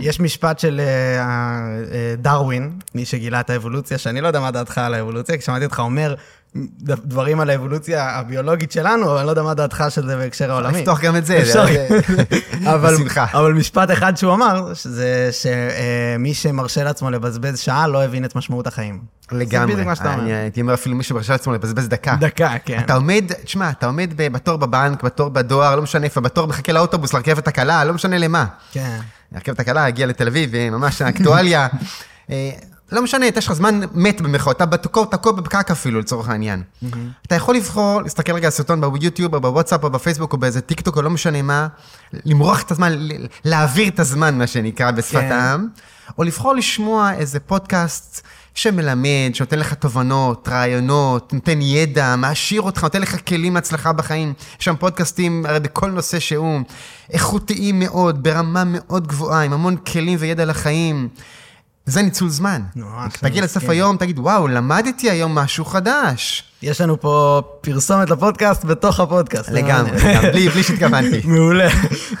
יש 0.00 0.20
משפט 0.20 0.58
של 0.58 0.80
אה, 0.80 1.18
אה, 1.18 2.14
דרווין, 2.18 2.78
מי 2.94 3.04
שגילה 3.04 3.40
את 3.40 3.50
האבולוציה, 3.50 3.98
שאני 3.98 4.20
לא 4.20 4.26
יודע 4.26 4.40
מה 4.40 4.50
דעתך 4.50 4.78
על 4.78 4.94
האבולוציה, 4.94 5.36
כי 5.36 5.42
שמעתי 5.42 5.64
אותך 5.64 5.80
אומר 5.80 6.14
דברים 6.82 7.40
על 7.40 7.50
האבולוציה 7.50 8.18
הביולוגית 8.18 8.72
שלנו, 8.72 9.06
אבל 9.10 9.16
אני 9.18 9.26
לא 9.26 9.30
יודע 9.32 9.42
מה 9.42 9.54
דעתך 9.54 9.84
של 9.88 10.06
זה 10.06 10.16
בהקשר 10.16 10.50
העולמי. 10.50 10.78
לפתוח 10.80 11.00
גם 11.00 11.16
את 11.16 11.26
זה, 11.26 11.38
אפשר. 11.38 11.66
זה- 11.66 11.88
אבל, 12.74 12.94
בשמחה. 12.94 13.26
אבל 13.32 13.52
משפט 13.52 13.90
אחד 13.90 14.16
שהוא 14.16 14.34
אמר, 14.34 14.72
זה 14.82 15.28
שמי 15.32 16.34
שמרשה 16.34 16.84
לעצמו 16.84 17.10
לבזבז 17.10 17.58
שעה 17.58 17.86
לא 17.88 18.04
הבין 18.04 18.24
את 18.24 18.36
משמעות 18.36 18.66
החיים. 18.66 19.00
זה 19.30 19.36
לגמרי. 19.38 19.72
בדיוק 19.72 19.86
מה 19.86 19.94
שאתה 19.94 20.12
אומר. 20.12 20.22
אני 20.22 20.34
הייתי 20.34 20.60
אומר 20.60 20.74
אפילו 20.74 20.96
מי 20.96 21.02
שמרשה 21.02 21.32
לעצמו 21.32 21.52
לבזבז 21.54 21.88
דקה. 21.88 22.16
דקה, 22.20 22.54
כן. 22.64 22.78
אתה 22.78 22.94
עומד, 22.94 23.24
תשמע, 23.44 23.70
אתה 23.70 23.86
עומד 23.86 24.10
בתור 24.16 24.56
בבנק, 24.56 25.02
בתור 25.02 25.28
בדואר, 25.28 25.76
לא 25.76 25.82
משנה 25.82 26.04
איפה, 26.04 26.20
בתור 26.20 26.46
מחכה 26.46 26.72
לאוטובוס, 26.72 27.14
לרכבת 27.14 27.48
הקלה, 27.48 27.84
לא 27.84 27.94
משנה 27.94 28.18
למה. 28.18 28.46
כן. 28.72 28.98
הרכבת 29.34 29.60
הקלה 29.60 29.84
הגיעה 29.86 30.08
לתל 30.08 30.26
אביב, 30.28 30.50
ממש 30.70 31.02
אקטואליה. 31.10 31.68
לא 32.92 33.02
משנה, 33.02 33.26
יש 33.26 33.46
לך 33.46 33.52
זמן 33.52 33.80
מת 33.94 34.20
במרכאות, 34.20 34.56
אתה 34.62 34.76
תקוע, 34.76 35.32
בפקק 35.32 35.70
אפילו, 35.70 36.00
לצורך 36.00 36.28
העניין. 36.28 36.62
אתה 37.26 37.34
יכול 37.34 37.56
לבחור, 37.56 38.02
להסתכל 38.02 38.32
רגע 38.32 38.46
על 38.46 38.50
סרטון 38.50 38.80
ביוטיוב, 38.80 39.34
או 39.34 39.40
בוואטסאפ, 39.40 39.84
או 39.84 39.90
בפייסבוק, 39.90 40.32
או 40.32 40.38
באיזה 40.38 40.60
טיק 40.60 40.80
טוק, 40.80 40.96
או 40.96 41.02
לא 41.02 41.10
משנה 41.10 41.42
מה, 41.42 41.66
למרוח 42.24 42.62
את 42.62 42.70
הזמן, 42.70 43.08
להעביר 43.44 43.88
את 43.88 44.00
הזמן, 44.00 44.38
מה 44.38 44.46
שנקרא, 44.46 44.90
בשפת 44.90 45.20
כן. 45.20 45.32
העם, 45.32 45.68
או 46.18 46.24
לבחור 46.24 46.54
לשמוע 46.54 47.12
איזה 47.12 47.40
פודקאסט 47.40 48.26
שמלמד, 48.54 49.30
שנותן 49.34 49.58
לך 49.58 49.74
תובנות, 49.74 50.48
רעיונות, 50.48 51.32
נותן 51.32 51.62
ידע, 51.62 52.16
מעשיר 52.16 52.60
אותך, 52.60 52.82
נותן 52.82 53.02
לך 53.02 53.16
כלים 53.28 53.54
להצלחה 53.54 53.92
בחיים. 53.92 54.32
יש 54.60 54.64
שם 54.64 54.74
פודקאסטים, 54.76 55.46
הרי 55.46 55.60
בכל 55.60 55.90
נושא 55.90 56.18
שהוא, 56.18 56.60
איכותיים 57.10 57.78
מאוד, 57.78 58.22
ברמה 58.22 58.62
מאוד 58.66 59.06
גבוהה, 59.06 59.42
עם 59.42 59.52
המון 59.52 59.76
כלים 59.76 60.16
וידע 60.20 60.44
לחיים. 60.44 61.08
זה 61.86 62.02
ניצול 62.02 62.28
זמן. 62.28 62.62
ממש, 62.76 63.12
תגיע 63.20 63.42
לסוף 63.44 63.56
מסכים. 63.56 63.70
היום, 63.70 63.96
תגיד, 63.96 64.18
וואו, 64.18 64.48
למדתי 64.48 65.10
היום 65.10 65.34
משהו 65.34 65.64
חדש. 65.64 66.44
יש 66.66 66.80
לנו 66.80 67.00
פה 67.00 67.42
פרסומת 67.60 68.10
לפודקאסט 68.10 68.64
בתוך 68.64 69.00
הפודקאסט. 69.00 69.48
לגמרי, 69.48 69.90
לגמרי, 69.90 70.30
בלי 70.30 70.48
בלי 70.48 70.62
שהתכוונתי. 70.62 71.20
מעולה. 71.32 71.68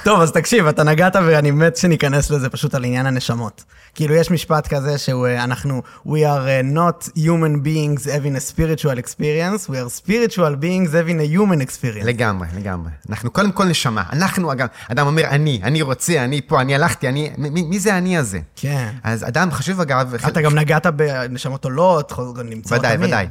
טוב, 0.04 0.20
אז 0.20 0.32
תקשיב, 0.32 0.66
אתה 0.66 0.82
נגעת 0.82 1.16
ואני 1.16 1.50
מת 1.50 1.76
שניכנס 1.76 2.30
לזה 2.30 2.48
פשוט 2.48 2.74
על 2.74 2.84
עניין 2.84 3.06
הנשמות. 3.06 3.64
כאילו, 3.94 4.14
יש 4.14 4.30
משפט 4.30 4.66
כזה 4.66 4.98
שהוא, 4.98 5.26
אה, 5.26 5.44
אנחנו, 5.44 5.82
we 6.06 6.10
are 6.10 6.46
uh, 6.46 6.76
not 6.76 7.08
human 7.18 7.64
beings 7.64 8.04
having 8.04 8.36
a 8.36 8.52
spiritual 8.52 8.98
experience, 8.98 9.68
we 9.68 9.72
are 9.72 10.00
spiritual 10.00 10.54
beings 10.60 10.92
having 10.92 11.20
a 11.20 11.36
human 11.36 11.60
experience. 11.60 12.06
לגמרי, 12.06 12.48
לגמרי. 12.56 12.90
אנחנו 13.10 13.30
קודם 13.30 13.52
כל 13.52 13.64
נשמה. 13.64 14.02
אנחנו, 14.12 14.52
אגב, 14.52 14.66
אדם 14.92 15.06
אומר, 15.06 15.24
אני, 15.24 15.60
אני 15.62 15.82
רוצה, 15.82 16.24
אני 16.24 16.40
פה, 16.46 16.60
אני 16.60 16.74
הלכתי, 16.74 17.08
אני... 17.08 17.30
מי, 17.38 17.62
מי 17.62 17.80
זה 17.80 17.98
אני 17.98 18.18
הזה? 18.18 18.38
כן. 18.56 18.88
אז 19.04 19.24
אדם 19.24 19.50
חשוב, 19.50 19.80
אגב... 19.80 20.14
אתה 20.28 20.40
גם 20.40 20.54
נגעת 20.54 20.86
בנשמות 20.86 21.64
עולות, 21.64 22.12
נמצאות 22.44 22.80
ודאי, 22.80 22.96
תמיד. 22.96 23.08
ודאי. 23.08 23.26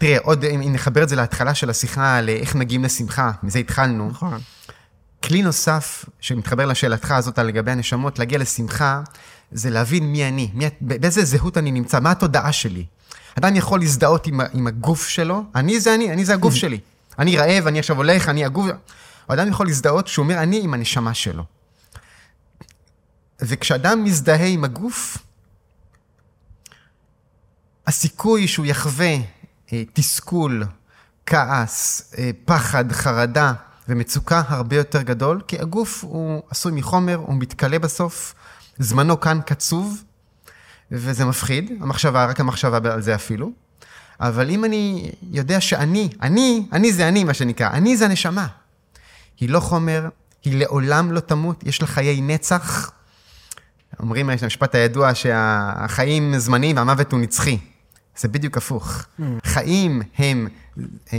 תראה, 0.00 0.18
עוד 0.22 0.44
אם 0.44 0.72
נחבר 0.72 1.02
את 1.02 1.08
זה 1.08 1.16
להתחלה 1.16 1.54
של 1.54 1.70
השיחה, 1.70 2.16
על 2.16 2.28
איך 2.28 2.54
מגיעים 2.54 2.84
לשמחה, 2.84 3.30
מזה 3.42 3.58
התחלנו. 3.58 4.08
נכון. 4.10 4.38
כלי 5.24 5.42
נוסף 5.42 6.04
שמתחבר 6.20 6.66
לשאלתך 6.66 7.10
הזאת 7.10 7.38
על 7.38 7.46
לגבי 7.46 7.70
הנשמות, 7.70 8.18
להגיע 8.18 8.38
לשמחה, 8.38 9.02
זה 9.52 9.70
להבין 9.70 10.12
מי 10.12 10.28
אני, 10.28 10.50
מי, 10.54 10.66
באיזה 10.80 11.24
זהות 11.24 11.58
אני 11.58 11.72
נמצא, 11.72 12.00
מה 12.00 12.10
התודעה 12.10 12.52
שלי. 12.52 12.84
אדם 13.38 13.56
יכול 13.56 13.80
להזדהות 13.80 14.26
עם, 14.26 14.40
עם 14.52 14.66
הגוף 14.66 15.08
שלו, 15.08 15.44
אני 15.54 15.80
זה 15.80 15.94
אני, 15.94 16.12
אני 16.12 16.24
זה 16.24 16.34
הגוף 16.34 16.54
שלי. 16.54 16.80
אני 17.18 17.36
רעב, 17.36 17.66
אני 17.66 17.78
עכשיו 17.78 17.96
הולך, 17.96 18.28
אני 18.28 18.44
הגוף... 18.44 18.66
אדם 19.28 19.48
יכול 19.48 19.66
להזדהות 19.66 20.08
שהוא 20.08 20.22
אומר, 20.22 20.38
אני 20.42 20.60
עם 20.62 20.74
הנשמה 20.74 21.14
שלו. 21.14 21.44
וכשאדם 23.40 24.04
מזדהה 24.04 24.46
עם 24.46 24.64
הגוף, 24.64 25.18
הסיכוי 27.86 28.48
שהוא 28.48 28.66
יחווה 28.66 29.16
תסכול, 29.92 30.64
כעס, 31.26 32.12
אה, 32.18 32.30
פחד, 32.44 32.92
חרדה 32.92 33.52
ומצוקה 33.88 34.42
הרבה 34.48 34.76
יותר 34.76 35.02
גדול, 35.02 35.40
כי 35.48 35.58
הגוף 35.58 36.04
הוא 36.04 36.42
עשוי 36.50 36.72
מחומר, 36.72 37.14
הוא 37.14 37.36
מתכלה 37.38 37.78
בסוף, 37.78 38.34
זמנו 38.78 39.20
כאן 39.20 39.40
קצוב, 39.46 40.02
וזה 40.92 41.24
מפחיד, 41.24 41.70
המחשבה, 41.80 42.24
רק 42.24 42.40
המחשבה 42.40 42.92
על 42.92 43.02
זה 43.02 43.14
אפילו. 43.14 43.52
אבל 44.20 44.50
אם 44.50 44.64
אני 44.64 45.10
יודע 45.32 45.60
שאני, 45.60 46.08
אני, 46.22 46.66
אני 46.72 46.92
זה 46.92 47.08
אני, 47.08 47.24
מה 47.24 47.34
שנקרא, 47.34 47.70
אני 47.70 47.96
זה 47.96 48.04
הנשמה. 48.04 48.46
היא 49.40 49.48
לא 49.48 49.60
חומר, 49.60 50.08
היא 50.44 50.58
לעולם 50.58 51.12
לא 51.12 51.20
תמות, 51.20 51.66
יש 51.66 51.80
לה 51.82 51.86
חיי 51.86 52.20
נצח. 52.20 52.90
אומרים, 54.00 54.30
יש 54.30 54.38
את 54.38 54.42
המשפט 54.42 54.74
הידוע 54.74 55.14
שהחיים 55.14 56.38
זמניים 56.38 56.76
והמוות 56.76 57.12
הוא 57.12 57.20
נצחי. 57.20 57.58
זה 58.18 58.28
בדיוק 58.28 58.56
הפוך. 58.56 59.02
חיים 59.44 60.02
הם 60.18 60.48
אה, 61.12 61.18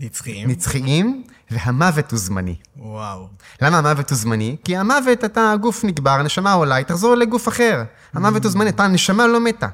נצחיים. 0.00 0.48
נצחיים, 0.50 1.22
והמוות 1.50 2.10
הוא 2.10 2.18
זמני. 2.18 2.56
וואו. 2.76 3.28
למה 3.62 3.78
המוות 3.78 4.10
הוא 4.10 4.18
זמני? 4.18 4.56
כי 4.64 4.76
המוות, 4.76 5.24
אתה, 5.24 5.52
הגוף 5.52 5.84
נקבר, 5.84 6.10
הנשמה 6.10 6.52
עולה, 6.52 6.74
היא 6.74 6.86
תחזור 6.86 7.14
לגוף 7.14 7.48
אחר. 7.48 7.82
המוות 8.14 8.44
הוא 8.44 8.52
זמני, 8.52 8.70
אתה, 8.70 8.84
הנשמה 8.84 9.26
לא 9.26 9.40
מתה. 9.40 9.68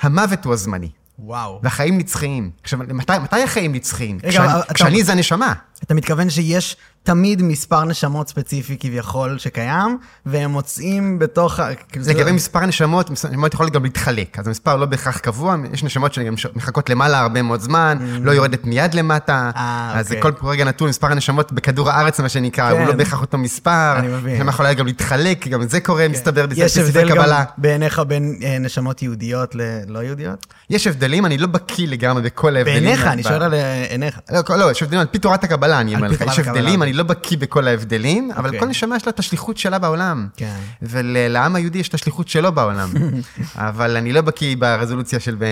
המוות 0.00 0.44
הוא 0.44 0.52
הזמני, 0.52 0.90
וואו. 1.18 1.60
והחיים 1.62 1.98
נצחיים. 1.98 2.50
עכשיו, 2.62 2.78
מתי, 2.78 3.12
מתי 3.22 3.42
החיים 3.42 3.72
נצחיים? 3.72 4.18
רגע, 4.22 4.28
כשאני, 4.30 4.60
אתה- 4.60 4.74
כשאני 4.74 5.04
זה 5.04 5.12
הנשמה. 5.12 5.52
אתה 5.82 5.94
מתכוון 5.94 6.30
שיש 6.30 6.76
תמיד 7.06 7.42
מספר 7.42 7.84
נשמות 7.84 8.28
ספציפי 8.28 8.76
כביכול 8.80 9.38
שקיים, 9.38 9.98
והם 10.26 10.50
מוצאים 10.50 11.18
בתוך... 11.18 11.60
כאילו 11.88 12.04
זה- 12.04 12.12
לגבי 12.14 12.32
מספר 12.32 12.58
הנשמות, 12.58 13.10
מס- 13.10 13.24
נשמות 13.24 13.54
יכולות 13.54 13.72
גם 13.72 13.84
להתחלק, 13.84 14.38
אז 14.38 14.46
המספר 14.46 14.76
לא 14.76 14.86
בהכרח 14.86 15.18
קבוע, 15.18 15.56
יש 15.72 15.84
נשמות 15.84 16.14
שגם 16.14 16.34
מחכות 16.54 16.90
למעלה 16.90 17.18
הרבה 17.18 17.42
מאוד 17.42 17.60
זמן, 17.60 17.98
לא 18.22 18.30
יורדת 18.32 18.64
מיד 18.64 18.94
למטה, 18.94 19.50
Mm. 19.54 19.58
אה, 19.58 19.92
אז 19.98 20.06
אוקיי. 20.12 20.22
כל 20.22 20.48
רגע 20.48 20.64
נתון, 20.64 20.88
מספר 20.88 21.06
הנשמות 21.12 21.52
בכדור 21.52 21.90
הארץ, 21.90 22.20
מה 22.20 22.28
שנקרא, 22.28 22.70
הוא 22.70 22.78
כן. 22.78 22.86
לא 22.86 22.92
בהכרח 22.92 23.20
אותו 23.20 23.38
מספר, 23.38 23.94
אני 23.98 24.08
מבין. 24.08 24.36
נשמה 24.36 24.50
יכולה 24.50 24.74
גם 24.74 24.86
להתחלק, 24.86 25.48
גם 25.48 25.68
זה 25.68 25.80
קורה, 25.80 26.08
מסתבר, 26.08 26.46
יש 26.56 26.78
בספרי 26.78 27.02
הבדל 27.02 27.14
גם. 27.14 27.44
בעיניך 27.58 28.02
בין 28.08 28.36
אה, 28.44 28.58
נשמות 28.60 29.02
יהודיות 29.02 29.54
ללא 29.54 29.98
יהודיות? 29.98 30.46
יש 30.70 30.86
הבדלים, 30.86 31.26
אני 31.26 31.38
לא 31.38 31.46
בקיא 31.46 31.88
לגמרי 31.88 32.22
בכל 32.22 32.56
ההבדלים. 32.56 32.82
בעיניך, 32.84 33.06
אני 33.06 33.22
שואל 33.22 33.42
על 33.42 33.54
אה, 33.54 33.84
עיניך. 33.88 34.20
לא, 34.32 34.56
לא, 34.58 34.70
יש 34.70 34.82
הבדלים, 34.82 35.00
על 35.00 35.06
פי 35.06 35.18
תורת 35.18 35.44
הקבלה, 35.44 35.80
אני 35.80 35.94
אומר 35.96 36.08
לך, 36.08 36.20
יש. 36.20 36.38
הבדלים, 36.38 36.82
אני 36.82 36.92
לא 36.96 37.02
בקיא 37.02 37.38
בכל 37.38 37.68
ההבדלים, 37.68 38.30
אבל 38.36 38.46
אוקיי. 38.46 38.60
כל 38.60 38.66
נשמה 38.66 38.96
יש 38.96 39.06
לה 39.06 39.10
את 39.10 39.18
השליחות 39.18 39.58
שלה 39.58 39.78
בעולם. 39.78 40.28
כן. 40.36 40.56
ולעם 40.82 41.56
היהודי 41.56 41.78
יש 41.78 41.88
את 41.88 41.94
השליחות 41.94 42.28
שלו 42.28 42.52
בעולם. 42.52 42.90
אבל 43.56 43.96
אני 43.96 44.12
לא 44.12 44.20
בקיא 44.20 44.56
ברזולוציה 44.58 45.20
של... 45.20 45.34
ב- 45.38 45.44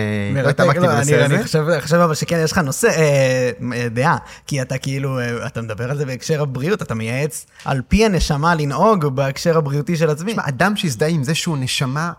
לא 0.43 0.49
התעמקתי 0.49 0.79
לא, 0.79 0.87
בנושא 0.87 1.13
אני- 1.15 1.23
הזה. 1.23 1.35
אני 1.35 1.43
חושב- 1.43 1.65
חושב 1.81 1.95
אבל 1.95 2.15
שכן, 2.15 2.39
יש 2.43 2.51
לך 2.51 2.57
נושא, 2.57 2.87
אה, 2.87 3.51
אה, 3.73 3.89
דעה, 3.89 4.17
כי 4.47 4.61
אתה 4.61 4.77
כאילו, 4.77 5.19
אה, 5.19 5.47
אתה 5.47 5.61
מדבר 5.61 5.91
על 5.91 5.97
זה 5.97 6.05
בהקשר 6.05 6.41
הבריאות, 6.41 6.81
אתה 6.81 6.95
מייעץ 6.95 7.45
על 7.65 7.81
פי 7.87 8.05
הנשמה 8.05 8.55
לנהוג 8.55 9.05
בהקשר 9.05 9.57
הבריאותי 9.57 9.97
של 9.97 10.09
עצמי. 10.09 10.31
תשמע, 10.31 10.43
אדם 10.47 10.75
שהזדהה 10.75 11.09
עם 11.09 11.23
זה 11.23 11.35
שהוא 11.35 11.57
נשמה, 11.57 12.11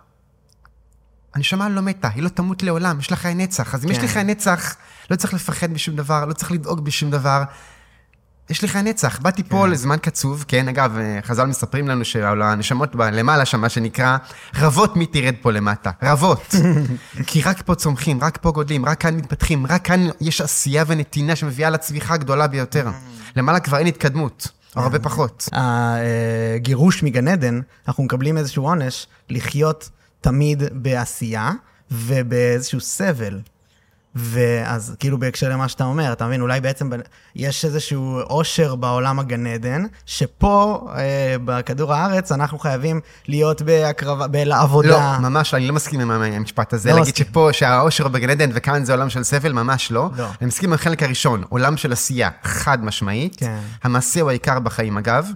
הנשמה 1.35 1.69
לא 1.69 1.83
מתה, 1.83 2.09
היא 2.15 2.23
לא 2.23 2.29
תמות 2.29 2.63
לעולם, 2.63 2.99
יש 3.01 3.11
לה 3.11 3.17
חיי 3.17 3.35
נצח. 3.35 3.75
אז 3.75 3.85
אם 3.85 3.91
יש 3.91 3.97
לי 3.99 4.09
כן. 4.09 4.13
חיי 4.15 4.25
נצח, 4.25 4.77
לא 5.11 5.17
צריך 5.17 5.35
לפחד 5.35 5.71
משום 5.71 5.97
דבר, 5.97 6.25
לא 6.25 6.33
צריך 6.33 6.53
לדאוג 6.53 6.85
בשום 6.85 7.11
דבר. 7.11 7.43
יש 8.51 8.65
לך 8.65 8.77
נצח. 8.77 9.19
באתי 9.19 9.43
פה 9.43 9.67
לזמן 9.67 9.97
קצוב, 10.03 10.45
כן, 10.49 10.69
אגב, 10.69 10.99
אה, 10.99 11.19
חז"ל 11.23 11.45
מספרים 11.45 11.89
לנו 11.89 12.05
שהנשמות 12.05 12.95
למעלה 12.95 13.45
שם, 13.45 13.61
מה 13.61 13.69
שנקרא, 13.69 14.17
רבות 14.57 14.97
מי 14.97 15.07
תרד 15.07 15.35
פה 15.41 15.53
למטה. 15.53 15.91
רבות. 16.03 16.55
כי 17.27 17.43
רק 17.43 17.63
פה 17.63 17.75
צומחים, 17.75 18.21
רק 18.21 18.39
פה 18.43 18.51
גודלים, 18.51 18.87
רק 18.87 19.01
כאן 19.01 19.17
מתפתחים, 19.17 19.67
רק 19.67 19.85
כאן 19.85 20.09
יש 20.21 20.41
עשייה 20.41 20.85
ונתינה 20.87 21.37
שמביאה 21.37 21.71
לצמיחה 21.71 22.15
הגדולה 22.15 22.47
ביותר. 22.47 22.89
למעלה 23.37 23.61
כבר 23.61 23.79
אין 23.79 23.87
התקדמות, 23.87 24.49
או 24.77 24.83
הרבה 24.83 24.99
פחות. 24.99 25.49
הגירוש 25.53 27.03
מגן 27.03 27.29
עדן, 27.29 27.61
אנחנו 27.89 28.05
מקבלים 28.05 28.39
איזשהו 28.39 28.65
עונש 28.65 29.07
לחיות 29.31 29.91
תמיד 30.21 30.63
בעשייה 30.73 31.51
ובאיזשהו 31.91 32.81
סבל. 32.81 33.41
ואז 34.19 34.97
כאילו 34.99 35.19
בהקשר 35.19 35.49
למה 35.49 35.69
שאתה 35.69 35.85
אומר, 35.85 36.13
אתה 36.13 36.27
מבין, 36.27 36.41
אולי 36.41 36.61
בעצם 36.61 36.91
ב- 36.91 36.95
יש 37.35 37.65
איזשהו 37.65 38.21
עושר 38.25 38.75
בעולם 38.75 39.19
הגן 39.19 39.47
עדן, 39.47 39.83
שפה, 40.07 40.89
אה, 40.97 41.37
בכדור 41.45 41.95
הארץ, 41.95 42.33
אנחנו 42.33 42.59
חייבים 42.59 43.01
להיות 43.29 43.63
בהקרבה, 43.63 44.27
בעבודה. 44.27 44.89
לא, 45.23 45.29
ממש 45.29 45.53
לא, 45.55 45.59
אני 45.59 45.67
לא 45.69 45.75
מסכים 45.75 46.01
עם 46.01 46.11
המשפט 46.11 46.73
הזה. 46.73 46.91
לא 46.91 46.97
להגיד 46.97 47.15
מסכים. 47.15 47.27
שפה, 47.27 47.49
שהאושר 47.53 48.05
הוא 48.05 48.13
בגן 48.13 48.31
עדן 48.31 48.51
וכאן 48.55 48.85
זה 48.85 48.93
עולם 48.93 49.11
של 49.11 49.23
סבל, 49.23 49.53
ממש 49.53 49.91
לא. 49.93 50.11
לא. 50.17 50.27
אני 50.41 50.47
מסכים 50.47 50.69
עם 50.71 50.75
החלק 50.75 51.03
הראשון, 51.03 51.43
עולם 51.49 51.77
של 51.77 51.93
עשייה, 51.93 52.31
חד 52.43 52.85
משמעית. 52.85 53.37
כן. 53.37 53.59
המעשה 53.83 54.21
הוא 54.21 54.31
העיקר 54.31 54.59
בחיים, 54.59 54.99
אגב. 54.99 55.27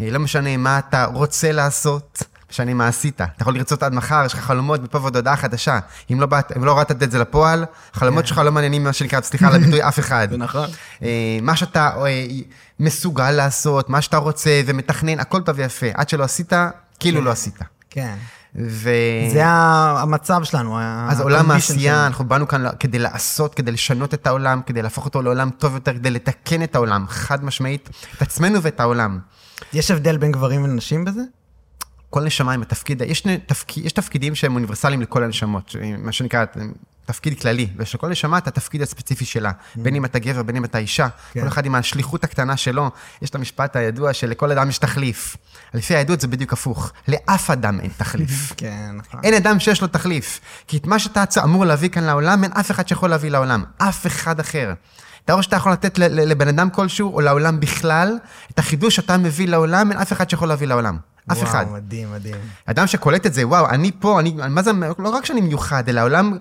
אה, 0.00 0.10
לא 0.10 0.18
משנה 0.18 0.56
מה 0.56 0.78
אתה 0.78 1.04
רוצה 1.04 1.52
לעשות, 1.52 2.22
משנה 2.50 2.74
מה 2.74 2.88
עשית. 2.88 3.20
אתה 3.20 3.32
יכול 3.40 3.54
לרצות 3.54 3.82
עד 3.82 3.94
מחר, 3.94 4.22
יש 4.26 4.34
לך 4.34 4.40
חלומות 4.40 4.82
מפה 4.82 4.98
ועד 5.00 5.16
הודעה 5.16 5.36
חדשה. 5.36 5.78
אם 6.12 6.20
לא, 6.20 6.26
באת, 6.26 6.56
אם 6.56 6.64
לא 6.64 6.70
הורדת 6.70 7.02
את 7.02 7.10
זה 7.10 7.18
לפועל, 7.18 7.64
החלומות 7.94 8.26
שלך 8.26 8.38
לא 8.38 8.52
מעניינים, 8.52 8.84
מה 8.84 8.92
שנקרא, 8.92 9.20
סליחה 9.20 9.48
על 9.48 9.54
הביטוי, 9.54 9.88
אף 9.88 9.98
אחד. 9.98 10.28
זה 10.30 10.36
נכון. 10.36 10.68
אה, 11.02 11.38
מה 11.42 11.56
שאתה 11.56 11.90
אה, 12.06 12.26
מסוגל 12.80 13.30
לעשות, 13.30 13.90
מה 13.90 14.00
שאתה 14.00 14.16
רוצה 14.16 14.60
ומתכנן, 14.66 15.20
הכל 15.20 15.42
טוב 15.42 15.56
ויפה. 15.58 15.86
עד 15.94 16.08
שלא 16.08 16.24
עשית, 16.24 16.52
כאילו 16.98 17.20
לא 17.20 17.30
עשית. 17.30 17.58
כן. 17.90 18.14
ו... 18.58 18.90
זה 19.32 19.42
המצב 19.44 20.44
שלנו. 20.44 20.78
אז 21.08 21.20
עולם 21.20 21.50
העשייה. 21.50 22.06
אנחנו 22.06 22.24
באנו 22.24 22.48
כאן 22.48 22.64
כדי 22.80 22.98
לעשות, 22.98 23.54
כדי 23.54 23.72
לשנות 23.72 24.14
את 24.14 24.26
העולם, 24.26 24.60
כדי 24.66 24.82
להפוך 24.82 25.04
אותו 25.04 25.22
לעולם 25.22 25.50
טוב 25.50 25.74
יותר, 25.74 25.94
כדי 25.94 26.10
לתקן 26.10 26.62
את 26.62 26.74
העולם, 26.74 27.04
חד 27.08 27.44
משמעית, 27.44 27.90
את 28.16 28.22
עצמנו 28.22 28.62
ואת 28.62 28.80
העולם. 28.80 29.18
יש 29.72 29.90
הבדל 29.90 30.16
בין 30.16 30.32
גברים 30.32 30.64
ונשים 30.64 31.04
בזה? 31.04 31.20
כל 32.10 32.24
נשמה 32.24 32.52
עם 32.52 32.62
התפקיד, 32.62 33.02
יש, 33.02 33.22
תפק, 33.46 33.76
יש 33.76 33.92
תפקידים 33.92 34.34
שהם 34.34 34.54
אוניברסליים 34.54 35.02
לכל 35.02 35.24
הנשמות, 35.24 35.76
מה 35.98 36.12
שנקרא 36.12 36.44
תפקיד 37.06 37.40
כללי, 37.40 37.68
ויש 37.76 37.94
לכל 37.94 38.08
נשמה 38.08 38.38
את 38.38 38.48
התפקיד 38.48 38.82
הספציפי 38.82 39.24
שלה, 39.24 39.50
בין 39.76 39.94
אם 39.94 40.04
אתה 40.04 40.18
גבר, 40.18 40.42
בין 40.42 40.56
אם 40.56 40.64
אתה 40.64 40.78
אישה, 40.78 41.08
כן. 41.32 41.40
כל 41.40 41.48
אחד 41.48 41.66
עם 41.66 41.74
השליחות 41.74 42.24
הקטנה 42.24 42.56
שלו, 42.56 42.90
יש 43.22 43.30
את 43.30 43.34
המשפט 43.34 43.76
הידוע 43.76 44.12
שלכל 44.12 44.52
אדם 44.52 44.68
יש 44.68 44.78
תחליף. 44.78 45.36
לפי 45.74 45.94
היהדות 45.94 46.20
זה 46.20 46.28
בדיוק 46.28 46.52
הפוך, 46.52 46.92
לאף 47.08 47.50
אדם 47.50 47.80
אין 47.80 47.90
תחליף. 47.96 48.52
כן, 48.56 48.90
נכון. 48.94 49.20
אין 49.24 49.34
אדם 49.34 49.60
שיש 49.60 49.82
לו 49.82 49.88
תחליף. 49.88 50.40
כי 50.66 50.76
את 50.76 50.86
מה 50.86 50.98
שאתה 50.98 51.24
אמור 51.44 51.64
להביא 51.64 51.88
כאן 51.88 52.04
לעולם, 52.04 52.44
אין 52.44 52.52
אף 52.52 52.70
אחד 52.70 52.88
שיכול 52.88 53.10
להביא 53.10 53.30
לעולם. 53.30 53.64
אף 53.78 54.06
אחד 54.06 54.40
אחר. 54.40 54.72
את 55.24 55.30
האור 55.30 55.42
שאתה 55.42 55.56
יכול 55.56 55.72
לתת 55.72 55.98
לבן 55.98 56.48
אדם 56.48 56.70
כלשהו, 56.70 57.14
או 57.14 57.20
לעולם 57.20 57.60
בכלל, 57.60 58.18
את 58.50 58.58
החידוש 58.58 58.96
שאתה 58.96 59.16
מביא 59.16 59.48
לעולם, 59.48 59.92
אין 59.92 60.00
אף 60.00 60.12
אחד 60.12 60.30
שיכול 60.30 60.48
להביא 60.48 60.66
לעולם. 60.66 60.98
אף 61.32 61.42
אחד. 61.42 61.64
וואו, 61.68 61.76
מדהים, 61.76 62.12
מדהים. 62.12 62.34
אדם 62.66 62.86
שקולט 62.86 63.26
את 63.26 63.34
זה, 63.34 63.46
וואו, 63.46 63.68
אני 63.68 63.90
פה, 63.98 64.20
אני, 64.20 64.34
מה 64.48 64.62
זה, 64.62 64.70
לא 64.98 65.08
רק 65.08 65.24
שאני 65.24 65.40
מיוחד, 65.40 65.88
אלא 65.88 66.00
העולם, 66.00 66.38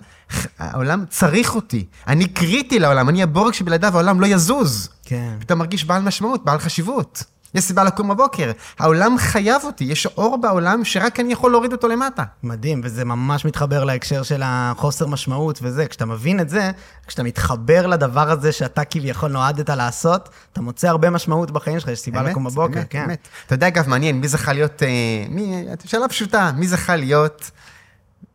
העולם 0.60 1.06
צריך 1.10 1.56
אותי. 1.56 1.86
אני 2.08 2.28
קריטי 2.28 2.80
לעולם, 2.80 3.10
אני 3.10 3.24
הבורג 3.24 3.54
שבלעדיו 3.54 3.94
העולם 3.94 4.22
לא 4.22 4.26
יזוז. 4.26 4.90
כן. 5.04 5.34
פתאום 5.40 5.60
מרגיש 5.60 5.86
בעל 5.86 6.02
משמעות, 6.02 6.46
בעל 6.46 6.60
חשיבות. 6.60 7.24
יש 7.56 7.64
סיבה 7.64 7.84
לקום 7.84 8.10
בבוקר. 8.10 8.52
העולם 8.80 9.18
חייב 9.18 9.64
אותי, 9.64 9.84
יש 9.84 10.06
אור 10.06 10.38
בעולם 10.38 10.86
שרק 10.86 11.20
אני 11.20 11.34
יכול 11.34 11.52
להוריד 11.52 11.72
אותו 11.72 11.88
למטה. 11.88 12.24
מדהים, 12.44 12.82
וזה 12.84 13.06
ממש 13.06 13.46
מתחבר 13.46 13.84
להקשר 13.84 14.24
של 14.24 14.42
החוסר 14.46 15.08
משמעות 15.08 15.60
וזה. 15.62 15.88
כשאתה 15.88 16.06
מבין 16.06 16.40
את 16.40 16.50
זה, 16.50 16.72
כשאתה 17.08 17.24
מתחבר 17.24 17.88
לדבר 17.88 18.32
הזה 18.32 18.52
שאתה 18.52 18.86
כביכול 18.86 19.32
נועדת 19.32 19.70
לעשות, 19.70 20.30
אתה 20.54 20.62
מוצא 20.62 20.88
הרבה 20.88 21.10
משמעות 21.10 21.52
בחיים 21.52 21.80
שלך, 21.80 21.90
יש 21.90 22.00
סיבה 22.00 22.22
אמת, 22.22 22.32
לקום 22.32 22.44
בבוקר, 22.44 22.80
אמת, 22.80 22.88
כן. 22.90 23.04
אמת. 23.04 23.28
אתה 23.46 23.56
יודע, 23.56 23.68
אגב, 23.68 23.88
מעניין, 23.88 24.22
מי 24.22 24.28
זכה 24.28 24.54
להיות, 24.54 24.84
אה, 24.84 24.88
מי, 25.30 25.66
שאלה 25.86 26.08
פשוטה, 26.08 26.52
מי 26.56 26.68
זכה 26.68 26.96
להיות 26.96 27.52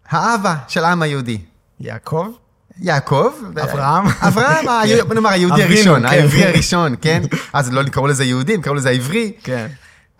האבא 0.08 0.54
של 0.68 0.84
העם 0.84 1.02
היהודי? 1.02 1.38
יעקב? 1.80 2.26
יעקב. 2.78 3.32
אברהם? 3.62 4.04
אברהם, 4.20 4.68
ה- 4.68 5.04
בוא 5.06 5.14
נאמר, 5.14 5.30
היהודי 5.30 5.62
הראשון, 5.62 6.00
כן. 6.00 6.06
העברי 6.06 6.44
הראשון, 6.44 6.94
כן? 7.00 7.22
אז 7.52 7.72
לא 7.72 7.82
קראו 7.82 8.06
לזה 8.06 8.24
יהודים, 8.24 8.62
קראו 8.62 8.74
לזה 8.74 8.88
העברי. 8.88 9.32
כן. 9.42 9.66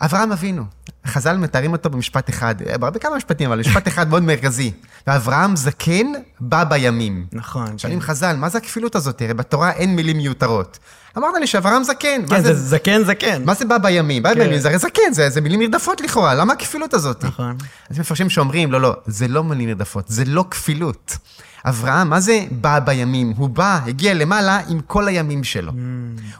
אברהם 0.00 0.32
אבינו, 0.32 0.62
חז"ל 1.06 1.36
מתארים 1.36 1.72
אותו 1.72 1.90
במשפט 1.90 2.30
אחד, 2.30 2.54
בהרבה 2.80 2.98
כמה 2.98 3.16
משפטים, 3.16 3.46
אבל 3.50 3.60
משפט 3.60 3.88
אחד 3.88 4.08
מאוד 4.10 4.22
מרכזי. 4.22 4.72
ואברהם 5.06 5.56
זקן 5.56 6.06
בא 6.40 6.64
בימים. 6.64 7.26
נכון, 7.32 7.66
כן. 7.66 7.78
שואלים 7.78 8.00
חז"ל, 8.00 8.36
מה 8.36 8.48
זה 8.48 8.58
הכפילות 8.58 8.96
הזאת? 8.96 9.22
הרי 9.22 9.34
בתורה 9.34 9.70
אין 9.70 9.96
מילים 9.96 10.16
מיותרות. 10.16 10.78
אמרת 11.18 11.34
לי 11.40 11.46
שאברהם 11.46 11.84
זקן. 11.84 12.20
כן, 12.28 12.42
זה- 12.42 12.54
זקן 12.54 13.04
זקן. 13.04 13.42
מה 13.44 13.54
זה 13.54 13.64
בא 13.64 13.78
בימים? 13.78 14.22
בא 14.22 14.34
כן. 14.34 14.38
בימים, 14.40 14.58
זה 14.58 14.68
הרי 14.68 14.78
זקן, 14.78 15.12
זה, 15.12 15.30
זה 15.30 15.40
מילים 15.40 15.60
נרדפות 15.60 16.00
לכאורה, 16.00 16.34
למה 16.34 16.52
הכפילות 16.52 16.94
הזאת? 16.94 17.24
נכון. 17.24 17.56
אז 17.90 17.98
מפרשים 17.98 18.30
שאומרים, 18.30 18.72
לא, 18.72 18.80
לא, 18.80 18.96
זה 19.06 19.28
לא 19.28 19.44
מילים 19.44 19.68
נרדפות, 19.68 20.04
זה 20.08 20.24
לא 20.26 20.44
כפילות. 20.50 21.16
אברהם, 21.64 22.10
מה 22.10 22.20
זה 22.20 22.40
בא 22.50 22.78
בימים? 22.78 23.32
הוא 23.36 23.48
בא, 23.48 23.80
הגיע 23.86 24.14
למעלה 24.14 24.60
עם 24.68 24.80
כל 24.86 25.08
הימים 25.08 25.44
שלו. 25.44 25.72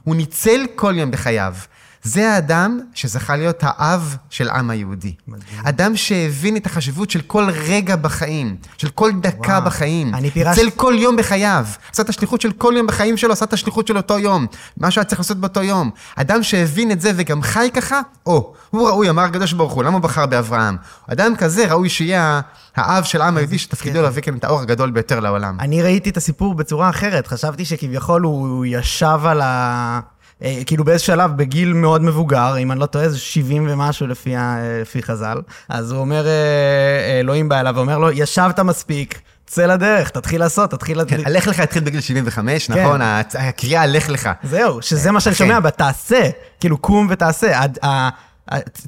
הוא 0.05 0.17
ניצל 0.17 0.61
כל 0.75 0.95
יום 0.97 1.11
בחייו. 1.11 1.55
זה 2.03 2.33
האדם 2.33 2.81
שזכה 2.95 3.37
להיות 3.37 3.59
האב 3.63 4.17
של 4.31 4.49
עם 4.51 4.71
היהודי. 4.71 5.15
מדהים. 5.29 5.61
אדם 5.65 5.97
שהבין 5.97 6.57
את 6.57 6.67
החשיבות 6.67 7.11
של 7.11 7.21
כל 7.21 7.49
רגע 7.69 7.97
בחיים, 7.97 8.57
של 8.77 8.89
כל 8.89 9.11
דקה 9.21 9.53
וואו. 9.53 9.65
בחיים. 9.65 10.15
אני 10.15 10.31
פירש- 10.31 10.59
ניצל 10.59 10.71
כל 10.77 10.95
יום 10.99 11.17
בחייו. 11.17 11.67
עשה 11.93 12.03
את 12.03 12.09
השליחות 12.09 12.41
של 12.41 12.53
כל 12.53 12.75
יום 12.77 12.87
בחיים 12.87 13.17
שלו, 13.17 13.33
עשה 13.33 13.45
את 13.45 13.53
השליחות 13.53 13.87
של 13.87 13.97
אותו 13.97 14.19
יום. 14.19 14.47
מה 14.77 14.91
שהיה 14.91 15.05
צריך 15.05 15.21
לעשות 15.21 15.37
באותו 15.37 15.63
יום. 15.63 15.91
אדם 16.17 16.43
שהבין 16.43 16.91
את 16.91 17.01
זה 17.01 17.13
וגם 17.17 17.43
חי 17.43 17.71
ככה, 17.75 18.01
או, 18.27 18.53
הוא 18.71 18.89
ראוי, 18.89 19.11
אמר 19.11 19.23
הקדוש 19.23 19.53
ברוך 19.53 19.73
הוא, 19.73 19.85
למה 19.85 19.95
הוא 19.95 20.03
בחר 20.03 20.27
באברהם? 20.27 20.77
אדם 21.13 21.37
כזה 21.37 21.67
ראוי 21.73 21.89
שיהיה 21.89 22.41
האב 22.77 23.05
של 23.05 23.23
העם 23.23 23.37
היהודי, 23.37 23.59
שתפקידו 23.59 23.97
כן. 23.99 24.03
להביא 24.03 24.23
כאן 24.23 24.37
את 24.37 24.45
האור 24.45 24.61
הגדול 24.61 24.91
ביותר 24.91 25.21
לעולם. 25.21 25.57
אני 25.61 25.83
ראיתי 25.83 26.11
את 26.11 26.17
הסיפור 26.17 26.55
בצורה 26.55 26.91
אחרת, 26.91 27.27
חשבתי 27.27 27.65
שכביכול 27.65 28.23
הוא 28.23 28.67
ישב 28.67 29.19
על 29.25 29.41
ה... 29.41 30.01
אה, 30.45 30.61
כאילו 30.67 30.85
באיזה 30.85 31.05
שלב, 31.05 31.37
בגיל 31.37 31.73
מאוד 31.73 32.03
מבוגר, 32.03 32.59
אם 32.59 32.73
אני 32.73 32.81
לא 32.81 32.87
טועה, 32.87 33.09
זה 33.09 33.19
70 33.19 33.67
ומשהו 33.71 34.07
לפי. 34.07 34.35
לפי 34.81 35.03
חז"ל, 35.03 35.41
אז 35.69 35.93
הוא 35.93 36.01
אומר, 36.01 36.27
אה, 36.27 36.31
אה, 36.31 37.21
אלוהים 37.21 37.49
בא 37.49 37.61
אליו 37.61 37.73
ואומר 37.77 37.99
לו, 37.99 38.11
ישבת 38.11 38.61
מספיק, 38.61 39.21
צא 39.47 39.67
לדרך, 39.67 40.11
תתחיל 40.11 40.41
לעשות, 40.41 40.71
תתחיל... 40.71 41.05
כן, 41.05 41.21
הלך 41.25 41.47
לך 41.47 41.61
התחיל 41.61 41.85
בגיל 41.85 42.01
75, 42.01 42.67
כן. 42.67 42.85
נכון? 42.85 43.01
הקריאה 43.35 43.83
הלך 43.83 44.09
לך. 44.09 44.31
זהו, 44.43 44.83
שזה 44.83 45.11
מה 45.11 45.21
שאני 45.21 45.35
כן. 45.35 45.45
שומע, 45.45 45.61
בתעשה, 45.61 46.31
כאילו 46.61 46.79
קום 46.79 47.07
ותעשה, 47.11 47.61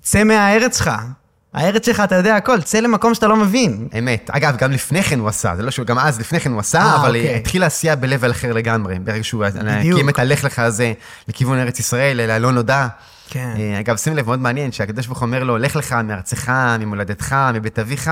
צא 0.03 0.25
מהארץ 0.25 0.79
שלך, 0.79 0.91
הארץ 1.55 1.87
שלך, 1.87 2.01
אתה 2.01 2.15
יודע 2.15 2.37
הכל, 2.37 2.63
צא 2.63 2.81
למקום 2.81 3.15
שאתה 3.15 3.27
לא 3.27 3.37
מבין. 3.37 3.89
אמת. 3.99 4.31
אגב, 4.33 4.57
גם 4.57 4.73
לפני 4.73 5.03
כן 5.03 5.19
הוא 5.19 5.29
עשה, 5.29 5.57
זה 5.57 5.63
לא 5.63 5.71
שהוא, 5.71 5.87
גם 5.87 5.99
אז 5.99 6.21
לפני 6.21 6.41
כן 6.41 6.53
הוא 6.53 6.61
עשה, 6.61 6.79
אה, 6.83 6.97
אבל 6.97 7.17
אוקיי. 7.17 7.37
התחיל 7.37 7.65
עשייה 7.65 7.97
ב-level 7.97 8.31
אחר 8.31 8.53
לגמרי, 8.53 8.99
ברגע 8.99 9.25
שהוא. 9.25 9.45
הקים 9.45 10.09
את 10.09 10.19
הלך 10.19 10.45
לך 10.45 10.59
הזה 10.59 10.93
לכיוון 11.29 11.59
ארץ 11.59 11.79
ישראל, 11.79 12.21
אל 12.21 12.31
הלא 12.31 12.53
נודע. 12.53 12.87
כן. 13.31 13.55
אה, 13.59 13.81
אגב, 13.81 13.97
שים 13.97 14.17
לב, 14.17 14.27
מאוד 14.27 14.39
מעניין, 14.39 14.73
שהקדוש 14.73 15.07
ברוך 15.07 15.19
הוא 15.19 15.27
אומר 15.27 15.45
לו, 15.45 15.59
לך 15.59 15.77
לך 15.77 15.93
מארצך, 15.93 16.53
ממולדתך, 16.81 17.37
מבית 17.55 17.79
אביך, 17.79 18.11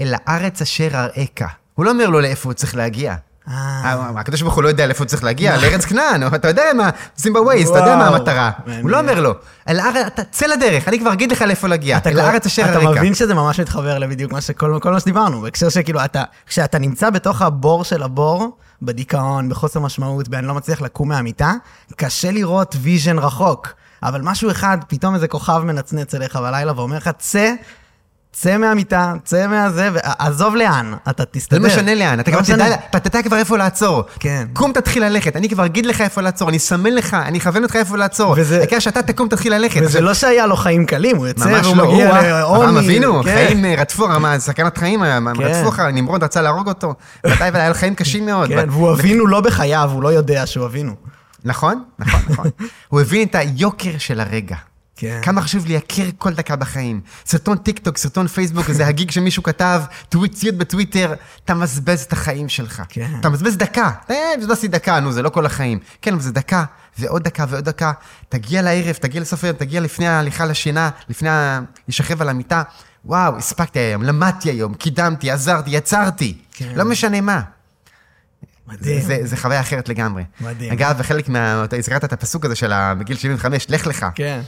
אל 0.00 0.14
הארץ 0.26 0.62
אשר 0.62 0.88
אראך. 0.94 1.52
הוא 1.74 1.84
לא 1.84 1.90
אומר 1.90 2.06
לו 2.06 2.20
לאיפה 2.20 2.48
הוא 2.48 2.54
צריך 2.54 2.76
להגיע. 2.76 3.14
אה. 3.50 4.10
הקדוש 4.16 4.42
ברוך 4.42 4.54
הוא 4.54 4.62
לא 4.62 4.68
יודע 4.68 4.86
לאיפה 4.86 5.04
הוא 5.04 5.08
צריך 5.08 5.24
להגיע, 5.24 5.56
לארץ 5.56 5.84
כנען, 5.84 6.22
אתה 6.34 6.48
יודע 6.48 6.62
מה, 6.76 6.90
שים 7.18 7.32
בווייז, 7.32 7.68
אתה 7.68 7.78
יודע 7.78 7.96
מה. 7.96 8.06
המטרה. 8.06 8.50
הוא 8.82 8.90
לא 8.90 9.00
אומר 9.00 9.20
לו, 9.20 9.34
אל 9.68 9.80
הארץ, 9.80 10.06
אתה 10.06 10.24
צא 10.24 10.46
לדרך, 10.46 10.88
אני 10.88 10.98
כבר 10.98 11.12
אגיד 11.12 11.32
לך 11.32 11.42
לאיפה 11.42 11.68
להגיע, 11.68 11.96
אתה 11.96 12.10
אל 12.10 12.20
הארץ 12.20 12.46
אשר 12.46 12.62
אתה 12.62 12.72
אראך. 12.72 12.98
מבין 12.98 13.14
שזה 13.14 13.34
ממש 13.34 13.60
מתחבר 13.60 13.98
לבדיוק 13.98 14.32
כל 14.58 14.92
מה 14.92 15.00
שדיברנו, 15.00 15.40
בהקשר 15.40 15.68
שכאילו, 15.68 16.04
אתה, 16.04 16.22
כשאתה 16.46 16.78
נמצא 16.78 17.10
בתוך 17.10 17.42
הבור 17.42 17.84
של 17.84 18.02
הבור, 18.02 18.56
בדיכאון, 18.82 19.48
בחוסר 19.48 19.80
משמעות, 19.80 20.28
ב"אני 20.28 20.46
לא 20.46 20.54
מצליח 20.54 20.80
לקום 20.80 21.08
מהמיטה", 21.08 21.52
קשה 21.96 22.30
לראות 22.30 22.76
vision 22.80 23.18
רחוק. 23.18 23.74
אבל 24.02 24.20
משהו 24.22 24.50
אחד, 24.50 24.78
פתאום 24.88 25.14
איזה 25.14 25.28
כוכב 25.28 25.62
מנצנץ 25.64 26.14
אליך 26.14 26.36
בלילה 26.36 26.72
ואומר 26.76 26.96
לך, 26.96 27.10
צא, 27.18 27.52
צא 28.32 28.56
מהמיטה, 28.58 29.14
צא 29.24 29.46
מהזה, 29.46 29.88
ועזוב 29.94 30.56
לאן, 30.56 30.94
אתה 31.10 31.24
תסתדר. 31.24 31.58
לא 31.58 31.66
משנה 31.66 31.94
לאן, 31.94 32.20
אתה 32.20 32.30
לא 32.30 32.36
כבר. 32.42 32.54
תדע, 32.54 32.74
אתה 32.90 32.98
תדע 33.00 33.22
כבר 33.22 33.36
איפה 33.36 33.56
לעצור. 33.56 34.02
כן. 34.20 34.46
קום 34.52 34.72
תתחיל 34.72 35.04
ללכת, 35.04 35.36
אני 35.36 35.48
כבר 35.48 35.64
אגיד 35.64 35.86
לך 35.86 36.00
איפה 36.00 36.20
לעצור, 36.20 36.48
אני 36.48 36.56
אסמן 36.56 36.92
לך, 36.92 37.14
אני 37.14 37.38
אכוון 37.38 37.62
אותך 37.62 37.76
איפה 37.76 37.96
לעצור. 37.96 38.34
וזה- 38.36 38.58
העיקר 38.58 38.78
שאתה 38.78 39.02
תקום 39.02 39.28
תתחיל 39.28 39.54
ללכת. 39.54 39.80
וזה 39.84 40.00
לא 40.00 40.14
שהיה 40.14 40.46
לו 40.46 40.56
חיים 40.56 40.86
קלים, 40.86 41.16
הוא 41.16 41.26
והוא 41.36 41.76
לא, 41.76 41.92
מגיע 41.92 42.08
הוא, 42.08 42.18
לעוני. 42.28 42.56
אברהם 42.62 42.76
אבינו, 42.76 43.22
כן. 43.24 43.34
חיים 43.46 43.64
אה, 43.64 43.74
רדפו, 43.78 44.06
סכנת 44.38 44.78
חיים, 44.78 45.02
היה, 45.02 45.18
כן. 45.36 45.42
רדפו 45.42 45.68
אחריו, 45.68 45.90
נמרוד 45.90 46.24
רצה 46.24 46.42
להרוג 46.42 46.68
אותו. 46.68 46.94
ודאי, 47.26 47.50
והיה 47.50 47.68
לו 47.68 47.74
חיים 47.74 47.94
קשים 47.94 48.26
מאוד. 48.30 48.48
כן, 48.48 48.68
והוא 48.70 48.92
אבינו 48.92 49.26
לא 49.26 49.40
בחייו, 49.40 49.90
הוא 49.92 50.02
לא 50.02 50.08
יודע 50.08 50.46
שהוא 50.46 50.66
אבינו. 50.66 50.92
נכון, 51.44 51.82
נכון, 51.98 52.20
נכון. 52.28 52.46
הוא 52.88 53.00
הבין 53.00 53.28
את 53.28 53.34
היוקר 53.34 53.90
של 53.98 54.20
הרגע. 54.20 54.56
כן. 55.00 55.20
כמה 55.22 55.42
חשוב 55.42 55.66
לייקר 55.66 56.08
כל 56.18 56.34
דקה 56.34 56.56
בחיים. 56.56 57.00
סרטון 57.26 57.58
טיק 57.58 57.78
טוק, 57.78 57.98
סרטון 57.98 58.26
פייסבוק, 58.26 58.70
זה 58.70 58.86
הגיג 58.86 59.10
שמישהו 59.10 59.42
כתב, 59.42 59.82
tweet 60.08 60.34
ציוץ 60.34 60.54
בטוויטר, 60.54 61.14
אתה 61.44 61.54
מבזבז 61.54 62.00
את 62.00 62.12
החיים 62.12 62.48
שלך. 62.48 62.82
כן. 62.88 63.10
אתה 63.20 63.28
מבזבז 63.28 63.56
דקה. 63.56 63.90
אה, 64.10 64.16
בזבזתי 64.38 64.68
דקה, 64.68 65.00
נו, 65.00 65.12
זה 65.12 65.22
לא 65.22 65.28
כל 65.28 65.46
החיים. 65.46 65.78
כן, 66.02 66.12
אבל 66.12 66.22
זה 66.22 66.32
דקה, 66.32 66.64
ועוד 66.98 67.22
דקה 67.22 67.44
ועוד 67.48 67.64
דקה. 67.64 67.92
תגיע 68.28 68.62
לערב, 68.62 68.92
תגיע 68.92 69.20
לסוף 69.20 69.44
היום, 69.44 69.56
תגיע 69.56 69.80
לפני 69.80 70.08
ההליכה 70.08 70.46
לשינה, 70.46 70.90
לפני 71.08 71.28
ה... 71.28 71.60
להישכב 71.88 72.22
על 72.22 72.28
המיטה. 72.28 72.62
וואו, 73.04 73.36
הספקתי 73.36 73.78
היום, 73.78 74.02
למדתי 74.02 74.50
היום, 74.50 74.74
קידמתי, 74.74 75.30
עזרתי, 75.30 75.70
יצרתי. 75.70 76.38
כן. 76.52 76.72
לא 76.76 76.84
משנה 76.84 77.20
מה. 77.20 77.40
מדהים. 78.66 79.00
זה, 79.00 79.18
זה 79.22 79.36
חוויה 79.36 79.60
אחרת 79.60 79.88
לגמרי. 79.88 80.24
מדהים. 80.40 80.72
אגב, 80.72 80.94
וחלק 80.98 81.28
מה... 81.28 81.64
אתה 81.64 81.76
הזכרת 81.76 82.04
את 82.04 82.12
הפסוק 82.12 82.44
הזה 82.44 82.54
של 82.54 82.72
בגיל 82.98 83.16
75, 83.16 83.66
לך 83.68 83.86
לך. 83.86 84.06
כן. 84.14 84.40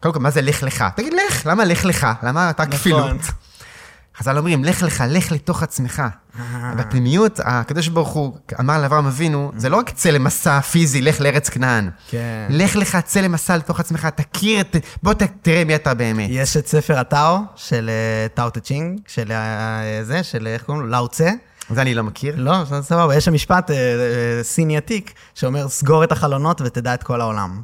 קודם 0.00 0.14
כל, 0.14 0.20
מה 0.20 0.30
זה 0.30 0.40
לך 0.42 0.62
לך? 0.62 0.84
תגיד 0.96 1.12
לך, 1.12 1.46
למה 1.46 1.64
לך 1.64 1.84
לך? 1.84 2.06
למה 2.22 2.50
אתה 2.50 2.62
נכון. 2.62 2.76
כפילות? 2.78 3.20
חז"ל 4.18 4.38
אומרים, 4.38 4.64
לך 4.64 4.82
לך, 4.82 5.04
לך 5.08 5.32
לתוך 5.32 5.62
עצמך. 5.62 6.02
אה. 6.38 6.72
בפנימיות, 6.76 7.40
הקדוש 7.44 7.88
ברוך 7.88 8.08
הוא 8.08 8.36
אמר 8.60 8.82
לאברהם 8.82 9.06
אבינו, 9.06 9.52
זה 9.56 9.68
לא 9.68 9.76
רק 9.76 9.90
צא 9.90 10.10
למסע 10.10 10.60
פיזי, 10.60 11.02
לך 11.02 11.20
לארץ 11.20 11.48
כנען. 11.48 11.90
כן. 12.08 12.46
לך 12.50 12.76
לך, 12.76 12.98
צא 13.04 13.20
למסע 13.20 13.56
לתוך 13.56 13.80
עצמך, 13.80 14.06
תכיר 14.06 14.60
את... 14.60 14.76
בוא 15.02 15.12
ת- 15.12 15.22
תראה 15.42 15.64
מי 15.64 15.74
אתה 15.74 15.94
באמת. 15.94 16.26
יש 16.30 16.56
את 16.56 16.66
ספר 16.66 16.98
הטאו 16.98 17.38
של 17.56 17.90
אה, 17.92 18.28
טאו 18.34 18.50
טה 18.50 18.60
צ'ינג, 18.60 19.00
של 19.06 19.32
אה, 19.32 19.82
זה, 20.04 20.22
של 20.22 20.46
איך 20.46 20.62
קוראים 20.62 20.82
לו? 20.84 20.88
לאו 20.90 21.08
צה. 21.08 21.30
זה 21.70 21.82
אני 21.82 21.94
לא 21.94 22.02
מכיר. 22.02 22.34
לא, 22.38 22.56
סבבה, 22.82 23.14
יש 23.16 23.24
שם 23.24 23.34
משפט 23.34 23.70
סיני 24.42 24.76
עתיק, 24.76 25.12
שאומר, 25.34 25.68
סגור 25.68 26.04
את 26.04 26.12
החלונות 26.12 26.60
ותדע 26.64 26.94
את 26.94 27.02
כל 27.02 27.20
העולם. 27.20 27.60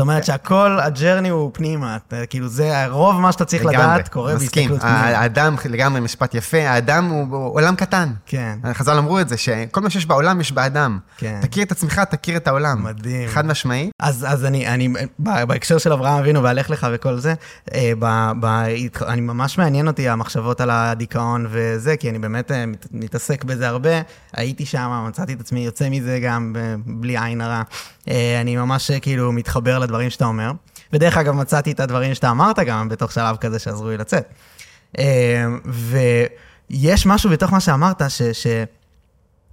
זאת 0.00 0.02
אומרת 0.02 0.24
שהכל, 0.24 0.78
הג'רני 0.82 1.28
הוא 1.28 1.50
פנימה, 1.54 1.96
כאילו 2.30 2.48
זה, 2.48 2.86
רוב 2.86 3.20
מה 3.20 3.32
שאתה 3.32 3.44
צריך 3.44 3.64
לדעת 3.64 4.08
קורה 4.08 4.34
מסכים. 4.34 4.70
בהסתכלות 4.70 4.80
פנימה. 4.80 5.18
האדם, 5.18 5.56
לגמרי 5.64 6.00
משפט 6.00 6.34
יפה, 6.34 6.68
האדם 6.68 7.04
הוא 7.04 7.54
עולם 7.54 7.76
קטן. 7.76 8.12
כן. 8.26 8.58
חז"ל 8.72 8.98
אמרו 8.98 9.20
את 9.20 9.28
זה, 9.28 9.36
שכל 9.36 9.80
מה 9.80 9.90
שיש 9.90 10.06
בעולם 10.06 10.40
יש 10.40 10.52
באדם. 10.52 10.98
כן. 11.16 11.38
תכיר 11.42 11.62
את 11.64 11.72
עצמך, 11.72 12.00
תכיר 12.10 12.36
את 12.36 12.48
העולם. 12.48 12.84
מדהים. 12.84 13.28
חד 13.28 13.46
משמעי. 13.46 13.90
אז, 14.00 14.26
אז 14.28 14.44
אני, 14.44 14.66
אני, 14.66 14.88
בהקשר 15.18 15.78
של 15.78 15.92
אברהם 15.92 16.18
אבינו 16.18 16.42
והלך 16.42 16.70
לך 16.70 16.86
וכל 16.92 17.18
זה, 17.18 17.34
אה, 17.74 17.92
ב, 17.98 18.30
ב, 18.40 18.46
אני 19.06 19.20
ממש 19.20 19.58
מעניין 19.58 19.86
אותי 19.86 20.08
המחשבות 20.08 20.60
על 20.60 20.70
הדיכאון 20.70 21.46
וזה, 21.50 21.96
כי 21.96 22.10
אני 22.10 22.18
באמת 22.18 22.50
אה, 22.50 22.66
מת, 22.66 22.86
מתעסק 22.90 23.44
בזה 23.44 23.68
הרבה. 23.68 24.00
הייתי 24.32 24.66
שם, 24.66 25.04
מצאתי 25.08 25.32
את 25.32 25.40
עצמי 25.40 25.60
יוצא 25.60 25.88
מזה 25.90 26.18
גם 26.22 26.56
בלי 26.86 27.18
עין 27.18 27.40
הרע. 27.40 27.62
אה, 28.10 28.40
אני 28.40 28.56
ממש 28.56 28.90
אה, 28.90 29.00
כאילו 29.00 29.32
מתחבר 29.32 29.78
לדברים 29.78 30.10
שאתה 30.10 30.24
אומר. 30.24 30.50
ודרך 30.92 31.16
אגב, 31.16 31.34
מצאתי 31.34 31.72
את 31.72 31.80
הדברים 31.80 32.14
שאתה 32.14 32.30
אמרת 32.30 32.58
גם 32.58 32.88
בתוך 32.88 33.12
שלב 33.12 33.36
כזה 33.36 33.58
שעזרו 33.58 33.88
לי 33.88 33.96
לצאת. 33.96 34.24
אה, 34.98 35.44
ויש 36.70 37.06
משהו 37.06 37.30
בתוך 37.30 37.52
מה 37.52 37.60
שאמרת, 37.60 38.02
ש... 38.08 38.22
ש 38.22 38.46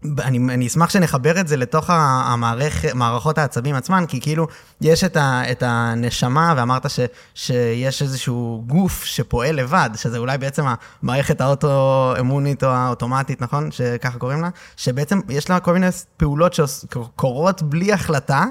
אני, 0.05 0.37
אני 0.53 0.67
אשמח 0.67 0.89
שנחבר 0.89 1.39
את 1.39 1.47
זה 1.47 1.57
לתוך 1.57 1.89
המערכ, 1.89 2.85
מערכות 2.93 3.37
העצבים 3.37 3.75
עצמן, 3.75 4.05
כי 4.07 4.21
כאילו, 4.21 4.47
יש 4.81 5.03
את, 5.03 5.17
ה, 5.17 5.51
את 5.51 5.63
הנשמה, 5.65 6.53
ואמרת 6.57 6.89
ש, 6.89 6.99
שיש 7.33 8.01
איזשהו 8.01 8.63
גוף 8.67 9.03
שפועל 9.03 9.55
לבד, 9.55 9.89
שזה 9.95 10.17
אולי 10.17 10.37
בעצם 10.37 10.65
המערכת 11.03 11.41
האוטו-אמונית 11.41 12.63
או 12.63 12.69
האוטומטית, 12.69 13.41
נכון? 13.41 13.71
שככה 13.71 14.19
קוראים 14.19 14.41
לה? 14.41 14.49
שבעצם 14.77 15.19
יש 15.29 15.49
לה 15.49 15.59
כל 15.59 15.73
מיני 15.73 15.87
פעולות 16.17 16.53
שקורות 16.53 17.61
בלי 17.61 17.93
החלטה, 17.93 18.45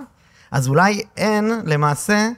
אז 0.50 0.68
אולי 0.68 1.02
אין 1.16 1.60
למעשה 1.64 2.28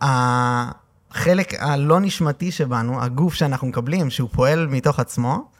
החלק 0.00 1.54
הלא 1.58 2.00
נשמתי 2.00 2.52
שבנו, 2.52 3.02
הגוף 3.02 3.34
שאנחנו 3.34 3.66
מקבלים, 3.66 4.10
שהוא 4.10 4.28
פועל 4.32 4.66
מתוך 4.66 5.00
עצמו, 5.00 5.53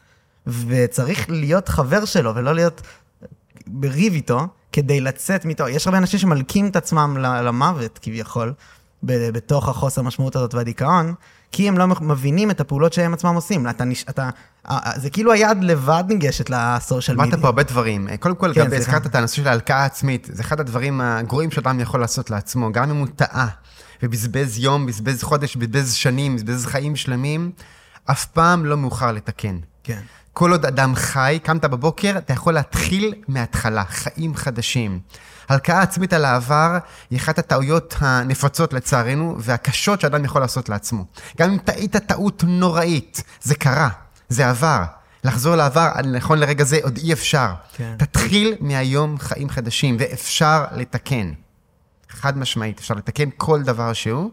וצריך 0.47 1.29
להיות 1.29 1.69
חבר 1.69 2.05
שלו 2.05 2.35
ולא 2.35 2.55
להיות 2.55 2.81
בריב 3.67 4.13
איתו 4.13 4.47
כדי 4.71 5.01
לצאת 5.01 5.45
מתו. 5.45 5.67
יש 5.67 5.87
הרבה 5.87 5.97
אנשים 5.97 6.19
שמלקים 6.19 6.67
את 6.67 6.75
עצמם 6.75 7.17
למוות 7.19 7.99
כביכול, 8.01 8.53
בתוך 9.03 9.69
החוסר 9.69 10.01
משמעות 10.01 10.35
הזאת 10.35 10.53
והדיכאון, 10.53 11.13
כי 11.51 11.67
הם 11.67 11.77
לא 11.77 11.87
מבינים 11.87 12.51
את 12.51 12.61
הפעולות 12.61 12.93
שהם 12.93 13.13
עצמם 13.13 13.35
עושים. 13.35 13.67
אתה, 13.69 13.83
אתה, 14.09 14.29
זה 14.95 15.09
כאילו 15.09 15.31
היד 15.31 15.57
לבד 15.63 16.03
ניגשת 16.07 16.49
לסושיאל 16.49 17.17
אמרת 17.17 17.27
מדיה. 17.27 17.41
פה 17.41 17.47
הרבה 17.47 17.63
דברים. 17.63 18.07
קודם 18.19 18.35
כל, 18.35 18.53
כן, 18.53 18.65
גם. 18.65 18.73
הזכרת 18.73 19.05
את 19.05 19.15
הנושא 19.15 19.35
של 19.35 19.47
ההלקאה 19.47 19.77
העצמית. 19.77 20.29
זה 20.31 20.41
אחד 20.41 20.59
הדברים 20.59 21.01
הגרועים 21.01 21.51
שאדם 21.51 21.79
יכול 21.79 21.99
לעשות 21.99 22.29
לעצמו, 22.29 22.71
גם 22.71 22.89
אם 22.89 22.95
הוא 22.95 23.07
טעה 23.15 23.47
ובזבז 24.03 24.59
יום, 24.59 24.85
בזבז 24.85 25.23
חודש, 25.23 25.55
בזבז 25.55 25.93
שנים, 25.93 26.35
בזבז 26.35 26.65
חיים 26.65 26.95
שלמים, 26.95 27.51
אף 28.05 28.25
פעם 28.25 28.65
לא 28.65 28.77
מאוחר 28.77 29.11
לתקן. 29.11 29.59
כן. 29.83 30.01
כל 30.37 30.51
עוד 30.51 30.65
אדם 30.65 30.95
חי, 30.95 31.39
קמת 31.43 31.65
בבוקר, 31.65 32.17
אתה 32.17 32.33
יכול 32.33 32.53
להתחיל 32.53 33.13
מההתחלה, 33.27 33.83
חיים 33.85 34.35
חדשים. 34.35 34.99
הלקאה 35.49 35.81
עצמית 35.81 36.13
על 36.13 36.25
העבר 36.25 36.77
היא 37.09 37.19
אחת 37.19 37.39
הטעויות 37.39 37.95
הנפוצות 37.99 38.73
לצערנו, 38.73 39.35
והקשות 39.39 40.01
שאדם 40.01 40.25
יכול 40.25 40.41
לעשות 40.41 40.69
לעצמו. 40.69 41.05
גם 41.37 41.51
אם 41.51 41.57
טעית 41.57 41.95
טעות 41.95 42.43
נוראית, 42.47 43.23
זה 43.41 43.55
קרה, 43.55 43.89
זה 44.29 44.49
עבר. 44.49 44.83
לחזור 45.23 45.55
לעבר, 45.55 45.91
נכון 46.13 46.39
לרגע 46.39 46.63
זה, 46.63 46.79
עוד 46.83 46.97
אי 46.97 47.13
אפשר. 47.13 47.53
כן. 47.73 47.95
תתחיל 47.97 48.55
מהיום 48.59 49.17
חיים 49.19 49.49
חדשים, 49.49 49.97
ואפשר 49.99 50.63
לתקן. 50.71 51.31
חד 52.09 52.37
משמעית, 52.37 52.79
אפשר 52.79 52.93
לתקן 52.93 53.29
כל 53.37 53.61
דבר 53.61 53.93
שהוא. 53.93 54.31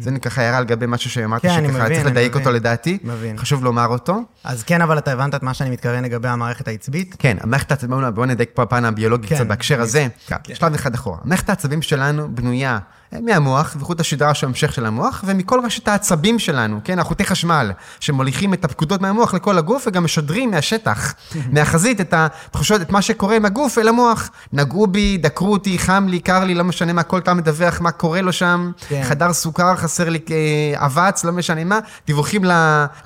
זה 0.00 0.18
ככה 0.18 0.42
הערה 0.42 0.60
לגבי 0.60 0.86
משהו 0.88 1.10
שאמרתי 1.10 1.48
כן, 1.48 1.54
שככה 1.66 1.78
מבין, 1.84 1.94
צריך 1.94 2.06
לדייק 2.06 2.30
מבין. 2.32 2.42
אותו 2.42 2.52
לדעתי. 2.56 2.98
מבין. 3.04 3.38
חשוב 3.38 3.64
לומר 3.64 3.86
אותו. 3.86 4.20
אז 4.44 4.62
כן, 4.62 4.82
אבל 4.82 4.98
אתה 4.98 5.12
הבנת 5.12 5.34
את 5.34 5.42
מה 5.42 5.54
שאני 5.54 5.70
מתכוון 5.70 6.04
לגבי 6.04 6.28
המערכת 6.28 6.68
העצבית? 6.68 7.16
כן, 7.18 7.36
המערכת 7.40 7.70
העצבים, 7.70 7.90
בואו- 8.14 8.26
נדייק 8.26 8.50
פה 8.54 8.62
הפן 8.62 8.84
הביולוגי 8.84 9.28
כן, 9.28 9.34
קצת 9.34 9.46
בהקשר 9.46 9.80
הזה. 9.80 10.06
כן. 10.26 10.36
שלב 10.54 10.74
אחד 10.74 10.94
אחורה. 10.94 11.18
מערכת 11.24 11.48
העצבים 11.48 11.82
שלנו 11.82 12.34
בנויה 12.34 12.78
מהמוח, 13.12 13.76
וחוט 13.80 14.00
השדרה 14.00 14.34
שהוא 14.34 14.48
המשך 14.48 14.72
של 14.72 14.86
המוח, 14.86 15.24
ומכל 15.26 15.60
רשת 15.64 15.88
העצבים 15.88 16.38
שלנו, 16.38 16.80
כן, 16.84 16.98
החוטי 16.98 17.24
חשמל, 17.24 17.72
שמוליכים 18.00 18.54
את 18.54 18.64
הפקודות 18.64 19.00
מהמוח 19.00 19.34
לכל 19.34 19.58
הגוף, 19.58 19.84
וגם 19.86 20.04
משדרים 20.04 20.50
מהשטח, 20.50 21.14
מהחזית, 21.52 22.00
את 22.00 22.14
התחושות, 22.16 22.80
את 22.80 22.90
מה 22.90 23.02
שקורה 23.02 23.36
עם 23.36 23.44
הגוף 23.44 23.78
אל 23.78 23.88
המוח. 23.88 24.30
נגעו 24.52 24.86
בי, 24.86 25.16
דקרו 25.16 25.52
אותי, 25.52 25.78
חם 25.78 26.06
לי, 26.08 26.20
קר 26.20 26.44
לי, 26.44 26.54
לא 26.54 26.64
משנה 26.64 26.92
מה, 26.92 27.02
כל 27.02 27.20
פעם 27.24 27.36
מדווח 27.36 27.80
מה 27.80 27.90
קורה 27.90 28.20
לו 28.20 28.32
שם, 28.32 28.70
כן. 28.88 29.02
חדר 29.04 29.32
סוכר, 29.32 29.76
חסר 29.76 30.08
לי 30.08 30.18
אה, 30.30 30.86
אבץ, 30.86 31.24
לא 31.24 31.32
משנה 31.32 31.64
מה, 31.64 31.78
דיווחים 32.06 32.42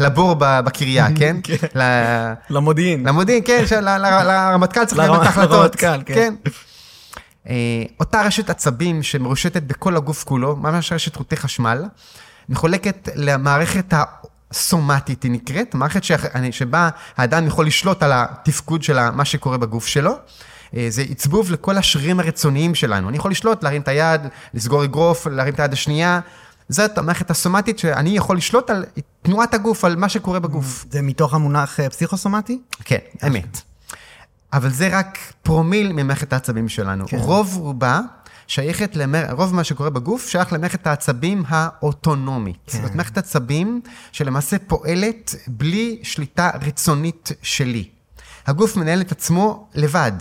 לבור 0.01 0.35
בקריה, 0.39 1.07
כן? 1.19 1.37
ל- 1.75 2.33
למודיעין. 2.51 3.07
למודיעין, 3.09 3.43
כן, 3.47 3.67
של- 3.67 3.81
לרמטכ"ל 3.99 4.85
צריך 4.85 5.01
לקבל 5.01 5.17
את 5.17 5.27
ההחלטות. 5.27 5.83
לרמטכ"ל, 5.83 6.03
כן. 6.15 6.35
אה, 7.49 7.55
אותה 8.01 8.23
רשת 8.23 8.51
עצבים 8.51 9.03
שמרושתת 9.03 9.63
בכל 9.63 9.97
הגוף 9.97 10.25
כולו, 10.25 10.57
ממש 10.57 10.93
רשת 10.93 11.17
חוטי 11.17 11.37
חשמל, 11.37 11.85
מחולקת 12.49 13.09
למערכת 13.15 13.95
הסומטית, 14.51 15.23
היא 15.23 15.33
נקראת, 15.33 15.75
מערכת 15.75 16.05
ש- 16.05 16.13
שבה 16.51 16.89
האדם 17.17 17.47
יכול 17.47 17.67
לשלוט 17.67 18.03
על 18.03 18.13
התפקוד 18.15 18.83
של 18.83 19.11
מה 19.11 19.25
שקורה 19.25 19.59
בגוף 19.59 19.87
שלו. 19.87 20.13
אה, 20.77 20.87
זה 20.91 21.05
עצבוב 21.11 21.53
לכל 21.53 21.79
השרירים 21.79 22.21
הרצוניים 22.21 22.75
שלנו. 22.75 23.09
אני 23.09 23.17
יכול 23.17 23.31
לשלוט, 23.31 23.63
להרים 23.63 23.83
את 23.83 23.89
היד, 23.89 24.21
לסגור 24.55 24.85
אגרוף, 24.85 25.27
להרים 25.27 25.55
את 25.55 25.61
היד 25.61 25.73
השנייה. 25.73 26.21
זאת 26.69 26.99
המערכת 26.99 27.31
הסומטית 27.31 27.79
שאני 27.79 28.11
יכול 28.11 28.37
לשלוט 28.37 28.71
על 28.71 28.85
תנועת 29.23 29.55
הגוף, 29.55 29.85
על 29.85 29.97
מה 29.97 30.09
שקורה 30.09 30.41
בגוף. 30.41 30.85
זה 30.91 31.03
מתוך 31.03 31.35
המונח 31.35 31.81
אה, 31.81 31.91
פסיכוסומטי? 31.91 32.61
כן, 32.85 32.99
אמת. 33.27 33.68
אבל 34.53 34.71
זה 34.71 34.89
רק 34.93 35.19
פרומיל 35.43 35.93
ממערכת 35.93 36.33
העצבים 36.33 36.69
שלנו. 36.69 37.05
כן. 37.09 37.17
רוב 37.17 37.57
רובה 37.57 38.01
שייכת, 38.47 38.97
למר... 38.97 39.25
רוב 39.31 39.55
מה 39.55 39.65
שקורה 39.65 39.91
בגוף 39.91 40.29
שייך 40.29 40.53
למערכת 40.53 40.87
העצבים 40.87 41.45
האוטונומית. 41.49 42.57
כן. 42.67 42.79
כן. 42.79 42.85
זאת 42.85 42.95
מערכת 42.95 43.19
עצבים 43.19 43.81
שלמעשה 44.13 44.57
פועלת 44.67 45.35
בלי 45.47 45.99
שליטה 46.03 46.51
רצונית 46.67 47.33
שלי. 47.43 47.89
הגוף 48.47 48.77
מנהל 48.77 49.01
את 49.01 49.13
עצמו 49.13 49.69
לבד. 49.75 50.13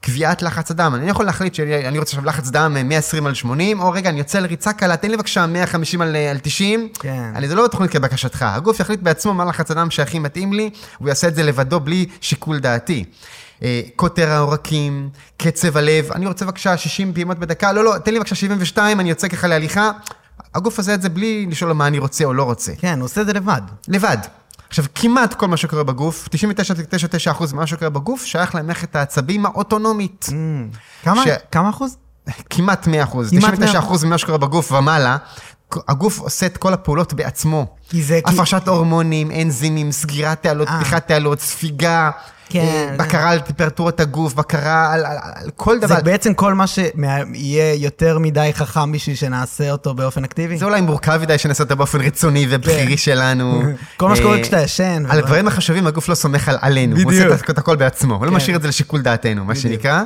קביעת 0.00 0.42
לחץ 0.42 0.70
הדם, 0.70 0.92
אני 0.94 1.10
יכול 1.10 1.26
להחליט 1.26 1.54
שאני 1.54 1.98
רוצה 1.98 2.10
עכשיו 2.10 2.24
לחץ 2.24 2.48
דם 2.48 2.76
120 2.84 3.26
על 3.26 3.34
80, 3.34 3.80
או 3.80 3.90
רגע, 3.90 4.10
אני 4.10 4.18
יוצא 4.18 4.38
לריצה 4.38 4.72
קלה, 4.72 4.96
תן 4.96 5.10
לי 5.10 5.16
בבקשה 5.16 5.46
150 5.46 6.00
על, 6.00 6.16
על 6.16 6.38
90. 6.38 6.88
כן. 6.94 7.32
אני, 7.34 7.48
זה 7.48 7.54
לא 7.54 7.66
תוכנית 7.66 7.90
כבקשתך. 7.90 8.42
הגוף 8.42 8.80
יחליט 8.80 9.00
בעצמו 9.00 9.34
מה 9.34 9.44
לחץ 9.44 9.70
הדם 9.70 9.90
שהכי 9.90 10.18
מתאים 10.18 10.52
לי, 10.52 10.70
הוא 10.98 11.08
יעשה 11.08 11.28
את 11.28 11.34
זה 11.34 11.42
לבדו 11.42 11.80
בלי 11.80 12.06
שיקול 12.20 12.58
דעתי. 12.58 13.04
אה, 13.64 13.80
קוטר 13.96 14.30
העורקים, 14.30 15.08
קצב 15.36 15.76
הלב, 15.76 16.12
אני 16.12 16.26
רוצה 16.26 16.44
בבקשה 16.44 16.76
60 16.76 17.14
פעימות 17.14 17.38
בדקה, 17.38 17.72
לא, 17.72 17.84
לא, 17.84 17.98
תן 17.98 18.12
לי 18.12 18.18
בבקשה 18.18 18.34
72, 18.34 19.00
אני 19.00 19.08
יוצא 19.10 19.28
ככה 19.28 19.46
להליכה. 19.48 19.90
הגוף 20.54 20.78
עושה 20.78 20.94
את 20.94 21.02
זה 21.02 21.08
בלי 21.08 21.46
לשאול 21.50 21.72
מה 21.72 21.86
אני 21.86 21.98
רוצה 21.98 22.24
או 22.24 22.34
לא 22.34 22.42
רוצה. 22.42 22.72
כן, 22.78 22.98
הוא 22.98 23.04
עושה 23.04 23.20
את 23.20 23.26
זה 23.26 23.32
לבד. 23.32 23.60
לבד. 23.88 24.16
עכשיו, 24.68 24.84
כמעט 24.94 25.34
כל 25.34 25.48
מה 25.48 25.56
שקורה 25.56 25.82
בגוף, 25.84 26.28
99.99% 26.28 27.54
ממה 27.54 27.66
שקורה 27.66 27.90
בגוף, 27.90 28.24
שייך 28.24 28.54
למערכת 28.54 28.96
העצבים 28.96 29.46
האוטונומית. 29.46 30.26
כמה, 31.02 31.24
ש- 31.24 31.28
כמה 31.52 31.70
אחוז? 31.70 31.96
כמעט 32.50 32.86
100 32.86 33.02
אחוז, 33.02 33.30
כמעט 33.30 33.42
99 33.54 33.78
אחוז 33.78 34.04
ממה 34.04 34.18
שקורה 34.18 34.38
בגוף 34.38 34.72
ומעלה, 34.72 35.16
הגוף 35.88 36.18
עושה 36.18 36.46
את 36.46 36.56
כל 36.56 36.72
הפעולות 36.72 37.12
בעצמו. 37.12 37.66
כי 37.88 38.02
זה... 38.02 38.20
כי- 38.26 38.34
הפרשת 38.34 38.68
הורמונים, 38.68 39.30
אנזימים, 39.30 39.92
סגירת 39.92 40.42
תעלות, 40.42 40.68
אה. 40.68 40.78
פתיחת 40.80 41.08
תעלות, 41.08 41.40
ספיגה, 41.40 42.10
כן. 42.48 42.60
אה, 42.60 42.96
בקרה 42.98 43.30
על 43.30 43.40
טמפרטורת 43.40 44.00
הגוף, 44.00 44.34
בקרה 44.34 44.92
על, 44.92 45.06
על, 45.06 45.16
על 45.22 45.50
כל 45.56 45.78
דבר. 45.78 45.94
זה 45.96 46.02
בעצם 46.02 46.34
כל 46.34 46.54
מה 46.54 46.66
שיהיה 46.66 47.74
יותר 47.74 48.18
מדי 48.18 48.50
חכם 48.52 48.92
בשביל 48.92 49.16
שנעשה 49.16 49.70
אותו 49.70 49.94
באופן 49.94 50.24
אקטיבי? 50.24 50.58
זה 50.58 50.64
אולי 50.64 50.80
מורכב 50.80 51.18
מדי 51.22 51.38
שנעשה 51.38 51.64
אותו 51.64 51.76
באופן 51.76 52.00
רצוני 52.00 52.46
ובחירי 52.50 52.96
שלנו. 52.96 53.62
כן. 53.62 53.72
כל 54.00 54.08
מה 54.08 54.16
שקורה 54.16 54.36
אה, 54.36 54.42
כשאתה 54.42 54.60
ישן. 54.60 55.04
על 55.08 55.18
הדברים 55.18 55.48
החשובים 55.48 55.86
הגוף 55.86 56.08
לא 56.08 56.14
סומך 56.14 56.48
על, 56.48 56.58
עלינו, 56.60 56.96
הוא 56.96 57.06
בדיוק. 57.06 57.32
עושה 57.32 57.44
את 57.50 57.58
הכל 57.58 57.76
בעצמו, 57.76 58.14
הוא 58.14 58.26
לא 58.26 58.30
כן. 58.30 58.36
משאיר 58.36 58.56
את 58.56 58.62
זה 58.62 58.68
לשיקול 58.68 59.02
דעתנו, 59.02 59.44
מה. 59.44 59.54
שנקרא. 59.54 60.02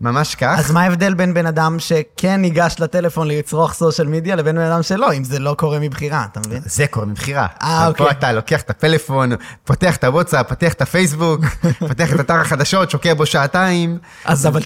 ממש 0.00 0.34
כך. 0.34 0.56
אז 0.58 0.70
מה 0.70 0.82
ההבדל 0.82 1.14
בין 1.14 1.34
בן 1.34 1.46
אדם 1.46 1.76
שכן 1.78 2.40
ניגש 2.40 2.76
לטלפון 2.78 3.28
לצרוך 3.28 3.72
סושיאל 3.72 4.06
מדיה 4.08 4.36
לבין 4.36 4.56
בן 4.56 4.62
אדם 4.62 4.82
שלא, 4.82 5.12
אם 5.12 5.24
זה 5.24 5.38
לא 5.38 5.54
קורה 5.58 5.78
מבחירה, 5.78 6.26
אתה 6.32 6.40
מבין? 6.46 6.62
זה 6.64 6.86
קורה 6.86 7.06
מבחירה. 7.06 7.46
אה, 7.62 7.86
אבל 7.86 7.94
פה 7.94 8.04
אוקיי. 8.04 8.18
אתה 8.18 8.32
לוקח 8.32 8.60
את 8.60 8.70
הפלאפון, 8.70 9.30
פותח 9.64 9.96
את 9.96 10.04
הוואטסאפ, 10.04 10.48
פותח 10.48 10.72
את 10.72 10.82
הפייסבוק, 10.82 11.40
פותח 11.88 12.12
את 12.14 12.20
אתר 12.20 12.34
החדשות, 12.40 12.90
שוקע 12.90 13.14
בו 13.14 13.26
שעתיים. 13.26 13.98
אז 14.24 14.46
אבל 14.46 14.60
99% 14.60 14.64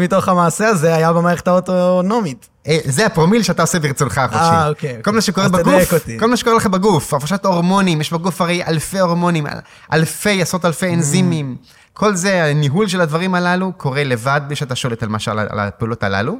מתוך 0.00 0.28
המעשה 0.28 0.66
הזה 0.68 0.94
היה 0.94 1.12
במערכת 1.12 1.48
האוטונומית. 1.48 2.48
אה, 2.66 2.78
זה 2.84 3.06
הפרומיל 3.06 3.42
שאתה 3.42 3.62
עושה 3.62 3.78
ברצונך 3.78 4.18
החופשי. 4.18 4.40
אה, 4.44 4.68
אוקיי, 4.68 4.90
כל 4.92 4.98
אוקיי. 4.98 5.12
מה 5.12 5.20
שקורה 5.20 5.46
אז 5.46 5.52
בגוף. 5.52 5.94
כל 6.18 6.30
מה 6.30 6.36
שקורה 6.36 6.56
לך 6.56 6.66
בגוף, 6.66 7.14
הפרשת 7.14 7.44
הורמונים, 7.44 8.00
יש 8.00 8.12
בגוף 8.12 8.40
הרי 8.40 8.64
אלפי 8.64 8.98
הורמונים, 8.98 9.46
אל- 9.46 9.52
אלפי, 9.92 10.42
עשרות 10.42 10.64
אלפי 10.64 10.94
אנזימים. 10.94 11.56
כל 12.00 12.14
זה, 12.16 12.44
הניהול 12.44 12.88
של 12.88 13.00
הדברים 13.00 13.34
הללו 13.34 13.72
קורה 13.76 14.04
לבד 14.04 14.40
בלי 14.46 14.56
שאתה 14.56 14.74
שולט 14.74 15.02
על, 15.02 15.08
מה, 15.08 15.18
שעל- 15.18 15.38
על 15.38 15.60
הפעולות 15.60 16.02
הללו. 16.02 16.38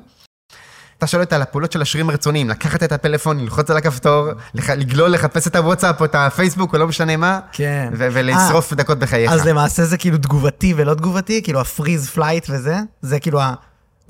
אתה 0.98 1.06
שולט 1.06 1.32
על 1.32 1.42
הפעולות 1.42 1.72
של 1.72 1.82
השרירים 1.82 2.10
הרצוניים, 2.10 2.50
לקחת 2.50 2.82
את 2.82 2.92
הפלאפון, 2.92 3.38
ללחוץ 3.40 3.70
על 3.70 3.76
הכפתור, 3.76 4.28
לח- 4.54 4.70
לגלול, 4.70 5.10
לחפש 5.10 5.46
את 5.46 5.56
הוואטסאפ 5.56 6.00
או 6.00 6.04
את 6.04 6.14
הפייסבוק 6.14 6.74
או 6.74 6.78
לא 6.78 6.86
משנה 6.88 7.16
מה, 7.16 7.40
כן. 7.52 7.90
ו- 7.92 8.08
ולשרוף 8.12 8.72
דקות 8.72 8.98
בחייך. 8.98 9.32
אז 9.32 9.46
למעשה 9.46 9.84
זה 9.84 9.96
כאילו 9.96 10.18
תגובתי 10.18 10.74
ולא 10.76 10.94
תגובתי? 10.94 11.42
כאילו 11.42 11.60
ה 11.60 11.67
freeze 11.67 12.08
flight 12.10 12.46
וזה? 12.50 12.76
זה 13.02 13.20
כאילו 13.20 13.40
ה... 13.40 13.54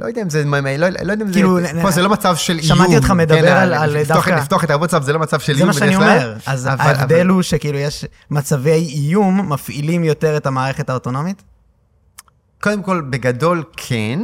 לא 0.01 0.07
יודע 0.07 0.23
אם 0.23 0.31
זה, 0.31 0.45
לא, 0.79 0.89
לא 1.03 1.13
יודע 1.13 1.25
אם 1.25 1.33
כאילו, 1.33 1.61
זה, 1.61 1.83
פה 1.83 1.91
זה 1.91 2.03
לא 2.03 2.11
מצב 2.11 2.37
של 2.37 2.53
איום. 2.59 2.77
שמעתי 2.77 2.97
אותך 2.97 3.11
מדבר 3.11 3.41
כן, 3.41 3.57
על- 3.57 3.75
על 3.75 3.91
לפתוח, 3.99 4.17
דווקא- 4.17 4.31
לפתוח 4.31 4.65
את 4.65 4.71
הוואטסאפ 4.71 5.03
זה 5.03 5.13
לא 5.13 5.19
מצב 5.19 5.41
של 5.41 5.53
זה 5.53 5.59
איום 5.59 5.67
מה 5.67 5.73
שאני 5.73 5.97
אומר. 5.97 6.35
אז 6.47 6.67
אבל- 6.67 6.81
ההבדל 6.81 7.21
אבל- 7.21 7.29
הוא 7.31 7.43
שכאילו 7.43 7.79
יש 7.79 8.05
מצבי 8.31 8.71
איום 8.73 9.53
מפעילים 9.53 10.05
יותר 10.05 10.37
את 10.37 10.47
המערכת 10.47 10.91
האוטונומית? 10.91 11.43
קודם 12.63 12.83
כל, 12.83 13.03
בגדול 13.11 13.63
כן. 13.77 14.21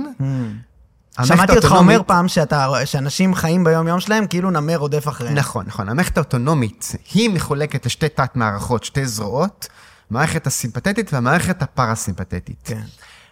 המערכת 1.18 1.34
שמעתי 1.36 1.56
אותך 1.56 1.72
אומר 1.72 2.00
פעם 2.06 2.28
שאתה, 2.28 2.68
שאנשים 2.84 3.34
חיים 3.34 3.64
ביום-יום 3.64 4.00
שלהם 4.00 4.26
כאילו 4.26 4.50
נמר 4.50 4.76
רודף 4.76 5.08
אחריהם. 5.08 5.34
נכון, 5.34 5.64
נכון. 5.66 5.88
המערכת 5.88 6.16
האוטונומית, 6.16 6.92
היא 7.14 7.30
מחולקת 7.30 7.86
לשתי 7.86 8.08
תת-מערכות, 8.08 8.84
שתי 8.84 9.06
זרועות, 9.06 9.68
המערכת 10.10 10.46
הסימפתטית 10.46 11.12
והמערכת 11.12 11.62
הפרסימפתטית. 11.62 12.60
כן. 12.64 12.80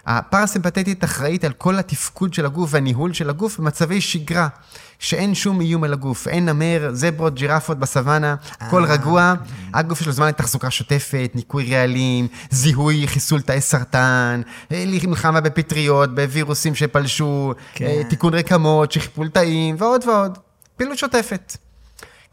הפרסימפתטית 0.06 1.04
אחראית 1.04 1.44
על 1.44 1.52
כל 1.52 1.78
התפקוד 1.78 2.34
של 2.34 2.46
הגוף 2.46 2.70
והניהול 2.72 3.12
של 3.12 3.30
הגוף 3.30 3.58
במצבי 3.58 4.00
שגרה, 4.00 4.48
שאין 4.98 5.34
שום 5.34 5.60
איום 5.60 5.84
על 5.84 5.92
הגוף, 5.92 6.28
אין 6.28 6.48
נמר, 6.48 6.90
זברות, 6.92 7.34
ג'ירפות 7.34 7.78
בסוואנה, 7.78 8.34
הכל 8.60 8.84
אה. 8.84 8.92
רגוע, 8.92 9.34
הגוף 9.74 10.00
יש 10.00 10.06
לו 10.06 10.12
זמן 10.12 10.28
לתחזוקה 10.28 10.70
שוטפת, 10.70 11.30
ניקוי 11.34 11.74
רעלים, 11.74 12.28
זיהוי, 12.50 13.08
חיסול 13.08 13.40
תאי 13.40 13.60
סרטן, 13.60 14.40
אה, 14.72 14.84
מלחמה 15.06 15.40
בפטריות, 15.40 16.14
בווירוסים 16.14 16.74
שפלשו, 16.74 17.54
כן. 17.74 17.84
אה, 17.84 18.02
תיקון 18.08 18.34
רקמות, 18.34 18.92
שכפול 18.92 19.28
תאים 19.28 19.76
ועוד 19.78 20.04
ועוד. 20.08 20.38
פעילות 20.76 20.98
שוטפת. 20.98 21.56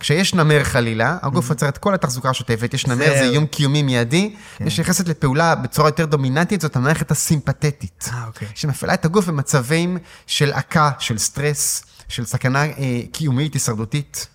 כשיש 0.02 0.34
נמר 0.36 0.64
חלילה, 0.64 1.18
הגוף 1.22 1.49
עוצר 1.49 1.68
את 1.70 1.78
כל 1.78 1.93
התחזוקה 1.93 2.30
השוטפת, 2.30 2.74
יש 2.74 2.88
נמר. 2.88 3.06
זה- 3.06 3.22
איום 3.22 3.45
קיומי 3.45 3.82
מיידי, 3.84 4.36
כן. 4.58 4.66
ונכנסת 4.66 5.08
לפעולה 5.08 5.56
בצורה 5.56 5.88
יותר 5.88 6.06
דומיננטית, 6.06 6.62
זאת 6.62 6.76
המערכת 6.76 7.12
הסימפתטית. 7.12 8.10
אה, 8.14 8.24
אוקיי. 8.28 8.47
שמפעילה 8.56 8.93
את 8.93 9.06
הגוף 9.06 9.26
במצבים 9.28 9.97
של 10.28 10.54
עקה, 10.54 10.91
של 10.99 11.18
סטרס, 11.18 11.84
של 12.08 12.26
סכנה 12.26 12.64
אה, 12.66 12.72
קיומית, 13.12 13.54
הישרדותית. 13.54 14.28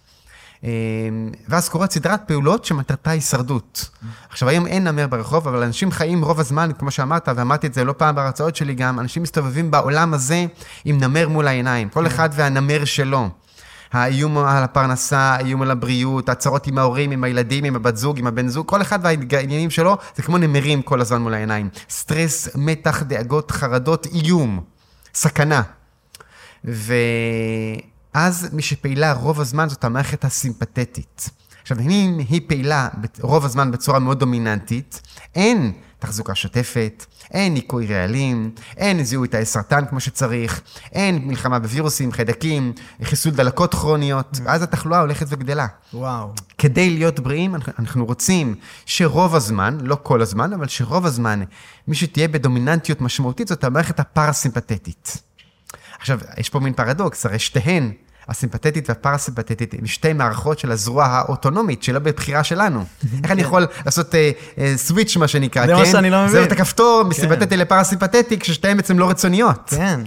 אה, 0.65 0.71
ואז 1.49 1.69
קורית 1.69 1.91
סדרת 1.93 2.21
פעולות 2.27 2.65
שמטרתה 2.65 3.11
הישרדות. 3.11 3.89
עכשיו, 4.31 4.49
היום 4.49 4.67
אין 4.67 4.89
נמר 4.89 5.07
ברחוב, 5.07 5.49
אבל 5.49 5.63
אנשים 5.63 5.91
חיים 5.91 6.25
רוב 6.25 6.41
הזמן, 6.41 6.71
כמו 6.79 6.91
שאמרת, 6.91 7.29
ואמרתי 7.37 7.67
את 7.67 7.75
זה 7.75 7.85
לא 7.85 7.95
פעם 7.97 8.15
בהרצאות 8.15 8.57
שלי 8.57 8.75
גם, 8.75 9.01
אנשים 9.01 9.23
מסתובבים 9.23 9.71
בעולם 9.71 10.15
הזה 10.15 10.47
עם 10.85 10.99
נמר 11.01 11.29
מול 11.29 11.49
העיניים, 11.49 11.89
כל 11.89 12.07
אחד 12.07 12.29
והנמר 12.33 12.85
שלו. 12.85 13.29
האיום 13.93 14.39
על 14.39 14.63
הפרנסה, 14.63 15.19
האיום 15.19 15.63
על 15.63 15.71
הבריאות, 15.71 16.29
הצרות 16.29 16.67
עם 16.67 16.79
ההורים, 16.79 17.11
עם 17.11 17.25
הילדים, 17.25 17.65
עם 17.65 17.77
הבת 17.77 17.97
זוג, 17.97 18.19
עם 18.19 18.27
הבן 18.27 18.49
זוג, 18.49 18.69
כל 18.69 18.83
אחד 18.83 18.99
והעניינים 19.03 19.71
שלו, 19.71 19.97
זה 20.17 20.23
כמו 20.23 20.39
נמרים 20.39 20.83
כל 20.83 21.01
הזמן 21.01 21.23
מול 21.23 21.35
העיניים. 21.35 21.69
סטרס, 21.91 22.49
מתח, 22.55 23.03
דאגות, 23.03 23.51
חרדות, 23.51 24.07
איום, 24.07 24.61
סכנה. 25.15 25.63
ואז 26.65 28.49
מי 28.53 28.63
שפעילה 28.63 29.13
רוב 29.13 29.41
הזמן 29.41 29.69
זאת 29.69 29.85
המערכת 29.85 30.25
הסימפתטית. 30.25 31.31
עכשיו, 31.63 31.81
אם 31.81 32.19
היא 32.29 32.41
פעילה 32.47 32.89
רוב 33.21 33.45
הזמן 33.45 33.71
בצורה 33.71 33.99
מאוד 33.99 34.19
דומיננטית, 34.19 35.01
אין 35.35 35.73
תחזוקה 35.99 36.35
שוטפת, 36.35 37.05
אין 37.31 37.55
ניקוי 37.55 37.87
רעלים, 37.87 38.51
אין 38.77 39.05
זיהוי 39.05 39.29
תאי 39.29 39.45
סרטן 39.45 39.87
כמו 39.87 40.01
שצריך, 40.01 40.61
אין 40.93 41.29
מלחמה 41.29 41.59
בווירוסים, 41.59 42.13
חיידקים, 42.13 42.73
חיסול 43.03 43.33
דלקות 43.33 43.75
כרוניות, 43.75 44.41
ואז 44.45 44.63
התחלואה 44.63 45.01
הולכת 45.01 45.27
וגדלה. 45.29 45.67
וואו. 45.95 46.33
כדי 46.59 46.91
להיות 46.91 47.21
בריאים, 47.21 47.55
אנחנו- 47.55 48.05
רוצים 48.05 48.55
שרוב 48.87 49.35
הזמן, 49.35 49.79
לא 49.81 49.97
כל 50.03 50.23
הזמן, 50.23 50.53
אבל 50.53 50.69
שרוב 50.69 51.07
הזמן, 51.07 51.43
מי 51.89 51.95
שתהיה 51.95 52.29
בדומיננטיות 52.29 53.01
משמעותית 53.01 53.49
זאת 53.49 53.65
המערכת 53.65 54.01
הפרסימפתטית. 54.01 55.23
עכשיו, 55.99 56.21
יש 56.39 56.51
פה 56.51 56.61
מין 56.61 56.73
פרדוקס, 56.73 57.27
הרי 57.27 57.39
שתיהן, 57.39 57.93
הסימפתטית 58.29 58.89
והפרסימפתטית, 58.89 59.75
הן 59.75 59.87
שתי 59.87 60.13
מערכות 60.13 60.59
של 60.59 60.71
הזרוע 60.71 61.07
האוטונומית, 61.07 61.83
שלא 61.83 61.99
בבחירה 61.99 62.45
שלנו. 62.45 62.85
איך 63.23 63.31
אני 63.31 63.43
יכול 63.43 63.67
לעשות 63.85 64.15
סוויץ', 64.77 65.17
מה 65.17 65.29
שנקרא, 65.29 65.67
זה 65.67 65.73
כן? 65.73 65.79
מה 65.79 65.87
שאני 65.87 66.11
לא 66.11 66.29
זה 66.29 66.39
מבין. 66.39 66.47
את 66.47 66.53
הכפתור 66.53 67.03
מסימפתטי 67.03 67.57
לפרסימפתטי, 67.57 68.39
כששתיהן 68.39 68.77
בעצם 68.77 68.99
לא 68.99 69.11
רצוניות. 69.11 69.71
כן. 69.77 70.01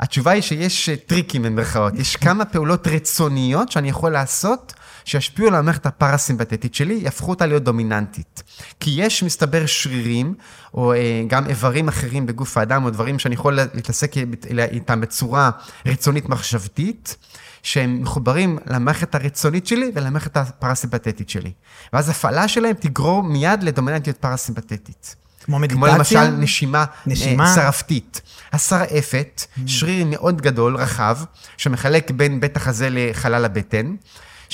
התשובה 0.00 0.30
היא 0.30 0.42
שיש 0.42 0.88
אה, 0.88 0.96
טריקים 0.96 1.42
במרכאות. 1.42 1.94
יש 1.94 2.16
כמה 2.16 2.44
פעולות 2.44 2.86
רצוניות 2.86 3.72
שאני 3.72 3.88
יכול 3.88 4.12
לעשות 4.12 4.72
שישפיעו 5.04 5.48
על 5.48 5.54
המערכת 5.54 5.86
הפרסימפטית 5.86 6.74
שלי, 6.74 6.94
יהפכו 6.94 7.30
אותה 7.30 7.46
להיות 7.46 7.64
דומיננטית. 7.64 8.42
כי 8.80 8.90
יש, 8.96 9.22
מסתבר, 9.22 9.66
שרירים, 9.66 10.34
או 10.74 10.92
אה, 10.92 11.22
גם 11.26 11.46
איברים 11.46 11.88
אחרים 11.88 12.26
בגוף 12.26 12.58
האדם, 12.58 12.84
או 12.84 12.90
דברים 12.90 13.18
שאני 13.18 13.34
יכול 13.34 13.58
להתעסק 13.74 14.12
איתם 14.58 15.00
בצורה 15.00 15.50
רצונית 15.86 16.28
מחשבתית, 16.28 17.16
שהם 17.62 18.02
מחוברים 18.02 18.58
למערכת 18.66 19.14
הרצונית 19.14 19.66
שלי 19.66 19.90
ולמערכת 19.94 20.36
הפרסימפטית 20.36 21.30
שלי. 21.30 21.52
ואז 21.92 22.08
הפעלה 22.08 22.48
שלהם 22.48 22.74
תגרור 22.80 23.22
מיד 23.22 23.62
לדומיננטיות 23.62 24.16
פרסימפטית. 24.16 25.16
כמו 25.44 25.56
כמו 25.68 25.80
מדיטציה? 25.80 26.24
למשל 26.24 26.36
נשימה, 26.36 26.84
נשימה? 27.06 27.44
נשימה? 27.44 27.54
שרפתית. 27.54 28.20
השרעפת, 28.52 29.44
Mm. 29.56 29.60
שריר 29.66 30.06
מאוד 30.06 30.40
גדול, 30.42 30.76
רחב, 30.76 31.18
שמחלק 31.56 32.10
בין 32.10 32.40
בית 32.40 32.56
החזה 32.56 32.88
לחלל 32.90 33.44
הבטן. 33.44 33.94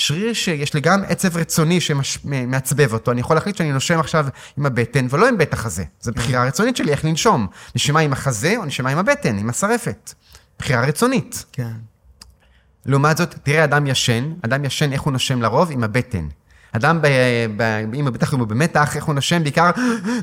שריר 0.01 0.33
שיש 0.33 0.73
לי 0.73 0.81
גם 0.81 1.03
עצב 1.07 1.37
רצוני 1.37 1.81
שמעצבב 1.81 2.93
אותו. 2.93 3.11
אני 3.11 3.19
יכול 3.21 3.35
להחליט 3.35 3.55
שאני 3.55 3.71
נושם 3.71 3.99
עכשיו 3.99 4.25
עם 4.57 4.65
הבטן 4.65 5.07
ולא 5.09 5.27
עם 5.27 5.37
בית 5.37 5.53
החזה. 5.53 5.83
זו 6.01 6.11
בחירה 6.11 6.45
רצונית 6.45 6.77
שלי 6.77 6.91
איך 6.91 7.05
לנשום. 7.05 7.47
נשימה 7.75 7.99
עם 7.99 8.13
החזה 8.13 8.53
או 8.57 8.65
נשימה 8.65 8.89
עם 8.89 8.97
הבטן, 8.97 9.37
עם 9.37 9.49
השרעפת. 9.49 10.13
בחירה 10.59 10.85
רצונית. 10.85 11.45
כן. 11.51 11.71
לעומת 12.85 13.17
זאת, 13.17 13.35
תראה 13.43 13.63
אדם 13.63 13.87
ישן, 13.87 14.33
אדם 14.41 14.65
ישן 14.65 14.93
איך 14.93 15.01
הוא 15.01 15.13
נושם 15.13 15.41
לרוב? 15.41 15.71
עם 15.71 15.83
הבטן. 15.83 16.27
אדם, 16.71 17.01
ב, 17.01 17.07
ב, 17.57 17.61
אם 17.93 18.05
בטח 18.13 18.33
אם 18.33 18.39
הוא 18.39 18.47
במתח, 18.47 18.95
איך 18.95 19.03
הוא 19.05 19.15
נושם? 19.15 19.43
בעיקר 19.43 19.71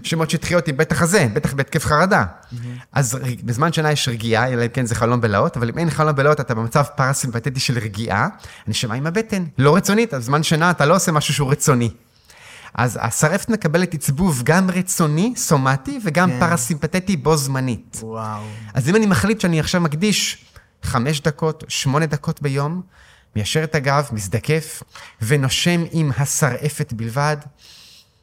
שמות 0.02 0.30
שטחיות 0.30 0.68
עם 0.68 0.76
בטח 0.76 1.02
הזה, 1.02 1.26
בטח 1.32 1.52
בהתקף 1.54 1.84
חרדה. 1.84 2.24
אז 2.92 3.14
ר- 3.14 3.18
בזמן 3.44 3.72
שינה 3.72 3.92
יש 3.92 4.08
רגיעה, 4.08 4.48
אלא 4.48 4.62
אם 4.62 4.68
כן 4.68 4.86
זה 4.86 4.94
חלום 4.94 5.20
בלהות, 5.20 5.56
אבל 5.56 5.68
אם 5.68 5.78
אין 5.78 5.90
חלום 5.90 6.16
בלהות, 6.16 6.40
אתה 6.40 6.54
במצב 6.54 6.84
פרסימפטי 6.96 7.60
של 7.60 7.78
רגיעה, 7.78 8.28
הנשימה 8.66 8.94
עם 8.94 9.06
הבטן, 9.06 9.44
לא 9.58 9.76
רצונית, 9.76 10.14
אז 10.14 10.22
בזמן 10.22 10.42
שינה 10.42 10.70
אתה 10.70 10.86
לא 10.86 10.96
עושה 10.96 11.12
משהו 11.12 11.34
שהוא 11.34 11.50
רצוני. 11.50 11.90
אז 12.74 12.98
השרעפת 13.02 13.48
מקבלת 13.48 13.94
עצבוב 13.94 14.42
גם 14.44 14.70
רצוני, 14.70 15.32
סומטי, 15.36 15.98
וגם 16.04 16.30
כן. 16.30 16.40
פרסימפטי 16.40 17.16
בו 17.16 17.36
זמנית. 17.36 18.00
וואו. 18.02 18.42
אז 18.74 18.88
אם 18.88 18.96
אני 18.96 19.06
מחליט 19.06 19.40
שאני 19.40 19.60
עכשיו 19.60 19.80
מקדיש 19.80 20.44
חמש 20.82 21.20
דקות, 21.20 21.64
שמונה 21.68 22.06
דקות 22.06 22.42
ביום, 22.42 22.82
מיישר 23.36 23.64
את 23.64 23.74
הגב, 23.74 24.08
מזדקף, 24.12 24.82
ונושם 25.22 25.84
עם 25.92 26.12
השרעפת 26.18 26.92
בלבד, 26.92 27.36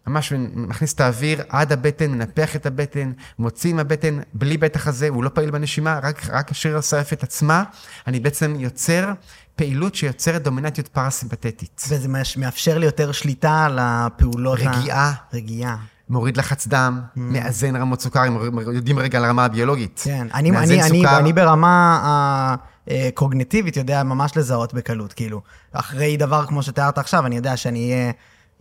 ממש 0.07 0.33
מכניס 0.55 0.93
את 0.93 1.01
האוויר 1.01 1.43
עד 1.49 1.71
הבטן, 1.71 2.11
מנפח 2.11 2.55
את 2.55 2.65
הבטן, 2.65 3.11
מוציא 3.39 3.69
עם 3.69 3.79
הבטן 3.79 4.19
בלי 4.33 4.57
בטח 4.57 4.87
הזה, 4.87 5.09
הוא 5.09 5.23
לא 5.23 5.29
פעיל 5.29 5.51
בנשימה, 5.51 5.99
רק, 6.03 6.29
רק 6.29 6.51
השריר 6.51 6.77
השרעפת 6.77 7.23
עצמה. 7.23 7.63
אני 8.07 8.19
בעצם 8.19 8.55
יוצר 8.59 9.11
פעילות 9.55 9.95
שיוצרת 9.95 10.43
דומיננטיות 10.43 10.87
פרסימפטית. 10.87 11.81
וזה 11.89 12.07
מאפשר 12.37 12.77
לי 12.77 12.85
יותר 12.85 13.11
שליטה 13.11 13.65
על 13.65 13.79
הפעולות 13.81 14.59
רגיעה. 14.59 15.09
ה... 15.09 15.13
רגיעה. 15.33 15.77
מוריד 16.09 16.37
לחץ 16.37 16.67
דם, 16.67 17.01
mm. 17.01 17.19
מאזן 17.19 17.75
רמות 17.75 18.01
סוכר, 18.01 18.27
אם 18.27 18.59
יודעים 18.59 18.99
רגע 18.99 19.17
על 19.17 19.25
הרמה 19.25 19.45
הביולוגית. 19.45 20.01
כן, 20.03 20.27
אני, 20.33 20.51
אני, 20.57 20.81
אני, 20.81 21.07
אני 21.07 21.33
ברמה 21.33 22.55
הקוגניטיבית 22.87 23.77
יודע 23.77 24.03
ממש 24.03 24.37
לזהות 24.37 24.73
בקלות, 24.73 25.13
כאילו, 25.13 25.41
אחרי 25.71 26.17
דבר 26.17 26.45
כמו 26.45 26.63
שתיארת 26.63 26.97
עכשיו, 26.97 27.25
אני 27.25 27.35
יודע 27.35 27.57
שאני 27.57 27.91
אהיה 27.91 28.11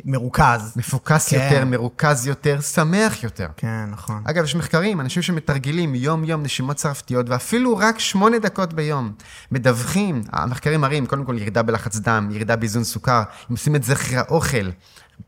מרוכז. 0.05 0.73
מפוקס 0.77 1.29
כן. 1.29 1.37
יותר, 1.37 1.65
מרוכז 1.65 2.27
יותר, 2.27 2.61
שמח 2.61 3.25
יותר. 3.25 3.47
כן, 3.57 3.85
נכון. 3.91 4.23
אגב, 4.25 4.45
יש 4.45 4.55
מחקרים, 4.55 5.01
אנשים 5.01 5.23
שמתרגלים 5.23 5.95
יום-יום 5.95 6.43
נשימות 6.43 6.77
צרפתיות, 6.77 7.29
ואפילו 7.29 7.77
רק 7.77 7.99
שמונה 7.99 8.39
דקות 8.39 8.73
ביום, 8.73 9.13
מדווחים, 9.53 10.23
המחקרים 10.33 10.81
מראים, 10.81 11.07
קודם 11.07 11.25
כל 11.25 11.37
ירידה 11.39 11.63
בלחץ 11.63 11.97
דם, 11.97 12.29
ירידה 12.33 12.57
באיזון 12.57 12.85
סוכר, 12.85 13.23
אם 13.51 13.55
עושים 13.55 13.77
את 13.77 13.83
אחרי 13.93 14.17
האוכל, 14.17 14.71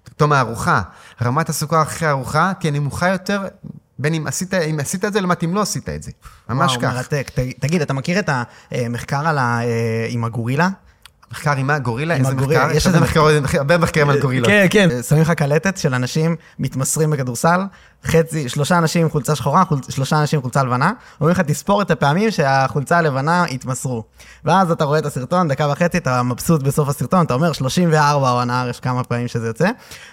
פתאום 0.05 0.33
הארוחה, 0.33 0.83
רמת 1.23 1.49
הסוכר 1.49 1.83
אחרי 1.83 2.09
הארוחה 2.09 2.53
תהיה 2.61 2.73
נמוכה 2.73 3.09
יותר, 3.09 3.45
בין 3.99 4.15
אם 4.15 4.27
עשית, 4.27 4.55
אם 4.55 4.81
עשית 4.81 5.05
את 5.05 5.13
זה, 5.13 5.21
לעומת 5.21 5.45
אם 5.45 5.55
לא 5.55 5.63
עשית 5.63 5.89
את 5.89 6.03
זה. 6.03 6.11
ממש 6.49 6.71
וואו, 6.71 6.81
כך. 6.81 6.87
וואו, 6.87 6.97
מרתק. 6.97 7.31
תגיד, 7.61 7.83
אתה 7.83 7.93
מכיר 7.93 8.19
את 8.19 8.31
המחקר 8.71 9.29
על 9.29 9.39
ה... 9.39 9.61
אה, 9.63 10.07
עם 10.09 10.25
הגורילה? 10.25 10.69
מחקר 11.33 11.53
עם 11.53 11.67
מה? 11.67 11.79
גורילה? 11.79 12.15
איזה 12.17 12.35
מחקר? 12.35 12.69
יש 12.75 12.87
איזה 12.87 13.01
מחקר, 13.01 13.21
הרבה 13.55 13.79
מחקרים 13.79 14.11
על 14.11 14.21
גורילות. 14.21 14.49
כן, 14.49 14.67
כן. 14.71 14.89
שמים 15.03 15.23
לך 15.23 15.31
קלטת 15.31 15.77
של 15.77 15.95
אנשים 15.95 16.37
מתמסרים 16.59 17.11
בכדורסל, 17.11 17.61
חצי, 18.05 18.49
שלושה 18.49 18.79
אנשים 18.79 19.03
עם 19.03 19.11
חולצה 19.11 19.37
שחורה, 19.37 19.63
שלושה 19.89 20.21
אנשים 20.21 20.37
עם 20.37 20.43
חולצה 20.43 20.63
לבנה, 20.63 20.93
אומרים 21.21 21.37
לך, 21.37 21.41
תספור 21.41 21.83
את 21.83 21.91
הפעמים 21.91 22.31
שהחולצה 22.31 22.99
הלבנה 22.99 23.45
התמסרו. 23.45 24.05
ואז 24.45 24.71
אתה 24.71 24.85
רואה 24.85 24.99
את 24.99 25.07
הסרטון, 25.07 25.49
דקה 25.49 25.69
וחצי, 25.73 25.99
אתה 25.99 26.23
מבסוט 26.23 26.63
בסוף 26.63 26.89
הסרטון, 26.89 27.25
אתה 27.25 27.35
אומר 27.35 27.53
34 27.53 28.31
או 28.31 28.41
הנהר, 28.41 28.69
יש 28.69 28.81
כמה 28.81 29.05
פעמים 29.05 29.29
שזה 29.29 29.47
יוצא, 29.47 29.69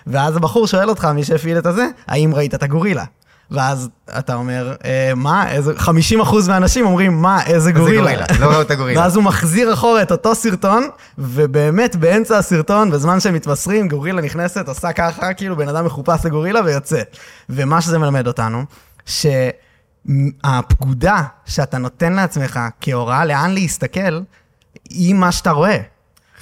ואז 0.07 0.36
הבחור 0.36 0.68
שואל 0.68 0.89
אותך, 0.89 1.05
מי 1.05 1.24
שהפעיל 1.24 1.57
את 1.57 1.66
הזה, 1.66 1.88
האם 2.07 2.36
ראית 2.36 2.55
את 2.55 2.64
הגורילה? 2.64 3.03
ואז 3.52 3.89
אתה 4.18 4.36
אומר, 4.36 4.76
אה, 4.86 5.12
מה, 5.16 5.52
איזה, 5.52 5.74
50 5.78 6.22
אחוז 6.22 6.50
מהאנשים 6.50 6.86
אומרים, 6.86 7.22
מה, 7.22 7.46
איזה 7.46 7.72
גורילה. 7.72 8.12
איזה 8.12 8.24
גורילה, 8.28 8.48
לא 8.48 8.54
ראו 8.54 8.62
את 8.62 8.72
הגורילה. 8.72 9.02
ואז 9.02 9.16
הוא 9.16 9.24
מחזיר 9.24 9.74
אחורה 9.74 10.02
את 10.02 10.12
אותו 10.12 10.36
סרטון, 10.36 10.88
ובאמת 11.18 11.96
באמצע 11.96 12.38
הסרטון, 12.38 12.91
בזמן 12.91 13.20
שהם 13.20 13.34
מתמסרים, 13.34 13.88
גורילה 13.88 14.22
נכנסת, 14.22 14.68
עושה 14.68 14.94
ככה, 14.94 15.34
כאילו 15.34 15.56
בן 15.56 15.70
אדם 15.70 15.86
מחופש 15.86 16.26
לגורילה 16.26 16.62
ויוצא. 16.66 17.02
ומה 17.50 17.82
שזה 17.82 17.98
מלמד 17.98 18.28
אותנו, 18.28 18.64
שהפקודה 20.06 21.24
שאתה 21.46 21.78
נותן 21.78 22.14
לעצמך 22.14 22.60
כהוראה 22.82 23.26
לאן 23.26 23.52
להסתכל, 23.52 24.22
היא 24.89 25.16
מה 25.16 25.32
שאתה 25.32 25.52
רואה. 25.52 25.78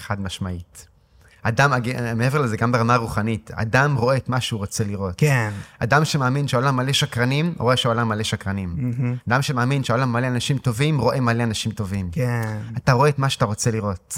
חד 0.06 0.22
משמעית. 0.22 0.91
אדם, 1.44 1.74
מעבר 2.16 2.42
לזה, 2.42 2.58
גם 2.58 2.72
ברמה 2.72 2.94
הרוחנית, 2.94 3.52
אדם 3.54 3.96
רואה 3.96 4.18
את 4.18 4.30
מה 4.30 4.42
שהוא 4.42 4.58
רוצה 4.58 4.84
לראות. 4.84 5.14
כן. 5.18 5.52
אדם 5.80 6.06
שמאמין 6.06 6.48
שהעולם 6.48 6.76
מלא 6.76 6.94
שקרנים, 6.94 7.54
רואה 7.58 7.78
שהעולם 7.78 8.10
מלא 8.10 8.24
שקרנים. 8.24 8.76
Mm-hmm. 8.78 9.30
אדם 9.30 9.42
שמאמין 9.42 9.84
שהעולם 9.84 10.14
מלא 10.14 10.28
אנשים 10.28 10.58
טובים, 10.58 11.00
רואה 11.00 11.20
מלא 11.20 11.44
אנשים 11.44 11.72
טובים. 11.72 12.10
כן. 12.12 12.58
אתה 12.78 12.92
רואה 12.92 13.10
את 13.10 13.20
מה 13.20 13.30
שאתה 13.30 13.46
רוצה 13.46 13.72
לראות. 13.72 14.18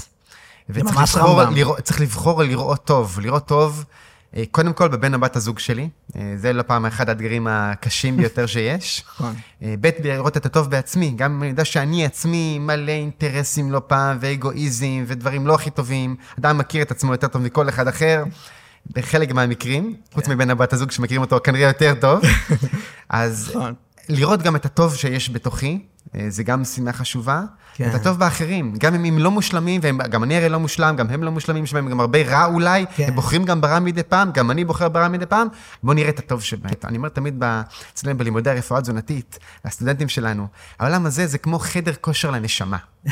זה 0.69 0.84
ממש 0.84 1.15
רמב"ם. 1.15 1.53
צריך 1.84 2.01
לבחור 2.01 2.43
לראות 2.43 2.86
טוב. 2.86 3.19
לראות 3.19 3.47
טוב 3.47 3.86
קודם 4.51 4.73
כל, 4.73 4.88
בבן 4.88 5.13
הבת 5.13 5.36
הזוג 5.36 5.59
שלי, 5.59 5.89
אה, 6.15 6.34
זה 6.36 6.53
לא 6.53 6.61
פעם 6.61 6.86
אחד 6.86 7.09
האתגרים 7.09 7.47
הקשים 7.49 8.17
ביותר 8.17 8.45
שיש. 8.45 8.99
נכון. 9.07 9.34
אה, 9.63 9.75
ב', 9.81 9.89
לראות 10.03 10.38
את 10.38 10.45
הטוב 10.45 10.69
בעצמי, 10.69 11.13
גם 11.15 11.43
אני 11.43 11.49
יודע 11.49 11.65
שאני 11.65 12.05
עצמי 12.05 12.59
מלא 12.59 12.91
אינטרסים 12.91 13.71
לא 13.71 13.81
פעם, 13.88 14.17
ואגואיזם, 14.19 15.03
ודברים 15.07 15.47
לא 15.47 15.55
הכי 15.55 15.69
טובים. 15.69 16.15
אדם 16.39 16.57
מכיר 16.57 16.81
את 16.81 16.91
עצמו 16.91 17.11
יותר 17.11 17.27
טוב 17.27 17.41
מכל 17.41 17.69
אחד 17.69 17.88
אחר, 17.88 18.23
בחלק 18.93 19.31
מהמקרים, 19.31 19.95
חוץ 20.13 20.25
כן. 20.25 20.31
מבן 20.31 20.49
הבת 20.49 20.73
הזוג 20.73 20.91
שמכירים 20.91 21.21
אותו 21.21 21.39
כנראה 21.43 21.67
יותר 21.67 21.93
טוב. 22.01 22.21
אז 23.09 23.51
נכון. 23.55 23.73
לראות 24.09 24.41
גם 24.41 24.55
את 24.55 24.65
הטוב 24.65 24.95
שיש 24.95 25.29
בתוכי, 25.29 25.79
אה, 26.15 26.25
זה 26.29 26.43
גם 26.43 26.61
משימה 26.61 26.93
חשובה. 26.93 27.41
כן. 27.75 27.89
את 27.89 27.95
הטוב 27.95 28.19
באחרים, 28.19 28.73
גם 28.77 28.95
אם 28.95 29.03
הם 29.05 29.19
לא 29.19 29.31
מושלמים, 29.31 29.81
וגם 29.83 30.23
אני 30.23 30.37
הרי 30.37 30.49
לא 30.49 30.59
מושלם, 30.59 30.95
גם 30.95 31.09
הם 31.09 31.23
לא 31.23 31.31
מושלמים, 31.31 31.63
יש 31.63 31.73
בהם 31.73 31.89
גם 31.89 31.99
הרבה 31.99 32.21
רע 32.21 32.45
אולי, 32.45 32.85
כן. 32.95 33.05
הם 33.07 33.15
בוחרים 33.15 33.45
גם 33.45 33.61
ברע 33.61 33.79
מדי 33.79 34.03
פעם, 34.03 34.31
גם 34.31 34.51
אני 34.51 34.65
בוחר 34.65 34.89
ברע 34.89 35.07
מדי 35.07 35.25
פעם, 35.25 35.47
בואו 35.83 35.95
נראה 35.95 36.09
את 36.09 36.19
הטוב 36.19 36.41
שבהם. 36.41 36.73
אני 36.83 36.97
אומר 36.97 37.09
תמיד 37.09 37.43
אצלנו 37.93 38.17
בלימודי 38.17 38.49
הרפואה 38.49 38.79
התזונתית, 38.79 39.39
לסטודנטים 39.65 40.09
שלנו, 40.09 40.47
העולם 40.79 41.05
הזה 41.05 41.27
זה 41.27 41.37
כמו 41.37 41.59
חדר 41.59 41.93
כושר 42.01 42.31
לנשמה. 42.31 42.77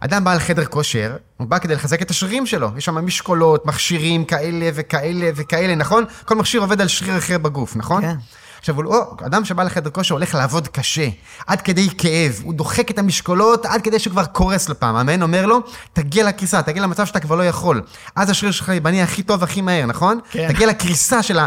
אדם 0.00 0.24
בא 0.24 0.34
לחדר 0.34 0.64
כושר, 0.64 1.16
הוא 1.36 1.48
בא 1.48 1.58
כדי 1.58 1.74
לחזק 1.74 2.02
את 2.02 2.10
השרירים 2.10 2.46
שלו. 2.46 2.70
יש 2.76 2.84
שם 2.84 2.94
משקולות, 3.06 3.66
מכשירים 3.66 4.24
כאלה 4.24 4.70
וכאלה 4.74 5.30
וכאלה, 5.36 5.74
נכון? 5.74 6.04
כל 6.24 6.34
מכשיר 6.34 6.60
עובד 6.60 6.80
על 6.80 6.88
שריר 6.88 7.18
אחר 7.18 7.38
בגוף, 7.38 7.76
נכון? 7.76 8.02
כן. 8.02 8.16
עכשיו, 8.60 8.76
הוא, 8.76 8.84
או, 8.84 9.16
אדם 9.26 9.44
שבא 9.44 9.62
לחדר 9.62 9.90
כושר 9.90 10.14
הולך 10.14 10.34
לעבוד 10.34 10.68
קשה, 10.68 11.08
עד 11.46 11.60
כדי 11.60 11.88
כאב, 11.98 12.40
הוא 12.42 12.54
דוחק 12.54 12.90
את 12.90 12.98
המשקולות 12.98 13.66
עד 13.66 13.82
כדי 13.82 13.98
שהוא 13.98 14.10
כבר 14.10 14.24
קורס 14.24 14.68
לפעם. 14.68 14.96
המאמן 14.96 15.22
אומר 15.22 15.46
לו, 15.46 15.60
תגיע 15.92 16.24
לקריסה, 16.24 16.62
תגיע 16.62 16.82
למצב 16.82 17.06
שאתה 17.06 17.20
כבר 17.20 17.36
לא 17.36 17.42
יכול. 17.42 17.82
אז 18.16 18.30
השריר 18.30 18.52
שלך 18.52 18.68
ייבנה 18.68 19.02
הכי 19.02 19.22
טוב, 19.22 19.42
הכי 19.42 19.60
מהר, 19.60 19.86
נכון? 19.86 20.20
כן. 20.30 20.52
תגיע 20.52 20.66
לקריסה 20.66 21.22
של 21.22 21.38
ה... 21.38 21.46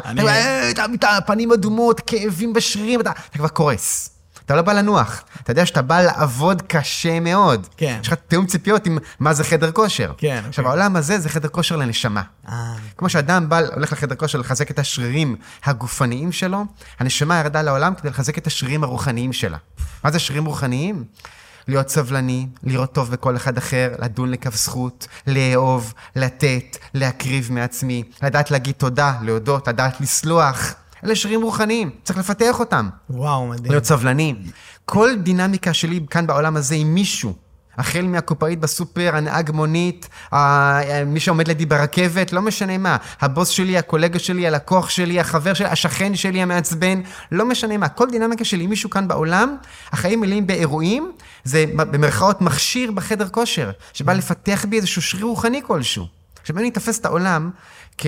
אתה 0.96 1.18
פנים 1.26 1.52
אדומות, 1.52 2.00
כאבים 2.00 2.54
בשרירים, 2.54 3.02
אתה, 3.02 3.12
אתה 3.30 3.38
כבר 3.38 3.48
קורס. 3.48 4.13
אתה 4.46 4.56
לא 4.56 4.62
בא 4.62 4.74
לנוח, 4.74 5.24
אתה 5.44 5.52
יודע 5.52 5.66
שאתה 5.66 5.82
בא 5.82 6.02
לעבוד 6.02 6.62
קשה 6.62 7.20
מאוד. 7.20 7.68
כן. 7.78 8.00
יש 8.02 8.08
לך 8.08 8.14
תיאום 8.28 8.46
ציפיות 8.46 8.86
עם 8.86 8.98
מה 9.20 9.34
זה 9.34 9.44
חדר 9.44 9.72
כושר. 9.72 10.12
כן. 10.18 10.44
עכשיו, 10.48 10.66
אוקיי. 10.66 10.70
העולם 10.70 10.96
הזה 10.96 11.20
זה 11.20 11.30
חדר 11.30 11.48
כושר 11.50 11.76
לנשמה. 11.76 12.22
אה. 12.50 12.74
כמו 12.98 13.10
שאדם 13.10 13.50
בא, 13.50 13.60
הולך 13.74 13.92
לחדר 13.94 14.16
כושר 14.16 14.40
לחזק 14.40 14.72
את 14.72 14.80
השרירים 14.80 15.36
הגופניים 15.66 16.32
שלו, 16.32 16.66
הנשמה 17.00 17.40
ירדה 17.40 17.62
לעולם 17.62 17.96
כדי 17.96 18.10
לחזק 18.10 18.38
את 18.38 18.48
השרירים 18.48 18.84
הרוחניים 18.84 19.34
שלה. 19.34 19.58
מה 20.04 20.12
זה 20.12 20.20
שרירים 20.20 20.46
רוחניים? 20.46 21.04
להיות 21.68 21.90
סבלני, 21.90 22.48
לראות 22.64 22.94
טוב 22.94 23.12
בכל 23.12 23.36
אחד 23.36 23.58
אחר, 23.58 23.90
לדון 24.00 24.32
לכף 24.32 24.56
זכות, 24.56 25.08
לאהוב, 25.28 25.94
לתת, 26.16 26.78
להקריב 26.94 27.52
מעצמי, 27.52 28.04
לדעת 28.24 28.52
להגיד 28.52 28.76
תודה, 28.78 29.14
להודות, 29.22 29.68
לדעת 29.68 30.02
לסלוח. 30.02 30.74
אלה 31.06 31.16
שירים 31.16 31.42
רוחניים, 31.42 31.90
צריך 32.04 32.20
לפתח 32.20 32.60
אותם. 32.60 32.90
וואו, 33.10 33.48
מדהים. 33.48 33.72
להיות 33.72 33.86
סבלנים. 33.86 34.36
כל 34.86 35.10
דינמיקה 35.16 35.74
שלי 35.74 36.00
כאן 36.10 36.28
בעולם 36.28 36.58
הזה 36.58 36.76
עם 36.76 36.94
מישהו, 36.94 37.34
החל 37.78 38.02
מהקופאית 38.02 38.60
בסופר, 38.60 39.12
הנהג 39.14 39.52
מונית, 39.52 40.10
מי 41.06 41.20
שעומד 41.20 41.48
לידי 41.48 41.66
ברכבת, 41.66 42.34
לא 42.34 42.42
משנה 42.42 42.78
מה. 42.78 42.98
הבוס 43.22 43.50
שלי, 43.50 43.78
הקולגה 43.78 44.20
שלי, 44.20 44.48
הלקוח 44.48 44.90
שלי, 44.90 45.20
החבר 45.20 45.54
שלי, 45.54 45.68
השכן 45.68 46.16
שלי 46.16 46.42
המעצבן, 46.42 47.02
לא 47.32 47.46
משנה 47.46 47.78
מה. 47.78 47.90
כל 47.90 48.08
דינמיקה 48.12 48.46
שלי, 48.46 48.68
מישהו 48.68 48.90
כאן 48.90 49.08
בעולם, 49.08 49.56
החיים 49.92 50.22
מלאים 50.22 50.48
באירועים, 50.48 51.12
זה 51.44 51.66
במרכאות 51.76 52.42
מכשיר 52.42 52.92
בחדר 52.92 53.30
כושר, 53.30 53.72
שבא 53.94 54.14
לפתח 54.14 54.66
בי 54.70 54.78
איזשהו 54.78 55.02
שריר 55.02 55.26
רוחני 55.26 55.62
כלשהו. 55.68 56.06
עכשיו, 56.42 56.60
אני 56.60 56.70
אתפס 56.70 57.00
את 57.00 57.06
העולם 57.06 57.50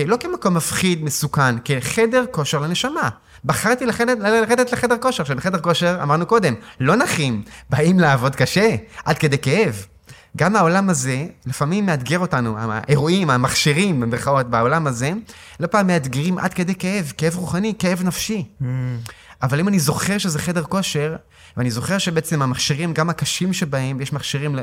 לא 0.06 0.16
כמקום 0.20 0.54
מפחיד, 0.54 1.04
מסוכן, 1.04 1.58
כחדר 1.64 2.24
כושר 2.30 2.58
לנשמה. 2.58 3.08
בחרתי 3.44 3.86
לחדת, 3.86 4.18
לרדת 4.18 4.72
לחדר 4.72 4.96
כושר. 5.00 5.22
עכשיו, 5.22 5.36
בחדר 5.36 5.58
כושר, 5.58 5.98
אמרנו 6.02 6.26
קודם, 6.26 6.54
לא 6.80 6.96
נחים, 6.96 7.42
באים 7.70 8.00
לעבוד 8.00 8.36
קשה, 8.36 8.76
עד 9.04 9.18
כדי 9.18 9.38
כאב. 9.38 9.86
גם 10.36 10.56
העולם 10.56 10.90
הזה, 10.90 11.26
לפעמים 11.46 11.86
מאתגר 11.86 12.18
אותנו, 12.18 12.56
האירועים, 12.58 13.30
המכשירים, 13.30 14.00
במרכאות, 14.00 14.50
בעולם 14.50 14.86
הזה, 14.86 15.12
לא 15.60 15.66
פעם 15.66 15.86
מאתגרים 15.86 16.38
עד 16.38 16.54
כדי 16.54 16.74
כאב, 16.74 17.12
כאב 17.18 17.36
רוחני, 17.36 17.74
כאב 17.78 18.02
נפשי. 18.04 18.44
Mm. 18.60 18.64
אבל 19.42 19.60
אם 19.60 19.68
אני 19.68 19.78
זוכר 19.78 20.18
שזה 20.18 20.38
חדר 20.38 20.62
כושר, 20.62 21.16
ואני 21.56 21.70
זוכר 21.70 21.98
שבעצם 21.98 22.42
המכשירים, 22.42 22.94
גם 22.94 23.10
הקשים 23.10 23.52
שבהם, 23.52 23.96
ויש 23.98 24.12
מכשירים 24.12 24.56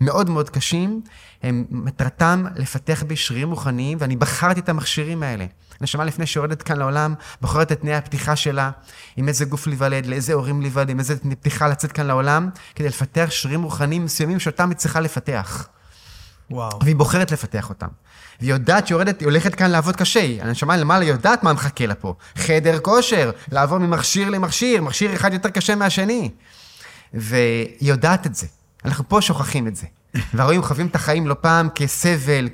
מאוד 0.00 0.30
מאוד 0.30 0.50
קשים, 0.50 1.00
הם 1.42 1.64
מטרתם 1.70 2.44
לפתח 2.56 3.02
בי 3.06 3.16
שרירים 3.16 3.50
רוחניים, 3.50 3.98
ואני 4.00 4.16
בחרתי 4.16 4.60
את 4.60 4.68
המכשירים 4.68 5.22
האלה. 5.22 5.46
נשמה 5.80 6.04
לפני 6.04 6.26
שיורדת 6.26 6.62
כאן 6.62 6.76
לעולם, 6.76 7.14
בוחרת 7.40 7.72
את 7.72 7.80
תנאי 7.80 7.94
הפתיחה 7.94 8.36
שלה, 8.36 8.70
עם 9.16 9.28
איזה 9.28 9.44
גוף 9.44 9.66
להיוולד, 9.66 10.06
לאיזה 10.06 10.32
הורים 10.32 10.60
להיוולד, 10.60 10.90
עם 10.90 10.98
איזה 10.98 11.16
פתיחה 11.40 11.68
לצאת 11.68 11.92
כאן 11.92 12.06
לעולם, 12.06 12.50
כדי 12.74 12.88
לפתח 12.88 13.26
שרירים 13.30 13.62
רוחניים 13.62 14.04
מסוימים 14.04 14.40
שאותם 14.40 14.68
היא 14.68 14.76
צריכה 14.76 15.00
לפתח. 15.00 15.68
וואו. 16.50 16.78
והיא 16.82 16.96
בוחרת 16.96 17.30
לפתח 17.30 17.68
אותם. 17.68 17.88
והיא 18.40 18.52
יודעת 18.52 18.86
שהיא 18.86 18.98
היא 18.98 19.14
הולכת 19.24 19.54
כאן 19.54 19.70
לעבוד 19.70 19.96
קשה. 19.96 20.36
הנשמה 20.40 20.76
למעלה 20.76 21.04
יודעת 21.04 21.42
מה 21.42 21.52
מחכה 21.52 21.86
לה 21.86 21.94
פה. 21.94 22.14
חדר 22.36 22.78
כושר, 22.78 23.30
לעבור 23.52 23.78
ממכשיר 23.78 24.30
למכשיר, 24.30 24.82
מכשיר 24.82 25.14
אחד 25.14 25.32
יותר 25.32 25.48
קשה 25.48 25.74
מהשני. 25.74 26.30
והיא 27.14 27.76
יודעת 27.80 28.26
את 28.26 28.34
זה. 28.34 28.46
אנחנו 28.84 29.08
פה 29.08 29.20
שוכחים 29.20 29.66
את 29.66 29.76
זה. 29.76 29.86
והרואים 30.34 30.62
חווים 30.62 30.86
את 30.86 30.94
החיים 30.94 31.26
לא 31.26 31.36
פעם 31.40 31.68
כסבל, 31.74 32.48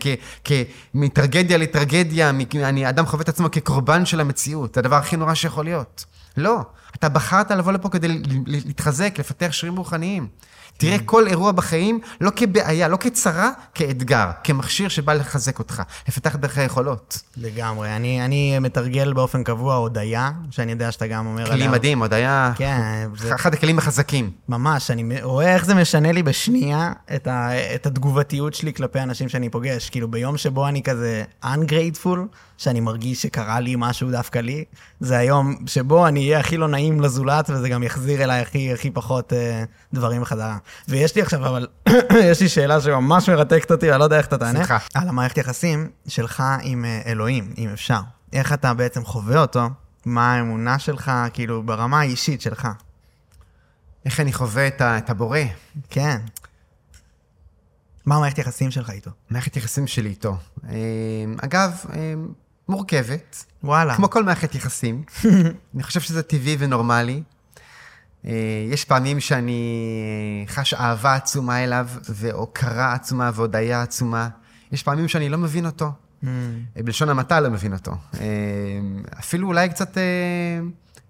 כ, 0.44 0.52
מטרגדיה 0.94 1.58
לטרגדיה, 1.58 2.30
אני, 2.54 2.88
אדם 2.88 3.06
חווה 3.06 3.22
את 3.22 3.28
עצמו 3.28 3.50
כקורבן 3.50 4.06
של 4.06 4.20
המציאות, 4.20 4.74
זה 4.74 4.80
הדבר 4.80 4.96
הכי 4.96 5.16
נורא 5.16 5.34
שיכול 5.34 5.64
להיות. 5.64 6.04
לא, 6.36 6.60
אתה 6.96 7.08
בחרת 7.08 7.50
לבוא 7.50 7.72
לפה 7.72 7.88
כדי 7.88 8.22
להתחזק, 8.46 9.14
לפתח 9.18 9.48
שרירים 9.50 9.78
רוחניים. 9.78 10.28
תראה 10.76 10.98
כל 11.04 11.26
אירוע 11.26 11.52
בחיים 11.52 12.00
לא 12.20 12.30
כבעיה, 12.36 12.88
לא 12.88 12.96
כצרה, 12.96 13.50
כאתגר, 13.74 14.30
כמכשיר 14.44 14.88
שבא 14.88 15.12
לחזק 15.12 15.58
אותך, 15.58 15.82
לפתח 16.08 16.36
דרך 16.36 16.58
היכולות. 16.58 17.22
לגמרי. 17.36 17.96
אני, 17.96 18.24
אני 18.24 18.58
מתרגל 18.58 19.12
באופן 19.12 19.44
קבוע 19.44 19.74
הודיה, 19.74 20.30
שאני 20.50 20.72
יודע 20.72 20.92
שאתה 20.92 21.06
גם 21.06 21.26
אומר 21.26 21.42
עליה. 21.42 21.56
כלי 21.56 21.68
מדהים, 21.68 22.02
הודיה. 22.02 22.52
כן. 22.56 23.08
זה... 23.16 23.34
אחד 23.34 23.54
הכלים 23.54 23.78
החזקים. 23.78 24.30
ממש, 24.48 24.90
אני 24.90 25.22
רואה 25.22 25.54
איך 25.54 25.64
זה 25.64 25.74
משנה 25.74 26.12
לי 26.12 26.22
בשנייה 26.22 26.92
את, 27.14 27.26
ה, 27.26 27.50
את 27.74 27.86
התגובתיות 27.86 28.54
שלי 28.54 28.74
כלפי 28.74 29.00
אנשים 29.00 29.28
שאני 29.28 29.48
פוגש. 29.48 29.90
כאילו, 29.90 30.08
ביום 30.08 30.36
שבו 30.36 30.68
אני 30.68 30.82
כזה 30.82 31.24
ungrateful, 31.44 32.18
שאני 32.58 32.80
מרגיש 32.80 33.22
שקרה 33.22 33.60
לי 33.60 33.74
משהו 33.78 34.10
דווקא 34.10 34.38
לי, 34.38 34.64
זה 35.00 35.18
היום 35.18 35.56
שבו 35.66 36.06
אני 36.06 36.20
אהיה 36.20 36.40
הכי 36.40 36.56
לא 36.56 36.68
נעים 36.68 37.00
לזולת, 37.00 37.50
וזה 37.50 37.68
גם 37.68 37.82
יחזיר 37.82 38.24
אליי 38.24 38.40
הכי, 38.40 38.72
הכי 38.72 38.90
פחות 38.90 39.32
אה, 39.32 39.64
דברים 39.94 40.20
בחזרה. 40.20 40.58
ויש 40.88 41.16
לי 41.16 41.22
עכשיו, 41.22 41.46
אבל 41.46 41.66
יש 42.30 42.40
לי 42.40 42.48
שאלה 42.48 42.80
שממש 42.80 43.28
מרתקת 43.28 43.70
אותי, 43.70 43.88
ואני 43.88 43.98
לא 43.98 44.04
יודע 44.04 44.18
איך 44.18 44.26
אתה 44.26 44.38
תענה. 44.38 44.58
סליחה. 44.58 44.78
על 44.94 45.08
המערכת 45.08 45.38
יחסים 45.38 45.88
שלך 46.08 46.42
עם 46.62 46.84
אה, 46.84 47.02
אלוהים, 47.06 47.54
אם 47.58 47.68
אפשר. 47.72 48.00
איך 48.32 48.52
אתה 48.52 48.74
בעצם 48.74 49.04
חווה 49.04 49.40
אותו, 49.40 49.68
מה 50.04 50.34
האמונה 50.34 50.78
שלך, 50.78 51.12
כאילו, 51.32 51.62
ברמה 51.62 52.00
האישית 52.00 52.40
שלך. 52.40 52.68
איך 54.04 54.20
אני 54.20 54.32
חווה 54.32 54.66
את, 54.66 54.80
ה, 54.80 54.98
את 54.98 55.10
הבורא. 55.10 55.38
כן. 55.90 56.16
מה 58.06 58.16
המערכת 58.16 58.38
יחסים 58.38 58.70
שלך 58.70 58.90
איתו? 58.90 59.10
מערכת 59.30 59.56
יחסים 59.56 59.86
שלי 59.86 60.08
איתו. 60.08 60.36
אה, 60.68 60.74
אגב, 61.42 61.84
אה, 61.92 62.14
מורכבת. 62.68 63.44
וואלה. 63.64 63.96
כמו 63.96 64.10
כל 64.10 64.24
מערכת 64.24 64.54
יחסים. 64.54 65.02
אני 65.74 65.82
חושב 65.82 66.00
שזה 66.00 66.22
טבעי 66.22 66.56
ונורמלי. 66.58 67.22
אה, 68.26 68.32
יש 68.70 68.84
פעמים 68.84 69.20
שאני 69.20 70.44
חש 70.48 70.74
אהבה 70.74 71.14
עצומה 71.14 71.64
אליו, 71.64 71.88
והוקרה 72.08 72.92
עצומה 72.92 73.30
והודיה 73.34 73.82
עצומה. 73.82 74.28
יש 74.72 74.82
פעמים 74.82 75.08
שאני 75.08 75.28
לא 75.28 75.38
מבין 75.38 75.66
אותו. 75.66 75.90
Mm. 76.22 76.26
בלשון 76.76 77.08
המעטה 77.08 77.40
לא 77.40 77.50
מבין 77.50 77.72
אותו. 77.72 77.92
אפילו 79.18 79.48
אולי 79.48 79.68
קצת 79.68 79.96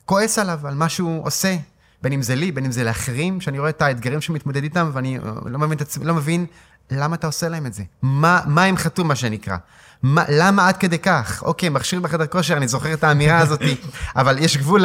כועס 0.04 0.38
עליו, 0.38 0.66
על 0.66 0.74
מה 0.74 0.88
שהוא 0.88 1.26
עושה. 1.26 1.56
בין 2.02 2.12
אם 2.12 2.22
זה 2.22 2.34
לי, 2.34 2.52
בין 2.52 2.64
אם 2.64 2.72
זה 2.72 2.84
לאחרים, 2.84 3.40
שאני 3.40 3.58
רואה 3.58 3.70
את 3.70 3.82
האתגרים 3.82 4.20
שהוא 4.20 4.34
מתמודד 4.34 4.62
איתם, 4.62 4.90
ואני 4.92 5.18
לא 5.46 5.58
מבין, 5.58 5.78
לא 6.02 6.14
מבין 6.14 6.46
למה 6.90 7.16
אתה 7.16 7.26
עושה 7.26 7.48
להם 7.48 7.66
את 7.66 7.74
זה? 7.74 7.82
מה, 8.02 8.40
מה 8.46 8.64
הם 8.64 8.76
חטאו, 8.76 9.04
מה 9.04 9.16
שנקרא? 9.16 9.56
מה, 10.04 10.24
למה 10.28 10.68
עד 10.68 10.76
כדי 10.76 10.98
כך? 10.98 11.42
אוקיי, 11.42 11.68
מכשיר 11.68 12.00
בחדר 12.00 12.26
כושר, 12.26 12.56
אני 12.56 12.68
זוכר 12.68 12.94
את 12.94 13.04
האמירה 13.04 13.38
הזאת, 13.38 13.60
אבל 14.16 14.38
יש 14.38 14.56
גבול 14.56 14.84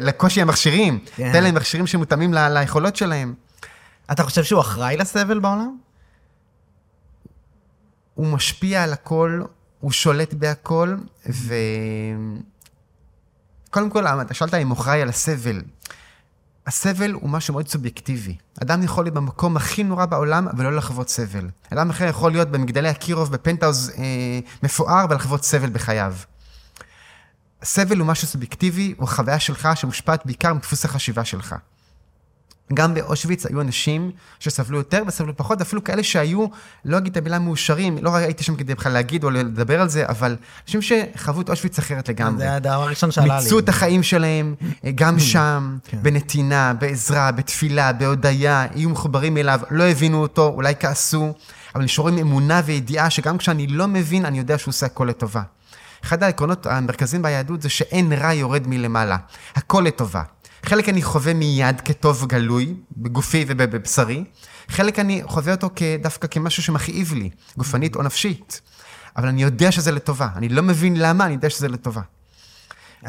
לקושי 0.00 0.42
המכשירים. 0.42 0.98
כן. 1.16 1.32
תן 1.32 1.42
להם 1.42 1.54
מכשירים 1.54 1.86
שמותאמים 1.86 2.34
ליכולות 2.34 2.96
שלהם. 2.96 3.34
אתה 4.12 4.22
חושב 4.22 4.44
שהוא 4.44 4.60
אחראי 4.60 4.96
לסבל 4.96 5.38
בעולם? 5.38 5.76
הוא 8.14 8.26
משפיע 8.26 8.82
על 8.82 8.92
הכל, 8.92 9.42
הוא 9.80 9.92
שולט 9.92 10.34
בהכל, 10.34 10.96
ו... 11.30 11.54
קודם 13.70 13.90
כל, 13.90 14.06
אתה 14.06 14.34
שאלת 14.34 14.54
אם 14.54 14.68
הוא 14.68 14.78
אחראי 14.78 15.02
על 15.02 15.08
הסבל. 15.08 15.62
הסבל 16.66 17.12
הוא 17.12 17.30
משהו 17.30 17.54
מאוד 17.54 17.68
סובייקטיבי. 17.68 18.36
אדם 18.62 18.82
יכול 18.82 19.04
להיות 19.04 19.14
במקום 19.14 19.56
הכי 19.56 19.84
נורא 19.84 20.06
בעולם 20.06 20.46
ולא 20.56 20.76
לחוות 20.76 21.08
סבל. 21.08 21.48
אדם 21.72 21.90
אחר 21.90 22.04
יכול 22.04 22.32
להיות 22.32 22.48
במגדלי 22.48 22.90
אקירוב 22.90 23.32
בפנטהאוז 23.32 23.92
אה, 23.98 24.04
מפואר 24.62 25.06
ולחוות 25.10 25.44
סבל 25.44 25.70
בחייו. 25.70 26.14
סבל 27.64 27.98
הוא 27.98 28.06
משהו 28.06 28.26
סובייקטיבי, 28.26 28.94
הוא 28.96 29.08
חוויה 29.08 29.40
שלך 29.40 29.68
שמושפעת 29.74 30.26
בעיקר 30.26 30.54
מדפוס 30.54 30.84
החשיבה 30.84 31.24
שלך. 31.24 31.54
גם 32.74 32.94
באושוויץ 32.94 33.46
היו 33.46 33.60
אנשים 33.60 34.10
שסבלו 34.38 34.78
יותר 34.78 35.02
וסבלו 35.06 35.36
פחות, 35.36 35.60
אפילו 35.60 35.84
כאלה 35.84 36.02
שהיו, 36.02 36.46
לא 36.84 36.98
אגיד 36.98 37.12
את 37.12 37.16
המילה 37.16 37.38
מאושרים, 37.38 37.98
לא 38.02 38.16
הייתי 38.16 38.44
שם 38.44 38.56
כדי 38.56 38.74
בכלל 38.74 38.92
להגיד 38.92 39.24
או 39.24 39.30
לדבר 39.30 39.80
על 39.80 39.88
זה, 39.88 40.06
אבל 40.08 40.36
אנשים 40.64 40.80
שחוו 40.82 41.40
את 41.40 41.50
אושוויץ 41.50 41.78
אחרת 41.78 42.08
לגמרי. 42.08 42.38
זה 42.38 42.54
הדבר 42.54 42.82
הראשון 42.82 43.10
שעלה 43.10 43.38
לי. 43.38 43.44
מיצו 43.44 43.58
את 43.58 43.68
החיים 43.68 44.02
שלהם, 44.02 44.54
גם 44.94 45.18
שם, 45.18 45.76
כן. 45.84 45.98
בנתינה, 46.02 46.72
בעזרה, 46.80 47.32
בתפילה, 47.32 47.92
בהודיה, 47.92 48.66
היו 48.74 48.90
מחוברים 48.90 49.36
אליו, 49.36 49.60
לא 49.70 49.84
הבינו 49.84 50.22
אותו, 50.22 50.48
אולי 50.48 50.74
כעסו, 50.80 51.32
אבל 51.74 51.84
נשארו 51.84 52.08
עם 52.08 52.18
אמונה 52.18 52.60
וידיעה 52.64 53.10
שגם 53.10 53.38
כשאני 53.38 53.66
לא 53.66 53.88
מבין, 53.88 54.24
אני 54.24 54.38
יודע 54.38 54.58
שהוא 54.58 54.72
עושה 54.72 54.86
הכל 54.86 55.04
לטובה. 55.04 55.42
אחד 56.04 56.22
העקרונות 56.22 56.66
המרכזיים 56.66 57.22
ביהדות 57.22 57.62
זה 57.62 57.68
שאין 57.68 58.12
רע 58.12 58.32
יורד 58.32 58.66
מלמעלה, 58.66 59.16
הכל 59.56 59.84
לטובה. 59.86 60.22
חלק 60.66 60.88
אני 60.88 61.02
חווה 61.02 61.34
מיד 61.34 61.80
כטוב 61.80 62.26
גלוי, 62.26 62.74
בגופי 62.96 63.44
ובבשרי, 63.48 64.24
חלק 64.68 64.98
אני 64.98 65.22
חווה 65.24 65.52
אותו 65.52 65.70
דווקא 66.02 66.28
כמשהו 66.28 66.62
שמכאיב 66.62 67.12
לי, 67.14 67.30
גופנית 67.56 67.96
או 67.96 68.02
נפשית. 68.02 68.60
אבל 69.16 69.28
אני 69.28 69.42
יודע 69.42 69.72
שזה 69.72 69.92
לטובה. 69.92 70.28
אני 70.36 70.48
לא 70.48 70.62
מבין 70.62 70.96
למה, 70.96 71.24
אני 71.24 71.34
יודע 71.34 71.50
שזה 71.50 71.68
לטובה. 71.68 72.00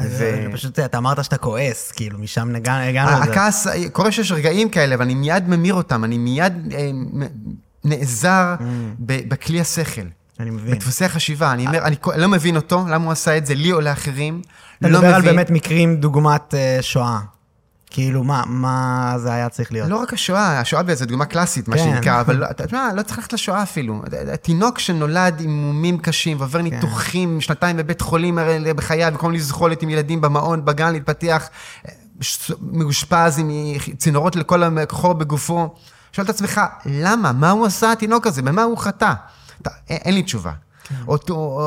ו... 0.00 0.46
פשוט, 0.52 0.78
אתה 0.78 0.98
אמרת 0.98 1.24
שאתה 1.24 1.36
כועס, 1.36 1.92
כאילו, 1.92 2.18
משם 2.18 2.56
הגענו 2.56 3.20
לזה. 3.20 3.30
הכעס, 3.30 3.66
קורה 3.92 4.12
שיש 4.12 4.32
רגעים 4.32 4.68
כאלה, 4.68 4.94
אבל 4.94 5.04
אני 5.04 5.14
מיד 5.14 5.48
ממיר 5.48 5.74
אותם, 5.74 6.04
אני 6.04 6.18
מיד 6.18 6.72
אה, 6.72 6.90
נעזר 7.84 8.54
mm. 8.58 8.62
בכלי 8.98 9.60
השכל. 9.60 10.02
אני 10.40 10.50
מבין. 10.50 10.74
בדפוסי 10.74 11.04
החשיבה. 11.04 11.52
אני 11.52 11.66
אומר, 11.66 11.84
אני 11.84 11.96
לא 12.16 12.28
מבין 12.28 12.56
אותו, 12.56 12.84
למה 12.88 13.04
הוא 13.04 13.12
עשה 13.12 13.36
את 13.36 13.46
זה, 13.46 13.54
לי 13.54 13.72
או 13.72 13.80
לאחרים. 13.80 14.42
אתה 14.78 14.88
לא 14.88 14.98
מדבר 14.98 15.14
על 15.14 15.22
באמת 15.22 15.50
מקרים 15.50 15.96
דוגמת 15.96 16.54
uh, 16.54 16.82
שואה. 16.82 17.18
כאילו, 17.90 18.24
מה, 18.24 18.42
מה 18.46 19.14
זה 19.18 19.32
היה 19.32 19.48
צריך 19.48 19.72
להיות? 19.72 19.88
לא 19.88 19.96
רק 19.96 20.12
השואה, 20.12 20.60
השואה 20.60 20.82
באיזו 20.82 21.06
דוגמה 21.06 21.24
קלאסית, 21.24 21.68
מה 21.68 21.76
כן. 21.76 21.82
שנקרא, 21.84 22.20
אבל 22.20 22.44
אתה 22.50 22.64
יודע, 22.64 22.88
לא 22.94 23.02
צריך 23.02 23.18
ללכת 23.18 23.32
לשואה 23.32 23.62
אפילו. 23.62 24.02
תינוק 24.42 24.78
שנולד 24.78 25.40
עם 25.40 25.50
מומים 25.50 25.98
קשים 25.98 26.40
ועובר 26.40 26.58
כן. 26.58 26.64
ניתוחים, 26.64 27.40
שנתיים 27.40 27.76
בבית 27.76 28.00
חולים 28.00 28.38
בחייו, 28.76 29.12
במקום 29.12 29.32
לזחולת 29.32 29.82
עם 29.82 29.90
ילדים 29.90 30.20
במעון, 30.20 30.64
בגן, 30.64 30.92
להתפתח, 30.92 31.48
מאושפז 32.60 33.38
עם 33.38 33.50
צינורות 33.96 34.36
לכל 34.36 34.62
הכחור 34.62 35.12
בגופו. 35.12 35.74
שואל 36.12 36.24
את 36.24 36.30
עצמך, 36.30 36.60
למה? 36.86 37.32
מה 37.32 37.50
הוא 37.50 37.66
עשה, 37.66 37.92
התינוק 37.92 38.26
הזה? 38.26 38.42
במה 38.42 38.62
הוא 38.62 38.78
חטא? 38.78 39.12
אין 39.90 40.14
לי 40.14 40.22
תשובה. 40.22 40.52
או 41.08 41.16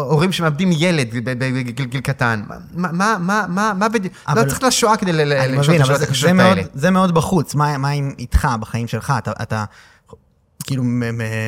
הורים 0.09 0.32
שמאבדים 0.32 0.69
ילד 0.72 1.07
בגיל 1.24 2.01
קטן. 2.01 2.43
מה, 2.74 3.17
מה, 3.19 3.45
מה, 3.47 3.74
מה 3.74 3.89
בדיוק? 3.89 4.13
לא 4.36 4.43
צריך 4.43 4.63
לשואה 4.63 4.97
כדי 4.97 5.13
לשאול 5.13 5.76
את 5.76 5.82
השאלות 5.82 6.01
הקשות 6.01 6.30
האלה. 6.39 6.61
זה 6.74 6.91
מאוד 6.91 7.13
בחוץ. 7.13 7.55
מה 7.55 7.91
איתך 8.17 8.47
בחיים 8.59 8.88
שלך? 8.88 9.13
אתה... 9.41 9.65
כאילו 10.63 10.84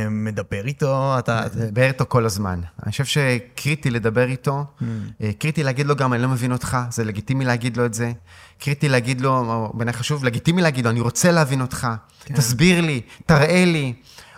מדבר 0.09 0.65
איתו, 0.65 1.15
אתה... 1.19 1.41
מדבר 1.55 1.87
איתו 1.87 2.05
כל 2.07 2.25
הזמן. 2.25 2.59
אני 2.83 2.91
חושב 2.91 3.05
שקריטי 3.05 3.89
לדבר 3.89 4.27
איתו, 4.27 4.65
mm. 4.65 4.83
אה, 5.21 5.31
קריטי 5.39 5.63
להגיד 5.63 5.87
לו 5.87 5.95
גם, 5.95 6.13
אני 6.13 6.21
לא 6.21 6.27
מבין 6.27 6.51
אותך, 6.51 6.77
זה 6.89 7.03
לגיטימי 7.03 7.45
להגיד 7.45 7.77
לו 7.77 7.85
את 7.85 7.93
זה. 7.93 8.11
קריטי 8.59 8.89
להגיד 8.89 9.21
לו, 9.21 9.71
בעיניי 9.73 9.93
חשוב, 9.93 10.23
לגיטימי 10.23 10.61
להגיד 10.61 10.85
לו, 10.85 10.91
אני 10.91 10.99
רוצה 10.99 11.31
להבין 11.31 11.61
אותך, 11.61 11.87
כן. 12.25 12.35
תסביר 12.35 12.81
לי, 12.81 13.01
תראה 13.25 13.65
לי. 13.65 13.93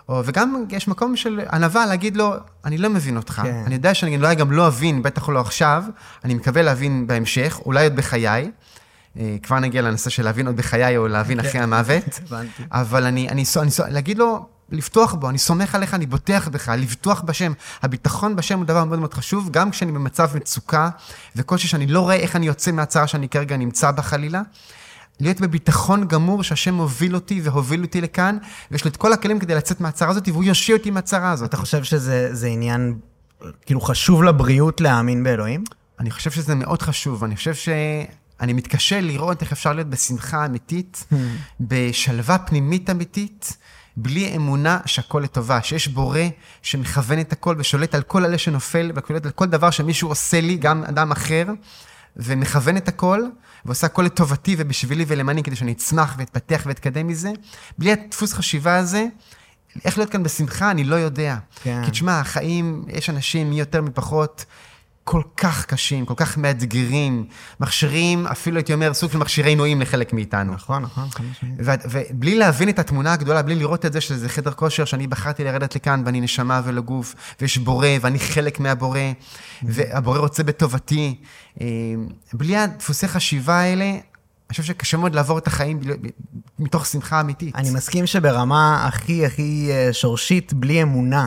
או, 0.10 0.22
וגם 0.26 0.66
יש 0.70 0.88
מקום 0.88 1.16
של 1.16 1.41
ענווה 1.53 1.86
להגיד 1.86 2.18
לו, 2.18 2.34
אני 2.66 2.78
לא 2.78 2.89
מבין 2.89 3.18
אותך. 3.18 3.41
כן. 3.43 3.64
אני 3.66 3.76
יודע 3.76 3.93
שאני 3.93 4.18
אולי 4.18 4.36
גם 4.36 4.51
לא 4.51 4.68
אבין, 4.68 5.03
בטח 5.03 5.30
לא 5.30 5.39
עכשיו, 5.39 5.84
אני 6.24 6.34
מקווה 6.34 6.62
להבין 6.62 7.08
בהמשך, 7.08 7.60
אולי 7.66 7.84
עוד 7.84 7.95
בחיי. 7.95 8.51
אה, 9.20 9.36
כבר 9.43 9.60
נגיע 9.60 9.82
לנושא 9.82 10.10
של 10.10 10.24
להבין 10.24 10.47
עוד 10.47 10.56
בחיי 10.56 10.97
או 10.97 11.08
להבין 11.08 11.39
אחרי 11.39 11.62
המוות. 11.62 12.20
אבל 12.72 13.06
אני, 13.06 13.30
אני, 13.30 13.43
אני, 13.58 13.70
אני, 13.86 13.93
להגיד 13.93 14.18
לו, 14.18 14.45
לפתוח 14.72 15.14
בו, 15.14 15.30
אני 15.30 15.38
סומך 15.38 15.76
עליך, 15.76 15.93
אני 15.93 16.06
בוטח 16.06 16.47
בך, 16.47 16.70
לבטוח 16.70 17.22
בשם. 17.22 17.53
הביטחון 17.84 18.36
בשם 18.36 18.58
הוא 18.58 18.66
דבר 18.66 18.84
מאוד 18.84 18.99
מאוד 18.99 19.14
חשוב, 19.14 19.49
גם 19.51 19.72
כשאני 19.72 19.91
במצב 19.91 20.30
מצוקה 20.36 20.89
וקושי 21.36 21.68
שאני 21.68 21.88
לא 21.88 21.99
רואה 21.99 22.16
איך 22.16 22.36
אני 22.36 22.47
יוצא 22.47 22.72
מהצרה 22.72 23.08
שאני 23.08 23.30
כרגע 23.30 23.58
נמצא 23.58 23.91
בה 23.91 24.01
חלילה. 24.01 24.41
להיות 25.20 25.41
בביטחון 25.41 26.07
גמור 26.07 26.43
שהשם 26.43 26.74
מוביל 26.74 27.16
אותי 27.16 27.41
והוביל 27.43 27.82
אותי 27.82 28.01
לכאן, 28.01 28.38
ויש 28.72 28.86
לו 28.86 28.91
את 28.91 28.97
כל 28.97 29.13
הכלים 29.13 29.39
כדי 29.39 29.55
לצאת 29.55 29.82
מהצרה 29.82 30.09
הזאת, 30.09 30.28
והוא 30.28 30.43
יושיע 30.43 30.76
אותי 30.76 30.91
מהצרה 30.91 31.32
הזאת. 31.32 31.49
אתה 31.49 31.57
חושב 31.57 31.84
שזה 31.84 32.47
עניין, 32.47 32.97
כאילו, 33.66 33.82
חשוב 33.82 34.24
לבריאות 34.24 34.82
להאמין 34.82 35.24
באלוהים? 35.24 35.63
אני 35.99 36.11
חושב 36.11 36.32
שזה 36.32 36.55
מאוד 36.55 36.82
חשוב. 36.82 37.24
אני 37.24 37.36
חושב 37.36 37.53
ש... 37.53 37.70
אני 38.41 38.53
מתקשה 38.53 39.01
לראות 39.01 39.41
איך 39.41 39.51
אפשר 39.51 39.74
להיות 39.74 39.88
בשמחה 39.88 40.45
אמיתית, 40.45 41.05
hmm. 41.11 41.16
בשלווה 41.59 42.38
פנימית 42.38 42.89
אמיתית, 42.89 43.57
בלי 43.97 44.36
אמונה 44.36 44.80
שהכל 44.86 45.20
לטובה, 45.24 45.61
שיש 45.61 45.88
בורא 45.88 46.20
שמכוון 46.61 47.20
את 47.20 47.34
הכל 47.34 47.55
ושולט 47.59 47.95
על 47.95 48.01
כל 48.01 48.26
אלה 48.26 48.38
שנופל, 48.38 48.91
ושולט 48.95 49.26
על 49.26 49.32
כל 49.32 49.45
דבר 49.45 49.70
שמישהו 49.70 50.09
עושה 50.09 50.41
לי, 50.41 50.57
גם 50.57 50.84
אדם 50.84 51.11
אחר, 51.11 51.45
ומכוון 52.18 52.78
את 52.78 52.88
הכל, 52.88 53.22
ועושה 53.66 53.88
הכל 53.88 54.03
לטובתי 54.03 54.55
ובשבילי 54.57 55.05
ולמעני, 55.07 55.43
כדי 55.43 55.55
שאני 55.55 55.72
אצמח 55.72 56.16
ואתפתח 56.18 56.63
ואתקדם 56.66 57.07
מזה. 57.07 57.32
בלי 57.78 57.91
הדפוס 57.91 58.34
חשיבה 58.34 58.78
הזה, 58.78 59.05
איך 59.86 59.97
להיות 59.97 60.11
כאן 60.11 60.24
בשמחה, 60.24 60.72
אני 60.72 60.84
לא 60.84 60.95
יודע. 60.95 61.38
כן. 61.63 61.82
כי 61.86 61.91
תשמע, 61.91 62.20
החיים, 62.20 62.86
יש 62.88 63.09
אנשים, 63.09 63.49
מי 63.49 63.59
יותר 63.59 63.82
מפחות, 63.82 64.45
כל 65.08 65.22
כך 65.38 65.66
קשים, 65.66 66.06
כל 66.06 66.14
כך 66.18 66.38
מאתגרים, 66.38 67.26
מכשירים, 67.60 68.28
אפילו 68.28 68.58
הייתי 68.58 68.74
אומר, 68.74 68.93
סוג 68.93 69.12
של 69.12 69.18
מכשירי 69.18 69.49
עינויים 69.49 69.82
לחלק 69.82 70.14
מאיתנו. 70.14 70.53
נכון, 70.53 70.84
נכון. 70.84 71.10
ו- 71.60 71.72
ובלי 71.89 72.36
להבין 72.36 72.70
את 72.70 72.80
התמונה 72.80 73.14
הגדולה, 73.14 73.41
בלי 73.41 73.56
לראות 73.56 73.86
את 73.86 73.93
זה 73.93 74.01
שזה 74.01 74.30
חדר 74.30 74.51
כושר, 74.51 74.86
שאני 74.86 75.08
בחרתי 75.08 75.43
לרדת 75.43 75.76
לכאן 75.76 76.03
ואני 76.06 76.22
נשמה 76.22 76.62
ולא 76.66 76.82
גוף, 76.82 77.16
ויש 77.41 77.58
בורא 77.58 77.88
ואני 78.01 78.20
חלק 78.20 78.60
מהבורא, 78.60 78.99
והבורא 79.64 80.20
רוצה 80.20 80.43
בטובתי. 80.43 81.16
אה, 81.62 81.66
בלי 82.34 82.58
הדפוסי 82.58 83.08
חשיבה 83.08 83.56
האלה, 83.56 83.86
אני 83.86 84.51
חושב 84.51 84.64
שקשה 84.64 84.97
מאוד 84.97 85.16
לעבור 85.16 85.38
את 85.38 85.47
החיים 85.47 85.80
מתוך 86.60 86.86
שמחה 86.86 87.22
אמיתית. 87.22 87.56
אני 87.56 87.72
מסכים 87.72 88.08
שברמה 88.08 88.86
הכי 88.88 89.26
הכי 89.26 89.68
אה, 89.72 89.93
שורשית, 89.93 90.53
בלי 90.53 90.84
אמונה 90.84 91.26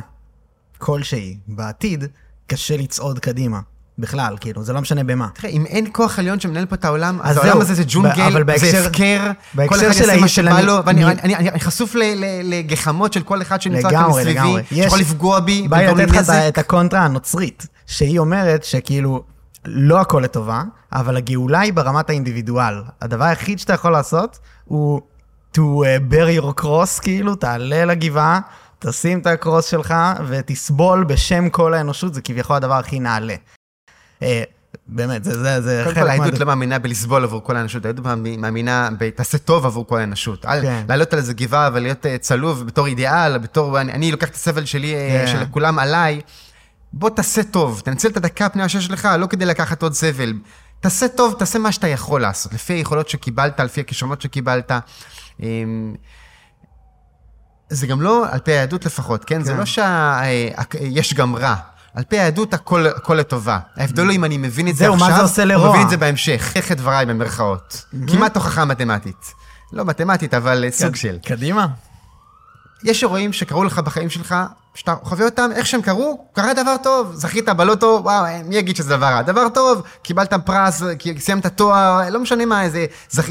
כלשהי 0.79 1.39
בעתיד, 1.49 2.05
קשה 2.49 2.77
לצעוד 2.77 3.19
קדימה. 3.19 3.61
בכלל, 4.01 4.37
כאילו, 4.41 4.63
זה 4.65 4.73
לא 4.73 4.81
משנה 4.81 5.05
במה. 5.05 5.29
תראה, 5.35 5.51
אם 5.53 5.67
אין 5.67 5.87
כוח 5.93 6.19
עליון 6.19 6.41
שמנהל 6.41 6.67
פה 6.67 6.75
את 6.75 6.85
העולם, 6.85 7.19
אז 7.23 7.39
אז 7.39 7.45
העולם. 7.45 7.61
הזה 7.61 7.75
זה 7.75 7.83
ג'ונגל, 7.89 8.45
זה 8.57 8.87
הפקר, 8.87 9.31
כל 9.67 9.75
אחד 9.75 9.83
יעשה 9.83 10.21
מה 10.21 10.29
שבא 10.29 10.61
לו, 10.61 10.85
ואני 10.87 11.05
אני- 11.05 11.13
אני- 11.23 11.37
אני- 11.37 11.51
אני 11.51 11.61
חשוף 11.61 11.95
ל- 11.95 11.99
ל- 12.03 12.55
לגחמות 12.55 13.13
של 13.13 13.23
כל 13.23 13.43
אחד 13.43 13.61
שנמצא 13.63 13.91
כאן 13.91 14.05
מסביבי. 14.09 14.39
שיכול 14.69 14.99
לפגוע 14.99 15.41
בי, 15.41 15.69
בא 15.69 15.77
לי 15.77 16.05
לתת 16.05 16.11
לך 16.17 16.31
את 16.31 16.59
הקונטרה 16.59 17.01
הנוצרית, 17.05 17.67
שהיא 17.87 18.19
אומרת 18.19 18.65
שכאילו, 18.65 19.23
לא 19.65 20.01
הכל 20.01 20.21
לטובה, 20.25 20.63
אבל 20.93 21.17
הגאולה 21.17 21.61
היא 21.61 21.73
ברמת 21.73 22.11
האינדיבידואל. 22.11 22.75
הדבר 23.03 23.25
היחיד 23.25 23.59
שאתה 23.59 23.73
יכול 23.73 23.93
לעשות 23.93 24.39
הוא 24.65 25.01
to 25.55 25.59
uh, 25.61 26.13
bear 26.13 26.43
your 26.43 26.63
cross, 26.63 27.01
כאילו, 27.03 27.35
תעלה 27.35 27.85
לגבעה, 27.85 28.41
תשים 28.79 29.19
את 29.19 29.27
הקרוס 29.27 29.67
שלך 29.67 29.95
ותסבול 30.29 31.05
בשם 31.05 31.49
כל 31.49 31.75
האנושות, 31.75 32.15
זה 32.15 32.21
כביכול 32.23 32.57
הדבר 32.57 32.75
הכי 32.75 33.01
נעלה. 33.01 33.35
אה, 34.23 34.43
באמת, 34.87 35.25
זה, 35.25 35.39
זה, 35.43 35.61
זה 35.61 35.83
קודם 35.85 35.95
כל, 35.97 36.11
העדות 36.11 36.41
לא 36.41 36.47
מאמינה 36.47 36.79
בלסבול 36.79 37.25
עבור 37.25 37.45
כל 37.45 37.57
האנושות, 37.57 37.87
העדות 37.87 38.07
מאמינה 38.39 38.89
ב"תעשה 38.99 39.39
טוב 39.39 39.67
עבור 39.67 39.87
כל 39.87 39.99
האנושות". 40.01 40.47
כן. 40.63 40.85
לעלות 40.89 41.13
על 41.13 41.19
איזה 41.19 41.35
גבעה 41.35 41.71
ולהיות 41.73 42.07
אה, 42.07 42.19
צלוב 42.19 42.67
בתור 42.67 42.87
אידיאל, 42.87 43.39
בתור, 43.39 43.81
אני- 43.81 43.93
אני 43.93 44.13
לוקח 44.13 44.29
את 44.29 44.35
הסבל 44.35 44.65
שלי, 44.65 44.95
אה, 44.95 45.25
כן. 45.27 45.33
של 45.33 45.45
כולם 45.51 45.79
עליי, 45.79 46.21
בוא 46.93 47.11
תעשה 47.11 47.43
טוב, 47.43 47.81
תנצל 47.85 48.09
את 48.09 48.17
הדקה 48.17 48.47
הפנייה 48.47 48.69
שיש 48.69 48.91
לך, 48.91 49.09
לא 49.19 49.27
כדי 49.27 49.45
לקחת 49.47 49.83
עוד 49.83 49.93
סבל. 49.93 50.33
תעשה 50.81 51.09
טוב, 51.09 51.35
תעשה 51.39 51.59
מה 51.59 51.73
שאתה 51.73 51.89
יכול 51.89 52.21
לעשות, 52.21 52.53
לפי 52.53 52.73
היכולות 52.73 53.09
שקיבלת, 53.09 53.61
לפי 53.61 53.81
הכישרונות 53.81 54.21
שקיבלת. 54.23 54.73
זה 57.71 57.87
גם 57.87 58.03
לא, 58.03 58.27
על 58.31 58.39
פי 58.39 58.51
היהדות 58.51 58.87
לפחות, 58.87 59.25
כן? 59.25 59.45
זה 59.45 59.53
כן. 59.53 59.59
לא 59.59 59.65
שיש 59.65 61.15
גם 61.15 61.37
רע. 61.37 61.55
על 61.95 62.05
פי 62.09 62.19
היהדות 62.19 62.55
הכל, 62.55 62.87
הכל 62.87 63.15
לטובה. 63.15 63.59
ההבדל 63.77 64.05
הוא 64.05 64.13
אם 64.13 64.25
אני 64.25 64.39
מבין 64.39 64.69
את 64.69 64.77
זה 64.77 64.85
זהו, 64.85 64.97
מה 64.97 65.07
עכשיו, 65.07 65.17
זה 65.17 65.23
עושה 65.23 65.43
או 65.43 65.49
לרוע? 65.49 65.71
מבין 65.71 65.83
את 65.83 65.91
זה 65.91 65.97
בהמשך. 65.97 66.53
איך 66.57 66.73
את 66.73 66.77
דבריי 66.77 67.07
במרכאות. 67.07 67.85
כמעט 68.07 68.37
הוכחה 68.37 68.65
מתמטית. 68.65 69.35
לא 69.73 69.85
מתמטית, 69.85 70.35
אבל 70.35 70.65
אה, 70.65 70.71
סוג 70.71 70.97
של. 70.97 71.19
קדימה. 71.27 71.67
יש 72.85 73.03
אירועים 73.03 73.33
שקרו 73.33 73.65
לך 73.65 73.79
בחיים 73.79 74.11
שלך, 74.11 74.35
שאתה 74.75 74.95
חווה 75.03 75.25
אותם, 75.25 75.51
איך 75.55 75.67
שהם 75.67 75.83
קרו, 75.83 76.29
קרה 76.33 76.55
דבר 76.55 76.77
טוב, 76.83 77.15
זכית 77.15 77.49
בלוטו, 77.49 78.01
וואו, 78.03 78.25
מי 78.45 78.57
יגיד 78.57 78.77
שזה 78.77 78.89
דבר 78.97 79.07
רע? 79.07 79.23
דבר 79.23 79.49
טוב, 79.49 79.83
קיבלת 80.03 80.35
פרס, 80.35 80.83
סיימת 81.19 81.47
תואר, 81.47 82.11
לא 82.11 82.21
משנה 82.21 82.47
מה, 82.47 82.63
איזה, 82.63 82.87
זכ... 83.11 83.29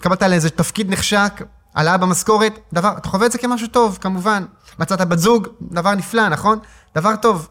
קבלת 0.00 0.22
על 0.22 0.32
איזה 0.32 0.50
תפקיד 0.50 0.90
נחשק, 0.90 1.42
העלאה 1.78 1.96
במשכורת, 1.96 2.58
דבר, 2.72 2.92
אתה 2.98 3.08
חווה 3.08 3.26
את 3.26 3.32
זה 3.32 3.38
כמשהו 3.38 3.68
טוב, 3.68 3.98
כמובן. 4.00 4.44
מצאת 4.78 5.00
בת 5.00 5.18
זוג, 5.18 5.48
דבר 5.62 5.94
נפלא, 5.94 6.28
נכון? 6.28 6.58
דבר 6.94 7.16
טוב. 7.16 7.48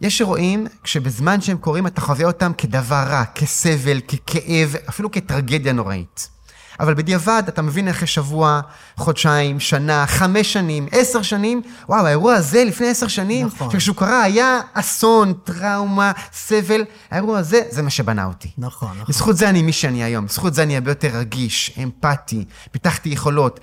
יש 0.00 0.20
אירועים 0.20 0.66
כשבזמן 0.82 1.40
שהם 1.40 1.58
קורים 1.58 1.86
אתה 1.86 2.00
חווה 2.00 2.24
אותם 2.24 2.52
כדבר 2.58 3.04
רע, 3.08 3.24
כסבל, 3.24 4.00
ככאב, 4.00 4.74
אפילו 4.88 5.10
כטרגדיה 5.10 5.72
נוראית. 5.72 6.30
אבל 6.80 6.94
בדיעבד 6.94 7.42
אתה 7.48 7.62
מבין 7.62 7.88
אחרי 7.88 8.06
שבוע, 8.06 8.60
חודשיים, 8.96 9.60
שנה, 9.60 10.04
חמש 10.06 10.52
שנים, 10.52 10.86
עשר 10.92 11.22
שנים, 11.22 11.62
וואו, 11.88 12.06
האירוע 12.06 12.34
הזה 12.34 12.64
לפני 12.64 12.88
עשר 12.88 13.08
שנים, 13.08 13.46
נכון. 13.46 13.70
שכשהוא 13.70 13.96
קרה 13.96 14.22
היה 14.22 14.60
אסון, 14.74 15.32
טראומה, 15.44 16.12
סבל, 16.32 16.84
האירוע 17.10 17.38
הזה, 17.38 17.60
זה 17.70 17.82
מה 17.82 17.90
שבנה 17.90 18.24
אותי. 18.24 18.50
נכון, 18.58 18.88
נכון. 18.90 19.04
בזכות 19.08 19.36
זה 19.36 19.48
אני 19.48 19.62
מי 19.62 19.72
שאני 19.72 20.04
היום, 20.04 20.26
בזכות 20.26 20.54
זה 20.54 20.62
אני 20.62 20.76
הרבה 20.76 20.90
יותר 20.90 21.08
רגיש, 21.08 21.78
אמפתי, 21.82 22.44
פיתחתי 22.70 23.08
יכולות, 23.08 23.60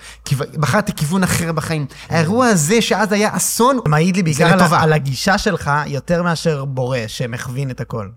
בחרתי 0.54 0.92
כיוון 0.96 1.22
אחר 1.22 1.52
בחיים. 1.52 1.86
האירוע 2.08 2.46
הזה 2.46 2.82
שאז 2.82 3.12
היה 3.12 3.36
אסון, 3.36 3.78
מעיד 3.86 4.16
לי 4.16 4.22
בעיקר 4.22 4.64
על. 4.64 4.74
על 4.74 4.92
הגישה 4.92 5.38
שלך 5.38 5.70
יותר 5.86 6.22
מאשר 6.22 6.64
בורא 6.64 6.98
שמכווין 7.06 7.70
את 7.70 7.80
הכל. 7.80 8.08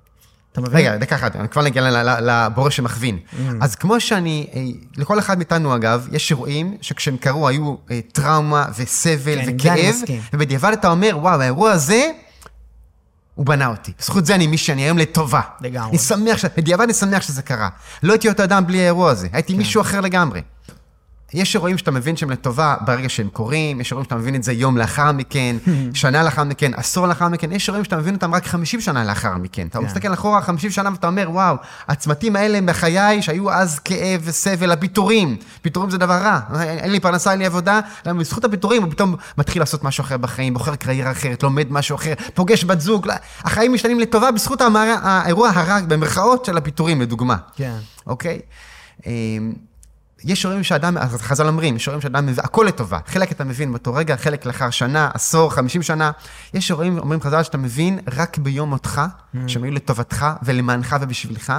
אתה 0.51 0.61
מבין? 0.61 0.75
רגע, 0.77 0.97
דקה 0.97 1.15
אחת, 1.15 1.35
אני 1.35 1.49
כבר 1.49 1.61
נגיע 1.61 1.81
ל- 1.81 2.09
ל- 2.09 2.19
לבורא 2.29 2.69
שמכווין. 2.69 3.17
Mm. 3.31 3.35
אז 3.61 3.75
כמו 3.75 3.99
שאני, 3.99 4.47
אה, 4.53 4.61
לכל 4.97 5.19
אחד 5.19 5.37
מאיתנו 5.37 5.75
אגב, 5.75 6.07
יש 6.11 6.31
אירועים 6.31 6.77
שכשהם 6.81 7.17
קרו 7.17 7.47
היו 7.47 7.75
אה, 7.91 7.99
טראומה 8.11 8.65
וסבל 8.77 9.39
כן, 9.45 9.55
וכאב. 9.55 9.95
ובדיעבד 10.33 10.71
אתה 10.71 10.89
אומר, 10.91 11.17
וואו, 11.21 11.41
האירוע 11.41 11.71
הזה, 11.71 12.11
הוא 13.35 13.45
בנה 13.45 13.67
אותי. 13.67 13.91
בזכות 13.99 14.25
זה 14.25 14.35
אני 14.35 14.47
מי 14.47 14.57
שאני 14.57 14.81
היום 14.81 14.97
לטובה. 14.97 15.41
לגמרי. 15.61 15.89
אני 15.89 15.97
שמח. 15.97 16.45
בדיעבד 16.57 16.83
אני 16.83 16.93
שמח 16.93 17.21
שזה 17.21 17.41
קרה. 17.41 17.69
לא 18.03 18.13
הייתי 18.13 18.29
אותו 18.29 18.43
אדם 18.43 18.67
בלי 18.67 18.79
האירוע 18.81 19.11
הזה, 19.11 19.27
הייתי 19.33 19.53
כן. 19.53 19.57
מישהו 19.59 19.81
אחר 19.81 20.01
לגמרי. 20.01 20.41
יש 21.33 21.55
אירועים 21.55 21.77
שאתה 21.77 21.91
מבין 21.91 22.17
שהם 22.17 22.29
לטובה 22.29 22.75
ברגע 22.85 23.09
שהם 23.09 23.29
קורים, 23.29 23.81
יש 23.81 23.91
אירועים 23.91 24.03
שאתה 24.03 24.15
מבין 24.15 24.35
את 24.35 24.43
זה 24.43 24.53
יום 24.53 24.77
לאחר 24.77 25.11
מכן, 25.11 25.55
שנה 25.93 26.23
לאחר 26.23 26.43
מכן, 26.43 26.71
עשור 26.75 27.07
לאחר 27.07 27.27
מכן, 27.27 27.51
יש 27.51 27.67
אירועים 27.67 27.85
שאתה 27.85 27.97
מבין 27.97 28.15
אותם 28.15 28.35
רק 28.35 28.45
50 28.45 28.81
שנה 28.81 29.03
לאחר 29.03 29.37
מכן. 29.37 29.67
אתה 29.67 29.79
כן. 29.79 29.85
מסתכל 29.85 30.13
אחורה 30.13 30.41
50 30.41 30.71
שנה 30.71 30.89
ואתה 30.91 31.07
אומר, 31.07 31.27
וואו, 31.31 31.55
הצמתים 31.87 32.35
האלה 32.35 32.57
הם 32.57 32.65
בחיי 32.65 33.21
שהיו 33.21 33.51
אז 33.51 33.79
כאב 33.79 34.21
וסבל, 34.23 34.71
הפיטורים. 34.71 35.37
פיטורים 35.61 35.89
זה 35.89 35.97
דבר 35.97 36.13
רע, 36.13 36.39
אין 36.61 36.91
לי 36.91 36.99
פרנסה, 36.99 37.31
אין 37.31 37.39
לי 37.39 37.45
עבודה, 37.45 37.79
למה 38.05 38.19
בזכות 38.19 38.45
הפיטורים 38.45 38.83
הוא 38.83 38.91
פתאום 38.91 39.15
מתחיל 39.37 39.61
לעשות 39.61 39.83
משהו 39.83 40.01
אחר 40.01 40.17
בחיים, 40.17 40.53
בוחר 40.53 40.75
קריירה 40.75 41.11
אחרת, 41.11 41.43
לומד 41.43 41.71
משהו 41.71 41.95
אחר, 41.95 42.13
פוגש 42.33 42.65
בת 42.65 42.81
זוג, 42.81 43.07
החיים 43.43 43.73
משתנים 43.73 43.99
לטובה 43.99 44.31
בזכות 44.31 44.61
האירוע 45.03 45.49
הרע, 45.49 45.79
במרכאות, 45.87 46.45
של 46.45 46.57
הפיטורים, 46.57 47.01
לדוגמה. 47.01 47.35
כן. 47.55 47.75
אוקיי? 48.07 48.39
יש 50.23 50.45
אירועים 50.45 50.63
שאדם, 50.63 50.97
אז 50.97 51.21
חז"ל 51.21 51.47
אומרים, 51.47 51.75
יש 51.75 51.87
אירועים 51.87 52.01
שאדם 52.01 52.25
מבין, 52.25 52.45
הכל 52.45 52.65
לטובה. 52.67 52.99
חלק 53.07 53.31
אתה 53.31 53.43
מבין 53.43 53.71
באותו 53.71 53.93
רגע, 53.93 54.15
חלק 54.17 54.45
לאחר 54.45 54.69
שנה, 54.69 55.09
עשור, 55.13 55.51
חמישים 55.53 55.83
שנה. 55.83 56.11
יש 56.53 56.71
אירועים, 56.71 56.97
אומרים 56.97 57.21
חז"ל, 57.21 57.43
שאתה 57.43 57.57
מבין 57.57 57.99
רק 58.17 58.37
ביום 58.37 58.69
מותך, 58.69 59.01
שהם 59.47 59.63
היו 59.63 59.71
לטובתך 59.71 60.25
ולמענך 60.43 60.95
ובשבילך. 61.01 61.53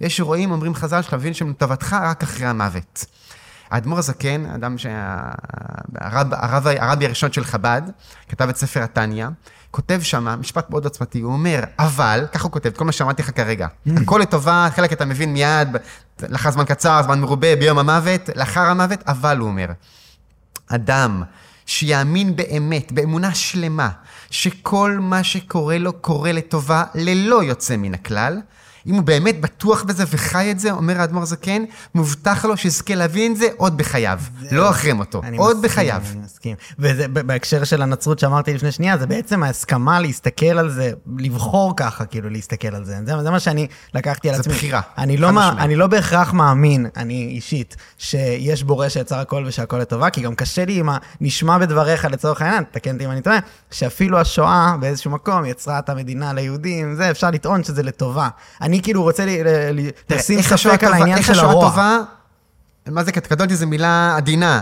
יש 0.00 0.18
אירועים, 0.18 0.50
אומרים 0.50 0.74
חז"ל, 0.74 1.02
שאתה 1.02 1.16
מבין 1.16 1.34
שהם 1.34 1.50
לטובתך 1.50 1.96
רק 2.02 2.22
אחרי 2.22 2.46
המוות. 2.46 3.04
האדמו"ר 3.70 3.98
הזקן, 3.98 4.46
אדם 4.46 4.78
שה... 4.78 5.20
הרב, 6.00 6.26
הרב, 6.34 6.66
הרבי 6.66 7.06
הראשון 7.06 7.32
של 7.32 7.44
חב"ד, 7.44 7.82
כתב 8.28 8.48
את 8.48 8.56
ספר 8.56 8.82
התניא, 8.82 9.26
כותב 9.70 10.00
שם, 10.02 10.24
משפט 10.40 10.70
מאוד 10.70 10.84
עוצמתי, 10.84 11.20
הוא 11.20 11.32
אומר, 11.32 11.60
אבל, 11.78 12.26
ככה 12.32 12.44
הוא 12.44 12.52
כותב, 12.52 12.70
כל 12.76 12.84
מה 12.84 12.92
שאמרתי 12.92 13.22
לך 13.22 13.36
כרגע, 13.36 13.66
הכל 13.96 14.18
לטובה, 14.22 14.68
חלק 14.74 14.92
אתה 14.92 15.04
מבין 15.04 15.32
מיד, 15.32 15.76
לאחר 16.28 16.50
זמן 16.50 16.64
קצר, 16.64 17.02
זמן 17.02 17.20
מרובה, 17.20 17.56
ביום 17.56 17.78
המוות, 17.78 18.30
לאחר 18.36 18.60
המוות, 18.60 18.98
אבל 19.06 19.38
הוא 19.38 19.48
אומר, 19.48 19.66
אדם 20.68 21.22
שיאמין 21.66 22.36
באמת, 22.36 22.92
באמונה 22.92 23.34
שלמה, 23.34 23.88
שכל 24.30 24.98
מה 25.00 25.24
שקורה 25.24 25.78
לו 25.78 25.92
קורה 25.92 26.32
לטובה, 26.32 26.84
ללא 26.94 27.42
יוצא 27.42 27.76
מן 27.76 27.94
הכלל, 27.94 28.40
אם 28.86 28.94
הוא 28.94 29.02
באמת 29.02 29.40
בטוח 29.40 29.82
בזה 29.82 30.04
וחי 30.10 30.50
את 30.50 30.60
זה, 30.60 30.70
אומר 30.70 31.00
האדמו"ר 31.00 31.24
זקן, 31.24 31.64
מובטח 31.94 32.44
לו 32.44 32.56
שיזכה 32.56 32.94
להבין 32.94 33.32
את 33.32 33.36
זה 33.36 33.46
עוד 33.56 33.76
בחייו, 33.76 34.20
לא 34.52 34.70
אחרי 34.70 34.92
מותו, 34.92 35.20
עוד 35.36 35.56
מסכים, 35.56 35.70
בחייו. 35.70 36.02
אני 36.12 36.20
מסכים. 36.24 36.56
וזה 36.78 37.08
בהקשר 37.08 37.64
של 37.64 37.82
הנצרות 37.82 38.18
שאמרתי 38.18 38.54
לפני 38.54 38.72
שנייה, 38.72 38.98
זה 38.98 39.06
בעצם 39.06 39.42
ההסכמה 39.42 40.00
להסתכל 40.00 40.58
על 40.58 40.70
זה, 40.70 40.92
לבחור 41.18 41.72
ככה, 41.76 42.04
כאילו, 42.04 42.30
להסתכל 42.30 42.74
על 42.74 42.84
זה. 42.84 42.98
זה, 43.06 43.22
זה 43.22 43.30
מה 43.30 43.40
שאני 43.40 43.66
לקחתי 43.94 44.28
על 44.28 44.34
זה 44.34 44.40
עצמי. 44.40 44.54
בחירה, 44.54 44.80
אני 44.98 45.16
לא, 45.16 45.30
מה. 45.30 45.54
אני 45.58 45.76
לא 45.76 45.86
בהכרח 45.86 46.32
מאמין, 46.32 46.86
אני 46.96 47.14
אישית, 47.34 47.76
שיש 47.98 48.62
בורא 48.62 48.88
שיצר 48.88 49.18
הכל 49.18 49.44
ושהכל 49.46 49.78
לטובה, 49.78 50.10
כי 50.10 50.20
גם 50.20 50.34
קשה 50.34 50.64
לי 50.64 50.78
עם 50.78 50.88
ה... 50.88 50.96
נשמע 51.20 51.58
בדבריך, 51.58 52.04
לצורך 52.04 52.42
העניין, 52.42 52.64
תקן 52.70 52.92
אותי 52.92 53.04
אם 53.04 53.10
אני 53.10 53.22
טועה, 53.22 53.38
שאפילו 53.70 54.18
השואה 54.18 54.76
באיזשהו 54.80 55.10
מקום 55.10 55.44
יצרה 55.44 55.78
את 55.78 55.88
המדינה 55.88 56.32
ליהודים, 56.32 56.94
זה, 56.94 57.10
אפשר 57.10 57.30
לטעון 57.30 57.64
שזה 57.64 57.82
לטובה. 57.82 58.28
אני 58.60 58.79
כאילו 58.82 59.02
רוצה 59.02 59.24
לשים 60.10 60.38
איך 60.38 60.52
השואה 60.52 60.74
ספק 60.74 60.84
על 60.84 60.92
העניין 60.92 61.18
איך 61.18 61.26
של 61.26 61.32
השואה 61.32 61.50
הרוע. 61.50 61.70
טובה, 61.70 61.98
מה 62.88 63.04
זה, 63.04 63.12
קטונתי 63.12 63.56
זה 63.56 63.66
מילה 63.66 64.14
עדינה. 64.16 64.60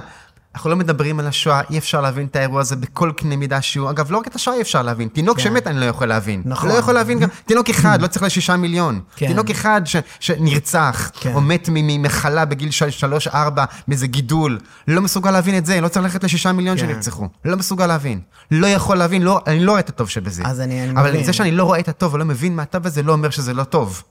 אנחנו 0.55 0.71
לא 0.71 0.77
מדברים 0.77 1.21
על 1.21 1.27
השואה, 1.27 1.61
אי 1.71 1.79
אפשר 1.79 2.01
להבין 2.01 2.27
את 2.27 2.37
האירוע 2.37 2.61
הזה 2.61 2.77
בכל 2.77 3.13
קנה 3.17 3.37
מידה 3.37 3.63
שהוא. 3.63 3.91
אגב, 3.91 4.11
לא 4.13 4.19
רק 4.19 4.27
את 4.27 4.35
השואה 4.35 4.57
אי 4.57 4.63
אפשר 4.63 4.83
להבין, 4.83 5.09
תינוק 5.09 5.37
כן. 5.37 5.43
שמת 5.45 5.67
אני 5.67 5.81
לא 5.81 5.85
יכול 5.85 6.07
להבין. 6.07 6.43
נכון. 6.45 6.69
לא 6.69 6.75
יכול 6.75 6.95
להבין 6.95 7.19
גם, 7.19 7.29
תינוק 7.47 7.71
אחד, 7.71 8.03
לא 8.03 8.07
צריך 8.07 8.23
לשישה 8.23 8.57
מיליון. 8.57 9.01
כן. 9.17 9.27
תינוק 9.27 9.51
אחד 9.51 9.83
ש, 9.85 9.97
שנרצח, 10.21 11.11
כן. 11.21 11.35
או 11.35 11.41
מת 11.41 11.69
ממחלה 11.73 12.45
בגיל 12.45 12.71
של- 12.71 12.91
שלוש, 12.91 13.29
ארבע, 13.29 13.65
מאיזה 13.89 14.07
גידול, 14.07 14.59
לא 14.89 15.01
מסוגל 15.03 15.31
להבין 15.31 15.59
את 15.59 15.67
זה, 15.67 15.81
לא 15.81 15.89
צריך 15.89 16.05
ללכת 16.05 16.25
לשישה 16.25 16.53
מיליון 16.53 16.77
כן. 16.79 16.87
שנרצחו. 16.87 17.29
לא 17.45 17.57
מסוגל 17.57 17.87
להבין. 17.87 18.21
לא 18.51 18.67
יכול 18.67 18.97
להבין, 18.97 19.23
לא, 19.23 19.41
אני 19.47 19.61
לא 19.65 19.71
רואה 19.71 19.81
את 19.81 19.89
הטוב 19.89 20.09
שבזה. 20.09 20.43
אז 20.47 20.61
אני- 20.61 20.83
אני 20.85 20.91
אבל 21.01 21.11
מבין. 21.11 21.25
זה 21.25 21.33
שאני 21.33 21.51
לא 21.53 21.65
רואה 21.65 21.79
את 21.79 21.89
הטוב 21.89 22.15
ולא 22.15 22.25
מבין 22.25 22.57
מה 22.57 22.63
הטוב 22.63 22.87
הזה, 22.87 23.03
לא 23.03 23.13
אומר 23.13 23.31
שזה 23.31 23.55
לא 23.55 23.65
טוב. 23.65 24.03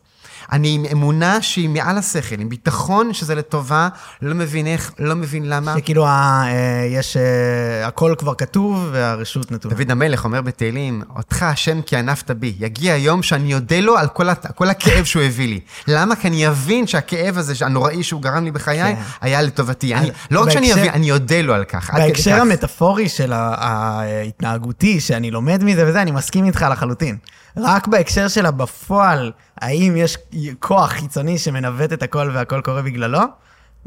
אני 0.52 0.76
עם 0.76 0.86
אמונה 0.92 1.42
שהיא 1.42 1.70
מעל 1.70 1.98
השכל, 1.98 2.36
עם 2.40 2.50
ביטחון 2.50 3.14
שזה 3.14 3.36
לטובה, 3.36 3.90
לא 4.22 4.36
מבין 4.36 4.68
איך, 4.68 4.92
לא 5.00 5.16
מבין 5.16 5.50
למה. 5.50 5.76
שכאילו 5.78 6.08
ה- 6.08 6.44
אה, 6.48 6.86
יש, 6.90 7.18
אה, 7.18 7.88
הכל 7.88 8.14
כבר 8.18 8.34
כתוב 8.36 8.90
והרשות 8.92 9.52
נתונה. 9.52 9.76
דוד 9.76 9.92
המלך 9.92 10.26
אומר 10.26 10.42
בתהילים, 10.42 11.02
אותך 11.16 11.44
השם 11.44 11.82
כי 11.82 11.96
ענפת 11.98 12.32
בי. 12.32 12.54
יגיע 12.60 12.94
היום 12.94 13.24
שאני 13.24 13.54
אודה 13.54 13.80
לו 13.80 13.98
על 13.98 14.08
כל, 14.08 14.30
הת- 14.30 14.56
כל 14.56 14.70
הכאב 14.70 15.06
שהוא 15.06 15.24
הביא 15.24 15.48
לי. 15.48 15.60
למה? 15.88 16.16
כי 16.16 16.28
אני 16.28 16.48
אבין 16.48 16.88
שהכאב 16.88 17.38
הזה, 17.38 17.54
הנוראי 17.66 18.04
שהוא 18.04 18.22
גרם 18.22 18.44
לי 18.44 18.52
בחיי, 18.52 18.96
כן. 18.96 19.02
היה 19.22 19.42
לטובתי. 19.42 19.96
אני, 19.96 20.12
לא 20.32 20.42
רק 20.44 20.50
שאני 20.50 20.74
אבין, 20.74 20.90
אני 20.90 21.12
אודה 21.12 21.42
לו 21.42 21.54
על 21.54 21.64
כך. 21.64 21.94
בהקשר. 21.94 22.42
המטאפורי 22.42 23.10
של 23.10 23.34
ההתנהגותי, 23.34 25.00
שאני 25.00 25.32
לומד 25.32 25.64
מזה 25.64 25.88
וזה, 25.88 26.02
אני 26.02 26.12
מסכים 26.12 26.46
איתך 26.46 26.66
לחלוטין. 26.72 27.18
רק 27.58 27.88
בהקשר 27.88 28.28
שלה 28.28 28.52
בפועל, 28.52 29.32
האם 29.62 29.98
יש 29.98 30.18
כוח 30.60 30.90
חיצוני 30.92 31.38
שמנווט 31.38 31.94
את 31.94 32.04
הכל 32.04 32.32
והכל 32.34 32.62
קורה 32.62 32.82
בגללו? 32.82 33.20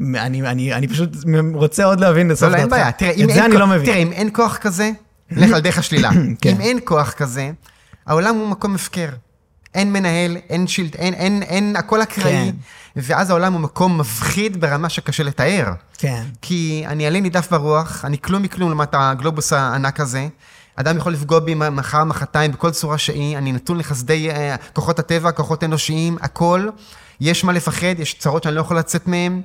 אני, 0.01 0.41
אני, 0.41 0.73
אני 0.73 0.87
פשוט 0.87 1.09
רוצה 1.53 1.83
עוד 1.85 1.99
להבין 1.99 2.27
לסוף 2.31 2.49
לא, 2.49 2.55
לא, 2.55 2.61
אין 2.61 2.69
דעתך. 2.69 2.79
בעיה. 2.81 2.91
תראה, 2.91 3.11
אם 3.11 3.23
את 3.29 3.33
זה 3.33 3.35
אין 3.35 3.43
אני 3.43 3.51
כוח- 3.51 3.59
לא 3.61 3.67
מבין. 3.67 3.85
תראה, 3.85 3.97
אם 3.97 4.11
אין 4.11 4.29
כוח 4.33 4.57
כזה, 4.57 4.91
לך 5.31 5.51
על 5.53 5.59
דרך 5.61 5.77
השלילה. 5.77 6.09
כן. 6.41 6.49
אם 6.55 6.61
אין 6.61 6.79
כוח 6.83 7.11
כזה, 7.11 7.51
העולם 8.07 8.35
הוא 8.35 8.47
מקום 8.49 8.75
הפקר. 8.75 9.09
אין 9.73 9.93
מנהל, 9.93 10.37
אין 10.49 10.67
שילט, 10.67 10.95
אין, 10.95 11.13
אין, 11.13 11.43
אין, 11.43 11.75
הכל 11.75 12.01
אקראי. 12.03 12.31
כן. 12.31 12.55
ואז 12.95 13.29
העולם 13.29 13.53
הוא 13.53 13.61
מקום 13.61 13.97
מפחיד 13.97 14.61
ברמה 14.61 14.89
שקשה 14.89 15.23
לתאר. 15.23 15.67
כן. 15.97 16.23
כי 16.41 16.83
אני 16.87 17.07
עלה 17.07 17.19
נידף 17.19 17.51
ברוח, 17.51 18.05
אני 18.05 18.17
כלום 18.21 18.41
מכלום 18.43 18.69
לעומת 18.69 18.89
הגלובוס 18.93 19.53
הענק 19.53 19.99
הזה. 19.99 20.27
אדם 20.75 20.97
יכול 20.97 21.13
לפגוע 21.13 21.39
בי 21.39 21.55
מחר, 21.55 22.03
מחרתיים, 22.03 22.51
בכל 22.51 22.71
צורה 22.71 22.97
שהיא, 22.97 23.37
אני 23.37 23.51
נתון 23.51 23.77
לחסדי 23.77 24.31
אה, 24.31 24.55
כוחות 24.73 24.99
הטבע, 24.99 25.31
כוחות 25.31 25.63
אנושיים, 25.63 26.17
הכל. 26.21 26.69
יש 27.21 27.43
מה 27.43 27.53
לפחד, 27.53 27.99
יש 27.99 28.13
צרות 28.19 28.43
שאני 28.43 28.55
לא 28.55 28.61
יכול 28.61 28.77
לצאת 28.77 29.07
מהן, 29.07 29.41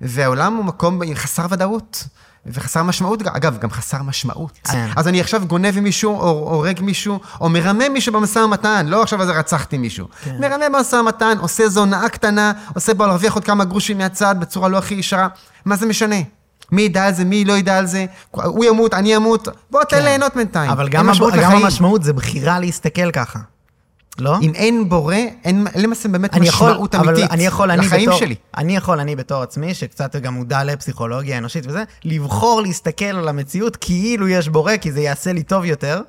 והעולם 0.00 0.56
הוא 0.56 0.64
מקום 0.64 1.00
חסר 1.14 1.46
ודאות. 1.50 2.04
וחסר 2.46 2.82
משמעות, 2.82 3.22
אגב, 3.22 3.58
גם 3.58 3.70
חסר 3.70 4.02
משמעות. 4.02 4.58
כן. 4.64 4.88
אז 4.96 5.08
אני 5.08 5.20
עכשיו 5.20 5.46
גונב 5.46 5.80
מישהו, 5.80 6.20
או 6.20 6.28
הורג 6.30 6.80
מישהו, 6.80 7.20
או 7.40 7.48
מרמה 7.48 7.88
מישהו 7.88 8.12
במשא 8.12 8.38
ומתן, 8.38 8.86
לא 8.86 9.02
עכשיו 9.02 9.22
אז 9.22 9.28
רצחתי 9.28 9.78
מישהו. 9.78 10.08
כן. 10.24 10.36
מרמה 10.40 10.68
במשא 10.68 10.96
ומתן, 10.96 11.38
עושה 11.40 11.62
איזו 11.62 11.80
הונאה 11.80 12.08
קטנה, 12.08 12.52
עושה 12.74 12.94
בו 12.94 13.06
להרוויח 13.06 13.34
עוד 13.34 13.44
כמה 13.44 13.64
גרושים 13.64 13.98
מהצד 13.98 14.36
בצורה 14.38 14.68
לא 14.68 14.78
הכי 14.78 14.94
ישרה. 14.94 15.28
מה 15.64 15.76
זה 15.76 15.86
משנה? 15.86 16.16
מי 16.72 16.82
ידע 16.82 17.06
על 17.06 17.14
זה, 17.14 17.24
מי 17.24 17.44
לא 17.44 17.52
ידע 17.52 17.78
על 17.78 17.86
זה, 17.86 18.06
הוא 18.30 18.64
ימות, 18.64 18.94
אני 18.94 19.16
אמות, 19.16 19.48
בוא 19.70 19.84
תן 19.84 19.96
כן. 19.96 20.04
ליהנות 20.04 20.36
בינתיים. 20.36 20.70
אבל 20.70 20.88
גם, 20.88 21.06
משמעות 21.06 21.34
הב... 21.34 21.40
גם. 21.40 21.52
המשמעות 21.52 22.02
זה 22.02 22.12
בחירה 22.12 22.58
להסתכל 22.58 23.10
ככה. 23.10 23.38
לא? 24.18 24.36
אם 24.42 24.52
אין 24.54 24.88
בורא, 24.88 25.14
אין 25.44 25.66
למעשה 25.76 26.08
באמת 26.08 26.34
אני 26.34 26.48
יכול, 26.48 26.70
משמעות 26.70 26.94
אבל 26.94 27.08
אמיתית 27.08 27.30
אני 27.30 27.46
יכול, 27.46 27.70
אני 27.70 27.86
לחיים 27.86 28.08
בתור, 28.08 28.18
שלי. 28.18 28.34
אני 28.56 28.76
יכול, 28.76 29.00
אני 29.00 29.16
בתור 29.16 29.42
עצמי, 29.42 29.74
שקצת 29.74 30.16
גם 30.16 30.34
מודע 30.34 30.64
לפסיכולוגיה 30.64 31.38
אנושית 31.38 31.66
וזה, 31.66 31.84
לבחור 32.04 32.60
להסתכל 32.60 33.04
על 33.04 33.28
המציאות 33.28 33.76
כאילו 33.76 34.28
יש 34.28 34.48
בורא, 34.48 34.76
כי 34.76 34.92
זה 34.92 35.00
יעשה 35.00 35.32
לי 35.32 35.42
טוב 35.42 35.64
יותר, 35.64 36.00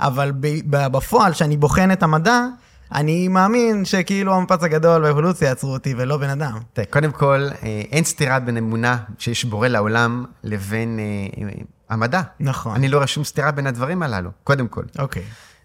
אבל 0.00 0.32
ב, 0.40 0.46
ב, 0.76 0.86
בפועל, 0.86 1.32
כשאני 1.32 1.56
בוחן 1.56 1.92
את 1.92 2.02
המדע, 2.02 2.44
אני 2.94 3.28
מאמין 3.28 3.84
שכאילו 3.84 4.34
המפץ 4.34 4.62
הגדול 4.62 5.04
והאבולוציה 5.04 5.52
עצרו 5.52 5.72
אותי 5.72 5.94
ולא 5.98 6.16
בן 6.16 6.28
אדם. 6.28 6.58
תראה, 6.72 6.86
קודם 6.86 7.12
כל, 7.12 7.48
אה, 7.62 7.82
אין 7.92 8.04
סתירה 8.04 8.40
בין 8.40 8.56
אמונה 8.56 8.96
שיש 9.18 9.44
בורא 9.44 9.68
לעולם 9.68 10.24
לבין 10.44 10.98
אה, 10.98 11.44
אה, 11.44 11.52
המדע. 11.90 12.22
נכון. 12.40 12.74
אני 12.74 12.88
לא 12.88 12.96
רואה 12.96 13.06
שום 13.06 13.24
סתירה 13.24 13.50
בין 13.50 13.66
הדברים 13.66 14.02
הללו, 14.02 14.30
קודם 14.44 14.68
כל. 14.68 14.82
אוקיי. 14.98 15.22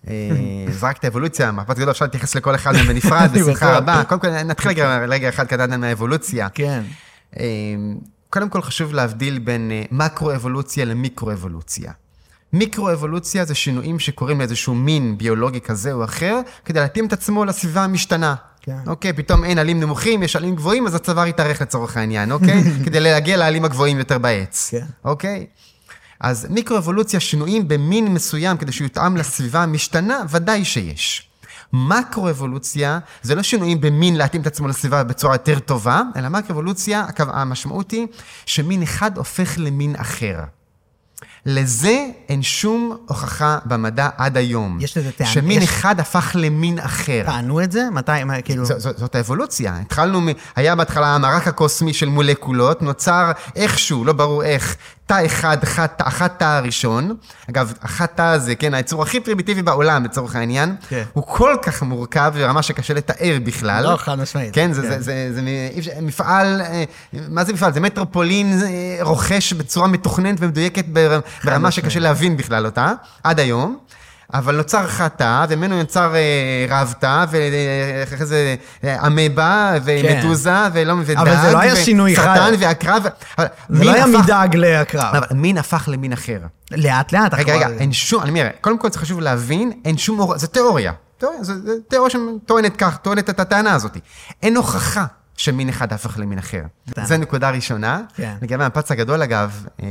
אה, 0.07 0.13
זה 0.69 0.87
רק 0.87 0.97
את 0.97 1.03
האבולוציה, 1.03 1.51
מפץ 1.51 1.77
גדול, 1.77 1.91
אפשר 1.91 2.05
להתייחס 2.05 2.35
לכל 2.35 2.55
אחד 2.55 2.71
מהם 2.71 2.87
בנפרד, 2.87 3.29
בשמחה. 3.33 3.77
רבה. 3.77 4.03
קודם 4.07 4.21
כל, 4.21 4.29
נתחיל 4.43 4.71
רגע, 5.07 5.29
אחד 5.29 5.47
קטן 5.47 5.79
מהאבולוציה. 5.81 6.47
כן. 6.49 6.83
קודם 8.29 8.49
כל 8.49 8.61
חשוב 8.61 8.93
להבדיל 8.93 9.39
בין 9.39 9.71
מקרו-אבולוציה 9.91 10.85
למיקרו-אבולוציה. 10.85 11.91
מיקרו-אבולוציה 12.53 13.45
זה 13.45 13.55
שינויים 13.55 13.99
שקורים 13.99 14.39
לאיזשהו 14.39 14.75
מין 14.75 15.17
ביולוגי 15.17 15.61
כזה 15.61 15.93
או 15.93 16.03
אחר, 16.03 16.39
כדי 16.65 16.79
להתאים 16.79 17.05
את 17.05 17.13
עצמו 17.13 17.45
לסביבה 17.45 17.83
המשתנה. 17.83 18.35
כן. 18.61 18.77
אוקיי, 18.87 19.13
פתאום 19.13 19.43
אין 19.43 19.57
עלים 19.57 19.79
נמוכים, 19.79 20.23
יש 20.23 20.35
עלים 20.35 20.55
גבוהים, 20.55 20.87
אז 20.87 20.95
הצוואר 20.95 21.27
יתארך 21.27 21.61
לצורך 21.61 21.97
העניין, 21.97 22.31
אוקיי? 22.31 22.63
כדי 22.85 22.99
להגיע 22.99 23.37
לעלים 23.37 23.65
הגבוהים 23.65 23.99
יותר 23.99 24.17
בעץ. 24.17 24.69
כן. 24.71 24.85
אוקיי? 25.05 25.45
אז 26.19 26.47
מיקרו-אבולוציה, 26.49 27.19
שינויים 27.19 27.67
במין 27.67 28.13
מסוים 28.13 28.57
כדי 28.57 28.71
שהוא 28.71 28.85
יותאם 28.85 29.17
לסביבה 29.17 29.63
המשתנה, 29.63 30.19
ודאי 30.29 30.65
שיש. 30.65 31.29
מקרו-אבולוציה 31.73 32.99
זה 33.21 33.35
לא 33.35 33.43
שינויים 33.43 33.81
במין 33.81 34.15
להתאים 34.15 34.41
את 34.41 34.47
עצמו 34.47 34.67
לסביבה 34.67 35.03
בצורה 35.03 35.35
יותר 35.35 35.59
טובה, 35.59 36.01
אלא 36.15 36.29
מקרו-אבולוציה, 36.29 37.05
המשמעות 37.17 37.91
היא 37.91 38.07
שמין 38.45 38.81
אחד 38.81 39.17
הופך 39.17 39.53
למין 39.57 39.95
אחר. 39.95 40.39
לזה 41.45 41.97
אין 42.29 42.41
שום 42.43 42.97
הוכחה 43.07 43.57
במדע 43.65 44.09
עד 44.17 44.37
היום. 44.37 44.77
יש 44.81 44.97
לזה 44.97 45.11
טעם- 45.11 45.27
שמין 45.27 45.61
יש- 45.61 45.69
אחד 45.69 45.99
הפך 45.99 46.31
למין 46.35 46.79
אחר. 46.79 47.23
טענו 47.25 47.63
את 47.63 47.71
זה? 47.71 47.83
מתי, 47.91 48.23
מה, 48.23 48.41
כאילו... 48.41 48.65
ז- 48.65 48.71
ז- 48.77 48.97
זאת 48.99 49.15
האבולוציה. 49.15 49.77
התחלנו, 49.81 50.21
מ- 50.21 50.27
היה 50.55 50.75
בהתחלה 50.75 51.15
המרק 51.15 51.47
הקוסמי 51.47 51.93
של 51.93 52.09
מולקולות, 52.09 52.81
נוצר 52.81 53.31
איכשהו, 53.55 54.05
לא 54.05 54.13
ברור 54.13 54.43
איך, 54.43 54.75
תא 55.19 55.25
אחד, 55.25 55.57
אחד, 55.63 55.87
תא- 56.27 56.43
הראשון. 56.43 57.15
אגב, 57.49 57.73
אחד 57.85 58.05
תא 58.05 58.21
הזה, 58.21 58.55
כן, 58.55 58.73
היצור 58.73 59.01
הכי 59.01 59.19
פרימיטיבי 59.19 59.61
בעולם, 59.61 60.03
לצורך 60.03 60.35
העניין, 60.35 60.75
כן. 60.89 61.03
הוא 61.13 61.23
כל 61.27 61.55
כך 61.61 61.83
מורכב 61.83 62.31
ברמה 62.35 62.61
שקשה 62.61 62.93
לתאר 62.93 63.37
בכלל. 63.43 63.83
לא, 63.91 63.97
חד 63.97 64.15
משמעית. 64.19 64.53
כן, 64.55 64.73
זה, 64.73 64.81
כן. 64.81 64.89
זה, 64.89 64.99
זה, 65.01 65.29
זה 65.33 65.41
אפשר- 65.79 65.91
מפעל, 66.01 66.61
אה, 66.61 66.83
מה 67.29 67.43
זה 67.43 67.53
מפעל? 67.53 67.73
זה 67.73 67.79
מטרופולין 67.79 68.59
אה, 68.63 68.67
רוכש 69.01 69.53
בצורה 69.53 69.87
מתוכננת 69.87 70.37
ומדויקת 70.39 70.85
בר- 70.87 71.19
ברמה. 71.43 71.71
שקשה 71.71 71.99
להבין 71.99 72.37
בכלל 72.37 72.65
אותה, 72.65 72.91
עד 73.23 73.39
היום. 73.39 73.77
אבל 74.33 74.55
נוצר 74.55 74.87
חטא, 74.87 75.45
וממנו 75.49 75.77
נוצר 75.77 76.15
אה, 76.15 76.65
רב 76.69 76.93
תא, 76.99 77.25
ואחרי 77.29 78.25
זה 78.25 78.55
אה, 78.83 79.07
אמבה, 79.07 79.73
ומדוזה, 79.83 80.67
ולא, 80.73 80.93
ודג, 80.93 81.13
כן. 81.13 81.17
אבל 81.17 81.35
זה 81.41 81.53
לא 81.53 81.59
היה 81.59 81.75
שינוי 81.75 82.15
חד. 82.15 82.23
סרטן 82.23 82.53
ועקרב. 82.59 83.03
אבל 83.37 83.47
זה 83.69 83.83
לא 83.83 83.91
היה 83.91 84.05
מדאג 84.05 84.55
להקרב. 84.55 85.15
אבל 85.15 85.27
מין 85.31 85.57
הפך 85.57 85.89
למין 85.91 86.13
אחר. 86.13 86.39
לאט 86.71 87.11
לאט. 87.11 87.33
רגע, 87.33 87.55
רגע, 87.55 87.67
אין 87.69 87.93
שום, 87.93 88.23
אני 88.23 88.29
אומר, 88.29 88.47
קודם 88.61 88.77
כל 88.77 88.91
זה 88.91 88.99
חשוב 88.99 89.19
להבין, 89.19 89.71
אין 89.85 89.97
שום, 89.97 90.37
זה 90.37 90.47
תיאוריה. 90.47 90.91
זה, 91.41 91.61
זה 91.61 91.73
תיאוריה 91.89 92.09
שטוענת 92.09 92.77
כך, 92.77 92.97
טוענת 92.97 93.29
את 93.29 93.39
הטענה 93.39 93.73
הזאת. 93.73 93.97
אין 94.43 94.55
הוכחה 94.55 95.05
שמין 95.37 95.69
אחד 95.69 95.93
הפך 95.93 96.19
למין 96.19 96.37
אחר. 96.37 96.61
זו 97.03 97.17
נקודה 97.17 97.49
ראשונה. 97.49 98.01
כן. 98.15 98.33
לגבי 98.41 98.63
המפץ 98.63 98.91
הגדול, 98.91 99.21
אגב, 99.21 99.65
אמ, 99.79 99.85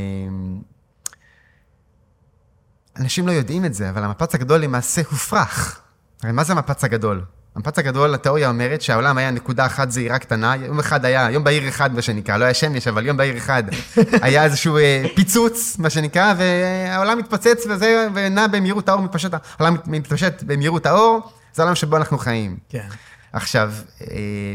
אנשים 2.97 3.27
לא 3.27 3.33
יודעים 3.33 3.65
את 3.65 3.75
זה, 3.75 3.91
אבל 3.91 4.05
המפץ 4.05 4.35
הגדול 4.35 4.61
למעשה 4.61 5.03
הופרך. 5.11 5.81
הרי 6.23 6.33
מה 6.33 6.45
זה 6.45 6.53
המפץ 6.53 6.85
הגדול? 6.85 7.25
המפץ 7.57 7.79
הגדול, 7.79 8.15
התיאוריה 8.15 8.49
אומרת 8.49 8.83
שהעולם 8.83 9.19
היה 9.19 9.31
נקודה 9.31 9.67
אחת 9.67 9.91
זעירה 9.91 10.19
קטנה, 10.19 10.57
יום 10.57 10.79
אחד 10.79 11.05
היה, 11.05 11.31
יום 11.31 11.45
בהיר 11.45 11.69
אחד, 11.69 11.95
מה 11.95 12.03
שנקרא, 12.03 12.37
לא 12.37 12.45
היה 12.45 12.55
שמש, 12.55 12.89
אבל 12.89 13.07
יום 13.07 13.17
בהיר 13.17 13.37
אחד, 13.37 13.63
היה 14.23 14.45
איזשהו 14.45 14.77
אה, 14.77 15.05
פיצוץ, 15.15 15.77
מה 15.79 15.91
שנקרא, 15.91 16.35
והעולם 16.39 17.19
מתפוצץ 17.19 17.67
וזה, 17.71 18.09
ונע 18.15 18.47
במהירות 18.47 18.89
האור, 18.89 19.01
מתפשט, 19.03 19.31
העולם 19.59 19.75
מת- 19.75 19.89
מתפשט 19.89 20.43
במהירות 20.43 20.87
האור, 20.87 21.21
זה 21.55 21.63
העולם 21.63 21.75
שבו 21.75 21.97
אנחנו 21.97 22.19
חיים. 22.19 22.57
כן. 22.69 22.87
עכשיו, 23.33 23.73
אה, 24.01 24.07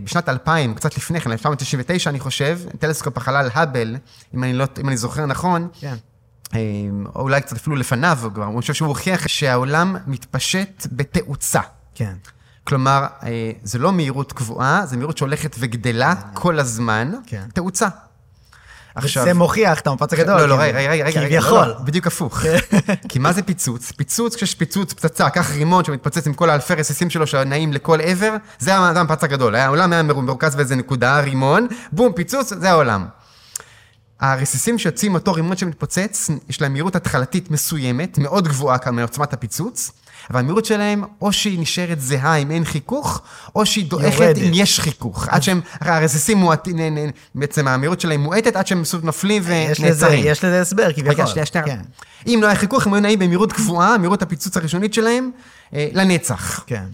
בשנת 0.04 0.30
2000, 0.30 0.74
קצת 0.74 0.98
לפני 0.98 1.22
כן, 1.22 1.32
1999, 1.32 2.10
אני 2.10 2.20
חושב, 2.20 2.60
טלסקופ 2.80 3.18
החלל 3.18 3.50
האבל, 3.54 3.96
אם 4.36 4.44
אני, 4.44 4.54
לא, 4.54 4.66
אם 4.82 4.88
אני 4.90 4.98
זוכר 4.98 5.26
נכון, 5.26 5.68
כן. 5.80 5.96
אה, 6.54 6.60
או 7.16 7.22
אולי 7.22 7.42
קצת 7.42 7.56
אפילו 7.56 7.76
לפניו 7.76 8.18
כבר, 8.34 8.44
אני 8.44 8.62
חושב 8.62 8.74
שהוא 8.74 8.88
הוכיח 8.88 9.28
שהעולם 9.28 9.96
מתפשט 10.08 10.88
בתאוצה. 10.92 11.62
כן. 11.96 12.14
כלומר, 12.64 13.06
אה, 13.24 13.52
זה 13.64 13.80
לא 13.80 13.94
מהירות 13.94 14.34
קבועה, 14.34 14.86
זה 14.86 14.98
מהירות 14.98 15.18
שהולכת 15.18 15.56
וגדלה 15.60 16.14
כל 16.34 16.60
הזמן, 16.60 17.12
כן. 17.28 17.44
תאוצה. 17.54 17.88
זה 19.24 19.34
מוכיח 19.34 19.80
את 19.80 19.88
המפץ 19.88 20.14
הגדול. 20.14 20.42
לא, 20.42 20.48
לא. 20.48 20.56
רגע, 20.60 20.80
רגע, 20.80 21.06
רגע. 21.06 21.28
כביכול. 21.28 21.58
לא, 21.58 21.68
לא, 21.68 21.80
בדיוק 21.80 22.08
הפוך. 22.08 22.40
כי 23.10 23.20
מה 23.20 23.34
זה 23.34 23.42
פיצוץ? 23.42 23.92
פיצוץ, 23.92 24.36
כשיש 24.36 24.56
פיצוץ, 24.56 24.94
פצצה, 24.94 25.30
קח 25.30 25.52
רימון 25.52 25.84
שמתפוצץ 25.84 26.28
עם 26.28 26.34
כל 26.34 26.50
האלפי 26.50 26.74
רסיסים 26.74 27.10
שלו 27.10 27.28
שנעים 27.28 27.74
לכל 27.74 28.02
עבר, 28.02 28.36
זה 28.60 28.76
המפץ 28.76 29.24
הגדול. 29.24 29.56
העולם 29.56 29.94
היה 29.94 30.04
מרוכז 30.04 30.56
באיזה 30.56 30.76
נקודה, 30.76 31.20
רימון, 31.20 31.68
בום, 31.92 32.14
פיצוץ, 32.14 32.54
זה 32.54 32.70
העולם. 32.70 33.06
הרסיסים 34.20 34.78
שיוצאים 34.78 35.12
מאותו 35.12 35.34
רימון 35.34 35.58
שמתפוצץ, 35.58 36.30
יש 36.50 36.62
להם 36.62 36.74
מהירות 36.74 36.96
התחלתית 36.96 37.52
מסוימת, 37.52 38.18
מאוד 38.18 38.48
גבוהה 38.48 38.78
כאן 38.78 38.96
מעוצמת 38.96 39.34
הפיצוץ, 39.34 39.92
אבל 40.30 40.40
המהירות 40.40 40.66
שלהם, 40.66 41.04
או 41.22 41.34
שהיא 41.34 41.60
נשארת 41.60 42.02
זהה 42.02 42.36
אם 42.36 42.52
אין 42.52 42.66
חיכוך, 42.66 43.22
או 43.56 43.66
שהיא 43.66 43.86
דועכת 43.86 44.20
יורדת. 44.20 44.38
אם 44.38 44.52
יש 44.54 44.80
חיכוך. 44.80 45.28
עד 45.28 45.44
שהם, 45.44 45.62
הרסיסים 45.80 46.38
מועטים, 46.38 46.78
בעצם 47.36 47.68
המהירות 47.68 48.02
שלהם 48.02 48.20
מועטת, 48.20 48.56
עד 48.56 48.68
שהם 48.68 48.84
פשוט 48.84 49.04
נופלים 49.04 49.44
ונעצרים. 49.46 50.24
יש 50.28 50.44
לזה 50.44 50.62
הסבר, 50.62 50.92
כביכול. 50.94 51.12
רגע, 51.12 51.28
שנייה, 51.28 51.46
שנייה. 51.46 51.66
כן, 51.66 51.80
אם 52.28 52.40
לא 52.42 52.48
היה 52.48 52.56
חיכוך, 52.56 52.88
הם 52.88 52.94
היו 52.94 53.02
נעים 53.02 53.20
במהירות 53.20 53.54
קבועה, 53.54 53.98
מהירות 53.98 54.22
הפיצוץ 54.22 54.58
הראשונית 54.58 54.94
שלהם, 54.94 55.32
אה, 55.74 55.88
לנצח. 55.94 56.64
כן. 56.68 56.86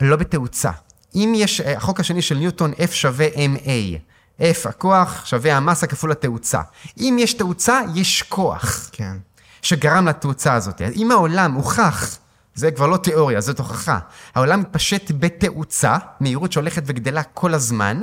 לא 0.00 0.16
בתאוצה. 0.16 0.70
אם 1.14 1.32
יש, 1.36 1.60
אה, 1.60 1.76
החוק 1.76 2.00
השני 2.00 2.22
של 2.22 2.34
ניוטון, 2.34 2.72
F 2.72 2.92
שווה 2.92 3.26
MA. 3.28 3.98
F 4.40 4.68
הכוח 4.68 5.26
שווה 5.26 5.56
המסה 5.56 5.86
כפול 5.86 6.12
התאוצה. 6.12 6.60
אם 6.98 7.16
יש 7.20 7.34
תאוצה, 7.34 7.80
יש 7.94 8.22
כוח 8.22 8.90
כן. 8.92 9.16
שגרם 9.62 10.08
לתאוצה 10.08 10.54
הזאת. 10.54 10.82
אז 10.82 10.92
אם 10.96 11.10
העולם 11.10 11.52
הוכח, 11.52 12.18
זה 12.54 12.70
כבר 12.70 12.86
לא 12.86 12.96
תיאוריה, 12.96 13.40
זאת 13.40 13.58
הוכחה, 13.58 13.98
העולם 14.34 14.60
מתפשט 14.60 15.10
בתאוצה, 15.18 15.96
מהירות 16.20 16.52
שהולכת 16.52 16.82
וגדלה 16.86 17.22
כל 17.22 17.54
הזמן, 17.54 18.00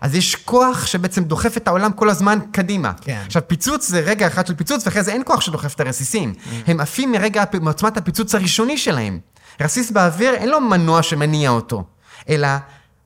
אז 0.00 0.14
יש 0.14 0.36
כוח 0.36 0.86
שבעצם 0.86 1.24
דוחף 1.24 1.56
את 1.56 1.68
העולם 1.68 1.92
כל 1.92 2.10
הזמן 2.10 2.38
קדימה. 2.52 2.92
כן. 3.00 3.22
עכשיו, 3.26 3.42
פיצוץ 3.46 3.88
זה 3.88 4.00
רגע 4.00 4.26
אחד 4.26 4.46
של 4.46 4.54
פיצוץ, 4.54 4.86
ואחרי 4.86 5.02
זה 5.02 5.12
אין 5.12 5.22
כוח 5.26 5.40
שדוחף 5.40 5.74
את 5.74 5.80
הרסיסים. 5.80 6.34
הם 6.66 6.80
עפים 6.80 7.12
מרגע, 7.12 7.44
מעוצמת 7.60 7.96
הפיצוץ 7.96 8.34
הראשוני 8.34 8.78
שלהם. 8.78 9.18
רסיס 9.60 9.90
באוויר, 9.90 10.34
אין 10.34 10.48
לו 10.48 10.60
מנוע 10.60 11.02
שמניע 11.02 11.50
אותו, 11.50 11.84
אלא 12.28 12.48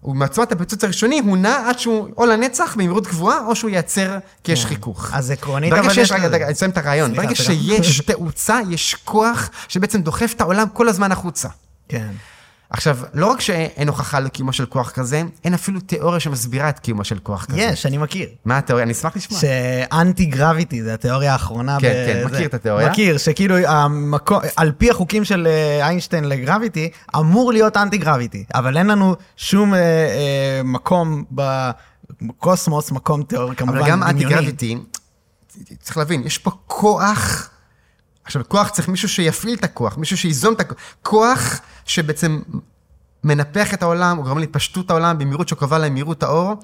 הוא 0.00 0.16
מעוצמת 0.16 0.52
הפיצוץ 0.52 0.84
הראשוני, 0.84 1.18
הוא 1.18 1.36
נע 1.36 1.68
עד 1.68 1.78
שהוא 1.78 2.08
או 2.16 2.26
לנצח 2.26 2.74
במהירות 2.74 3.06
גבוהה, 3.06 3.46
או 3.46 3.56
שהוא 3.56 3.70
ייעצר 3.70 4.18
כי 4.44 4.52
יש 4.52 4.66
חיכוך. 4.66 5.06
כן. 5.06 5.16
אז 5.16 5.30
עקרונית, 5.30 5.72
אבל 5.72 5.88
שיש, 5.88 5.98
יש 5.98 6.12
רגע, 6.12 6.44
אני 6.46 6.52
אסיים 6.52 6.70
את 6.70 6.76
הרעיון. 6.76 7.14
ברגע. 7.14 7.34
שיש 7.34 8.00
תאוצה, 8.00 8.60
יש 8.70 8.94
כוח 9.04 9.50
שבעצם 9.68 10.02
דוחף 10.02 10.32
את 10.36 10.40
העולם 10.40 10.66
כל 10.72 10.88
הזמן 10.88 11.12
החוצה. 11.12 11.48
כן. 11.88 12.08
עכשיו, 12.70 12.98
לא 13.14 13.26
רק 13.26 13.40
שאין 13.40 13.88
הוכחה 13.88 14.20
לקיומו 14.20 14.52
של 14.52 14.66
כוח 14.66 14.90
כזה, 14.90 15.22
אין 15.44 15.54
אפילו 15.54 15.80
תיאוריה 15.80 16.20
שמסבירה 16.20 16.68
את 16.68 16.78
קיומו 16.78 17.04
של 17.04 17.18
כוח 17.18 17.44
כזה. 17.44 17.60
יש, 17.60 17.86
אני 17.86 17.98
מכיר. 17.98 18.28
מה 18.44 18.58
התיאוריה? 18.58 18.84
אני 18.84 18.92
אשמח 18.92 19.16
לשמוע. 19.16 19.40
שאנטי 19.40 20.24
גרביטי, 20.24 20.82
זה 20.82 20.94
התיאוריה 20.94 21.32
האחרונה. 21.32 21.78
כן, 21.80 21.88
ב- 21.88 22.12
כן, 22.12 22.28
זה. 22.28 22.34
מכיר 22.34 22.46
את 22.46 22.54
התיאוריה. 22.54 22.90
מכיר, 22.90 23.18
שכאילו. 23.18 23.54
על 24.56 24.72
פי 24.78 24.90
החוקים 24.90 25.24
של 25.24 25.46
אה, 25.46 25.86
איינשטיין 25.86 26.24
לגרביטי, 26.24 26.90
אמור 27.16 27.52
להיות 27.52 27.76
אנטי 27.76 27.98
גרביטי, 27.98 28.44
אבל 28.54 28.76
אין 28.76 28.86
לנו 28.86 29.14
שום 29.36 29.74
אה, 29.74 29.78
אה, 29.78 30.60
מקום 30.64 31.24
בקוסמוס, 32.22 32.90
מקום 32.90 33.22
תיאורי, 33.22 33.56
כמובן 33.56 33.78
אבל 33.78 33.88
גם 33.90 34.00
דמיוני. 34.00 34.24
אנטי-גרביטי, 34.24 34.78
צריך 35.80 35.96
להבין, 35.96 36.22
יש 36.26 36.38
פה 36.38 36.50
כוח, 36.66 37.50
עכשיו, 38.30 38.42
כוח 38.48 38.68
צריך 38.68 38.88
מישהו 38.88 39.08
שיפעיל 39.08 39.54
את 39.58 39.64
הכוח, 39.64 39.96
מישהו 39.96 40.16
שיזום 40.16 40.54
את 40.54 40.60
הכוח, 40.60 40.78
כוח 41.02 41.60
שבעצם 41.84 42.40
מנפח 43.24 43.74
את 43.74 43.82
העולם, 43.82 44.16
הוא 44.16 44.24
גורם 44.24 44.38
להתפשטות 44.38 44.90
העולם 44.90 45.18
במהירות 45.18 45.48
שקרובה 45.48 45.78
למהירות 45.78 46.22
האור, 46.22 46.52
ו- 46.52 46.54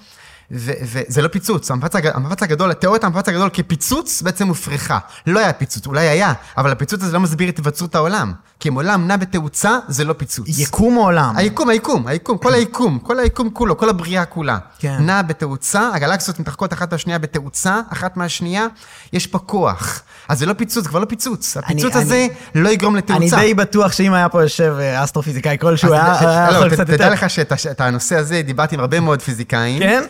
וזה 0.51 1.23
לא 1.23 1.29
פיצוץ, 1.29 1.71
המפץ, 1.71 1.97
הג... 1.97 2.07
המפץ 2.07 2.43
הגדול, 2.43 2.73
תיאוריית 2.73 3.05
המפץ 3.05 3.29
הגדול 3.29 3.49
כפיצוץ 3.53 4.23
בעצם 4.23 4.49
הופרכה. 4.49 4.99
לא 5.27 5.41
היה 5.41 5.53
פיצוץ, 5.53 5.87
אולי 5.87 6.09
היה, 6.09 6.33
אבל 6.59 6.71
הפיצוץ 6.71 7.03
הזה 7.03 7.13
לא 7.13 7.21
מסביר 7.21 7.49
את 7.49 7.57
היווצרות 7.59 7.95
העולם. 7.95 8.33
כי 8.61 8.69
אם 8.69 8.75
עולם 8.75 9.07
נע 9.09 9.17
בתאוצה, 9.17 9.79
זה 9.89 10.05
לא 10.05 10.13
פיצוץ. 10.13 10.47
יקום 10.59 10.95
עולם. 10.95 11.37
היקום, 11.37 11.69
היקום, 11.69 12.07
היקום, 12.07 12.39
כל 12.39 12.55
היקום, 12.55 12.99
כל 12.99 13.19
היקום 13.21 13.51
כולו, 13.53 13.77
כל 13.79 13.89
הבריאה 13.89 14.25
כולה. 14.25 14.59
כן. 14.79 14.97
נע 15.01 15.23
בתאוצה, 15.23 15.91
הגלקסיות 15.95 16.39
מתרחקות 16.41 16.73
אחת 16.73 16.93
מהשנייה 16.93 17.19
בתאוצה, 17.19 17.81
אחת 17.93 18.17
מהשנייה, 18.17 18.67
יש 19.13 19.27
פה 19.27 19.39
כוח. 19.39 20.03
אז 20.29 20.39
זה 20.39 20.47
לא 20.47 20.53
פיצוץ, 20.53 20.83
זה 20.85 20.89
כבר 20.91 20.99
לא 20.99 21.05
פיצוץ. 21.05 21.57
הפיצוץ 21.57 21.95
אני- 21.97 22.03
הזה 22.03 22.27
לא 22.55 22.69
יגרום 22.69 22.97
לתאוצה. 22.97 23.17
אני 23.37 23.47
די 23.47 23.55
בטוח 23.55 23.93
שאם 23.93 24.13
היה 24.13 24.29
פה 24.29 24.43
יושב 24.43 24.75
אה, 24.81 25.05
אסטרופיזיקאי 25.05 25.57
כלשהו, 25.61 25.93
היה 25.93 26.49
לא, 26.51 26.57
יכול 26.57 26.71
ת- 26.71 26.73
קצת 26.73 26.85
תדע 26.87 26.93
יותר. 26.93 27.11
לך 27.11 27.31
שאת 27.31 27.81
הנושא 27.81 28.17
הזה 28.17 28.43
דיברתי 28.43 28.75
עם 28.75 28.81
הרבה 28.81 29.01
מאוד 29.01 29.23
פיזיקאים. 29.23 29.83
כן? 29.83 30.03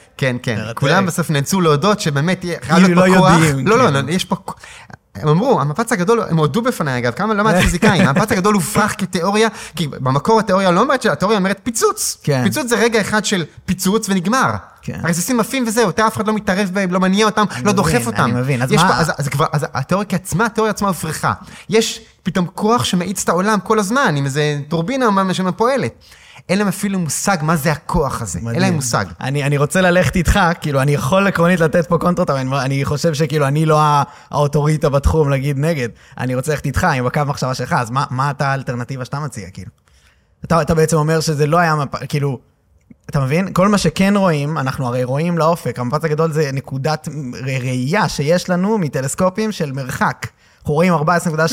כן, 0.43 0.57
כן. 0.57 0.73
כולם 0.74 1.07
בסוף 1.07 1.31
נאלצו 1.31 1.61
להודות 1.61 2.01
שבאמת 2.01 2.44
יהיה- 2.44 2.59
חייב 2.62 2.85
כאילו 2.86 3.03
להיות 3.03 3.16
פה 3.19 3.24
לא 3.24 3.31
כוח. 3.31 3.43
יודעים, 3.44 3.66
לא, 3.66 3.78
לא, 3.78 3.85
כאילו. 3.85 4.03
לא, 4.07 4.11
יש 4.12 4.24
פה... 4.24 4.36
הם 5.15 5.28
אמרו, 5.28 5.61
המפץ 5.61 5.93
הגדול, 5.93 6.20
הם 6.31 6.36
הודו 6.36 6.62
בפניי 6.62 6.98
אגב, 6.98 7.12
כמה 7.12 7.35
לא 7.35 7.44
מעט 7.44 7.55
פיזיקאים, 7.57 8.03
המפץ 8.09 8.32
הגדול 8.32 8.55
הופרך 8.55 8.94
כתיאוריה, 9.01 9.48
כי 9.77 9.86
במקור 9.89 10.40
התיאוריה 10.40 10.70
לא 10.70 10.81
אומרת, 10.81 11.07
התיאוריה 11.07 11.39
אומרת 11.39 11.61
פיצוץ. 11.62 12.16
כן. 12.23 12.43
פיצוץ 12.44 12.69
זה 12.69 12.77
רגע 12.77 13.01
אחד 13.01 13.24
של 13.24 13.44
פיצוץ 13.66 14.09
ונגמר. 14.09 14.51
כן. 14.82 15.01
הרסיסים 15.03 15.40
עפים 15.40 15.65
וזהו, 15.66 15.86
יותר 15.86 16.07
אף 16.07 16.16
אחד 16.16 16.27
לא 16.27 16.32
מתערב 16.35 16.70
בהם, 16.73 16.93
לא 16.93 17.01
מניע 17.01 17.27
אותם, 17.27 17.44
לא 17.51 17.57
מבין, 17.62 17.73
דוחף 17.77 18.07
אותם. 18.07 18.24
אני 18.24 18.32
מבין, 18.32 18.62
אז 18.62 18.73
מה- 18.73 18.89
פה- 18.89 18.94
אז 18.94 19.12
אז 19.19 19.28
כבר, 19.28 19.47
אז 19.53 19.66
התיאוריה 19.74 20.07
עצמה, 20.12 20.47
התיאוריה 20.47 20.70
עצמה 20.70 20.89
הופרכה. 20.89 21.32
יש 21.70 22.01
פתאום 22.23 22.47
כוח 22.55 22.85
שמאיץ 22.85 23.23
את 23.23 23.28
העולם 23.28 23.59
כל 23.61 23.78
הזמן, 23.78 24.15
עם 24.16 24.24
איזה 24.24 24.59
טורבינה 24.69 25.07
או 25.07 25.12
מה 25.12 25.35
שפועלת. 25.35 25.93
אין 26.48 26.59
להם 26.59 26.68
אפילו 26.68 26.98
מושג 26.98 27.36
מה 27.43 27.56
זה 27.56 27.73
הכוח 27.73 28.23
הזה. 28.23 28.39
אין 28.39 28.47
מדהים. 28.47 28.62
להם 28.62 28.74
מושג. 28.74 29.05
אני, 29.20 29.44
אני 29.44 29.59
רוצה 29.59 29.81
ללכת 29.81 30.16
איתך, 30.16 30.40
כאילו, 30.60 30.82
אני 30.82 30.94
יכול 30.94 31.27
עקרונית 31.27 31.60
לתת 31.60 31.86
פה 31.86 31.98
קונטרות, 31.98 32.31
אבל 32.31 32.39
אני, 32.39 32.51
אני 32.60 32.85
חושב 32.85 33.14
שכאילו, 33.14 33.47
אני 33.47 33.66
לא 33.66 33.81
הא- 33.81 34.02
האוטוריטה 34.31 34.89
בתחום 34.89 35.31
להגיד 35.31 35.59
נגד. 35.59 35.89
אני 36.18 36.35
רוצה 36.35 36.51
ללכת 36.52 36.66
איתך 36.66 36.85
עם 36.85 37.06
הקו 37.06 37.20
מחשבה 37.27 37.55
שלך, 37.55 37.73
אז 37.73 37.90
מה, 37.90 38.05
מה 38.10 38.31
אתה 38.31 38.48
האלטרנטיבה 38.48 39.05
שאתה 39.05 39.20
מציע, 39.20 39.51
כאילו? 39.51 39.70
אתה, 40.44 40.62
אתה 40.62 40.74
בעצם 40.74 40.97
אומר 40.97 41.20
שזה 41.20 41.47
לא 41.47 41.59
היה, 41.59 41.74
מפ... 41.74 41.94
כאילו, 42.09 42.39
אתה 43.10 43.20
מבין? 43.20 43.52
כל 43.52 43.68
מה 43.68 43.78
שכן 43.78 44.14
רואים, 44.16 44.59
אנחנו 44.59 44.86
הרי 44.86 45.05
רואים 45.05 45.39
לאופק. 45.39 45.78
המפץ 45.78 46.05
הגדול 46.05 46.32
זה 46.32 46.51
נקודת 46.52 47.09
ראייה 47.43 48.09
שיש 48.09 48.51
לנו 48.51 48.78
מטלסקופים 48.78 49.52
של 49.52 49.73
מרחק. 49.73 50.27
אנחנו 50.66 50.74
רואים 50.74 50.94
14.7 50.94 50.98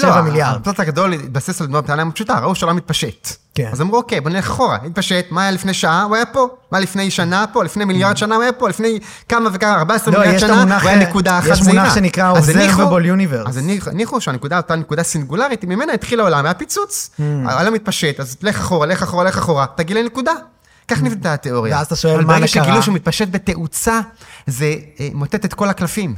לא, 0.07 0.21
מיליארד. 0.21 0.55
הפלט 0.55 0.79
הגדול 0.79 1.13
התבסס 1.13 1.61
על 1.61 1.67
דמות 1.67 1.89
מאוד 1.89 2.13
פשוטה, 2.13 2.39
ראו 2.39 2.55
שהעולם 2.55 2.75
מתפשט. 2.75 3.27
כן. 3.55 3.69
אז 3.71 3.81
אמרו, 3.81 3.97
אוקיי, 3.97 4.21
בוא 4.21 4.29
נלך 4.29 4.45
אחורה, 4.45 4.77
התפשט, 4.85 5.25
מה 5.31 5.41
היה 5.41 5.51
לפני 5.51 5.73
שעה? 5.73 6.03
הוא 6.03 6.15
היה 6.15 6.25
פה. 6.25 6.47
מה 6.71 6.79
לפני 6.79 7.11
שנה 7.11 7.45
פה? 7.53 7.63
לפני 7.63 7.85
מיליארד 7.85 8.17
שנה 8.17 8.35
הוא 8.35 8.43
היה 8.43 8.51
פה? 8.51 8.69
לפני 8.69 8.99
כמה 9.29 9.49
וכמה, 9.53 9.75
14 9.75 10.13
לא, 10.13 10.19
מיליארד 10.19 10.35
יש 10.37 10.41
שנה, 10.41 10.53
המונח, 10.61 10.81
הוא 10.81 10.89
היה 10.89 10.99
נקודה 11.09 11.39
אחת 11.39 11.47
יש 11.47 11.61
זעירה. 11.61 11.81
מונח 11.81 11.95
שנקרא 11.95 12.33
observable 12.33 13.05
universe. 13.05 13.49
אז 13.49 13.59
הניחו- 13.87 14.21
שהנקודה, 14.21 14.57
אותה 14.57 14.75
נקודה 14.75 15.03
סינגולרית, 15.03 15.63
ממנה 15.63 15.93
התחיל 15.93 16.19
העולם, 16.19 16.45
היה 16.45 16.53
פיצוץ. 16.53 17.09
Hmm. 17.17 17.21
העולם 17.49 17.73
מתפשט, 17.73 18.19
אז 18.19 18.37
לך 18.41 18.55
אחורה, 18.59 18.87
לך 18.87 19.03
אחורה, 19.03 19.23
לך 19.23 19.37
אחורה, 19.37 19.65
תגיע 19.75 20.01
לנקודה. 20.01 20.33
כך 20.87 21.01
נבנתה 21.03 21.33
התיאוריה. 21.33 21.75
ואז 21.77 21.85
אתה 21.85 21.95
שואל, 21.95 22.13
אבל 22.13 22.23
מה 22.25 22.33
ברגע 22.33 22.47
קרה? 22.53 22.63
שגילו 22.63 22.83
שהוא 22.83 22.95
מתפשט 22.95 23.27
בתאוצה, 23.31 23.99
זה 24.47 24.65
אה, 24.99 25.07
מוטט 25.13 25.45
את 25.45 25.53
כל 25.53 25.69
הקלפים. 25.69 26.15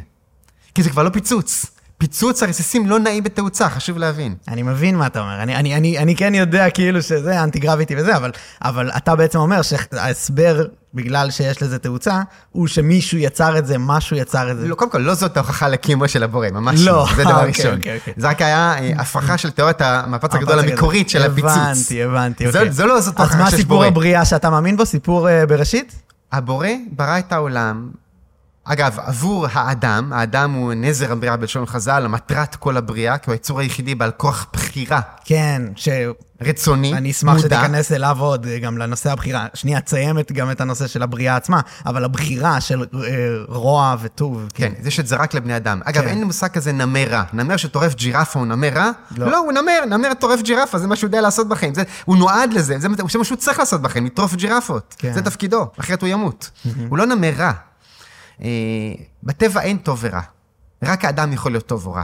כי 0.76 0.84
זה 0.84 0.90
כבר 0.90 1.04
לא 1.04 1.10
פיצוץ. 1.10 1.66
פיצוץ 1.98 2.44
הרסיסים 2.44 2.90
לא 2.90 3.00
נעים 3.00 3.24
בתאוצה, 3.24 3.70
חשוב 3.70 3.98
להבין. 3.98 4.36
אני 4.48 4.64
מבין 4.64 4.96
מה 4.96 5.08
אתה 5.08 5.20
אומר. 5.20 5.42
אני, 5.42 5.56
אני, 5.56 5.76
אני, 5.76 5.98
אני 5.98 6.16
כן 6.16 6.36
יודע 6.36 6.70
כאילו 6.70 7.02
שזה 7.02 7.44
אנטי 7.44 7.60
גרביטי 7.60 7.96
וזה, 7.98 8.18
אבל, 8.18 8.32
אבל 8.62 8.92
אתה 8.98 9.16
בעצם 9.16 9.40
אומר 9.40 9.62
שההסבר, 9.62 10.66
בגלל 10.94 11.32
שיש 11.32 11.64
לזה 11.64 11.80
תאוצה, 11.80 12.22
הוא 12.52 12.68
שמישהו 12.68 13.18
יצר 13.18 13.58
את 13.58 13.66
זה, 13.66 13.78
משהו 13.78 14.18
יצר 14.18 14.52
את 14.52 14.58
זה. 14.58 14.68
לא, 14.68 14.76
קודם 14.76 14.92
כל, 14.92 14.98
לא 14.98 15.14
זאת 15.14 15.38
ההוכחה 15.38 15.68
לקיומו 15.68 16.08
של 16.08 16.24
הבורא, 16.24 16.48
ממש 16.50 16.80
לא. 16.80 16.92
לא. 16.92 17.08
זה 17.16 17.24
דבר 17.24 17.34
אוקיי, 17.34 17.48
ראשון. 17.48 17.74
אוקיי, 17.78 17.98
אוקיי. 17.98 18.14
זה 18.18 18.30
רק 18.30 18.42
היה 18.42 18.74
אה, 18.80 18.92
הפרחה 18.98 19.38
של 19.38 19.50
תיאוריית 19.50 19.82
המפץ 19.82 20.36
הגדול 20.36 20.60
המקורית 20.60 21.10
של 21.10 21.24
הפיצוץ. 21.24 21.52
הבנתי, 21.52 22.04
הבנתי, 22.04 22.48
אוקיי. 22.48 22.72
זה 22.72 22.86
לא 22.86 23.00
זאת 23.02 23.14
אז 23.14 23.22
ההוכחה 23.22 23.44
מה 23.44 23.50
שיש 23.50 23.60
סיפור 23.60 23.78
בורא. 23.78 23.88
הבריאה 23.88 24.26
שאתה 24.26 24.50
מאמין 24.50 24.78
בו? 24.78 24.86
סיפור 24.86 25.30
אה, 25.30 25.46
בראשית? 25.46 25.96
הבורא 26.32 26.68
ברא 26.92 27.20
את 27.20 27.34
העולם. 27.34 27.90
אגב, 28.68 28.98
עבור 29.00 29.48
האדם, 29.54 30.14
האדם 30.14 30.52
הוא 30.52 30.74
נזר 30.76 31.12
הבריאה 31.12 31.38
בלשון 31.38 31.66
חז"ל, 31.66 32.08
מטרת 32.08 32.56
כל 32.56 32.78
הבריאה, 32.78 33.18
כי 33.18 33.30
הוא 33.30 33.34
היצור 33.34 33.60
היחידי 33.60 33.96
בעל 33.96 34.12
כוח 34.12 34.48
בחירה 34.54 35.02
כן, 35.26 35.62
שאני 35.76 36.06
רצוני, 36.42 37.12
אשמח 37.12 37.34
מודע. 37.36 37.58
שתיכנס 37.58 37.92
אליו 37.92 38.18
עוד, 38.20 38.46
אה, 38.46 38.60
גם 38.60 38.78
לנושא 38.78 39.12
הבחירה. 39.12 39.48
שנייה, 39.54 39.82
תסיים 39.82 40.18
גם 40.34 40.52
את 40.52 40.62
הנושא 40.62 40.88
של 40.88 41.04
הבריאה 41.04 41.36
עצמה, 41.36 41.60
אבל 41.86 42.04
הבחירה 42.04 42.62
של 42.62 42.86
אה, 42.94 43.10
רוע 43.48 43.96
וטוב. 44.02 44.50
כן, 44.54 44.70
כאילו. 44.70 44.84
זה 44.84 44.92
שזה 44.92 45.16
רק 45.16 45.34
לבני 45.34 45.58
אדם. 45.58 45.82
אגב, 45.84 46.02
כן. 46.02 46.08
אין 46.08 46.24
מושג 46.24 46.48
כזה 46.48 46.72
נמר 46.72 47.08
רע. 47.10 47.24
נמר 47.34 47.58
שטורף 47.58 47.96
ג'ירפה 47.96 48.40
הוא 48.40 48.48
נמר 48.48 48.70
רע? 48.70 48.92
לא. 49.18 49.32
לא, 49.32 49.38
הוא 49.38 49.52
נמר, 49.52 49.98
נמר 49.98 50.14
טורף 50.14 50.42
ג'ירפה, 50.42 50.78
זה 50.78 50.88
מה 50.88 50.96
שהוא 50.96 51.08
יודע 51.08 51.22
לעשות 51.22 51.50
בחיים. 51.50 51.74
זה, 51.74 51.84
הוא 52.06 52.18
נועד 52.18 52.54
לזה, 52.54 52.80
זה 52.80 52.88
זה 53.10 53.18
מה 53.18 53.24
שהוא 53.24 53.38
צריך 53.38 53.60
לעשות 53.60 53.82
בחיים, 53.82 54.06
לטרוף 54.06 54.36
ג'ירפות. 54.36 54.96
כן. 54.98 55.14
זה 55.14 55.22
תפקידו, 55.22 55.68
אחרת 55.80 56.02
הוא 56.02 56.10
ימות. 56.10 56.50
הוא 56.90 56.98
לא 56.98 57.06
נמר 57.06 57.32
רע. 57.38 57.52
אה, 58.42 58.48
בטבע 59.24 59.62
אין 59.62 59.78
טוב 59.78 60.00
ורע. 60.02 60.22
רק 60.84 61.06
האדם 61.06 61.34
יכול 61.34 61.52
להיות 61.52 61.66
טוב 61.68 61.86
או 61.88 61.94
רע. 61.94 62.04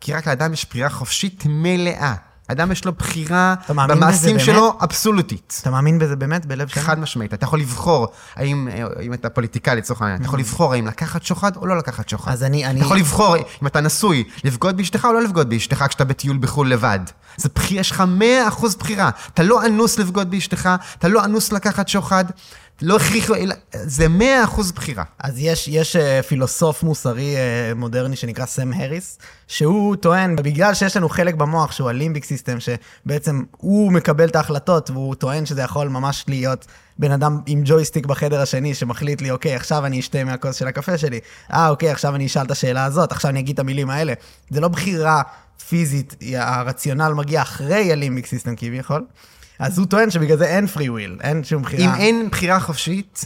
כי 0.00 0.12
רק 0.14 0.28
לאדם 0.28 0.52
יש 0.52 0.66
בחירה 0.70 0.90
חופשית 0.90 1.42
מלאה. 1.46 2.14
אדם 2.48 2.72
יש 2.72 2.84
לו 2.84 2.92
בחירה 2.92 3.54
במעשים? 3.68 4.38
שלו 4.38 4.78
אבסולוטית. 4.84 5.58
אתה 5.62 5.70
מאמין 5.70 5.98
בזה 5.98 6.16
באמת, 6.16 6.46
בלב 6.46 6.68
שלם? 6.68 6.82
חד 6.82 6.98
משמעית. 6.98 7.34
אתה 7.34 7.44
יכול 7.44 7.60
לבחור, 7.60 8.08
האם, 8.36 8.68
אה, 8.68 8.84
אם 9.02 9.12
אתה 9.12 9.28
פוליטיקאי 9.30 9.76
לצורך 9.76 10.02
העניין, 10.02 10.18
אתה 10.20 10.26
יכול 10.26 10.38
לבחור 10.40 10.72
האם 10.72 10.86
לקחת 10.86 11.22
שוחד 11.22 11.56
או 11.56 11.66
לא 11.66 11.76
לקחת 11.78 12.08
שוחד. 12.08 12.32
אז 12.32 12.42
אני- 12.42 12.66
אני- 12.66 12.78
אתה 12.78 12.86
יכול 12.86 12.96
לבחור, 12.98 13.36
אם 13.62 13.66
אתה 13.66 13.80
נשוי, 13.80 14.24
לבגוד 14.44 14.76
באשתך 14.76 15.04
או 15.04 15.12
לא 15.12 15.22
לבגוד 15.22 15.48
באשתך 15.50 15.84
כשאתה 15.88 16.04
בטיול 16.04 16.38
בחו"ל 16.38 16.68
לבד. 16.68 17.00
זה 17.36 17.48
בחיר, 17.54 17.80
יש 17.80 17.90
לך 17.90 18.00
100% 18.06 18.76
בחירה. 18.78 19.10
אתה 19.34 19.42
לא 19.42 19.66
אנוס 19.66 19.98
לבגוד 19.98 20.30
באשתך, 20.30 20.68
אתה 20.98 21.08
לא 21.08 21.24
אנוס 21.24 21.52
לקחת 21.52 21.88
שוחד, 21.88 22.24
לא 22.82 22.96
הכריחו, 22.96 23.34
זה 23.72 24.06
100% 24.46 24.72
בחירה. 24.74 25.04
אז 25.18 25.38
יש, 25.38 25.68
יש 25.68 25.96
uh, 25.96 26.22
פילוסוף 26.22 26.82
מוסרי 26.82 27.34
uh, 27.36 27.74
מודרני 27.74 28.16
שנקרא 28.16 28.46
סם 28.46 28.72
הריס, 28.72 29.18
שהוא 29.48 29.96
טוען, 29.96 30.36
בגלל 30.36 30.74
שיש 30.74 30.96
לנו 30.96 31.08
חלק 31.08 31.34
במוח 31.34 31.72
שהוא 31.72 31.88
ה 31.88 31.93
limbic 31.93 32.24
system, 32.24 32.56
שבעצם 32.60 33.42
הוא 33.56 33.92
מקבל 33.92 34.28
את 34.28 34.36
ההחלטות, 34.36 34.90
והוא 34.90 35.14
טוען 35.14 35.46
שזה 35.46 35.62
יכול 35.62 35.88
ממש 35.88 36.24
להיות 36.28 36.66
בן 36.98 37.12
אדם 37.12 37.40
עם 37.46 37.62
ג'ויסטיק 37.64 38.06
בחדר 38.06 38.40
השני, 38.40 38.74
שמחליט 38.74 39.22
לי, 39.22 39.30
אוקיי, 39.30 39.54
עכשיו 39.54 39.86
אני 39.86 40.00
אשתה 40.00 40.24
מהכוס 40.24 40.56
של 40.56 40.66
הקפה 40.66 40.98
שלי, 40.98 41.20
אה, 41.52 41.68
אוקיי, 41.68 41.90
עכשיו 41.90 42.14
אני 42.14 42.26
אשאל 42.26 42.42
את 42.42 42.50
השאלה 42.50 42.84
הזאת, 42.84 43.12
עכשיו 43.12 43.30
אני 43.30 43.40
אגיד 43.40 43.54
את 43.54 43.58
המילים 43.58 43.90
האלה. 43.90 44.12
זה 44.50 44.60
לא 44.60 44.68
בחירה 44.68 45.22
פיזית, 45.68 46.16
הרציונל 46.34 47.12
מגיע 47.12 47.42
אחרי 47.42 47.92
ה 47.92 47.97
limbic 47.97 48.26
system 48.26 48.56
כביכול. 48.56 49.04
אז 49.60 49.78
הוא 49.78 49.86
טוען 49.86 50.10
שבגלל 50.10 50.38
זה 50.38 50.44
אין 50.44 50.66
free 50.66 50.88
will, 50.88 51.18
אין 51.20 51.44
שום 51.44 51.62
בחירה. 51.62 51.94
אם 51.94 52.00
אין 52.00 52.28
בחירה 52.30 52.60
חופשית, 52.60 53.24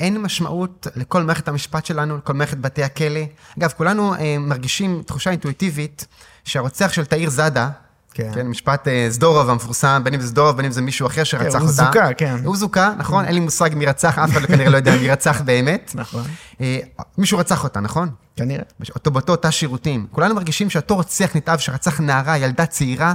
אין 0.00 0.18
משמעות 0.18 0.86
לכל 0.96 1.22
מערכת 1.22 1.48
המשפט 1.48 1.86
שלנו, 1.86 2.16
לכל 2.16 2.32
מערכת 2.32 2.58
בתי 2.58 2.82
הכלא. 2.82 3.20
אגב, 3.58 3.72
כולנו 3.76 4.14
אה, 4.14 4.36
מרגישים 4.40 5.02
תחושה 5.06 5.30
אינטואיטיבית 5.30 6.06
שהרוצח 6.44 6.92
של 6.92 7.04
תאיר 7.04 7.30
זאדה, 7.30 7.70
כן. 8.14 8.30
כן, 8.34 8.46
משפט 8.46 8.88
אה, 8.88 9.06
סדורוב 9.10 9.50
המפורסם, 9.50 10.00
בין 10.04 10.14
אם 10.14 10.20
זה 10.20 10.28
סדורוב, 10.28 10.56
בין 10.56 10.66
אם 10.66 10.72
זה 10.72 10.82
מישהו 10.82 11.06
אחר 11.06 11.24
שרצח 11.24 11.58
הוא 11.58 11.70
אותה. 11.70 11.72
זוכה, 11.72 12.14
כן. 12.14 12.36
הוא 12.44 12.56
זוכה, 12.56 12.92
נכון? 12.98 13.24
אין 13.24 13.34
לי 13.34 13.40
מושג 13.40 13.70
מי 13.74 13.86
רצח, 13.86 14.18
אף 14.18 14.30
אחד 14.30 14.46
כנראה 14.46 14.70
לא 14.70 14.76
יודע 14.76 14.96
מי 14.96 15.10
רצח 15.10 15.40
באמת. 15.40 15.92
נכון. 15.94 16.24
אה, 16.60 16.78
מישהו 17.18 17.38
רצח 17.38 17.64
אותה, 17.64 17.80
נכון? 17.80 18.08
כנראה. 18.36 18.64
אותו 18.94 19.10
באותו 19.10 19.36
תא 19.36 19.50
שירותים. 19.50 20.06
כולנו 20.10 20.34
מרגישים 20.34 20.70
שאותו 20.70 20.94
רוצח 20.94 21.36
נתעב 21.36 21.58
שרצח 21.58 22.00
נערה, 22.00 22.38
ילדה 22.38 22.66
צעירה, 22.66 23.14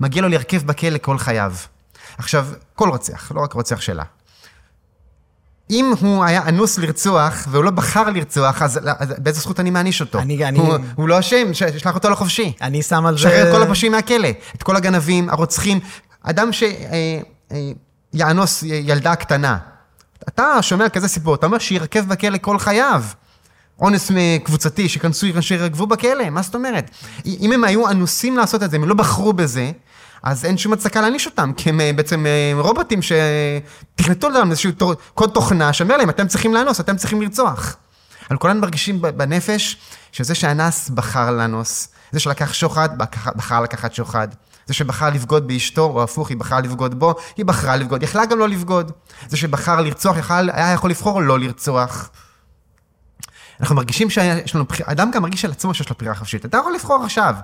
מגיע 0.00 0.22
לו 0.22 0.28
להרכב 0.28 0.66
בכלא 0.66 0.98
כל 0.98 1.18
חייו. 1.18 1.52
עכשיו, 2.18 2.46
כל 2.74 2.88
רוצח, 2.88 3.32
לא 3.34 3.40
רק 3.40 3.52
רוצח 3.52 3.80
שלה. 3.80 4.04
אם 5.70 5.92
הוא 6.00 6.24
היה 6.24 6.42
אנוס 6.48 6.78
לרצוח, 6.78 7.46
והוא 7.50 7.64
לא 7.64 7.70
בחר 7.70 8.10
לרצוח, 8.10 8.62
אז, 8.62 8.80
אז 8.98 9.14
באיזה 9.18 9.40
זכות 9.40 9.60
אני 9.60 9.70
מעניש 9.70 10.00
אותו? 10.00 10.18
אני- 10.18 10.44
אני- 10.44 10.58
הוא, 10.58 10.74
הוא 10.94 11.08
לא 11.08 11.18
אשם, 11.18 11.54
ש- 11.54 11.62
שלח 11.62 11.94
אותו 11.94 12.10
לחופשי. 12.10 12.52
אני 12.60 12.82
שם 12.82 13.06
על 13.06 13.14
זה... 13.14 13.20
שחרר 13.22 13.48
את 13.48 13.54
כל 13.54 13.62
הפושעים 13.62 13.92
מהכלא. 13.92 14.28
את 14.54 14.62
כל 14.62 14.76
הגנבים, 14.76 15.30
הרוצחים. 15.30 15.80
אדם 16.22 16.50
שיאנוס 18.14 18.62
ילדה 18.62 19.14
קטנה. 19.16 19.58
אתה 20.28 20.62
שומע 20.62 20.88
כזה 20.88 21.08
סיפור, 21.08 21.34
אתה 21.34 21.46
אומר 21.46 21.58
שירכב 21.58 22.04
בכלא 22.08 22.38
כל 22.40 22.58
חייו. 22.58 23.04
אונס 23.80 24.10
קבוצתי, 24.44 24.88
שכנסו, 24.88 25.26
שירגבו 25.40 25.86
בכלא, 25.86 26.30
מה 26.30 26.42
זאת 26.42 26.54
אומרת? 26.54 26.90
אם 27.26 27.52
הם 27.52 27.64
היו 27.64 27.88
אנוסים 27.88 28.36
לעשות 28.36 28.62
את 28.62 28.70
זה, 28.70 28.76
הם 28.76 28.84
לא 28.88 28.94
בחרו 28.94 29.32
בזה, 29.32 29.70
אז 30.22 30.44
אין 30.44 30.58
שום 30.58 30.72
הצדקה 30.72 31.00
להעניש 31.00 31.26
אותם, 31.26 31.52
כי 31.56 31.68
הם 31.68 31.80
אה, 31.80 31.90
בעצם 31.96 32.26
אה, 32.26 32.60
רובוטים 32.60 33.00
שתכנתו 33.02 34.30
להם 34.30 34.50
איזשהו 34.50 34.72
קוד 35.14 35.30
תוכנה 35.30 35.72
שאומר 35.72 35.96
להם, 35.96 36.10
אתם 36.10 36.28
צריכים 36.28 36.54
לאנוס, 36.54 36.80
אתם 36.80 36.96
צריכים 36.96 37.22
לרצוח. 37.22 37.76
אבל 38.30 38.38
כולנו 38.38 38.60
מרגישים 38.60 39.02
בנפש 39.02 39.76
שזה 40.12 40.34
שאנס 40.34 40.88
בחר 40.88 41.30
לאנוס, 41.30 41.88
זה 42.12 42.20
שלקח 42.20 42.52
שוחד, 42.52 42.88
בחר 43.36 43.60
לקחת 43.60 43.94
שוחד. 43.94 44.28
זה 44.66 44.74
שבחר 44.74 45.10
לבגוד 45.10 45.48
באשתו, 45.48 45.84
או 45.84 46.02
הפוך, 46.02 46.28
היא 46.28 46.36
בחרה 46.36 46.60
לבגוד 46.60 46.98
בו, 46.98 47.14
היא 47.36 47.44
בחרה 47.44 47.76
לבגוד, 47.76 48.02
יכלה 48.02 48.26
גם 48.26 48.38
לא 48.38 48.48
לבגוד. 48.48 48.92
זה 49.28 49.36
שבחר 49.36 49.80
לרצוח, 49.80 50.16
יכל, 50.16 50.50
היה 50.50 50.72
יכול 50.72 50.90
לבחור 50.90 51.22
לא 51.22 51.38
לרצוח. 51.38 52.10
אנחנו 53.60 53.76
מרגישים 53.76 54.10
שיש 54.10 54.54
לנו 54.54 54.64
בחירה, 54.64 54.92
אדם 54.92 55.10
גם 55.10 55.22
מרגיש 55.22 55.44
על 55.44 55.50
עצמו 55.50 55.74
שיש 55.74 55.88
לו 55.88 55.96
בחירה 55.98 56.14
חופשית. 56.14 56.44
אתה 56.44 56.56
יכול 56.56 56.74
לבחור 56.74 57.04
עכשיו, 57.04 57.34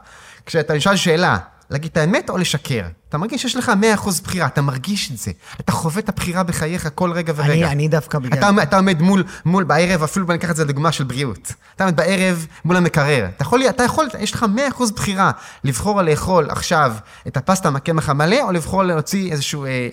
כשאתה 0.47 0.75
נשאל 0.75 0.97
שאלה, 0.97 1.39
להגיד 1.71 1.91
את 1.91 1.97
האמת 1.97 2.31
או 2.31 2.39
לשקר. 2.39 2.83
אתה 3.09 3.19
מרגיש 3.19 3.43
שיש 3.43 3.57
לך 3.57 3.73
100% 3.97 4.09
בחירה, 4.25 4.47
אתה 4.47 4.63
מרגיש 4.63 5.11
את 5.11 5.19
זה. 5.19 5.31
אתה 5.61 5.73
חווה 5.73 5.99
את 5.99 6.09
הבחירה 6.09 6.43
בחייך 6.43 6.89
כל 6.95 7.13
רגע 7.13 7.33
ורגע. 7.37 7.53
אני, 7.53 7.65
אני 7.65 7.89
דווקא 7.89 8.19
בגלל... 8.19 8.39
אתה, 8.39 8.51
אתה 8.63 8.77
עומד 8.77 9.03
מול, 9.03 9.25
מול 9.45 9.65
בערב, 9.65 10.03
אפילו 10.03 10.27
בוא 10.27 10.35
ניקח 10.35 10.51
את 10.51 10.57
זה 10.57 10.65
לדוגמה 10.65 10.93
של 10.93 11.05
בריאות. 11.05 11.53
אתה 11.77 11.85
עומד 11.85 11.97
בערב 11.97 12.47
מול 12.65 12.77
המקרר. 12.77 13.27
אתה 13.37 13.43
יכול, 13.43 13.63
אתה 13.69 13.83
יכול, 13.83 14.09
יש 14.19 14.33
לך 14.33 14.47
100% 14.79 14.93
בחירה 14.95 15.31
לבחור 15.65 16.03
לאכול 16.03 16.51
עכשיו 16.51 16.95
את 17.27 17.37
הפסטה 17.37 17.71
מהקמח 17.71 18.09
המלא, 18.09 18.43
או 18.43 18.53
לבחור 18.53 18.83
להוציא 18.83 19.33
איזשהו 19.33 19.65
אה, 19.65 19.71
אה, 19.71 19.89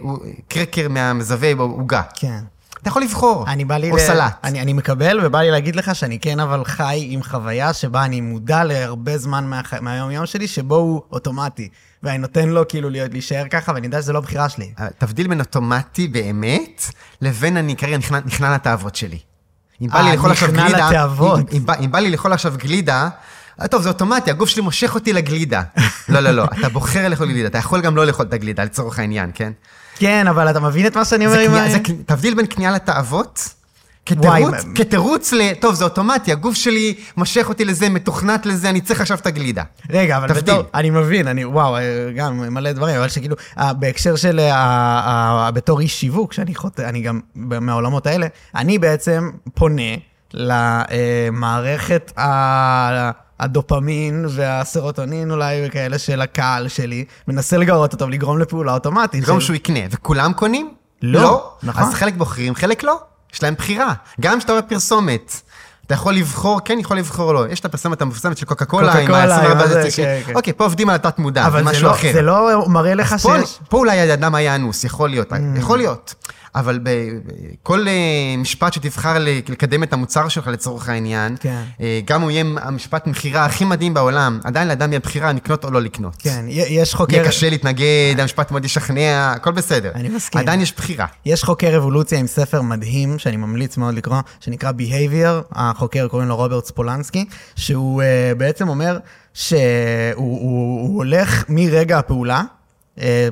קרקר 0.47 0.89
מהמזווה 0.89 1.53
או 1.53 1.63
עוגה. 1.63 2.01
כן. 2.15 2.39
אתה 2.85 2.91
יכול 2.91 3.03
לבחור. 3.03 3.45
אני 3.47 3.65
בא 3.65 3.77
לי... 3.77 3.91
או 3.91 3.95
ל- 3.95 3.99
סלט. 3.99 4.33
אני, 4.43 4.61
אני 4.61 4.73
מקבל, 4.73 5.19
ובא 5.23 5.41
לי 5.41 5.51
להגיד 5.51 5.75
לך 5.75 5.95
שאני 5.95 6.19
כן 6.19 6.39
אבל 6.39 6.65
חי 6.65 7.07
עם 7.09 7.23
חוויה 7.23 7.73
שבה 7.73 8.05
אני 8.05 8.21
מודע 8.21 8.63
להרבה 8.63 9.17
זמן 9.17 9.47
מהח... 9.47 9.73
מהיום-יום 9.73 10.25
שלי, 10.25 10.47
שבו 10.47 10.75
הוא 10.75 11.01
אוטומטי. 11.11 11.69
ואני 12.03 12.17
נותן 12.17 12.49
לו 12.49 12.67
כאילו 12.67 12.89
להיות, 12.89 13.11
להישאר 13.11 13.43
ככה, 13.49 13.71
ואני 13.75 13.85
יודע 13.87 14.01
שזה 14.01 14.13
לא 14.13 14.19
בחירה 14.19 14.49
שלי. 14.49 14.73
תבדיל 14.97 15.27
בין 15.27 15.39
אוטומטי 15.39 16.07
באמת, 16.07 16.83
לבין 17.21 17.57
אני 17.57 17.75
כרגע 17.75 17.97
נכנע, 17.97 18.19
נכנע 18.25 18.53
לתאוות 18.53 18.95
שלי. 18.95 19.19
אם 19.81 19.87
בא 19.87 19.97
אה, 19.97 20.03
לי 20.03 20.11
לאכול 20.15 20.31
עכשיו 20.31 20.49
נכנע 20.49 20.69
גלידה, 20.69 20.89
לתאוות. 20.89 21.39
אם, 21.39 21.57
אם, 21.57 21.65
בא, 21.65 21.73
אם 21.79 21.91
בא 21.91 21.99
לי 21.99 22.11
לאכול 22.11 22.33
עכשיו 22.33 22.53
גלידה, 22.57 23.09
אה, 23.61 23.67
טוב, 23.67 23.81
זה 23.81 23.89
אוטומטי, 23.89 24.31
הגוף 24.31 24.49
שלי 24.49 24.61
מושך 24.61 24.95
אותי 24.95 25.13
לגלידה. 25.13 25.61
לא, 26.09 26.19
לא, 26.19 26.31
לא, 26.31 26.45
אתה 26.59 26.69
בוחר 26.69 27.07
לאכול 27.07 27.27
גלידה, 27.27 27.47
אתה 27.47 27.57
יכול 27.57 27.81
גם 27.81 27.95
לא 27.95 28.05
לאכול 28.05 28.25
את 28.25 28.33
הגלידה, 28.33 28.63
לצורך 28.63 28.99
העניין, 28.99 29.31
כן? 29.33 29.51
כן, 29.99 30.27
אבל 30.27 30.49
אתה 30.49 30.59
מבין 30.59 30.87
את 30.87 30.97
מה 30.97 31.05
שאני 31.05 31.25
אומר? 31.25 31.37
זה 31.37 31.43
עם 31.43 31.49
כניעה- 31.51 31.65
ה- 31.65 31.69
זה 31.71 31.77
תבדיל 32.05 32.33
בין 32.35 32.45
כניעה 32.49 32.71
לתאוות, 32.71 33.49
כתירוץ, 34.05 34.27
כתירוץ 34.75 35.33
ל... 35.33 35.53
טוב, 35.59 35.75
זה 35.75 35.83
אוטומטי, 35.83 36.31
הגוף 36.31 36.55
שלי 36.55 36.93
מושך 37.17 37.45
אותי 37.49 37.65
לזה, 37.65 37.89
מתוכנת 37.89 38.45
לזה, 38.45 38.69
אני 38.69 38.81
צריך 38.81 39.01
עכשיו 39.01 39.17
את 39.17 39.25
הגלידה. 39.25 39.63
רגע, 39.89 40.17
אבל. 40.17 40.27
בתור, 40.33 40.63
אני 40.73 40.89
מבין, 40.89 41.27
אני, 41.27 41.45
וואו, 41.45 41.77
אה, 41.77 41.81
גם 42.15 42.37
מלא 42.53 42.71
דברים, 42.71 42.95
אבל 42.95 43.07
שכאילו, 43.09 43.35
אה, 43.59 43.73
בהקשר 43.73 44.15
של, 44.15 44.39
אה, 44.39 45.49
בתור 45.53 45.79
איש 45.79 45.99
שיווק, 45.99 46.33
שאני 46.33 46.55
חוטא, 46.55 46.81
אני 46.81 47.01
גם 47.01 47.19
מהעולמות 47.35 48.07
האלה, 48.07 48.27
אני 48.55 48.79
בעצם 48.79 49.29
פונה 49.53 49.81
למערכת 50.33 52.11
ה- 52.19 53.11
הדופמין 53.39 54.25
והסרוטונין 54.29 55.31
אולי 55.31 55.61
וכאלה 55.67 55.97
של 55.99 56.21
הקהל 56.21 56.67
שלי, 56.67 57.05
מנסה 57.27 57.57
לגרות 57.57 57.93
אותו 57.93 58.05
ולגרום 58.05 58.39
לפעולה 58.39 58.73
אוטומטית. 58.73 59.25
של- 59.25 59.39
שהוא 59.39 59.55
יקנה, 59.55 59.79
וכולם 59.91 60.33
קונים? 60.33 60.69
לא, 61.01 61.51
נכון. 61.63 61.83
אז 61.83 61.93
חלק 61.93 62.13
בוחרים, 62.17 62.55
חלק 62.55 62.83
לא. 62.83 62.99
יש 63.33 63.43
להם 63.43 63.53
בחירה. 63.55 63.93
גם 64.21 64.39
כשאתה 64.39 64.51
רואה 64.51 64.61
פרסומת, 64.63 65.41
אתה 65.85 65.93
יכול 65.93 66.13
לבחור, 66.13 66.59
כן 66.65 66.77
יכול 66.79 66.97
לבחור 66.97 67.33
לא. 67.33 67.47
יש 67.47 67.59
את 67.59 67.65
הפרסומת 67.65 68.01
המפורסמת 68.01 68.37
של 68.37 68.45
קוקה 68.45 68.65
קולה, 68.65 68.93
עם 68.93 69.07
קוקה 69.07 69.21
קולה, 69.21 69.35
ה-24 69.35 69.63
עם 69.63 69.67
זה, 69.69 69.87
כן, 69.95 70.19
כן. 70.25 70.33
אוקיי, 70.35 70.53
פה 70.53 70.63
עובדים 70.63 70.89
על 70.89 70.95
התת 70.95 71.19
מודע, 71.19 71.41
זה 71.41 71.47
אבל 71.47 71.63
משהו 71.63 71.83
לא, 71.87 71.91
אחר. 71.91 72.09
זה 72.13 72.21
לא 72.21 72.65
מראה 72.67 72.95
לך 72.95 73.09
פה, 73.21 73.37
שיש... 73.39 73.59
פה 73.69 73.77
אולי 73.77 73.99
האדם 74.11 74.35
היה 74.35 74.55
אנוס, 74.55 74.83
יכול 74.83 75.09
להיות, 75.09 75.31
Mm. 75.33 75.35
יכול 75.57 75.77
להיות. 75.77 76.15
אבל 76.55 76.79
בכל 76.83 77.87
אה, 77.87 78.35
משפט 78.37 78.73
שתבחר 78.73 79.17
לקדם 79.19 79.83
את 79.83 79.93
המוצר 79.93 80.27
שלך 80.27 80.47
לצורך 80.47 80.89
העניין, 80.89 81.35
כן. 81.39 81.63
אה, 81.81 81.99
גם 82.05 82.21
הוא 82.21 82.31
יהיה 82.31 82.43
המשפט 82.61 83.07
מכירה 83.07 83.45
הכי 83.45 83.65
מדהים 83.65 83.93
בעולם, 83.93 84.39
עדיין 84.43 84.67
לאדם 84.67 84.91
יהיה 84.91 84.99
בחירה 84.99 85.33
לקנות 85.33 85.65
או 85.65 85.71
לא 85.71 85.81
לקנות. 85.81 86.15
כן, 86.19 86.45
יש 86.49 86.95
חוקר... 86.95 87.15
יהיה 87.15 87.27
קשה 87.27 87.49
להתנגד, 87.49 88.15
המשפט 88.17 88.51
מאוד 88.51 88.65
ישכנע, 88.65 89.31
הכל 89.35 89.51
בסדר. 89.51 89.91
אני 89.95 90.09
מסכים. 90.09 90.41
עדיין 90.41 90.61
יש 90.61 90.73
בחירה. 90.75 91.05
יש 91.25 91.43
חוקר 91.43 91.77
אבולוציה 91.77 92.19
עם 92.19 92.27
ספר 92.27 92.61
מדהים, 92.61 93.19
שאני 93.19 93.37
ממליץ 93.37 93.77
מאוד 93.77 93.93
לקרוא, 93.93 94.17
שנקרא 94.39 94.71
Behavior, 94.71 95.43
החוקר 95.51 96.07
קוראים 96.07 96.27
לו 96.27 96.35
רוברט 96.35 96.65
ספולנסקי, 96.65 97.25
שהוא 97.55 98.01
uh, 98.01 98.37
בעצם 98.37 98.67
אומר 98.67 98.97
שהוא 99.33 99.59
הוא, 100.15 100.39
הוא 100.87 100.97
הולך 100.97 101.43
מרגע 101.49 101.99
הפעולה, 101.99 102.43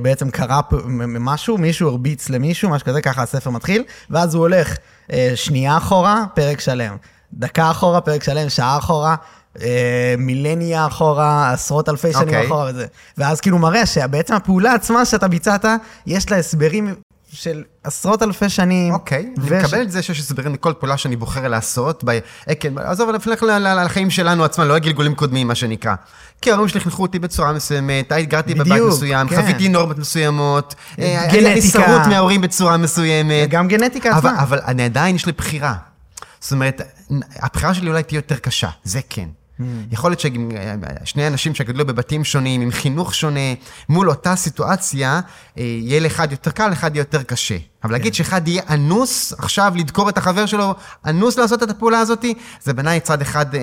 בעצם 0.01 0.29
קרה 0.29 0.61
משהו, 1.07 1.57
מישהו 1.57 1.89
הרביץ 1.89 2.29
למישהו, 2.29 2.69
משהו 2.69 2.87
כזה, 2.87 3.01
ככה 3.01 3.23
הספר 3.23 3.49
מתחיל, 3.49 3.83
ואז 4.09 4.35
הוא 4.35 4.41
הולך 4.41 4.75
uh, 5.07 5.13
שנייה 5.35 5.77
אחורה, 5.77 6.25
פרק 6.33 6.59
שלם, 6.59 6.95
דקה 7.33 7.71
אחורה, 7.71 8.01
פרק 8.01 8.23
שלם, 8.23 8.49
שעה 8.49 8.77
אחורה. 8.77 9.15
אה, 9.61 10.15
מילניה 10.17 10.87
אחורה, 10.87 11.51
עשרות 11.51 11.89
אלפי 11.89 12.13
שנים 12.13 12.27
אוקיי. 12.27 12.45
אחורה 12.45 12.69
וזה. 12.69 12.85
ואז 13.17 13.41
כאילו 13.41 13.57
מראה 13.57 13.85
שבעצם 13.85 14.33
הפעולה 14.33 14.73
עצמה 14.73 15.05
שאתה 15.05 15.27
ביצעת, 15.27 15.65
יש 16.07 16.31
לה 16.31 16.37
הסברים 16.37 16.95
של 17.33 17.63
עשרות 17.83 18.23
אלפי 18.23 18.49
שנים. 18.49 18.93
אוקיי, 18.93 19.19
אני 19.37 19.45
וש- 19.45 19.51
מקבל 19.65 19.81
את 19.81 19.91
זה 19.91 20.01
שיש 20.01 20.19
הסברים 20.19 20.53
לכל 20.53 20.73
פעולה 20.79 20.97
שאני 20.97 21.15
בוחר 21.15 21.47
לעשות, 21.47 22.03
עקב, 22.47 22.79
עזוב, 22.79 23.09
אני 23.09 23.17
נלך 23.27 23.43
ל- 23.43 23.51
ל- 23.57 23.83
לחיים 23.85 24.09
שלנו 24.09 24.43
עצמם, 24.43 24.63
לא 24.67 24.75
לגלגולים 24.75 25.15
קודמים, 25.15 25.47
מה 25.47 25.55
שנקרא. 25.55 25.95
כי 26.41 26.51
ההורים 26.51 26.67
שלי 26.69 26.79
חינכו 26.79 27.01
אותי 27.01 27.19
בצורה 27.19 27.53
מסוימת, 27.53 28.11
הייתי- 28.11 28.29
גרתי 28.31 28.53
בבית 28.55 28.81
מסוים, 28.87 29.27
כן. 29.27 29.41
חוויתי 29.41 29.69
נורמות 29.69 29.97
מסוימות, 29.97 30.75
אה, 30.99 31.21
היה 31.21 31.33
לי 31.33 31.41
גנטיקה. 31.55 31.67
שרות 31.69 32.07
מההורים 32.09 32.41
בצורה 32.41 32.77
מסוימת. 32.77 33.49
גם 33.49 33.67
גנטיקה 33.67 34.09
אבל, 34.17 34.29
עצמה. 34.29 34.43
אבל 34.43 34.59
אני 34.67 34.83
עדיין 34.83 35.15
יש 35.15 35.25
לי 35.25 35.31
בחירה. 35.31 35.73
זאת 36.39 36.51
אומרת, 36.51 36.81
הבחירה 37.35 37.73
שלי 37.73 37.89
אולי 37.89 38.03
תהיה 38.03 38.17
יותר 38.17 38.35
קשה, 38.35 38.69
זה 38.83 38.99
כן. 39.09 39.27
יכול 39.91 40.11
להיות 40.11 40.19
ששני 40.19 41.27
אנשים 41.27 41.55
שגדלו 41.55 41.85
בבתים 41.85 42.23
שונים, 42.23 42.61
עם 42.61 42.71
חינוך 42.71 43.15
שונה, 43.15 43.53
מול 43.89 44.09
אותה 44.09 44.35
סיטואציה, 44.35 45.21
אה, 45.57 45.63
יהיה 45.63 45.99
לאחד 45.99 46.31
יותר 46.31 46.51
קל, 46.51 46.69
לאחד 46.69 46.95
יותר 46.95 47.23
קשה. 47.23 47.57
אבל 47.83 47.89
כן. 47.89 47.91
להגיד 47.91 48.13
שאחד 48.13 48.47
יהיה 48.47 48.61
אנוס 48.69 49.33
עכשיו 49.37 49.73
לדקור 49.75 50.09
את 50.09 50.17
החבר 50.17 50.45
שלו, 50.45 50.75
אנוס 51.05 51.37
לעשות 51.37 51.63
את 51.63 51.69
הפעולה 51.69 51.99
הזאת, 51.99 52.25
זה 52.61 52.73
בעיניי 52.73 52.99
צד 52.99 53.21
אחד 53.21 53.55
אה, 53.55 53.61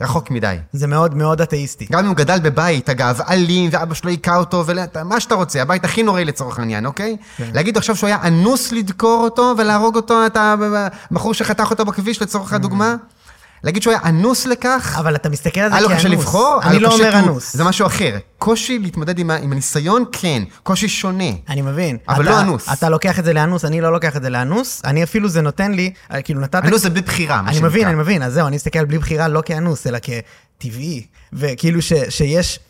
רחוק 0.00 0.30
מדי. 0.30 0.56
זה 0.72 0.86
מאוד 0.86 1.14
מאוד 1.14 1.40
אתאיסטי. 1.40 1.86
גם 1.92 1.98
אם 1.98 2.06
הוא 2.06 2.16
גדל 2.16 2.38
בבית, 2.42 2.90
אגב, 2.90 3.20
אלים, 3.30 3.70
ואבא 3.72 3.94
שלו 3.94 4.10
היכה 4.10 4.36
אותו, 4.36 4.64
ומה 4.66 5.20
שאתה 5.20 5.34
רוצה, 5.34 5.62
הבית 5.62 5.84
הכי 5.84 6.02
נוראי 6.02 6.24
לצורך 6.24 6.58
העניין, 6.58 6.86
אוקיי? 6.86 7.16
כן. 7.36 7.50
להגיד 7.54 7.76
עכשיו 7.76 7.96
שהוא 7.96 8.08
היה 8.08 8.18
אנוס 8.24 8.72
לדקור 8.72 9.24
אותו 9.24 9.54
ולהרוג 9.58 9.96
אותו, 9.96 10.26
את 10.26 10.36
הבחור 10.36 11.34
שחתך 11.34 11.70
אותו 11.70 11.84
בכביש 11.84 12.22
לצורך 12.22 12.52
הדוגמה? 12.52 12.96
להגיד 13.64 13.82
שהוא 13.82 13.92
היה 13.92 14.00
אנוס 14.04 14.46
לכך, 14.46 14.96
אבל 14.98 15.14
אתה 15.14 15.28
מסתכל 15.28 15.60
על 15.60 15.68
זה 15.70 15.74
היה 15.74 15.82
לו 15.82 15.88
כאנוס. 15.88 16.00
קשה 16.04 16.08
לבחור? 16.08 16.60
אני 16.64 16.78
לא 16.78 16.92
אומר 16.94 17.18
אנוס. 17.18 17.56
זה 17.56 17.64
משהו 17.64 17.86
אחר. 17.86 18.16
קושי 18.38 18.78
להתמודד 18.78 19.18
עם 19.18 19.30
הניסיון, 19.30 20.04
כן. 20.12 20.42
קושי 20.62 20.88
שונה. 20.88 21.24
אני 21.48 21.62
מבין. 21.62 21.96
אבל 22.08 22.22
אתה- 22.22 22.30
לא 22.30 22.40
אנוס. 22.40 22.68
אתה 22.72 22.88
לוקח 22.88 23.18
את 23.18 23.24
זה 23.24 23.32
לאנוס, 23.32 23.64
אני 23.64 23.80
לא 23.80 23.92
לוקח 23.92 24.16
את 24.16 24.22
זה 24.22 24.30
לאנוס. 24.30 24.82
אני 24.84 25.02
אפילו, 25.02 25.28
זה 25.28 25.40
נותן 25.40 25.72
לי, 25.72 25.92
אה, 26.12 26.22
כאילו 26.22 26.40
נתת... 26.40 26.64
אנוס 26.64 26.82
זה 26.82 26.90
בבחירה, 26.90 27.42
מה 27.42 27.48
אני 27.48 27.54
שנקרא. 27.56 27.68
מבין, 27.68 27.86
אני 27.88 27.96
מבין, 27.96 28.22
אז 28.22 28.32
זהו, 28.32 28.46
אני 28.46 28.56
מסתכל 28.56 28.84
בלי 28.84 28.98
בחירה 28.98 29.28
לא 29.28 29.42
כאנוס, 29.46 29.86
אלא 29.86 29.98
כטבעי. 30.58 31.06
וכאילו 31.32 31.82
ש, 31.82 31.92
שיש, 32.08 32.60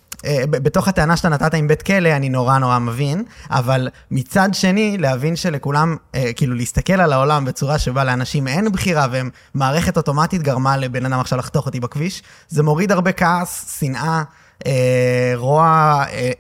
בתוך 0.51 0.89
הטענה 0.89 1.17
שאתה 1.17 1.29
נתת 1.29 1.55
עם 1.55 1.69
בית 1.69 1.83
כלא, 1.83 2.09
אני 2.09 2.29
נורא 2.29 2.59
נורא 2.59 2.79
מבין, 2.79 3.25
אבל 3.51 3.89
מצד 4.11 4.49
שני, 4.53 4.99
להבין 4.99 5.37
שלכולם, 5.37 5.97
אה, 6.15 6.33
כאילו 6.37 6.55
להסתכל 6.55 6.93
על 7.01 7.13
העולם 7.13 7.45
בצורה 7.45 7.79
שבה 7.79 8.05
לאנשים 8.05 8.49
אין 8.49 8.73
בחירה, 8.73 9.07
והם 9.11 9.31
מערכת 9.55 9.97
אוטומטית 9.97 10.43
גרמה 10.43 10.77
לבן 10.77 11.07
אדם 11.07 11.21
עכשיו 11.21 11.39
לחתוך 11.39 11.67
אותי 11.67 11.81
בכביש, 11.81 12.23
זה 12.49 12.63
מוריד 12.63 12.93
הרבה 12.93 13.13
כעס, 13.13 13.79
שנאה, 13.81 14.23
אה, 14.67 15.33
רוע, 15.35 16.05
אה, 16.13 16.31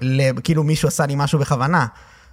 כאילו 0.44 0.62
מישהו 0.62 0.88
עשה 0.88 1.06
לי 1.06 1.14
משהו 1.16 1.38
בכוונה. 1.38 1.86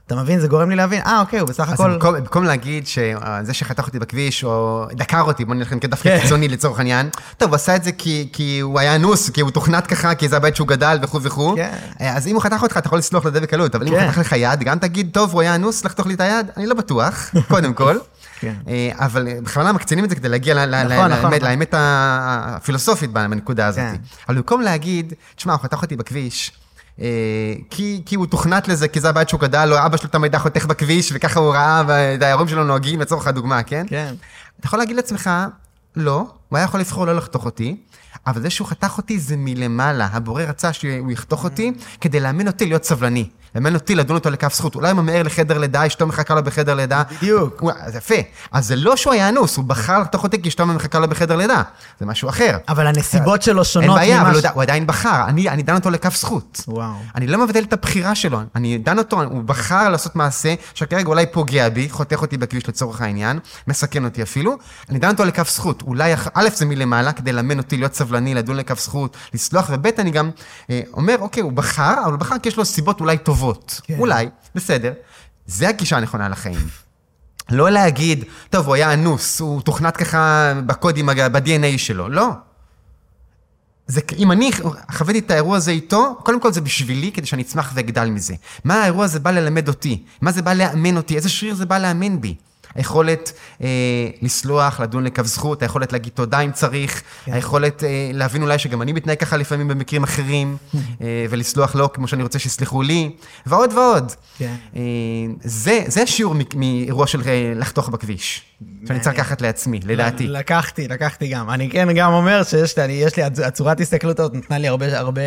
אתה 0.08 0.16
מבין? 0.16 0.40
זה 0.40 0.48
גורם 0.48 0.70
לי 0.70 0.76
להבין, 0.76 1.02
אה, 1.06 1.20
אוקיי, 1.20 1.40
הוא 1.40 1.50
בסך 1.50 1.68
אז 1.68 1.74
הכל... 1.74 1.94
במקום, 1.94 2.16
במקום 2.16 2.44
להגיד 2.44 2.88
שזה 2.88 3.54
שחתך 3.54 3.88
אותי 3.88 4.00
בכביש, 4.00 4.44
או 4.44 4.86
דקר 4.94 5.22
אותי, 5.22 5.46
בוא 5.46 5.56
נלך 5.56 5.74
דווקא 5.74 6.10
כן. 6.10 6.20
קיצוני 6.22 6.48
לצורך 6.48 6.80
העניין, 6.80 7.10
טוב, 7.38 7.50
הוא 7.50 7.56
עשה 7.56 7.76
את 7.76 7.84
זה 7.84 7.92
כי, 7.92 8.30
כי 8.34 8.60
הוא 8.60 8.80
היה 8.80 8.96
אנוס, 8.96 9.30
כי 9.30 9.42
הוא 9.42 9.52
תוכנת 9.52 9.88
ככה, 9.88 10.16
כי 10.16 10.30
זה 10.30 10.38
הבית 10.38 10.56
שהוא 10.56 10.68
גדל 10.68 10.98
וכו' 11.02 11.22
וכו'. 11.22 11.56
כן. 11.56 11.74
אה, 12.02 12.18
אז 12.18 12.28
אם 12.28 12.34
הוא 12.36 12.42
חתך 12.42 12.62
אותך, 12.64 12.78
אתה 12.78 12.88
יכול 12.88 13.00
לסלוח 13.00 13.26
לזה 13.26 13.42
בקלות, 13.42 13.76
אבל 13.76 13.88
אם 13.88 13.94
הוא 13.94 14.00
כן. 14.02 14.08
חתך 14.12 14.18
לך 14.18 14.34
יד, 14.38 14.60
גם 14.64 14.80
תגיד, 14.80 15.10
טוב, 15.14 15.34
הוא 15.34 15.42
היה 15.42 15.56
אנוס, 15.56 15.86
לחתוך 15.86 16.08
לי 16.08 16.14
את 16.14 16.22
היד? 16.22 16.48
אני 16.58 16.66
לא 16.66 16.74
בטוח, 16.76 17.30
קודם 17.48 17.74
כל. 17.74 17.98
כן. 18.40 18.54
אה, 18.68 18.90
אבל 18.98 19.28
אה, 19.28 19.38
בכוונה 19.44 19.72
מקצינים 19.72 20.06
את 20.06 20.10
זה 20.10 20.16
כדי 20.16 20.30
להגיע 20.30 20.66
נכון, 20.66 21.12
נכון, 21.12 21.32
לאמת- 21.32 21.74
נכון. 21.74 21.82
הפילוסופית 21.82 23.12
בנקודה 23.12 23.68
הזאת. 23.68 23.80
כן. 23.80 23.96
אבל 24.30 24.36
במקום 24.38 24.62
להגיד, 24.62 25.14
תשמע, 25.36 25.54
הוא 25.54 25.62
חתך 25.62 25.82
אותי 25.82 25.96
בכביש, 25.96 26.52
אה, 26.52 26.65
כי, 27.70 28.02
כי 28.06 28.16
הוא 28.16 28.26
תוכנת 28.26 28.68
לזה, 28.68 28.88
כי 28.88 29.00
זה 29.00 29.10
הבית 29.10 29.30
שהוא 29.30 29.40
גדל, 29.40 29.70
או 29.72 29.86
אבא 29.86 29.98
שלו 29.98 30.10
תמיד 30.10 30.36
היה 30.36 30.42
חותך 30.42 30.66
בכביש, 30.66 31.12
וככה 31.16 31.40
הוא 31.40 31.54
ראה, 31.54 31.84
וההורים 32.20 32.48
שלו 32.48 32.64
נוהגים, 32.64 33.02
לצורך 33.02 33.28
הדוגמה, 33.28 33.64
כן? 33.64 33.86
כן. 33.90 34.16
אתה 34.60 34.68
יכול 34.68 34.80
להגיד 34.80 34.96
לעצמך, 34.96 35.30
לא, 35.96 36.26
הוא 36.50 36.58
היה 36.58 36.64
יכול 36.64 36.80
לבחור 36.80 37.06
לא 37.06 37.16
לחתוך 37.16 37.46
אותי, 37.46 37.78
אבל 38.28 38.42
זה 38.42 38.50
שהוא 38.50 38.68
חתך 38.68 38.98
אותי 38.98 39.20
זה 39.20 39.36
מלמעלה. 39.38 40.08
הבורא 40.12 40.44
רצה 40.44 40.74
שהוא 40.74 41.12
יחתוך 41.12 41.44
אותי 41.44 41.74
כדי 42.02 42.20
לאמן 42.20 42.48
אותי 42.48 42.66
להיות 42.66 42.84
סבלני. 42.84 43.30
לאמן 43.56 43.74
אותי 43.74 43.96
לדון 43.96 44.18
אותו 44.18 44.30
לכף 44.30 44.54
זכות. 44.54 44.76
אולי 44.76 44.92
הוא 44.92 45.02
ממהר 45.02 45.24
לחדר 45.24 45.58
לידה, 45.58 45.88
אשתו 45.88 46.08
מחכה 46.08 46.36
לו 46.36 46.44
בחדר 46.44 46.74
לידה. 46.76 47.04
בדיוק. 47.18 47.64
אז 47.80 47.96
יפה. 47.96 48.16
אז 48.52 48.68
זה 48.68 48.76
לא 48.76 48.96
שהוא 48.96 49.14
היה 49.14 49.30
אנוס, 49.30 49.58
הוא 49.58 49.66
בחר 49.66 50.00
לחתוך 50.00 50.24
אותי 50.24 50.42
כי 50.42 50.50
אשתו 50.50 50.66
מחכה 50.66 51.00
לו 51.00 51.08
בחדר 51.08 51.36
לידה. 51.36 51.62
זה 52.00 52.06
משהו 52.06 52.30
אחר. 52.30 52.58
אבל 52.70 52.88
הנסיבות 52.88 53.42
שלו 53.42 53.58
אין 53.58 53.64
שונות 53.64 53.96
בעיה, 53.98 54.22
אבל 54.22 54.40
הוא 54.54 54.62
עדיין 54.62 54.88
בחר. 54.88 55.24
אני 55.28 55.64
דן 55.64 55.76
אותו 55.76 55.90
לכף 55.90 56.16
זכות. 56.16 56.62
וואו. 56.68 56.94
אני 57.16 57.28
לא 57.28 57.38
מבטל 57.46 57.64
את 57.64 57.74
הבחירה 57.74 58.16
שלו, 58.16 58.40
אני 58.56 58.78
דן 58.78 58.98
אותו, 58.98 59.24
הוא 59.24 59.44
בחר 59.44 59.90
לעשות 59.90 60.16
מעשה 60.16 60.54
שכרגע 60.74 61.08
אולי 61.08 61.26
פוגע 61.26 61.70
בי, 61.70 61.90
חותך 61.90 62.22
אותי 62.22 62.38
בכביש 62.38 62.70
לצורך 62.70 63.02
העניין, 63.02 63.40
מסכן 63.68 64.06
אותי 64.06 64.24
אפילו, 64.24 64.58
אני 64.90 65.00
דן 65.00 65.10
אותו 65.10 65.26
לכף 65.26 65.50
זכות. 65.50 65.82
אולי, 65.82 66.14
א', 66.34 66.50
זה 66.56 66.66
מלמעלה, 66.66 67.12
כדי 67.12 67.32
לאמן 67.32 67.58
אותי 67.58 67.78
להיות 67.78 67.94
סבלני, 67.94 68.05
לדון 68.14 68.56
לכף 68.56 68.80
זכות, 68.80 69.18
לסלוח, 69.34 69.70
וב', 69.74 69.88
אני 69.88 70.12
גם 70.12 70.32
אה, 70.70 70.82
אומר, 70.94 71.16
אוקיי, 71.20 71.44
הוא 71.44 71.52
בחר, 71.52 71.96
אבל 72.04 72.12
הוא 72.12 72.20
בחר 72.20 72.36
כי 72.40 72.50
יש 72.50 72.58
לו 72.58 72.66
סיבות 72.66 73.00
אולי 73.00 73.18
טובות. 73.18 73.82
כן. 73.84 74.00
אולי, 74.00 74.30
בסדר. 74.56 74.94
זה 75.48 75.70
הגישה 75.70 75.98
הנכונה 75.98 76.30
לחיים. 76.30 76.68
לא 77.50 77.70
להגיד, 77.70 78.24
טוב, 78.50 78.66
הוא 78.66 78.76
היה 78.76 78.94
אנוס, 78.94 79.40
הוא 79.40 79.62
תוכנת 79.62 79.98
ככה 79.98 80.54
בקודים, 80.66 81.06
ב-DNA 81.06 81.78
שלו. 81.78 82.10
לא. 82.10 82.30
זה, 83.88 84.02
אם 84.18 84.32
אני 84.32 84.52
חוויתי 84.92 85.20
את 85.20 85.32
האירוע 85.32 85.58
הזה 85.58 85.72
איתו, 85.72 86.16
קודם 86.24 86.40
כל 86.40 86.54
זה 86.54 86.62
בשבילי, 86.62 87.12
כדי 87.12 87.26
שאני 87.26 87.42
אצמח 87.42 87.72
ואגדל 87.76 88.10
מזה. 88.10 88.34
מה 88.64 88.82
האירוע 88.82 89.06
הזה 89.06 89.20
בא 89.20 89.32
ללמד 89.32 89.68
אותי? 89.68 90.04
מה 90.22 90.32
זה 90.32 90.42
בא 90.42 90.54
לאמן 90.54 90.98
אותי? 90.98 91.16
איזה 91.16 91.30
שריר 91.30 91.56
זה 91.56 91.66
בא 91.66 91.78
לאמן 91.78 92.22
בי? 92.22 92.36
היכולת 92.76 93.32
אה, 93.62 93.68
לסלוח, 94.22 94.80
לדון 94.80 95.04
לכף 95.04 95.26
זכות, 95.26 95.62
היכולת 95.62 95.94
להגיד 95.94 96.14
תודה 96.14 96.40
אם 96.40 96.52
צריך, 96.52 97.02
כן. 97.26 97.34
היכולת 97.34 97.84
אה, 97.84 98.10
להבין 98.14 98.42
אולי 98.42 98.60
שגם 98.60 98.82
אני 98.82 98.94
מתנהג 98.94 99.18
ככה 99.18 99.38
לפעמים 99.38 99.68
במקרים 99.68 100.04
אחרים, 100.04 100.58
אה, 101.02 101.26
ולסלוח 101.30 101.76
לו 101.76 101.94
כמו 101.94 102.08
שאני 102.08 102.24
רוצה 102.24 102.40
שיסלחו 102.40 102.82
לי, 102.82 103.12
ועוד 103.46 103.74
ועוד. 103.74 104.12
כן. 104.38 104.56
אה, 104.76 104.82
זה, 105.44 105.84
זה 105.88 106.02
השיעור 106.04 106.36
מ- 106.36 106.40
מאירוע 106.56 107.08
של 107.08 107.22
אה, 107.26 107.54
לחתוך 107.56 107.90
בכביש, 107.90 108.42
שאני 108.88 109.00
צריך 109.00 109.16
לקחת 109.16 109.42
לעצמי, 109.42 109.80
לדעתי. 109.86 110.28
לקחתי, 110.28 110.88
לקחתי 110.88 111.28
גם. 111.28 111.50
אני 111.50 111.70
כן 111.70 111.88
גם 111.96 112.14
אומר 112.14 112.44
שיש 112.44 112.78
לי, 112.80 112.94
יש 112.94 113.16
לי, 113.18 113.24
הצ- 113.26 113.44
הצורת 113.48 113.82
הסתכלות 113.82 114.20
הזאת 114.20 114.34
נתנה 114.34 114.58
לי 114.58 114.68
הרבה, 114.68 115.00
הרבה 115.00 115.22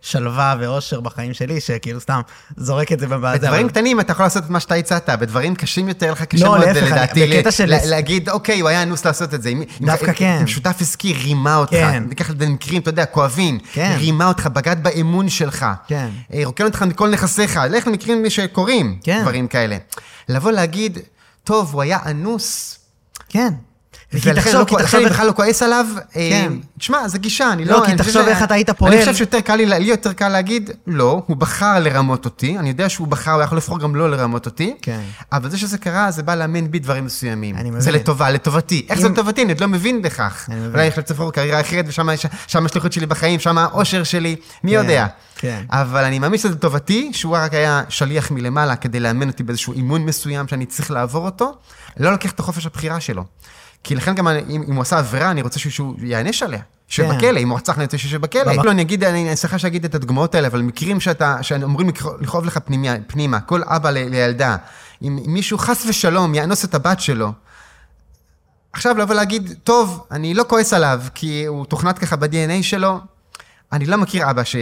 שלווה 0.00 0.54
ואושר 0.60 1.00
בחיים 1.00 1.34
שלי, 1.34 1.60
שכאילו 1.60 2.00
סתם 2.00 2.20
זורק 2.56 2.92
את 2.92 3.00
זה 3.00 3.06
בזה. 3.06 3.18
בדברים 3.38 3.68
קטנים 3.68 4.00
אתה 4.00 4.12
יכול 4.12 4.24
לעשות 4.24 4.44
את 4.44 4.50
מה 4.50 4.60
שאתה 4.60 4.74
הצעת, 4.74 5.10
בדברים 5.10 5.54
קשים 5.54 5.88
יותר 5.88 6.12
לך 6.12 6.22
קשה 6.22 6.44
לא, 6.44 6.50
מאוד, 6.58 6.68
לדעתי, 6.68 7.26
בקטע 7.26 7.50
של- 7.50 7.74
להגיד, 7.84 8.28
אוקיי, 8.28 8.60
הוא 8.60 8.68
היה 8.68 8.82
אנוס 8.82 9.04
לעשות 9.06 9.34
את 9.34 9.42
זה. 9.42 9.52
דווקא 9.80 10.12
כן. 10.12 10.38
אם 10.40 10.46
שותף 10.46 10.76
עסקי 10.80 11.12
רימה 11.12 11.56
אותך, 11.56 11.72
כן. 11.72 12.02
ניקח 12.08 12.30
את 12.30 12.38
זה 12.38 12.44
למקרים, 12.46 12.82
אתה 12.82 12.90
יודע, 12.90 13.04
כואבים, 13.04 13.58
כן. 13.72 13.96
רימה 13.98 14.28
אותך, 14.28 14.46
בגד 14.46 14.76
באמון 14.82 15.28
שלך, 15.28 15.66
כן. 15.88 16.08
אה, 16.34 16.40
רוקן 16.44 16.64
אותך 16.64 16.82
מכל 16.82 17.10
נכסיך, 17.10 17.60
לך 17.70 17.86
למקרים 17.86 18.30
שקורים, 18.30 18.98
כן. 19.02 19.18
דברים 19.22 19.48
כאלה. 19.48 19.76
לבוא 20.28 20.50
להגיד, 20.50 20.98
טוב, 21.46 21.74
הוא 21.74 21.82
היה 21.82 21.98
אנוס, 22.06 22.78
כן. 23.28 23.52
כי 24.10 24.30
ולכן 24.30 24.40
תחשוב, 24.40 24.60
לא 24.60 24.64
כי 24.64 24.74
תחשוב 24.76 25.04
בכלל 25.04 25.26
לא 25.26 25.32
כועס 25.32 25.62
עליו. 25.62 25.86
אה, 25.96 26.28
כן. 26.30 26.52
תשמע, 26.78 27.08
זו 27.08 27.18
גישה, 27.18 27.52
אני 27.52 27.64
לא, 27.64 27.80
לא... 27.80 27.86
כי 27.86 27.94
תחשוב 27.94 28.28
איך 28.28 28.42
אתה 28.42 28.54
היית 28.54 28.70
פועל. 28.70 28.92
אני 28.92 29.00
חושב 29.00 29.14
שיותר 29.14 29.40
קל 29.40 29.56
לי, 29.56 29.66
לי 29.66 29.84
יותר 29.84 30.12
קל 30.12 30.28
להגיד, 30.28 30.70
לא, 30.86 31.22
הוא 31.26 31.36
בחר 31.36 31.78
לרמות 31.80 32.24
אותי, 32.24 32.58
אני 32.58 32.68
יודע 32.68 32.88
שהוא 32.88 33.08
בחר, 33.08 33.32
הוא 33.32 33.42
יכול 33.42 33.58
לבחור 33.58 33.78
גם 33.78 33.96
לא 33.96 34.10
לרמות 34.10 34.46
אותי, 34.46 34.76
כן. 34.82 35.00
אבל 35.32 35.50
זה 35.50 35.58
שזה 35.58 35.78
קרה, 35.78 36.10
זה 36.10 36.22
בא 36.22 36.34
לאמן 36.34 36.70
בי 36.70 36.78
דברים 36.78 37.04
מסוימים. 37.04 37.56
אני 37.56 37.70
זה 37.72 37.90
מבין. 37.90 38.00
לטובה, 38.00 38.30
לטובתי. 38.30 38.86
איך 38.90 39.00
זה 39.00 39.08
לטובתי? 39.08 39.42
אני 39.42 39.52
עוד 39.52 39.60
לא 39.60 39.68
מבין 39.68 40.02
בכך. 40.02 40.46
אני 40.48 40.60
מבין. 40.60 40.70
אולי 40.70 40.84
יש 40.84 40.98
לבחור 40.98 41.32
קריירה 41.32 41.60
אחרת, 41.60 41.84
ושם 41.88 42.66
השליחות 42.66 42.92
שלי 42.92 43.06
בחיים, 43.06 43.40
שם 43.40 43.58
האושר 43.58 44.04
שלי, 44.04 44.36
מי 44.64 44.70
כן, 44.70 44.76
יודע. 44.76 45.06
כן. 45.38 45.64
אבל 45.70 46.04
אני 46.04 46.18
מאמין 46.18 46.38
שזה 46.38 46.48
לטובתי, 46.54 47.10
שהוא 47.12 47.36
רק 47.36 47.54
היה 47.54 47.82
שליח 47.88 48.30
מלמעלה 48.30 48.76
כדי 48.76 49.00
לאמן 49.00 49.28
אותי 49.28 49.42
באיזשהו 49.42 49.72
אימון 49.72 50.02
מסוים 50.02 50.48
שאני 50.48 50.66
צריך 50.66 50.90
לעבור 50.90 51.24
אותו, 51.24 51.52
לא 51.96 52.10
לוקח 52.12 52.30
את 52.30 52.40
החופש 52.40 52.66
הבחירה 52.66 53.00
שלו. 53.00 53.24
כי 53.84 53.94
לכן 53.94 54.14
גם 54.14 54.28
אני- 54.28 54.42
אם, 54.56 54.62
אם 54.68 54.74
הוא 54.74 54.82
עשה 54.82 54.98
עבירה, 54.98 55.30
אני 55.30 55.42
רוצה 55.42 55.58
שהוא 55.58 55.94
ייענש 56.02 56.42
עליה. 56.42 56.60
שבכלא, 56.88 57.38
אם 57.40 57.48
הוא 57.48 57.58
רצח, 57.58 57.76
אני 57.76 57.84
רוצה 57.84 57.98
שישב 57.98 58.20
בכלא. 58.20 58.42
לא, 58.64 58.70
אני 58.70 58.82
אגיד, 58.82 59.04
אני 59.04 59.36
סליחה 59.36 59.58
שאגיד 59.58 59.84
את 59.84 59.94
הדוגמאות 59.94 60.34
האלה, 60.34 60.46
אבל 60.48 60.62
מקרים 60.62 61.00
שאתה, 61.00 61.38
שאמורים 61.42 61.88
לכ- 61.88 62.06
לכאוב 62.20 62.44
לך 62.46 62.58
פנימיה, 62.64 62.94
פנימה, 63.06 63.40
כל 63.40 63.62
אבא 63.64 63.90
ל- 63.90 64.08
לילדה, 64.10 64.56
אם 65.02 65.18
מישהו 65.26 65.58
חס 65.58 65.84
ושלום 65.88 66.34
יאנוס 66.34 66.64
את 66.64 66.74
הבת 66.74 67.00
שלו, 67.00 67.32
עכשיו 68.72 68.98
לבוא 68.98 69.14
להגיד, 69.14 69.52
טוב, 69.64 70.06
אני 70.10 70.34
לא 70.34 70.44
כועס 70.48 70.72
עליו, 70.72 71.00
כי 71.14 71.44
הוא 71.46 71.66
תוכנת 71.66 71.98
ככה 71.98 72.16
ב-DNA 72.16 72.62
שלו, 72.62 72.98
אני 73.72 73.86
לא 73.86 73.96
מכיר 73.96 74.30
אבא 74.30 74.44
ש... 74.44 74.56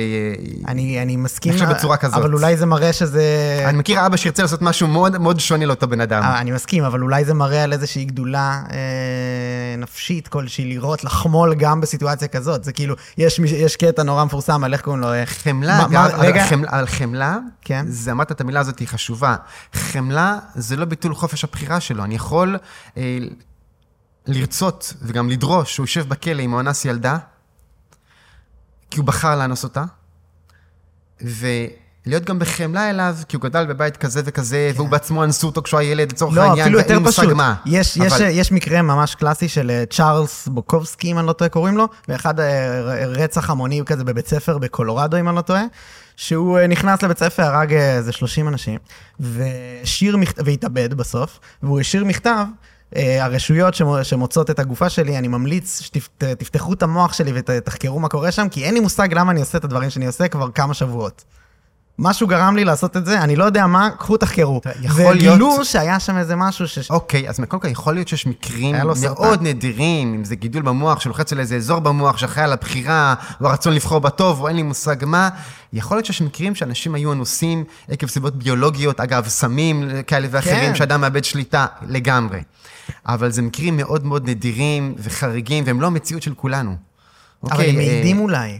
אני, 0.68 1.02
אני 1.02 1.16
מסכים, 1.16 1.52
נחשב 1.52 1.68
בצורה 1.70 1.96
כזאת. 1.96 2.18
אבל 2.18 2.32
אולי 2.34 2.56
זה 2.56 2.66
מראה 2.66 2.92
שזה... 2.92 3.24
אני 3.68 3.78
מכיר 3.78 4.06
אבא 4.06 4.16
שירצה 4.16 4.42
לעשות 4.42 4.62
משהו 4.62 4.88
מאוד 4.88 5.18
מאוד 5.18 5.40
שונה 5.40 5.66
לאותו 5.66 5.88
בן 5.88 6.00
אדם. 6.00 6.22
אה, 6.22 6.40
אני 6.40 6.50
מסכים, 6.50 6.84
אבל 6.84 7.02
אולי 7.02 7.24
זה 7.24 7.34
מראה 7.34 7.64
על 7.64 7.72
איזושהי 7.72 8.04
גדולה 8.04 8.62
אה, 8.72 8.76
נפשית 9.78 10.28
כלשהי, 10.28 10.64
לראות, 10.64 11.04
לחמול 11.04 11.54
גם 11.54 11.80
בסיטואציה 11.80 12.28
כזאת. 12.28 12.64
זה 12.64 12.72
כאילו, 12.72 12.94
יש, 13.18 13.38
יש 13.38 13.76
קטע 13.76 14.02
נורא 14.02 14.24
מפורסם 14.24 14.64
על 14.64 14.72
איך 14.72 14.80
קוראים 14.80 15.02
לו... 15.02 15.12
אה, 15.12 15.26
חמלה, 15.26 15.78
מה- 15.78 15.88
מה- 15.88 16.06
אגב, 16.06 16.20
רגע, 16.20 16.42
על 16.42 16.48
חמלה, 16.48 16.68
על 16.70 16.86
חמלה, 16.86 17.36
כן. 17.62 17.84
זה, 17.88 18.10
אמרת 18.12 18.32
את 18.32 18.40
המילה 18.40 18.60
הזאת, 18.60 18.78
היא 18.78 18.88
חשובה. 18.88 19.36
חמלה 19.74 20.38
זה 20.54 20.76
לא 20.76 20.84
ביטול 20.84 21.14
חופש 21.14 21.44
הבחירה 21.44 21.80
שלו. 21.80 22.04
אני 22.04 22.14
יכול 22.14 22.58
אה, 22.96 23.18
לרצות 24.26 24.94
וגם 25.02 25.30
לדרוש 25.30 25.74
שהוא 25.74 25.84
יושב 25.84 26.08
בכלא 26.08 26.42
אם 26.42 26.50
הוא 26.50 26.60
אנס 26.60 26.84
ילדה, 26.84 27.16
כי 28.94 28.98
הוא 29.00 29.06
בחר 29.06 29.36
לאנוס 29.36 29.64
אותה, 29.64 29.84
ו, 31.24 31.46
להיות 32.06 32.24
גם 32.24 32.38
בחמלה 32.38 32.90
אליו, 32.90 33.16
כי 33.28 33.36
הוא 33.36 33.42
גדל 33.42 33.66
בבית 33.66 33.96
כזה 33.96 34.22
וכזה, 34.24 34.70
והוא 34.74 34.88
בעצמו 34.88 35.24
אנסו 35.24 35.46
אותו 35.46 35.62
כשהוא 35.62 35.80
היה 35.80 35.90
ילד, 35.90 36.12
לצורך 36.12 36.36
לא, 36.36 36.42
העניין, 36.42 36.60
אפילו 36.66 36.78
ואין 36.78 36.90
יותר 36.98 37.10
פשוט. 37.10 37.32
מה. 37.32 37.54
יש, 37.66 37.96
יש, 37.96 38.12
אבל- 38.12 38.28
יש 38.30 38.52
מקרה 38.52 38.82
ממש 38.82 39.14
קלאסי 39.14 39.48
של 39.48 39.70
אה, 39.70 39.84
צ'ארלס 39.90 40.48
בוקובסקי, 40.48 41.12
אם 41.12 41.18
אני 41.18 41.26
לא 41.26 41.32
טועה, 41.32 41.50
קוראים 41.50 41.76
לו, 41.76 41.88
באחד 42.08 42.40
אה, 42.40 42.80
רצח 43.06 43.50
המוני 43.50 43.82
כזה 43.86 44.04
בבית 44.04 44.26
ספר 44.28 44.58
בקולורדו, 44.58 45.16
אם 45.16 45.28
אני 45.28 45.36
לא 45.36 45.40
טועה, 45.40 45.62
שהוא 46.16 46.58
אה, 46.58 46.66
נכנס 46.66 47.02
לבית 47.02 47.18
ספר, 47.18 47.42
הרג 47.42 47.72
איזה 47.74 48.12
30 48.12 48.48
אנשים, 48.48 48.78
והתאבד 50.44 50.94
בסוף, 50.94 51.38
והוא 51.62 51.80
השאיר 51.80 52.04
מכתב. 52.04 52.44
אה, 52.96 53.24
הרשויות 53.24 53.74
שמו- 53.74 54.04
שמוצאות 54.04 54.50
את 54.50 54.58
הגופה 54.58 54.88
שלי, 54.90 55.18
אני 55.18 55.28
ממליץ 55.28 55.80
שתפתחו 55.82 56.72
את 56.72 56.82
המוח 56.82 57.12
שלי 57.12 57.32
ותחקרו 57.34 58.00
מה 58.00 58.08
קורה 58.08 58.32
שם, 58.32 58.48
כי 58.48 58.64
אין 58.64 58.74
לי 58.74 58.80
מושג 58.80 59.14
למה 59.14 59.32
אני 59.32 59.40
עושה 59.40 59.58
את 59.58 59.64
הדברים 59.64 59.90
שאני 59.90 60.06
עושה 60.06 60.28
כבר 60.28 60.50
כמה 60.50 60.74
שבועות. 60.74 61.24
משהו 61.98 62.26
גרם 62.26 62.56
לי 62.56 62.64
לעשות 62.64 62.96
את 62.96 63.06
זה, 63.06 63.20
אני 63.20 63.36
לא 63.36 63.44
יודע 63.44 63.66
מה, 63.66 63.90
קחו 63.98 64.16
תחקרו. 64.16 64.60
יכול 64.82 65.04
וגילו 65.16 65.36
להיות- 65.36 65.64
שהיה 65.64 66.00
שם 66.00 66.18
איזה 66.18 66.36
משהו 66.36 66.68
ש... 66.68 66.90
אוקיי, 66.90 67.28
אז 67.28 67.40
קודם 67.48 67.62
כל 67.62 67.68
יכול 67.68 67.94
להיות 67.94 68.08
שיש 68.08 68.26
מקרים. 68.26 68.76
מאוד 69.00 69.42
נדירים, 69.42 70.14
אם 70.14 70.24
זה 70.24 70.36
גידול 70.36 70.62
במוח 70.62 71.00
שלוחץ 71.00 71.32
על 71.32 71.40
איזה 71.40 71.56
אזור 71.56 71.78
במוח 71.78 72.16
שאחראי 72.16 72.44
על 72.44 72.52
הבחירה, 72.52 73.14
או 73.40 73.46
הרצון 73.48 73.72
לבחור 73.72 73.98
בטוב, 74.00 74.40
או 74.40 74.48
אין 74.48 74.56
לי 74.56 74.62
מושג 74.62 74.96
מה. 75.06 75.28
יכול 75.72 75.96
להיות 75.96 76.06
שיש 76.06 76.22
מקרים 76.22 76.54
שאנשים 76.54 76.94
היו 76.94 77.12
אנוסים 77.12 77.64
עקב 77.88 78.06
סיבות 78.06 78.36
ביולוגיות, 78.36 79.00
אגב, 79.00 79.28
סמים 79.28 79.90
כאלה 80.06 80.28
ואחרים, 80.30 80.56
כן. 80.70 80.74
שאדם 80.74 81.00
מאבד 81.00 81.24
שליטה 81.24 81.66
לגמרי. 81.88 82.40
אבל 83.06 83.30
זה 83.30 83.42
מקרים 83.42 83.76
מאוד 83.76 84.04
מאוד 84.06 84.28
נדירים 84.30 84.94
וחריגים, 84.98 85.64
והם 85.66 85.80
לא 85.80 85.86
המציאות 85.86 86.22
של 86.22 86.34
כולנו. 86.34 86.76
אבל 87.42 87.52
אוקיי, 87.52 87.70
הם 87.70 87.76
אה, 87.80 87.86
מעידים 87.86 88.18
אולי. 88.20 88.58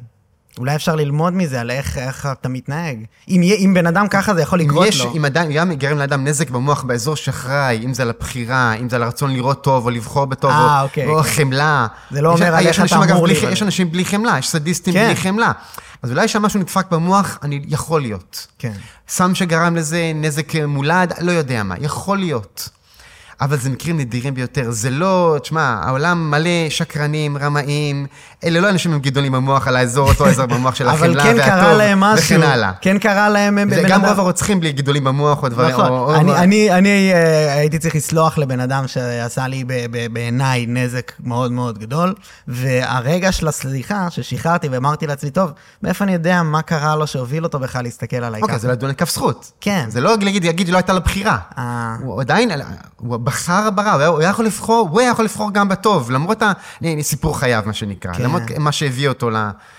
אולי 0.59 0.75
אפשר 0.75 0.95
ללמוד 0.97 1.35
מזה, 1.35 1.61
על 1.61 1.71
איך, 1.71 1.99
איך 1.99 2.29
אתה 2.33 2.49
מתנהג. 2.49 3.05
אם, 3.29 3.43
אם 3.43 3.75
בן 3.75 3.87
אדם 3.87 4.09
ככה, 4.09 4.35
זה 4.35 4.43
יכול 4.43 4.59
לקרות 4.61 4.87
יש, 4.89 5.01
לו. 5.01 5.13
אם 5.15 5.25
אדם, 5.25 5.53
גם 5.53 5.73
גרם 5.73 5.99
לאדם 5.99 6.25
נזק 6.25 6.51
במוח 6.51 6.83
באזור 6.83 7.17
שאחראי, 7.17 7.81
אם 7.85 7.95
זה 7.95 8.03
על 8.03 8.11
הבחירה, 8.11 8.73
אם 8.75 8.89
זה 8.89 8.97
על 8.97 9.03
הרצון 9.03 9.31
לראות 9.33 9.65
טוב 9.65 9.85
או 9.85 9.91
לבחור 9.91 10.25
בטוב, 10.25 10.51
אה, 10.51 10.81
או, 10.81 10.85
אוקיי, 10.85 11.07
או 11.07 11.23
כן. 11.23 11.29
חמלה. 11.31 11.87
זה 12.11 12.23
לא 12.23 12.29
יש- 12.35 12.41
אומר 12.41 12.55
על 12.55 12.67
יש 12.67 12.79
איך 12.81 12.87
אתה 12.93 13.13
אמור 13.13 13.27
להתנהג. 13.29 13.53
יש 13.53 13.63
אנשים 13.63 13.91
בלי 13.93 14.05
חמלה, 14.05 14.39
יש 14.39 14.49
סדיסטים 14.49 14.95
כן. 14.95 15.07
בלי 15.07 15.17
חמלה. 15.17 15.53
אז 16.03 16.11
אולי 16.11 16.29
שם 16.29 16.43
משהו 16.43 16.61
נדפק 16.61 16.91
במוח, 16.91 17.39
אני, 17.43 17.61
יכול 17.69 18.01
להיות. 18.01 18.47
כן. 18.59 18.73
סם 19.09 19.35
שגרם 19.35 19.77
לזה 19.77 20.13
נזק 20.15 20.53
מולד, 20.57 21.13
לא 21.21 21.33
יודע 21.33 21.63
מה, 21.63 21.75
יכול 21.81 22.19
להיות. 22.19 22.69
אבל 23.41 23.57
זה 23.57 23.71
מקרים 23.71 23.99
נדירים 23.99 24.35
ביותר. 24.35 24.71
זה 24.71 24.91
לא, 24.91 25.37
תשמע, 25.43 25.81
העולם 25.83 26.31
מלא 26.31 26.51
שקרנים, 26.69 27.37
רמאים, 27.39 28.07
אלה 28.45 28.61
לא 28.61 28.71
אנשים 28.71 28.93
עם 28.93 29.01
גידולים 29.01 29.33
במוח 29.33 29.69
על 29.69 29.77
האזור, 29.77 30.09
אותו 30.09 30.27
אזור 30.29 30.47
במוח 30.47 30.75
של 30.75 30.89
החמלה 30.89 31.23
כן 31.23 31.37
והטוב, 31.39 31.45
קרה 31.45 31.75
להם 31.75 32.01
משהו. 32.01 32.25
וכן 32.37 32.43
הלאה. 32.43 32.73
כן 32.81 32.99
קרה 32.99 33.29
להם 33.29 33.55
בן 33.71 33.79
וגם 33.85 34.01
אדם. 34.01 34.11
רוב 34.11 34.21
הרוצחים 34.21 34.61
בלי 34.61 34.73
גידולים 34.73 35.05
במוח 35.05 35.43
או 35.43 35.49
דברים, 35.49 35.71
נכון. 35.71 35.89
או- 35.89 36.05
או- 36.05 36.15
אני, 36.15 36.37
אני, 36.37 36.71
אני 36.73 37.13
אה, 37.13 37.53
הייתי 37.55 37.79
צריך 37.79 37.95
לסלוח 37.95 38.39
לבן 38.39 38.61
אדם 38.61 38.87
שעשה 38.87 39.47
לי 39.49 39.65
בעיניי 40.13 40.67
נזק 40.69 41.13
מאוד 41.21 41.53
מאוד 41.53 41.79
גדול, 41.79 42.15
והרגע 42.49 43.33
של 43.33 43.49
הסליחה, 43.49 44.07
ששחררתי 44.11 44.69
ואמרתי 44.69 45.07
לעצמי, 45.07 45.31
טוב, 45.31 45.53
מאיפה 45.83 46.05
אני 46.05 46.13
יודע 46.13 46.43
מה 46.43 46.63
קרה 46.63 46.97
לו 46.97 47.07
שהוביל 47.07 47.45
אותו 47.45 47.59
בכלל 47.59 47.83
להסתכל 47.83 48.17
עליי 48.17 48.43
אוקיי, 48.43 48.55
ככה? 48.55 48.63
זה 48.63 48.69
לא 48.69 48.75
לדון 48.75 48.91
לכף 48.91 49.11
זכות. 49.11 49.53
כן. 49.61 49.85
זה 49.89 50.01
לא 50.01 50.17
להגיד, 50.23 50.45
להגיד 50.45 50.67
שלא 50.67 50.77
הייתה 50.77 50.93
לו 50.93 51.01
בחירה. 51.01 51.39
אה. 51.59 51.97
הוא 52.01 52.21
עדיין, 52.21 52.51
הוא 52.97 53.19
בחר 53.25 53.71
ברע, 53.71 54.07
הוא 54.07 54.21
היה- 54.21 54.31
יכול 54.31 54.45
לבחור, 54.47 54.89
הוא 54.91 55.01
היה 55.01 55.11
יכול 55.11 55.25
לבחור 55.25 55.51
גם 55.53 55.69
בטוב, 55.69 56.11
למרות 56.11 56.43
ה- 56.43 56.53
סיפור 57.01 57.39
חייו, 57.39 57.63
מה 57.67 57.73
שנקרא. 57.73 58.13
כן. 58.15 58.23
למרות 58.23 58.43
מה 58.59 58.73
שהביא 58.73 59.09
אותו 59.09 59.31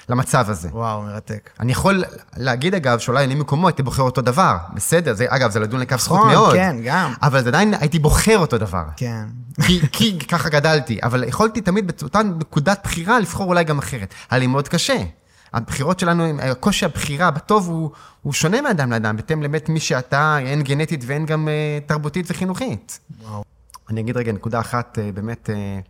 למצב 0.10 0.46
הזה. 0.50 0.70
וואו, 0.72 1.02
מרתק. 1.02 1.50
אני 1.60 1.72
יכול 1.72 2.04
להגיד, 2.38 2.76
אגב, 2.76 3.00
שאולי 3.00 3.24
אני 3.26 3.36
ממקומו 3.36 3.68
הייתי 3.68 3.84
בוחר 3.84 4.04
אותו 4.04 4.22
דבר. 4.22 4.58
בסדר, 4.74 5.14
זה, 5.14 5.26
אגב, 5.30 5.52
זה 5.52 5.60
לדון 5.60 5.80
לכף 5.80 6.00
זכות 6.02 6.18
נכון, 6.20 6.32
מאוד. 6.32 6.54
כן, 6.54 6.76
גם. 6.86 7.14
אבל 7.22 7.48
עדיין 7.48 7.74
הייתי 7.80 8.00
בוחר 8.00 8.38
אותו 8.38 8.58
דבר. 8.58 8.84
כן. 8.98 9.24
כי, 9.66 9.82
כי 9.92 10.20
ככה 10.20 10.50
גדלתי, 10.50 11.00
אבל 11.04 11.24
יכולתי 11.28 11.62
תמיד 11.62 11.92
באותה 12.02 12.24
נקודת 12.24 12.80
בחירה 12.84 13.20
לבחור 13.20 13.48
אולי 13.48 13.64
גם 13.64 13.80
אחרת. 13.80 14.14
היה 14.32 14.40
לי 14.40 14.48
מאוד 14.48 14.68
קשה. 14.68 14.98
הבחירות 15.56 16.00
שלנו, 16.00 16.24
קושי 16.60 16.86
הבחירה 16.86 17.32
בטוב 17.32 17.68
הוא, 17.68 17.92
הוא 18.22 18.34
שונה 18.34 18.62
מאדם 18.62 18.92
לאדם, 18.92 19.16
בהתאם 19.16 19.44
לבית 19.44 19.70
מי 19.70 19.80
שאתה, 19.80 20.38
הן 20.38 20.62
גנטית 20.62 21.04
והן 21.06 21.26
גם 21.26 21.48
uh, 21.48 21.88
תרבותית 21.88 22.26
וחינוכית. 22.30 23.00
וואו. 23.22 23.44
אני 23.90 24.02
אגיד 24.02 24.18
רגע 24.18 24.32
נקודה 24.32 24.60
אחת, 24.60 24.98
uh, 24.98 25.16
באמת, 25.16 25.50
uh, 25.50 25.88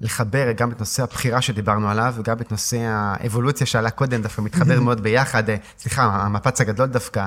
לחבר 0.00 0.52
גם 0.52 0.70
את 0.70 0.80
נושא 0.80 1.02
הבחירה 1.02 1.42
שדיברנו 1.42 1.90
עליו, 1.90 2.14
וגם 2.16 2.36
את 2.40 2.50
נושא 2.50 2.76
האבולוציה 2.80 3.66
שעלה 3.66 3.90
קודם, 3.90 4.22
דווקא 4.22 4.40
מתחבר 4.40 4.80
מאוד 4.84 5.00
ביחד. 5.00 5.50
אה, 5.50 5.56
סליחה, 5.78 6.02
המפץ 6.02 6.60
הגדול 6.60 6.86
דווקא. 6.86 7.26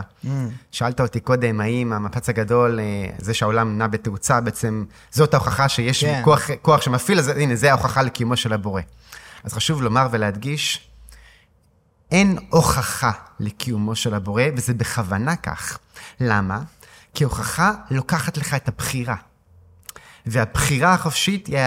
שאלת 0.71 1.01
אותי 1.01 1.19
קודם, 1.19 1.61
האם 1.61 1.93
המפץ 1.93 2.29
הגדול, 2.29 2.79
אה, 2.79 3.09
זה 3.17 3.33
שהעולם 3.33 3.77
נע 3.77 3.87
בתאוצה, 3.87 4.41
בעצם 4.41 4.85
זאת 5.11 5.33
ההוכחה 5.33 5.69
שיש 5.69 6.03
כן. 6.03 6.21
כוח, 6.23 6.49
כוח 6.61 6.81
שמפעיל, 6.81 7.19
אז 7.19 7.27
הנה, 7.27 7.55
זה 7.55 7.69
ההוכחה 7.71 8.01
לקיומו 8.01 8.37
של 8.37 8.53
הבורא. 8.53 8.81
אז 9.43 9.53
חשוב 9.53 9.81
לומר 9.81 10.07
ולהדגיש, 10.11 10.86
אין 12.11 12.37
הוכחה 12.49 13.11
לקיומו 13.39 13.95
של 13.95 14.13
הבורא, 14.13 14.43
וזה 14.55 14.73
בכוונה 14.73 15.35
כך. 15.35 15.77
למה? 16.19 16.59
כי 17.13 17.23
הוכחה 17.23 17.71
לוקחת 17.91 18.37
לך 18.37 18.53
את 18.53 18.67
הבחירה. 18.67 19.15
והבחירה 20.25 20.93
החופשית 20.93 21.47
היא 21.47 21.57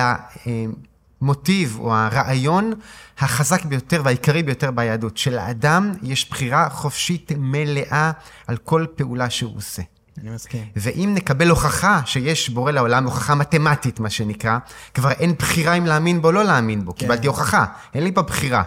המוטיב 1.21 1.79
או 1.79 1.95
הרעיון 1.95 2.73
החזק 3.19 3.65
ביותר 3.65 4.03
והעיקרי 4.05 4.43
ביותר 4.43 4.71
ביהדות. 4.71 5.17
שלאדם 5.17 5.93
יש 6.03 6.31
בחירה 6.31 6.71
חופשית 6.71 7.33
מלאה 7.37 8.11
על 8.47 8.57
כל 8.57 8.87
פעולה 8.97 9.31
שהוא 9.31 9.57
עושה. 9.57 9.83
אני 10.19 10.31
מסכים. 10.31 10.65
ואם 10.77 11.13
נקבל 11.15 11.49
הוכחה 11.49 12.01
שיש 12.05 12.51
בורא 12.51 12.71
לעולם, 12.71 13.05
הוכחה 13.05 13.35
מתמטית, 13.35 14.01
מה 14.01 14.11
שנקרא, 14.11 14.59
כבר 14.95 15.11
אין 15.11 15.35
בחירה 15.39 15.75
אם 15.75 15.87
להאמין 15.87 16.23
בו 16.23 16.29
או 16.29 16.33
לא 16.33 16.45
להאמין 16.45 16.85
בו. 16.85 16.93
כן. 16.93 16.99
קיבלתי 16.99 17.27
הוכחה, 17.27 17.65
אין 17.95 18.05
לי 18.05 18.13
פה 18.13 18.23
בחירה. 18.23 18.63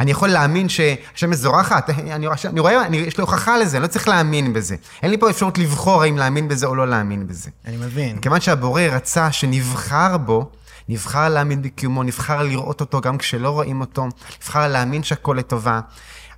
אני 0.00 0.10
יכול 0.10 0.28
להאמין 0.28 0.68
שהשמש 0.68 1.36
זורחת, 1.36 1.90
אני, 1.98 2.14
אני 2.44 2.60
רואה, 2.60 2.86
אני, 2.86 2.96
יש 2.96 3.16
לי 3.16 3.20
הוכחה 3.20 3.58
לזה, 3.58 3.76
אני 3.76 3.82
לא 3.82 3.88
צריך 3.88 4.08
להאמין 4.08 4.52
בזה. 4.52 4.76
אין 5.02 5.10
לי 5.10 5.18
פה 5.18 5.30
אפשרות 5.30 5.58
לבחור 5.58 6.02
האם 6.02 6.18
להאמין 6.18 6.48
בזה 6.48 6.66
או 6.66 6.74
לא 6.74 6.88
להאמין 6.88 7.26
בזה. 7.26 7.50
אני 7.66 7.76
מבין. 7.76 8.18
כיוון 8.18 8.40
שהבורא 8.40 8.82
רצה 8.82 9.32
שנבחר 9.32 10.16
בו, 10.16 10.50
נבחר 10.88 11.28
להאמין 11.28 11.62
בקיומו, 11.62 12.02
נבחר 12.02 12.42
לראות 12.42 12.80
אותו 12.80 13.00
גם 13.00 13.18
כשלא 13.18 13.50
רואים 13.50 13.80
אותו, 13.80 14.08
נבחר 14.42 14.68
להאמין 14.68 15.02
שהכל 15.02 15.36
לטובה. 15.38 15.80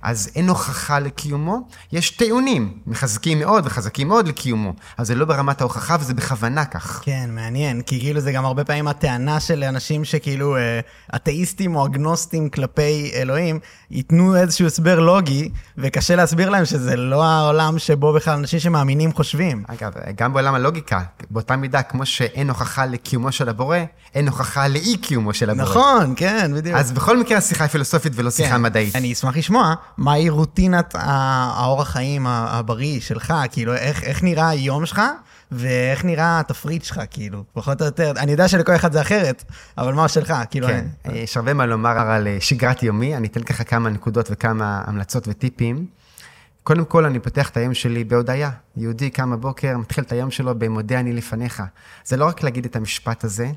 אז 0.03 0.29
אין 0.35 0.49
הוכחה 0.49 0.99
לקיומו, 0.99 1.67
יש 1.91 2.09
טיעונים, 2.09 2.73
מחזקים 2.87 3.39
מאוד 3.39 3.65
וחזקים 3.65 4.07
מאוד 4.07 4.27
לקיומו, 4.27 4.73
אז 4.97 5.07
זה 5.07 5.15
לא 5.15 5.25
ברמת 5.25 5.61
ההוכחה 5.61 5.95
וזה 5.99 6.13
בכוונה 6.13 6.65
כך. 6.65 7.01
כן, 7.05 7.29
מעניין, 7.33 7.81
כי 7.81 7.99
כאילו 7.99 8.19
זה 8.19 8.31
גם 8.31 8.45
הרבה 8.45 8.63
פעמים 8.63 8.87
הטענה 8.87 9.39
של 9.39 9.63
אנשים 9.63 10.05
שכאילו 10.05 10.55
אה, 10.55 10.79
אתאיסטים 11.15 11.75
או 11.75 11.85
אגנוסטים 11.85 12.49
כלפי 12.49 13.11
אלוהים, 13.13 13.59
ייתנו 13.91 14.35
איזשהו 14.35 14.67
הסבר 14.67 14.99
לוגי, 14.99 15.49
וקשה 15.77 16.15
להסביר 16.15 16.49
להם 16.49 16.65
שזה 16.65 16.95
לא 16.95 17.23
העולם 17.23 17.79
שבו 17.79 18.13
בכלל 18.13 18.33
אנשים 18.33 18.59
שמאמינים 18.59 19.13
חושבים. 19.13 19.63
אגב, 19.67 19.91
גם 20.15 20.33
בעולם 20.33 20.55
הלוגיקה, 20.55 21.01
באותה 21.29 21.55
מידה, 21.55 21.81
כמו 21.81 22.05
שאין 22.05 22.49
הוכחה 22.49 22.85
לקיומו 22.85 23.31
של 23.31 23.49
הבורא, 23.49 23.77
אין 24.15 24.27
הוכחה 24.27 24.67
לאי 24.67 24.97
קיומו 24.97 25.33
של 25.33 25.49
הבורא. 25.49 25.65
נכון, 25.65 26.13
כן, 26.17 26.51
בדיוק. 26.55 26.77
אז 26.77 26.91
בכל 26.91 27.19
מקרה 27.19 27.37
השיחה 27.37 27.63
היא 27.63 27.71
פילוסופית 27.71 28.13
ולא 28.15 28.31
שיחה 28.31 28.49
כן. 28.49 28.61
מדעית. 28.61 28.95
אני 28.95 29.13
אשמח 29.13 29.37
לשמוע 29.37 29.75
מהי 29.97 30.29
רוטינת 30.29 30.95
האורח 30.97 31.89
חיים 31.89 32.27
הבריא 32.27 32.99
שלך, 32.99 33.33
כאילו, 33.51 33.73
איך, 33.73 34.03
איך 34.03 34.23
נראה 34.23 34.49
היום 34.49 34.85
שלך, 34.85 35.01
ואיך 35.51 36.05
נראה 36.05 36.39
התפריט 36.39 36.83
שלך, 36.83 37.01
כאילו, 37.11 37.43
פחות 37.53 37.81
או 37.81 37.85
יותר. 37.85 38.11
אני 38.17 38.31
יודע 38.31 38.47
שלכל 38.47 38.75
אחד 38.75 38.93
זה 38.93 39.01
אחרת, 39.01 39.43
אבל 39.77 39.93
מה 39.93 40.07
שלך, 40.07 40.33
כאילו... 40.49 40.67
כן, 40.67 40.85
אני- 41.05 41.17
יש 41.17 41.37
הרבה 41.37 41.53
מה 41.53 41.65
לומר 41.65 41.89
על 41.99 42.27
אה, 42.27 42.37
שגרת 42.39 42.83
יומי, 42.83 43.15
אני 43.17 43.27
אתן 43.27 43.43
ככה 43.43 43.63
כמה 43.63 43.89
נקודות 43.89 44.27
וכמה 44.31 44.81
המלצות 44.85 45.27
וטיפים. 45.27 45.85
קודם 46.63 46.85
כל, 46.85 47.05
אני 47.05 47.19
פותח 47.19 47.49
את 47.49 47.57
היום 47.57 47.73
שלי 47.73 48.03
בהודיה. 48.03 48.49
יהודי 48.77 49.09
קם 49.09 49.31
בבוקר, 49.31 49.77
מתחיל 49.77 50.03
את 50.03 50.11
היום 50.11 50.31
שלו 50.31 50.55
במודה 50.59 50.99
אני 50.99 51.13
לפניך. 51.13 51.63
זה 52.05 52.17
לא 52.17 52.25
רק 52.25 52.43
להגיד 52.43 52.65
את 52.65 52.75
המשפט 52.75 53.23
הזה, 53.23 53.51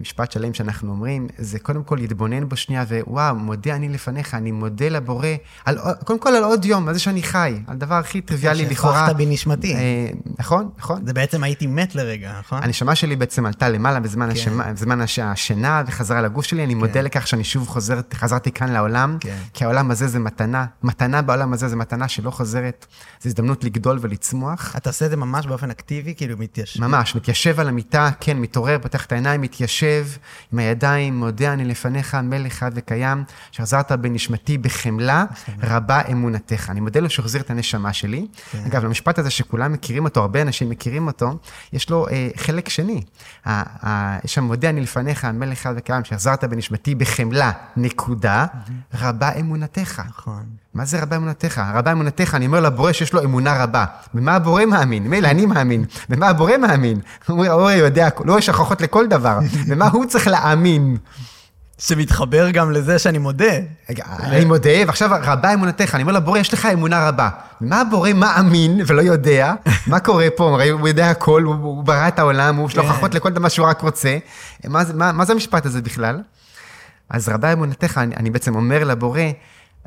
משפט 0.00 0.32
שלם 0.32 0.54
שאנחנו 0.54 0.90
אומרים, 0.92 1.26
זה 1.38 1.58
קודם 1.58 1.82
כל 1.84 1.96
להתבונן 1.96 2.48
בו 2.48 2.56
שנייה, 2.56 2.84
ווואו, 3.06 3.34
מודה 3.36 3.74
אני 3.76 3.88
לפניך, 3.88 4.34
אני 4.34 4.52
מודה 4.52 4.88
לבורא, 4.88 5.26
על, 5.64 5.78
קודם 6.04 6.18
כל 6.18 6.28
על 6.28 6.44
עוד 6.44 6.64
יום, 6.64 6.88
על 6.88 6.94
זה 6.94 7.00
שאני 7.00 7.22
חי, 7.22 7.58
על 7.66 7.76
דבר 7.76 7.94
הכי 7.94 8.20
טריוויאלי 8.20 8.66
לכאורה. 8.66 8.94
שהפכת 9.06 9.16
בנשמתי. 9.16 9.74
אה, 9.74 10.08
נכון, 10.38 10.68
נכון. 10.78 11.06
זה 11.06 11.12
בעצם 11.12 11.42
הייתי 11.44 11.66
מת 11.66 11.94
לרגע, 11.94 12.32
נכון? 12.38 12.62
הנשמה 12.62 12.94
שלי 12.94 13.16
בעצם 13.16 13.46
עלתה 13.46 13.68
למעלה 13.68 14.00
בזמן, 14.00 14.26
כן. 14.26 14.32
השמה, 14.32 14.72
בזמן 14.72 15.00
הש- 15.00 15.18
השינה 15.18 15.82
וחזרה 15.86 16.22
לגוף 16.22 16.44
שלי. 16.44 16.64
אני 16.64 16.74
מודה 16.74 17.00
לכך 17.00 17.26
שאני 17.26 17.44
שוב 17.44 17.68
חוזר, 17.68 18.00
חזרתי 18.14 18.52
כאן 18.52 18.68
לעולם, 18.72 19.16
כן. 19.20 19.36
כי 19.54 19.64
העולם 19.64 19.90
הזה 19.90 20.08
זה 20.08 20.18
מתנה. 20.18 20.66
מתנה 20.82 21.22
בעולם 21.22 21.52
הזה 21.52 21.68
זה 21.68 21.76
מתנה 21.76 22.08
שלא 22.08 22.30
חוזרת. 22.30 22.86
זו 23.22 23.28
הזדמנות 23.28 23.64
לגדול 23.64 23.98
ולצמוח. 24.00 24.74
אתה 24.76 24.90
עושה 24.90 25.04
את 25.04 25.10
זה 25.10 25.16
ממש 25.16 25.46
באופן 25.46 25.70
אקטיבי, 25.70 26.14
כאילו 26.14 26.36
מתיישב. 26.38 26.80
ממש, 26.80 27.16
מתיישב 27.16 27.60
על 27.60 27.68
המיטה, 27.68 28.10
כן, 28.20 28.36
מתעורר, 28.38 28.78
פותח 28.82 29.04
את 29.04 29.12
העיניים, 29.12 29.40
מתיישב, 29.40 29.86
יושב 29.88 30.18
עם 30.52 30.58
הידיים, 30.58 31.16
מודה 31.18 31.52
אני 31.52 31.64
לפניך, 31.64 32.14
מלך 32.14 32.52
חד 32.52 32.70
וקיים, 32.74 33.24
שחזרת 33.52 33.92
בנשמתי 33.92 34.58
בחמלה, 34.58 35.24
רבה 35.62 36.00
אמונתך. 36.12 36.70
אני 36.70 36.80
מודה 36.80 37.00
לו 37.00 37.10
שהוא 37.10 37.22
החזיר 37.24 37.40
את 37.40 37.50
הנשמה 37.50 37.92
שלי. 37.92 38.26
כן. 38.50 38.58
אגב, 38.66 38.84
למשפט 38.84 39.18
הזה 39.18 39.30
שכולם 39.30 39.72
מכירים 39.72 40.04
אותו, 40.04 40.20
הרבה 40.20 40.42
אנשים 40.42 40.70
מכירים 40.70 41.06
אותו, 41.06 41.38
יש 41.72 41.90
לו 41.90 42.08
אה, 42.08 42.28
חלק 42.36 42.68
שני. 42.68 43.02
ה- 43.46 43.86
ה- 43.88 44.18
יש 44.24 44.34
שם 44.34 44.44
מודה 44.44 44.70
אני 44.70 44.80
לפניך, 44.80 45.24
מלך 45.24 45.58
חד 45.58 45.74
וקיים, 45.76 46.04
שחזרת 46.04 46.44
בנשמתי 46.44 46.94
בחמלה, 46.94 47.52
נקודה, 47.76 48.46
רבה 48.94 49.32
אמונתך. 49.40 50.02
נכון. 50.08 50.46
מה 50.78 50.84
זה 50.84 51.02
רבה 51.02 51.16
אמונתך? 51.16 51.62
רבה 51.74 51.92
אמונתך, 51.92 52.34
אני 52.34 52.46
אומר 52.46 52.60
לבורא 52.60 52.92
שיש 52.92 53.12
לו 53.12 53.24
אמונה 53.24 53.62
רבה. 53.62 53.84
במה 54.14 54.34
הבורא 54.34 54.64
מאמין? 54.64 55.08
מילא 55.08 55.28
אני 55.28 55.46
מאמין. 55.46 55.84
במה 56.08 56.28
הבורא 56.28 56.56
מאמין? 56.56 57.00
הבורא 57.28 57.72
יודע, 57.72 58.08
לא 58.24 58.38
יש 58.38 58.48
הוכחות 58.48 58.80
לכל 58.80 59.06
דבר. 59.06 59.38
במה 59.68 59.88
הוא 59.88 60.04
צריך 60.06 60.26
להאמין? 60.26 60.96
שמתחבר 61.78 62.50
גם 62.50 62.72
לזה 62.72 62.98
שאני 62.98 63.18
מודה. 63.18 63.52
רגע, 63.90 64.04
אני 64.20 64.44
מודה, 64.44 64.70
ועכשיו 64.86 65.10
רבה 65.22 65.54
אמונתך, 65.54 65.94
אני 65.94 66.02
אומר 66.02 66.12
לבורא, 66.12 66.38
יש 66.38 66.54
לך 66.54 66.66
אמונה 66.66 67.08
רבה. 67.08 67.28
במה 67.60 67.80
הבורא 67.80 68.12
מאמין 68.12 68.80
ולא 68.86 69.02
יודע? 69.02 69.54
מה 69.86 70.00
קורה 70.00 70.26
פה? 70.36 70.54
הרי 70.54 70.68
הוא 70.68 70.88
יודע 70.88 71.10
הכל, 71.10 71.42
הוא, 71.42 71.84
ברא 71.84 72.08
את 72.08 72.18
העולם, 72.18 72.56
הוא 72.56 72.68
יש 72.68 72.76
לו 72.76 72.82
כן. 72.82 72.88
הוכחות 72.88 73.14
לכל 73.14 73.30
דבר 73.30 73.48
שהוא 73.48 73.66
רק 73.66 73.80
רוצה. 73.82 74.18
מה, 74.68 74.84
זה- 74.84 74.94
מה, 74.94 75.12
מה 75.12 75.24
זה 75.24 75.32
המשפט 75.32 75.66
הזה 75.66 75.82
בכלל? 75.82 76.20
אז 77.10 77.28
רבה 77.28 77.52
אמונתך, 77.52 77.98
אני, 77.98 78.16
אני 78.16 78.30
בעצם 78.30 78.54
אומר 78.56 78.84
לבורא, 78.84 79.20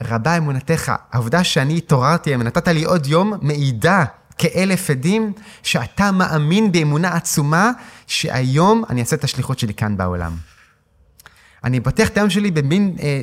רבה 0.09 0.37
אמונתך, 0.37 0.91
העובדה 1.11 1.43
שאני 1.43 1.77
התעוררתי 1.77 2.29
היום 2.29 2.41
ונתת 2.41 2.67
לי 2.67 2.83
עוד 2.83 3.07
יום, 3.07 3.33
מעידה 3.41 4.05
כאלף 4.37 4.89
עדים 4.89 5.33
שאתה 5.63 6.11
מאמין 6.11 6.71
באמונה 6.71 7.15
עצומה, 7.15 7.71
שהיום 8.07 8.83
אני 8.89 9.01
אעשה 9.01 9.15
את 9.15 9.23
השליחות 9.23 9.59
שלי 9.59 9.73
כאן 9.73 9.97
בעולם. 9.97 10.35
אני 11.63 11.79
פותח 11.79 12.09
את 12.09 12.17
היום 12.17 12.29
שלי 12.29 12.51
במין 12.51 12.95
אה, 13.01 13.21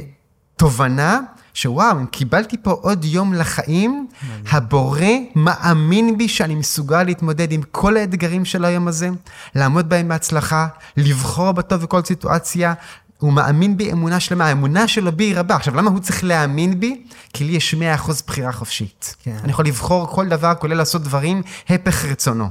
תובנה 0.57 1.21
שוואו, 1.55 2.01
אם 2.01 2.07
קיבלתי 2.07 2.57
פה 2.63 2.71
עוד 2.71 3.05
יום 3.05 3.35
לחיים, 3.35 4.07
הבורא 4.51 5.01
מאמין 5.35 6.19
בי 6.19 6.29
שאני 6.29 6.55
מסוגל 6.55 7.03
להתמודד 7.03 7.53
עם 7.53 7.61
כל 7.71 7.97
האתגרים 7.97 8.45
של 8.45 8.65
היום 8.65 8.89
הזה, 8.89 9.09
לעמוד 9.55 9.89
בהם 9.89 10.09
בהצלחה, 10.09 10.67
לבחור 10.97 11.53
בטוב 11.53 11.83
בכל 11.83 12.03
סיטואציה. 12.03 12.75
הוא 13.19 13.33
מאמין 13.33 13.77
בי 13.77 13.93
אמונה 13.93 14.21
שלמה, 14.21 14.47
האמונה 14.47 14.89
שלו 14.89 15.13
בי 15.13 15.25
היא 15.25 15.37
רבה. 15.37 15.57
עכשיו, 15.57 15.77
למה 15.77 15.91
הוא 15.91 16.01
צריך 16.01 16.25
להאמין 16.25 16.81
בי? 16.81 17.03
כי 17.33 17.45
לי 17.45 17.53
יש 17.53 17.75
100% 17.75 18.11
בחירה 18.27 18.53
חופשית. 18.53 19.17
כן. 19.23 19.37
אני 19.45 19.53
יכול 19.53 19.67
לבחור 19.67 20.07
כל 20.07 20.29
דבר, 20.29 20.55
כולל 20.55 20.75
לעשות 20.75 21.03
דברים, 21.03 21.43
הפך 21.69 22.05
רצונו. 22.05 22.49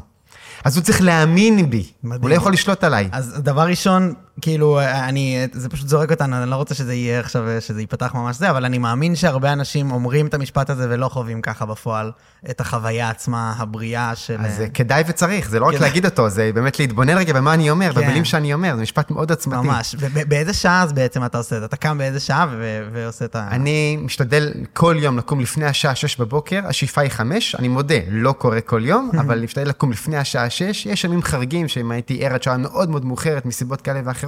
אז 0.63 0.77
הוא 0.77 0.83
צריך 0.83 1.01
להאמין 1.01 1.69
בי, 1.69 1.85
מדהים. 2.03 2.21
הוא 2.21 2.29
לא 2.29 2.35
יכול 2.35 2.53
לשלוט 2.53 2.83
עליי. 2.83 3.09
אז 3.11 3.33
דבר 3.37 3.61
ראשון, 3.67 4.13
כאילו, 4.41 4.79
אני, 4.81 5.47
זה 5.51 5.69
פשוט 5.69 5.87
זורק 5.87 6.11
אותנו, 6.11 6.37
אני 6.37 6.49
לא 6.49 6.55
רוצה 6.55 6.75
שזה 6.75 6.93
יהיה 6.93 7.19
עכשיו, 7.19 7.43
שזה 7.59 7.81
ייפתח 7.81 8.11
ממש 8.15 8.35
זה, 8.35 8.49
אבל 8.49 8.65
אני 8.65 8.77
מאמין 8.77 9.15
שהרבה 9.15 9.53
אנשים 9.53 9.91
אומרים 9.91 10.27
את 10.27 10.33
המשפט 10.33 10.69
הזה 10.69 10.87
ולא 10.89 11.09
חווים 11.09 11.41
ככה 11.41 11.65
בפועל 11.65 12.11
את 12.49 12.61
החוויה 12.61 13.09
עצמה, 13.09 13.53
הבריאה 13.57 14.15
של... 14.15 14.37
אז 14.39 14.61
אה, 14.61 14.69
כדאי 14.69 15.03
וצריך, 15.07 15.49
זה 15.49 15.59
לא 15.59 15.65
רק. 15.65 15.73
להגיד 15.73 16.05
אותו, 16.05 16.29
זה 16.29 16.51
באמת 16.53 16.79
להתבונן 16.79 17.17
רגע 17.17 17.33
במה 17.33 17.53
אני 17.53 17.69
אומר, 17.69 17.93
כן. 17.93 18.01
במילים 18.01 18.25
שאני 18.25 18.53
אומר, 18.53 18.75
זה 18.75 18.81
משפט 18.81 19.11
מאוד 19.11 19.29
עוצמתי. 19.31 19.67
ממש. 19.67 19.95
וב- 19.99 20.23
באיזה 20.27 20.53
שעה 20.53 20.83
אז 20.83 20.93
בעצם 20.93 21.25
אתה 21.25 21.37
עושה 21.37 21.55
את 21.55 21.61
זה? 21.61 21.65
אתה 21.65 21.77
קם 21.77 21.97
באיזה 21.97 22.19
שעה 22.19 22.47
ו- 22.51 22.87
ועושה 22.93 23.25
את 23.25 23.35
ה... 23.35 23.47
אני 23.51 23.97
משתדל 24.01 24.53
כל 24.73 24.95
יום 24.99 25.17
לקום 25.17 25.39
לפני 25.39 25.65
השעה 25.65 25.95
6 25.95 26.17
בבוקר, 26.17 26.59
השאיפה 26.67 27.01
היא 27.01 27.11
5, 27.11 27.55
אני 27.55 27.67
מודה, 27.67 27.95
לא 28.09 28.31
קורה 28.31 28.61
כל 28.61 28.81
יום, 28.85 29.11
אבל 29.21 29.39
משתדל 29.43 29.69
לקום 29.69 29.91
לפני 29.91 30.17
השעה 30.17 30.49
6. 30.49 30.85
יש 30.85 31.03
ימים 31.03 31.21
חריגים 31.23 31.67
שאם 31.67 31.91
הייתי 31.91 32.25
ער 32.25 32.33
עד 32.33 32.43
שעה 32.43 32.57
מאוד 32.57 32.89
מאוד 32.89 33.05
מאוחרת 33.05 33.45
מסיבות 33.45 33.81
כאלה 33.81 34.01
ואחרות, 34.05 34.26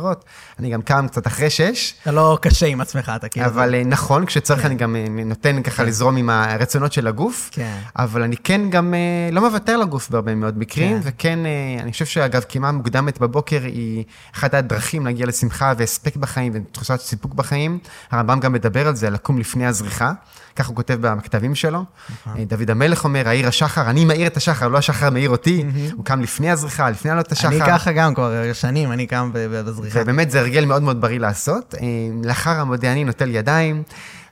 אני 0.60 0.70
גם 0.70 0.82
קם 0.82 1.08
קצת 1.08 1.28
אחרי 1.28 1.50
6. 1.50 1.94
אתה 2.02 2.12
לא 2.12 2.38
קשה 2.42 2.66
עם 2.66 2.82
עצמך, 2.82 3.12
אתה 3.16 3.30
כאילו... 3.30 3.46
אבל 3.46 3.76
אה, 3.76 3.84
נכון, 3.84 4.26
כשצריך 4.26 4.66
אני 4.66 4.76
גם 4.76 4.96
אה, 4.96 5.06
נותן 5.26 5.64
ככה 5.64 5.84
לזרום 5.84 6.18
עם 6.18 6.30
הרצונות 6.30 6.94
של 6.94 7.08
הגוף, 7.08 7.50
כן. 7.52 7.78
אבל 7.96 8.24
אני 8.24 8.38
כן 8.38 8.70
גם 8.70 8.94
אה, 8.94 9.30
לא 9.32 9.42
מוותר 9.42 9.78
לגוף 9.78 10.10
בהרבה 10.10 10.36
מאוד 10.36 10.58
מקרים, 10.58 11.02
כן. 11.02 11.10
וכן, 11.10 11.40
אני 11.82 11.92
חושב 11.92 12.06
שאגב, 12.06 12.42
קימה 12.42 12.72
מוקדמת 12.72 13.20
בבוקר 13.20 13.62
היא 13.64 14.04
אחת 14.36 14.54
הדרכים 14.54 15.06
להגיע 15.06 15.26
לשמחה 15.26 15.74
והספק 15.78 16.16
בחיים 16.16 16.52
ותחושת 16.56 17.00
סיפוק 17.00 17.34
בחיים. 17.34 17.80
הרמב"ם 18.12 18.40
גם 18.40 18.54
מדבר 18.54 18.88
על 18.88 18.96
זה, 18.96 19.10
לקום 19.10 19.38
לפני 19.38 19.66
הזריחה, 19.66 20.12
כך 20.56 20.68
הוא 20.68 20.76
כותב 20.76 20.98
בכתבים 21.02 21.56
שלו. 21.56 21.84
נכון. 22.10 22.38
אה, 22.38 22.46
דוד 22.46 22.70
המלך 22.70 23.04
אומר, 23.04 23.28
העיר 23.28 23.48
השחר, 23.48 23.90
אני 23.90 24.06
מאיר 24.06 24.28
את 24.28 24.38
השחר, 24.38 24.68
לא 24.68 24.78
השחר 24.78 25.10
מאיר 25.10 25.30
אותי, 25.30 25.66
הוא 25.94 26.06
קם 26.06 26.22
לפני 26.22 26.52
הזריחה, 26.52 26.90
לפני 26.90 27.12
עלות 27.12 27.32
השחר. 27.32 27.48
אני 27.48 27.60
ככה 27.60 27.92
גם 27.92 28.16
כבר 28.16 28.54
שנים, 28.54 28.92
אני 28.92 29.08
קם 29.08 29.32
בזריחה. 29.34 30.00
ובאמת 30.02 30.32
זה 30.32 30.40
הרגל 30.40 30.66
מאוד 30.66 30.84
מאוד 30.84 31.02
בריא 31.02 31.20
לעשות. 31.20 31.76
אה, 31.82 31.88
לאחר 32.24 32.60
המודה 32.60 32.92
אני 32.92 33.04
נוטל 33.04 33.36
ידיים. 33.36 33.84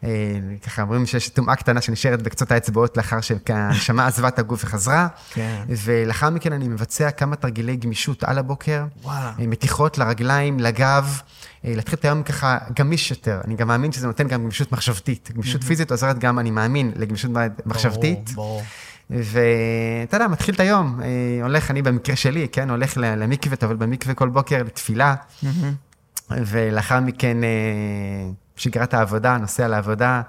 אה, 0.03 0.09
ככה 0.65 0.81
אומרים 0.81 1.05
שיש 1.05 1.29
טומאה 1.29 1.55
קטנה 1.55 1.81
שנשארת 1.81 2.21
בקצות 2.21 2.51
האצבעות 2.51 2.97
לאחר 2.97 3.21
שהנשמה 3.21 4.05
עזבה 4.07 4.27
את 4.27 4.39
הגוף 4.39 4.63
וחזרה. 4.63 5.07
כן. 5.33 5.63
ולאחר 5.69 6.29
מכן 6.29 6.53
אני 6.53 6.67
מבצע 6.67 7.11
כמה 7.11 7.35
תרגילי 7.35 7.75
גמישות 7.75 8.23
על 8.23 8.37
הבוקר. 8.37 8.85
וואלה. 9.03 9.31
מתיחות 9.37 9.97
לרגליים, 9.97 10.59
לגב. 10.59 11.21
אה, 11.67 11.75
להתחיל 11.75 11.99
את 11.99 12.05
היום 12.05 12.23
ככה 12.23 12.57
גמיש 12.79 13.11
יותר. 13.11 13.41
אני 13.45 13.55
גם 13.55 13.67
מאמין 13.67 13.91
שזה 13.91 14.07
נותן 14.07 14.27
גם 14.27 14.43
גמישות 14.43 14.71
מחשבתית. 14.71 15.31
גמישות 15.33 15.63
פיזית 15.63 15.91
עוזרת 15.91 16.19
גם, 16.19 16.39
אני 16.39 16.51
מאמין, 16.51 16.91
לגמישות 16.95 17.31
מחשבתית. 17.65 18.29
ברור, 18.29 18.47
ברור. 18.47 18.63
ואתה 19.09 20.17
יודע, 20.17 20.27
מתחיל 20.27 20.55
את 20.55 20.59
היום, 20.59 21.01
אה, 21.01 21.07
הולך, 21.43 21.71
אני 21.71 21.81
במקרה 21.81 22.15
שלי, 22.15 22.47
כן, 22.51 22.69
הולך 22.69 22.93
למקווה, 22.97 23.55
טבל 23.55 23.75
במקווה 23.75 24.13
כל 24.13 24.29
בוקר 24.29 24.63
לתפילה, 24.63 25.15
ולאחר 26.31 26.99
מכן 26.99 27.43
אה, 27.43 27.49
שגרת 28.55 28.93
העבודה, 28.93 29.37
נוסע 29.37 29.67
לעבודה, 29.67 30.21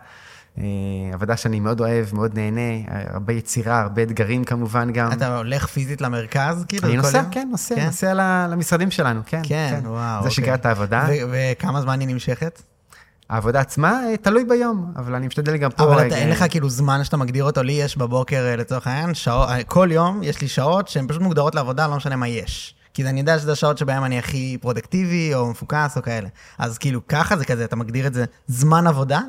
עבודה 1.12 1.36
שאני 1.36 1.60
מאוד 1.60 1.80
אוהב, 1.80 2.06
מאוד 2.12 2.34
נהנה, 2.34 2.60
אה, 2.60 3.04
הרבה 3.12 3.32
יצירה, 3.32 3.80
הרבה 3.80 4.02
אתגרים 4.02 4.44
כמובן 4.44 4.92
גם. 4.92 5.12
אתה 5.12 5.36
הולך 5.36 5.66
פיזית 5.66 6.00
למרכז, 6.00 6.64
כאילו? 6.68 6.88
אני 6.88 6.96
נוסע, 6.96 7.18
יום? 7.18 7.26
כן, 7.30 7.48
נוסע, 7.50 7.74
כן? 7.74 7.86
נוסע 7.86 8.14
למשרדים 8.50 8.90
שלנו, 8.90 9.20
כן. 9.26 9.42
כן, 9.44 9.80
וואו. 9.84 9.94
זה 9.94 10.16
אוקיי. 10.18 10.30
שגרת 10.30 10.66
העבודה. 10.66 11.06
ו- 11.08 11.32
וכמה 11.32 11.80
זמן 11.80 12.00
היא 12.00 12.08
נמשכת? 12.08 12.62
העבודה 13.28 13.60
עצמה, 13.60 14.00
אה, 14.04 14.16
תלוי 14.16 14.44
ביום, 14.44 14.92
אבל 14.96 15.14
אני 15.14 15.26
משתדל 15.26 15.56
גם 15.56 15.70
פה... 15.70 15.84
אבל 15.84 16.06
אתה, 16.06 16.16
אין 16.16 16.30
לך 16.30 16.44
כאילו 16.50 16.70
זמן 16.70 17.04
שאתה 17.04 17.16
מגדיר 17.16 17.44
אותו, 17.44 17.62
לי 17.62 17.72
יש 17.72 17.96
בבוקר 17.96 18.46
אה, 18.46 18.56
לצורך 18.56 18.86
העניין, 18.86 19.14
שעות, 19.14 19.48
אה, 19.48 19.64
כל 19.64 19.88
יום 19.92 20.22
יש 20.22 20.40
לי 20.40 20.48
שעות 20.48 20.88
שהן 20.88 21.06
פשוט 21.08 21.22
מוגדרות 21.22 21.54
לעבודה, 21.54 21.86
לא 21.86 21.96
משנה 21.96 22.16
מה 22.16 22.28
יש. 22.28 22.74
כי 22.94 23.04
אני 23.04 23.20
יודע 23.20 23.38
שזה 23.38 23.52
השעות 23.52 23.78
שבהן 23.78 24.02
אני 24.02 24.18
הכי 24.18 24.58
פרודקטיבי, 24.60 25.34
או 25.34 25.50
מפוקס, 25.50 25.96
או 25.96 26.02
כאלה. 26.02 26.28
אז 26.58 26.78
כאילו 26.78 27.06
ככה 27.08 27.36
זה 27.36 27.44
כזה, 27.44 27.64
אתה 27.64 27.76
מגדיר 27.76 28.06
את 28.06 28.14
זה 28.14 28.24
זמן 28.46 28.86
עבודה? 28.86 29.20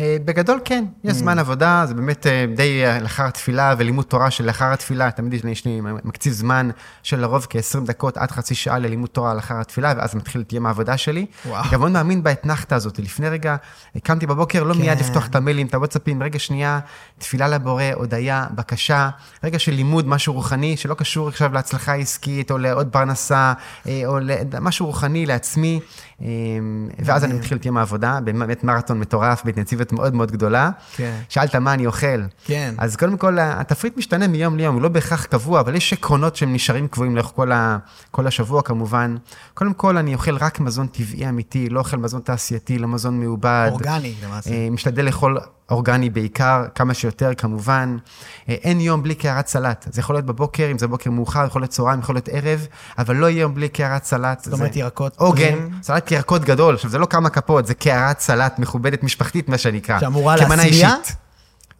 אה, 0.00 0.16
בגדול 0.24 0.60
כן, 0.64 0.84
Mm. 0.88 1.08
יש 1.10 1.16
זמן 1.16 1.38
עבודה, 1.38 1.84
זה 1.88 1.94
באמת 1.94 2.26
אה, 2.26 2.44
די 2.56 2.84
אה, 2.86 3.00
לאחר 3.00 3.24
התפילה 3.26 3.74
ולימוד 3.78 4.04
תורה 4.04 4.30
של 4.30 4.44
לאחר 4.44 4.64
התפילה, 4.72 5.10
תמיד 5.10 5.34
יש 5.34 5.64
לי- 5.64 5.80
מקציב 6.04 6.32
זמן 6.32 6.70
של 7.02 7.20
לרוב 7.20 7.46
כ-20 7.50 7.86
דקות 7.86 8.16
עד 8.16 8.30
חצי 8.30 8.54
שעה 8.54 8.78
ללימוד 8.78 9.08
תורה 9.08 9.34
לאחר 9.34 9.60
התפילה, 9.60 9.92
ואז 9.96 10.14
מתחיל 10.14 10.40
את 10.40 10.52
יום 10.52 10.66
העבודה 10.66 10.96
שלי. 10.96 11.26
וואו. 11.46 11.64
גם 11.72 11.80
מאוד 11.80 11.92
מאמין 11.92 12.22
באתנחתא 12.22 12.74
הזאת, 12.74 12.98
לפני 12.98 13.28
רגע 13.28 13.56
קמתי 14.02 14.26
בבוקר, 14.26 14.62
לא 14.62 14.74
כן. 14.74 14.80
מיד 14.80 14.98
לפתוח 15.00 15.26
את 15.26 15.34
המיילים, 15.36 15.66
את 15.66 15.74
הוואטסאפים, 15.74 16.22
רגע 16.22 16.38
שנייה, 16.38 16.80
תפילה 17.18 17.48
לבורא, 17.48 17.82
הודיה, 17.94 18.46
בקשה, 18.54 19.10
רגע 19.44 19.58
של 19.58 19.72
לימוד, 19.72 20.08
משהו 20.08 20.34
רוחני, 20.34 20.76
שלא 20.76 20.94
קשור 20.94 21.28
עכשיו 21.28 21.52
להצלחה 21.52 21.94
עסקית, 21.94 22.50
או 22.50 22.58
לעוד 22.58 22.88
פרנסה, 22.88 23.52
או 23.86 24.18
למשהו 24.52 24.86
רוחני 24.86 25.26
לעצמי, 25.26 25.80
ואז 26.98 27.24
אני 27.24 27.34
מתחיל 27.34 27.56
את 27.56 27.66
יום 27.66 27.76
העבודה, 27.76 28.18
באמת 28.24 28.64
מרתון 28.64 29.00
מטורף, 29.00 29.44
באינטנסיביות 29.44 29.92
מאוד 29.92 30.14
מאוד 30.14 30.32
גדולה. 30.32 30.70
כן. 30.96 31.20
שאלת 31.28 31.56
מה 31.56 31.74
אני 31.74 31.86
אוכל. 31.86 32.22
כן. 32.44 32.74
אז 32.78 32.96
קודם 32.96 33.16
כל, 33.16 33.38
התפריט 33.40 33.96
משתנה 33.96 34.28
מיום 34.28 34.56
ליום, 34.56 34.74
הוא 34.74 34.82
לא 34.82 34.88
בהכרח 34.88 35.24
קבוע, 35.24 35.60
אבל 35.60 35.74
יש 35.74 35.92
עקרונות 35.92 36.36
שהם 36.36 36.52
נשארים 36.52 36.88
קבועים 36.88 37.16
לאורך 37.16 37.32
כל, 37.34 37.52
ה, 37.52 37.78
כל 38.10 38.26
השבוע 38.26 38.62
כמובן. 38.62 39.16
קודם 39.54 39.74
כל, 39.74 39.96
אני 39.96 40.14
אוכל 40.14 40.36
רק 40.36 40.60
מזון 40.60 40.86
טבעי 40.86 41.28
אמיתי, 41.28 41.68
לא 41.68 41.78
אוכל 41.80 41.96
מזון 41.96 42.20
תעשייתי, 42.20 42.78
לא 42.78 42.88
מזון 42.88 43.20
מעובד. 43.20 43.68
אורגני 43.70 44.14
למעשה. 44.24 44.50
אה, 44.50 44.68
משתדל 44.70 45.04
לאכול 45.04 45.38
אורגני 45.70 46.10
בעיקר, 46.10 46.64
כמה 46.74 46.94
שיותר 46.94 47.30
כמובן. 47.36 47.96
אה, 48.48 48.54
אין 48.54 48.80
יום 48.80 49.02
בלי 49.02 49.14
קערת 49.14 49.46
סלט. 49.46 49.86
זה 49.90 50.00
יכול 50.00 50.16
להיות 50.16 50.26
בבוקר, 50.26 50.68
אם 50.70 50.78
זה 50.78 50.88
בוקר 50.88 51.10
מאוחר, 51.10 51.46
יכול 51.46 51.62
להיות 51.62 51.70
צהריים, 51.70 52.00
יכול 52.00 52.14
להיות 52.14 52.28
ערב, 52.28 52.66
אבל 52.98 53.16
לא 53.16 53.30
יהיה 53.30 53.40
יום 53.40 53.54
בלי 53.54 53.68
קערת 53.68 54.04
סלט. 54.04 54.44
זאת 54.44 54.52
אומרת, 54.52 54.76
ירקות 54.76 55.16
עוגן. 55.16 55.68
סלט 55.82 56.10
ירקות 56.10 56.44
גדול. 56.44 56.74
עכשיו, 56.74 56.90
זה 56.90 56.98
לא 56.98 57.06
כמה 57.06 57.30
כפות, 57.30 57.66
זה 57.66 57.74
קערת 57.74 58.20
סלט 58.20 58.58
מכובדת 58.58 59.02
משפחתית, 59.02 59.48
מה 59.48 59.58
שנקרא. 59.58 60.00
שאמורה 60.00 60.38
כמנה 60.38 60.56
להשביע? 60.56 60.88
אישית. 60.88 61.23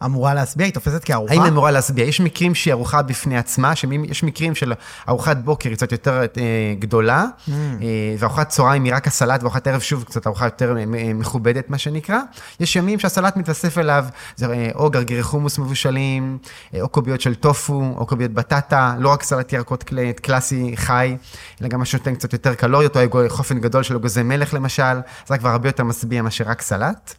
אמורה 0.05 0.33
להשביע? 0.33 0.65
היא 0.65 0.73
תופסת 0.73 1.03
כארוחה? 1.03 1.33
האם 1.33 1.41
היא 1.41 1.51
אמורה 1.51 1.71
להשביע? 1.71 2.05
יש 2.05 2.21
מקרים 2.21 2.55
שהיא 2.55 2.73
ארוחה 2.73 3.01
בפני 3.01 3.37
עצמה, 3.37 3.73
יש 4.03 4.23
מקרים 4.23 4.55
של 4.55 4.73
ארוחת 5.09 5.37
בוקר 5.37 5.69
היא 5.69 5.77
קצת 5.77 5.91
יותר 5.91 6.21
אה, 6.21 6.73
גדולה, 6.79 7.25
mm. 7.25 7.51
אה, 7.51 8.15
וארוחת 8.19 8.49
צהריים 8.49 8.83
היא 8.83 8.93
רק 8.93 9.07
הסלט, 9.07 9.43
וארוחת 9.43 9.67
ערב 9.67 9.81
שוב 9.81 10.03
קצת 10.03 10.27
ארוחה 10.27 10.45
יותר 10.45 10.77
אה, 10.77 11.13
מכובדת, 11.13 11.69
מה 11.69 11.77
שנקרא. 11.77 12.19
יש 12.59 12.75
ימים 12.75 12.99
שהסלט 12.99 13.37
מתווסף 13.37 13.77
אליו, 13.77 14.05
זה 14.35 14.45
אה, 14.45 14.69
או 14.75 14.89
גרגירי 14.89 15.23
חומוס 15.23 15.59
מבושלים, 15.59 16.37
אה, 16.73 16.81
או 16.81 16.89
קוביות 16.89 17.21
של 17.21 17.35
טופו, 17.35 17.93
או 17.97 18.05
קוביות 18.05 18.31
בטטה, 18.31 18.95
לא 18.99 19.09
רק 19.09 19.23
סלט 19.23 19.53
ירקות 19.53 19.83
קל, 19.83 20.11
קלאסי 20.11 20.71
חי, 20.75 21.17
אלא 21.61 21.69
גם 21.69 21.79
משהו 21.79 21.97
נותן 21.97 22.15
קצת 22.15 22.33
יותר 22.33 22.55
קלוריות, 22.55 22.97
או 22.97 23.01
חופן 23.27 23.59
גדול 23.59 23.83
של 23.83 23.95
אגוזי 23.95 24.23
מלך 24.23 24.53
למשל, 24.53 24.99
זה 25.27 25.37
כבר 25.37 25.49
הרבה 25.49 25.69
יותר 25.69 25.83
משביע 25.83 26.21
מאשר 26.21 26.43
רק 26.47 26.61
סלט. 26.61 27.15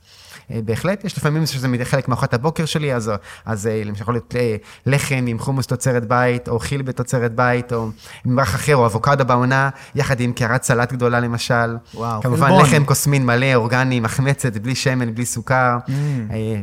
אה, 0.51 0.61
בהחלט, 0.65 1.05
יש 1.05 1.19
לפעמים 1.19 1.47
שזה 1.47 1.69
חלק 1.85 2.09
מארוחת 2.09 2.35
הבוקר 2.35 2.65
שלי, 2.65 2.95
אז, 2.95 3.13
אז 3.45 3.67
אה, 3.67 3.83
למשל 3.85 4.03
יכול 4.03 4.15
להיות 4.15 4.35
אה, 4.39 4.57
לחם 4.87 5.25
עם 5.29 5.39
חומוס 5.39 5.67
תוצרת 5.67 6.09
בית, 6.09 6.49
או 6.49 6.59
חיל 6.59 6.83
בתוצרת 6.83 7.35
בית, 7.35 7.73
או 7.73 7.89
מרח 8.25 8.55
אחר, 8.55 8.77
או 8.77 8.87
אבוקדו 8.87 9.25
בעונה, 9.25 9.69
יחד 9.95 10.21
עם 10.21 10.33
קערת 10.33 10.63
סלט 10.63 10.93
גדולה 10.93 11.21
למשל. 11.21 11.77
וואו, 11.95 12.23
כמובן 12.23 12.47
חלבון. 12.47 12.63
לחם 12.63 12.85
כוסמין 12.85 13.27
מלא, 13.27 13.55
אורגני, 13.55 14.01
מחמצת, 14.01 14.57
בלי 14.57 14.75
שמן, 14.75 15.15
בלי 15.15 15.27
סוכר, 15.27 15.77
mm. 15.87 15.91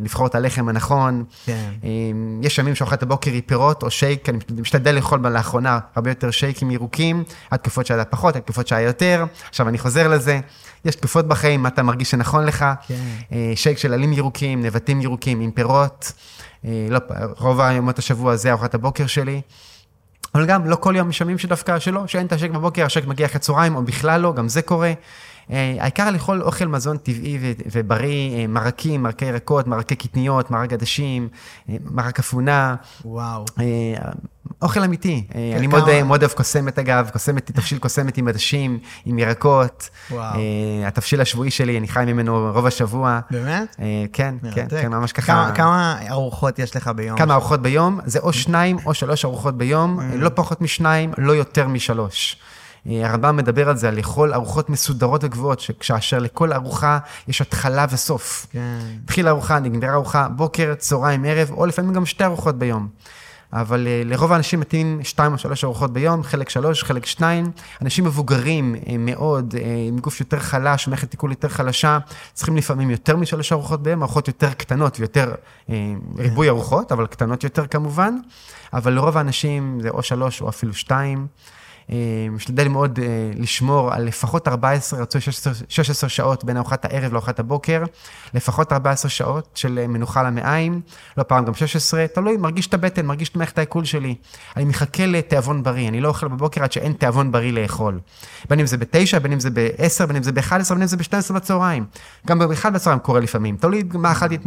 לבחור 0.01 0.27
את 0.27 0.35
הלחם 0.35 0.69
הנכון. 0.69 1.23
כן. 1.45 1.71
יש 2.41 2.57
ימים 2.57 2.75
שארוחת 2.75 3.03
הבוקר 3.03 3.31
היא 3.31 3.41
פירות 3.45 3.83
או 3.83 3.91
שייק, 3.91 4.29
אני 4.29 4.37
משתדל 4.59 4.95
לאכול 4.95 5.27
לאחרונה 5.27 5.79
הרבה 5.95 6.11
יותר 6.11 6.31
שייקים 6.31 6.71
ירוקים, 6.71 7.23
התקופות 7.51 7.85
שהיה 7.85 8.05
פחות, 8.05 8.35
התקופות 8.35 8.67
שהיה 8.67 8.87
יותר. 8.87 9.25
עכשיו 9.49 9.69
אני 9.69 9.77
חוזר 9.77 10.07
לזה. 10.07 10.39
יש 10.85 10.95
תקופות 10.95 11.27
בחיים, 11.27 11.63
מה 11.63 11.69
אתה 11.69 11.83
מרגיש 11.83 12.11
שנכון 12.11 12.45
לך. 12.45 12.65
כן. 12.87 12.95
שייק 13.55 13.77
של 13.77 13.93
עלים 13.93 14.13
ירוקים, 14.13 14.65
נבטים 14.65 15.01
ירוקים 15.01 15.41
עם 15.41 15.51
פירות. 15.51 16.11
לא, 16.63 16.99
רוב 17.37 17.61
היומות 17.61 17.99
השבוע 17.99 18.35
זה 18.35 18.51
ארוחת 18.51 18.73
הבוקר 18.73 19.07
שלי. 19.07 19.41
אבל 20.35 20.45
גם 20.45 20.65
לא 20.65 20.75
כל 20.75 20.93
יום 20.97 21.09
משלמים 21.09 21.37
שדווקא 21.37 21.79
שלא, 21.79 22.07
שאין 22.07 22.25
את 22.25 22.31
השק 22.31 22.49
בבוקר, 22.49 22.85
השק 22.85 23.05
מגיע 23.05 23.25
אחרי 23.25 23.39
צהריים, 23.39 23.75
או 23.75 23.83
בכלל 23.83 24.21
לא, 24.21 24.33
גם 24.33 24.49
זה 24.49 24.61
קורה. 24.61 24.93
העיקר 25.49 26.11
לאכול 26.11 26.41
אוכל 26.41 26.65
מזון 26.65 26.97
טבעי 26.97 27.37
ובריא, 27.71 28.47
מרקים, 28.47 29.03
מרקי 29.03 29.25
ירקות, 29.25 29.67
מרקי 29.67 29.95
קטניות, 29.95 30.51
מרק 30.51 30.73
עדשים, 30.73 31.27
מרק 31.69 32.19
אפונה. 32.19 32.75
וואו. 33.05 33.45
אוכל 34.61 34.83
אמיתי. 34.83 35.23
כן, 35.29 35.39
אני 35.57 35.67
מאוד, 35.67 36.03
מאוד 36.03 36.23
אוהב 36.23 36.33
קוסמת 36.33 36.79
אגב, 36.79 37.09
קוסמת, 37.13 37.51
תבשיל 37.51 37.77
קוסמת 37.77 38.17
עם 38.17 38.27
עדשים, 38.27 38.79
עם 39.05 39.19
ירקות. 39.19 39.89
וואו. 40.11 40.39
התבשיל 40.85 41.21
השבועי 41.21 41.51
שלי, 41.51 41.77
אני 41.77 41.87
חי 41.87 42.03
ממנו 42.07 42.51
רוב 42.53 42.65
השבוע. 42.65 43.19
באמת? 43.31 43.75
כן, 44.13 44.35
כן, 44.55 44.67
כן, 44.69 44.91
ממש 44.91 45.11
ככה. 45.11 45.51
כמה 45.55 45.97
ארוחות 46.09 46.59
יש 46.59 46.75
לך 46.75 46.87
ביום? 46.95 47.17
כמה 47.17 47.33
ארוחות 47.33 47.61
ביום? 47.61 47.99
זה 48.05 48.19
או 48.19 48.33
שניים 48.33 48.77
או 48.85 48.93
שלוש 48.93 49.25
ארוחות 49.25 49.57
ביום, 49.57 49.99
לא 50.15 50.29
פחות 50.35 50.61
משניים, 50.61 51.11
לא 51.17 51.31
יותר 51.31 51.67
משלוש. 51.67 52.37
הרמב"ם 52.85 53.37
מדבר 53.37 53.69
על 53.69 53.77
זה, 53.77 53.87
על 53.87 53.95
לאכול 53.95 54.33
ארוחות 54.33 54.69
מסודרות 54.69 55.23
וגבוהות, 55.23 55.61
כאשר 55.79 56.19
לכל 56.19 56.53
ארוחה 56.53 56.99
יש 57.27 57.41
התחלה 57.41 57.85
וסוף. 57.91 58.47
כן. 58.51 58.79
התחילה 59.03 59.29
ארוחה, 59.29 59.59
נגמרה 59.59 59.93
ארוחה, 59.93 60.27
בוקר, 60.29 60.73
צהריים, 60.77 61.25
ערב, 61.25 61.51
או 61.51 61.65
לפעמים 61.65 61.93
גם 61.93 62.05
שתי 62.05 62.23
ארוחות 62.23 62.59
ביום. 62.59 62.87
אבל 63.53 63.87
uh, 63.87 64.07
לרוב 64.07 64.31
האנשים 64.31 64.59
מתאים 64.59 64.99
שתיים 65.03 65.33
או 65.33 65.37
שלוש 65.37 65.63
ארוחות 65.63 65.93
ביום, 65.93 66.23
חלק 66.23 66.49
שלוש, 66.49 66.83
חלק 66.83 67.05
שניים. 67.05 67.51
אנשים 67.81 68.05
מבוגרים 68.05 68.75
uh, 68.75 68.89
מאוד, 68.99 69.55
עם 69.87 69.99
גוף 69.99 70.19
יותר 70.19 70.39
חלש, 70.39 70.87
מערכת 70.87 71.11
תיקול 71.11 71.29
יותר 71.29 71.49
חלשה, 71.49 71.97
צריכים 72.33 72.57
לפעמים 72.57 72.89
יותר 72.91 73.15
משלוש 73.15 73.51
ארוחות 73.51 73.83
ביום, 73.83 74.01
ארוחות 74.01 74.27
יותר 74.27 74.53
קטנות 74.53 74.99
ויותר 74.99 75.33
ריבוי 76.17 76.49
ארוחות, 76.49 76.91
אבל 76.91 77.07
קטנות 77.07 77.43
יותר 77.43 77.67
כמובן. 77.67 78.17
אבל 78.73 78.93
לרוב 78.93 79.17
האנשים 79.17 79.79
זה 79.81 79.89
או 79.89 80.03
שלוש 80.03 80.41
או 80.41 80.49
אפילו 80.49 80.73
שתיים. 80.73 81.27
אה, 81.91 81.95
משתדל 82.31 82.67
מאוד 82.67 82.99
אה, 82.99 83.31
לשמור 83.35 83.93
על 83.93 84.03
לפחות 84.03 84.47
14, 84.47 85.01
רצוי 85.01 85.21
16, 85.21 85.53
16 85.69 86.09
שעות 86.09 86.43
בין 86.43 86.57
ארוחת 86.57 86.85
הערב 86.85 87.13
לארוחת 87.13 87.39
הבוקר, 87.39 87.83
לפחות 88.33 88.73
14 88.73 89.09
שעות 89.09 89.49
של 89.55 89.79
אה, 89.79 89.87
מנוחה 89.87 90.23
למעיים, 90.23 90.81
לא 91.17 91.23
פעם 91.23 91.45
גם 91.45 91.53
16, 91.53 92.07
תלוי, 92.07 92.37
מרגיש 92.37 92.67
את 92.67 92.73
הבטן, 92.73 93.05
מרגיש 93.05 93.29
את 93.29 93.35
מערכת 93.35 93.57
העיכול 93.57 93.85
שלי. 93.85 94.15
אני 94.57 94.65
מחכה 94.65 95.05
לתיאבון 95.05 95.63
בריא, 95.63 95.87
אני 95.87 96.01
לא 96.01 96.07
אוכל 96.07 96.27
בבוקר 96.27 96.63
עד 96.63 96.71
שאין 96.71 96.93
תיאבון 96.93 97.31
בריא 97.31 97.51
לאכול. 97.51 97.99
בין 98.49 98.59
אם 98.59 98.65
זה 98.65 98.77
ב-9, 98.77 99.19
בין 99.19 99.31
אם 99.31 99.39
זה 99.39 99.49
ב-10, 99.49 100.05
בין 100.05 100.15
אם 100.15 100.23
זה 100.23 100.31
ב-11, 100.31 100.69
בין 100.69 100.81
אם 100.81 100.87
זה 100.87 100.97
ב-12 100.97 101.33
בצהריים. 101.33 101.85
גם 102.27 102.39
ב-1 102.39 102.69
בצהריים 102.69 102.99
קורה 102.99 103.19
לפעמים, 103.19 103.57
תלוי 103.57 103.83
מה 103.93 104.11
אכלתי 104.11 104.37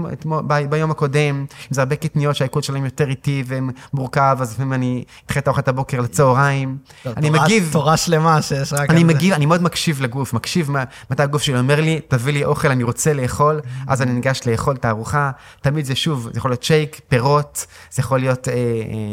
ביום 0.69 0.91
הקודם, 0.91 1.37
אם 1.37 1.47
זה 1.71 1.81
הרבה 1.81 1.97
קטניות 1.97 2.37
שהעיכול 2.37 2.63
שלהם 2.63 2.85
יותר 2.85 3.09
איטי 3.09 3.45
ומורכב, 3.47 4.39
אז 4.41 4.53
לפעמים 4.53 4.73
אני 4.73 5.05
אדחה 5.27 5.41
את 5.41 5.49
ארוחת 5.49 5.69
הבוקר 5.69 6.01
לצהריים. 6.01 6.79
אני 7.07 7.26
מגיב... 7.31 7.69
תורה 7.73 7.97
שלמה 7.97 8.43
שיש 8.43 8.73
רק 8.73 8.91
אני 8.91 9.05
מגיב, 9.05 9.35
אני 9.35 9.47
מאוד 9.47 9.63
מקשיב 9.63 10.03
לגוף, 10.03 10.33
מקשיב 10.33 10.71
מתי 11.11 11.23
הגוף 11.23 11.43
שלי 11.43 11.59
אומר 11.59 11.81
לי, 11.81 12.01
תביא 12.09 12.33
לי 12.33 12.45
אוכל, 12.45 12.69
אני 12.69 12.83
רוצה 12.83 13.13
לאכול, 13.13 13.61
אז 13.87 14.03
אני 14.03 14.13
ניגש 14.13 14.41
לאכול 14.47 14.75
את 14.75 14.85
הארוחה. 14.85 15.31
תמיד 15.61 15.85
זה 15.85 15.95
שוב, 15.95 16.29
זה 16.33 16.39
יכול 16.39 16.51
להיות 16.51 16.63
שייק, 16.63 17.01
פירות, 17.09 17.67
זה 17.91 18.01
יכול 18.01 18.21
להיות 18.21 18.49
אה, 18.49 18.55
אה, 18.55 18.59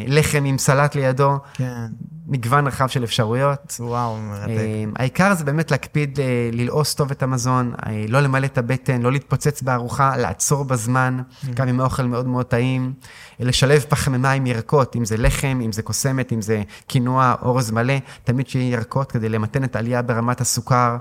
לחם 0.08 0.44
עם 0.46 0.58
סלט 0.58 0.96
לידו. 0.96 1.38
כן. 1.54 1.86
מגוון 2.28 2.68
רחב 2.68 2.88
של 2.88 3.04
אפשרויות. 3.04 3.76
וואו, 3.80 4.18
מרתק. 4.18 4.50
אה, 4.50 4.84
העיקר 4.96 5.34
זה 5.34 5.44
באמת 5.46 5.72
להקפיד 5.72 6.20
ללעוס 6.52 6.94
טוב 6.96 7.12
את 7.12 7.24
המזון, 7.24 7.74
לא 8.08 8.20
למלא 8.20 8.46
את 8.46 8.58
הבטן, 8.58 9.02
לא 9.02 9.12
להתפוצץ 9.12 9.62
בארוחה, 9.62 10.18
לעצור 10.18 10.66
בזמן, 10.66 11.20
mm. 11.20 11.48
גם 11.54 11.68
עם 11.68 11.80
האוכל 11.80 12.04
מאוד 12.04 12.28
מאוד 12.28 12.46
טעים, 12.46 12.94
לשלב 13.40 13.86
פחמימה 13.90 14.32
עם 14.32 14.46
ירקות, 14.46 14.96
אם 14.96 15.06
זה 15.06 15.18
לחם, 15.18 15.60
אם 15.66 15.72
זה 15.72 15.82
קוסמת, 15.82 16.34
אם 16.34 16.42
זה 16.42 16.64
קינוע, 16.88 17.36
אורז 17.42 17.72
מלא, 17.72 17.94
תמיד 18.24 18.48
שיהיה 18.48 18.72
ירקות 18.74 19.12
כדי 19.12 19.30
למתן 19.30 19.64
את 19.64 19.76
העלייה 19.76 20.02
ברמת 20.02 20.42
הסוכר. 20.42 20.98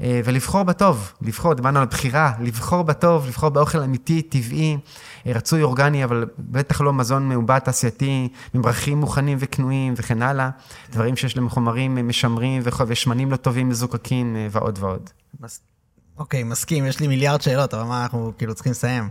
ולבחור 0.00 0.62
בטוב, 0.62 1.12
לבחור, 1.22 1.54
דיברנו 1.54 1.78
על 1.78 1.86
בחירה, 1.86 2.32
לבחור 2.40 2.82
בטוב, 2.82 3.26
לבחור 3.26 3.48
באוכל 3.48 3.82
אמיתי, 3.82 4.22
טבעי, 4.22 4.78
רצוי 5.26 5.62
אורגני, 5.62 6.04
אבל 6.04 6.26
בטח 6.38 6.80
לא 6.80 6.92
מזון 6.92 7.28
מעובד 7.28 7.58
תעשייתי, 7.58 8.28
ממרחים 8.54 8.98
מוכנים 8.98 9.38
וקנויים 9.40 9.94
וכן 9.96 10.22
הלאה, 10.22 10.50
דברים 10.92 11.16
שיש 11.16 11.36
להם 11.36 11.48
חומרים 11.48 12.08
משמרים 12.08 12.62
ושמנים 12.86 13.30
לא 13.30 13.36
טובים 13.36 13.68
מזוקקים 13.68 14.36
ועוד 14.50 14.78
ועוד. 14.80 15.10
אוקיי, 16.18 16.42
מסכים, 16.42 16.86
יש 16.86 17.00
לי 17.00 17.08
מיליארד 17.08 17.40
שאלות, 17.40 17.74
אבל 17.74 17.82
מה 17.82 18.02
אנחנו 18.02 18.32
כאילו 18.38 18.54
צריכים 18.54 18.72
לסיים? 18.72 19.08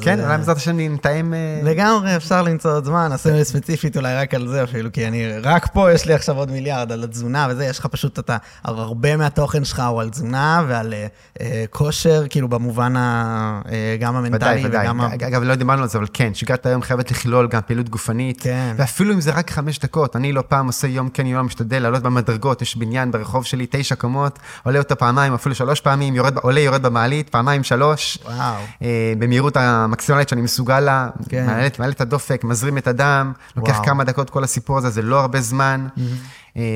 כן, 0.00 0.20
אולי 0.20 0.38
בעזרת 0.38 0.56
השם 0.56 0.76
נתאם... 0.80 1.34
אה, 1.34 1.60
לגמרי, 1.62 2.16
אפשר 2.16 2.42
למצוא 2.42 2.72
עוד 2.72 2.84
זמן, 2.84 3.08
נעשה 3.10 3.44
ספציפית 3.44 3.96
אולי 3.96 4.16
רק 4.16 4.34
על 4.34 4.48
זה 4.48 4.64
אפילו, 4.64 4.92
כי 4.92 5.08
אני, 5.08 5.38
רק 5.42 5.66
פה 5.72 5.92
יש 5.92 6.06
לי 6.06 6.14
עכשיו 6.14 6.36
עוד 6.36 6.50
מיליארד 6.50 6.92
על 6.92 7.04
התזונה 7.04 7.46
וזה, 7.50 7.64
יש 7.64 7.78
לך 7.78 7.86
פשוט, 7.86 8.18
אתה, 8.18 8.36
הרבה 8.64 9.16
מהתוכן 9.16 9.64
שלך 9.64 9.82
הוא 9.88 10.00
על 10.00 10.10
תזונה 10.10 10.64
ועל 10.68 10.94
אה, 10.94 11.06
אה, 11.40 11.64
כושר, 11.70 12.24
כאילו 12.30 12.48
במובן 12.48 12.96
ה, 12.96 13.60
אה, 13.72 13.96
גם 14.00 14.16
המנטלי 14.16 14.66
ודאי, 14.66 14.82
וגם... 14.84 15.00
ודאי, 15.00 15.28
אגב, 15.28 15.42
לא 15.42 15.54
דיברנו 15.54 15.82
על 15.82 15.88
זה, 15.88 15.98
אבל 15.98 16.06
כן, 16.12 16.34
שגרת 16.34 16.66
היום 16.66 16.82
חייבת 16.82 17.10
לכלול 17.10 17.48
גם 17.48 17.60
פעילות 17.66 17.88
גופנית, 17.88 18.40
כן. 18.42 18.74
ואפילו 18.76 19.14
אם 19.14 19.20
זה 19.20 19.30
רק 19.30 19.50
חמש 19.50 19.78
דקות, 19.78 20.16
אני 20.16 20.32
לא 20.32 20.42
פעם 20.48 20.66
עושה 20.66 20.86
יום 20.86 21.08
כן, 21.08 21.26
יום 21.26 21.46
משתדל 21.46 21.78
לעלות 21.78 22.02
במדרגות, 22.02 22.62
יש 22.62 22.76
בניין 22.76 23.10
ברחוב 23.10 23.44
שלי, 23.44 23.66
תשע 23.70 23.94
קומות, 23.94 24.38
עולה 24.62 24.78
אותו 24.78 24.98
פעמיים, 24.98 25.34
אפילו 25.34 25.54
שלוש 25.54 25.80
פעמים, 25.80 26.14
יורד, 26.14 26.38
עולה, 26.38 26.60
יורד 26.60 26.82
במעלית, 26.82 27.28
פעמיים, 27.28 27.64
שלוש, 27.64 28.18
וואו. 28.24 28.54
אה, 28.82 29.12
במהירות 29.18 29.56
המקסימלית 29.74 30.28
שאני 30.28 30.40
מסוגל 30.40 30.80
לה, 30.80 31.08
כן. 31.28 31.46
מעלה, 31.46 31.66
את 31.92 32.00
הדופק, 32.00 32.44
מזרים 32.44 32.78
את 32.78 32.86
הדם, 32.86 33.32
לוקח 33.56 33.72
וואו. 33.72 33.84
כמה 33.84 34.04
דקות 34.04 34.30
כל 34.30 34.44
הסיפור 34.44 34.78
הזה, 34.78 34.90
זה 34.90 35.02
לא 35.02 35.20
הרבה 35.20 35.40
זמן. 35.40 35.86
Mm-hmm. 35.96 36.00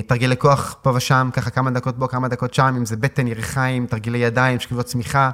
תרגילי 0.07 0.37
כוח 0.37 0.77
פה 0.83 0.93
ושם, 0.95 1.31
ככה 1.33 1.51
כמה 1.51 1.71
דקות 1.71 1.99
בו, 1.99 2.09
כמה 2.09 2.29
דקות 2.29 2.55
שם, 2.55 2.75
אם 2.79 2.87
זה 2.87 2.97
בטן, 2.97 3.27
יריחיים, 3.27 3.87
תרגילי 3.87 4.19
ידיים, 4.19 4.61
שכיבות 4.61 4.87
צמיחה, 4.87 5.31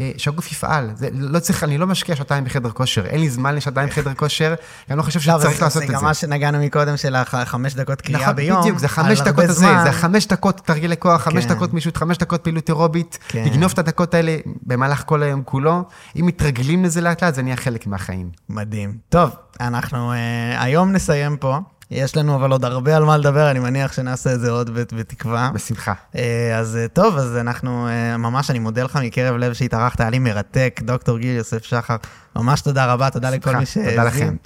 אה, 0.00 0.10
שהגוף 0.16 0.52
יפעל. 0.52 0.90
זה 0.94 1.08
לא 1.12 1.38
צריך, 1.38 1.64
אני 1.64 1.78
לא 1.78 1.86
משקיע 1.86 2.16
שעתיים 2.16 2.44
בחדר 2.44 2.70
כושר, 2.70 3.06
אין 3.06 3.20
לי 3.20 3.30
זמן 3.30 3.54
לשעתיים 3.54 3.88
בחדר 3.88 4.14
כושר, 4.14 4.54
אני 4.90 4.98
לא 4.98 5.02
חושב 5.02 5.20
לא, 5.30 5.38
שצריך 5.38 5.60
לא, 5.60 5.66
לעשות 5.66 5.82
את 5.82 5.88
זה. 5.88 5.92
זה 5.92 5.98
גם 5.98 6.04
מה 6.04 6.14
שנגענו 6.14 6.58
מקודם 6.58 6.96
של 6.96 7.14
החמש 7.14 7.74
דקות 7.74 8.00
קריאה 8.00 8.20
נכון, 8.20 8.36
ביום. 8.36 8.60
בדיוק, 8.60 8.78
זה 8.78 8.88
חמש 8.88 9.20
דקות 9.20 9.44
הזה, 9.44 9.66
זה 9.82 9.88
החמש 9.88 10.26
דקות 10.26 10.60
תרגילי 10.64 10.96
כוח, 10.96 11.22
חמש 11.22 11.46
כן. 11.46 11.54
דקות 11.54 11.74
מישות, 11.74 11.96
חמש 11.96 12.18
דקות 12.18 12.40
פעילות 12.40 12.68
אירובית, 12.68 13.18
כן. 13.28 13.44
לגנוב 13.44 13.70
את 13.72 13.78
הדקות 13.78 14.14
האלה 14.14 14.36
במהלך 14.62 15.02
כל 15.06 15.22
היום 15.22 15.42
כולו. 15.44 15.84
אם 16.20 16.26
מתרגלים 16.26 16.84
לזה 16.84 17.00
לאט 17.00 17.22
לאט, 17.22 17.34
זה 17.34 17.42
נהיה 17.42 17.56
חלק 17.56 17.86
מהחיים. 17.86 18.30
מדהים. 18.48 18.96
טוב, 19.08 19.30
אנחנו 19.60 20.12
uh, 20.12 20.14
היום 20.58 20.92
נסיים 20.92 21.36
פה. 21.36 21.58
יש 21.92 22.16
לנו 22.16 22.34
אבל 22.34 22.52
עוד 22.52 22.64
הרבה 22.64 22.96
על 22.96 23.04
מה 23.04 23.16
לדבר, 23.16 23.50
אני 23.50 23.58
מניח 23.58 23.92
שנעשה 23.92 24.34
את 24.34 24.40
זה 24.40 24.50
עוד 24.50 24.70
בתקווה. 24.74 25.50
בשמחה. 25.54 25.92
אה, 26.16 26.58
אז 26.58 26.76
אה, 26.76 26.88
טוב, 26.88 27.16
אז 27.16 27.36
אנחנו, 27.36 27.88
אה, 27.88 28.16
ממש 28.16 28.50
אני 28.50 28.58
מודה 28.58 28.82
לך 28.82 28.98
מקרב 29.02 29.36
לב 29.36 29.52
שהתארחת, 29.52 30.00
היה 30.00 30.10
לי 30.10 30.18
מרתק, 30.18 30.80
דוקטור 30.84 31.18
גיל 31.18 31.36
יוסף 31.36 31.64
שחר, 31.64 31.96
ממש 32.36 32.60
תודה 32.60 32.92
רבה, 32.92 33.10
תודה 33.10 33.30
לכל 33.30 33.56
מי 33.56 33.66
ש... 33.66 33.78
תודה 33.78 34.04
לכם. 34.04 34.36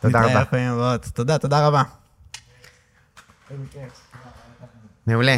תודה 0.00 0.20
רבה. 0.22 0.96
תודה, 1.14 1.38
תודה 1.38 1.66
רבה. 1.66 1.82
מעולה. 5.06 5.36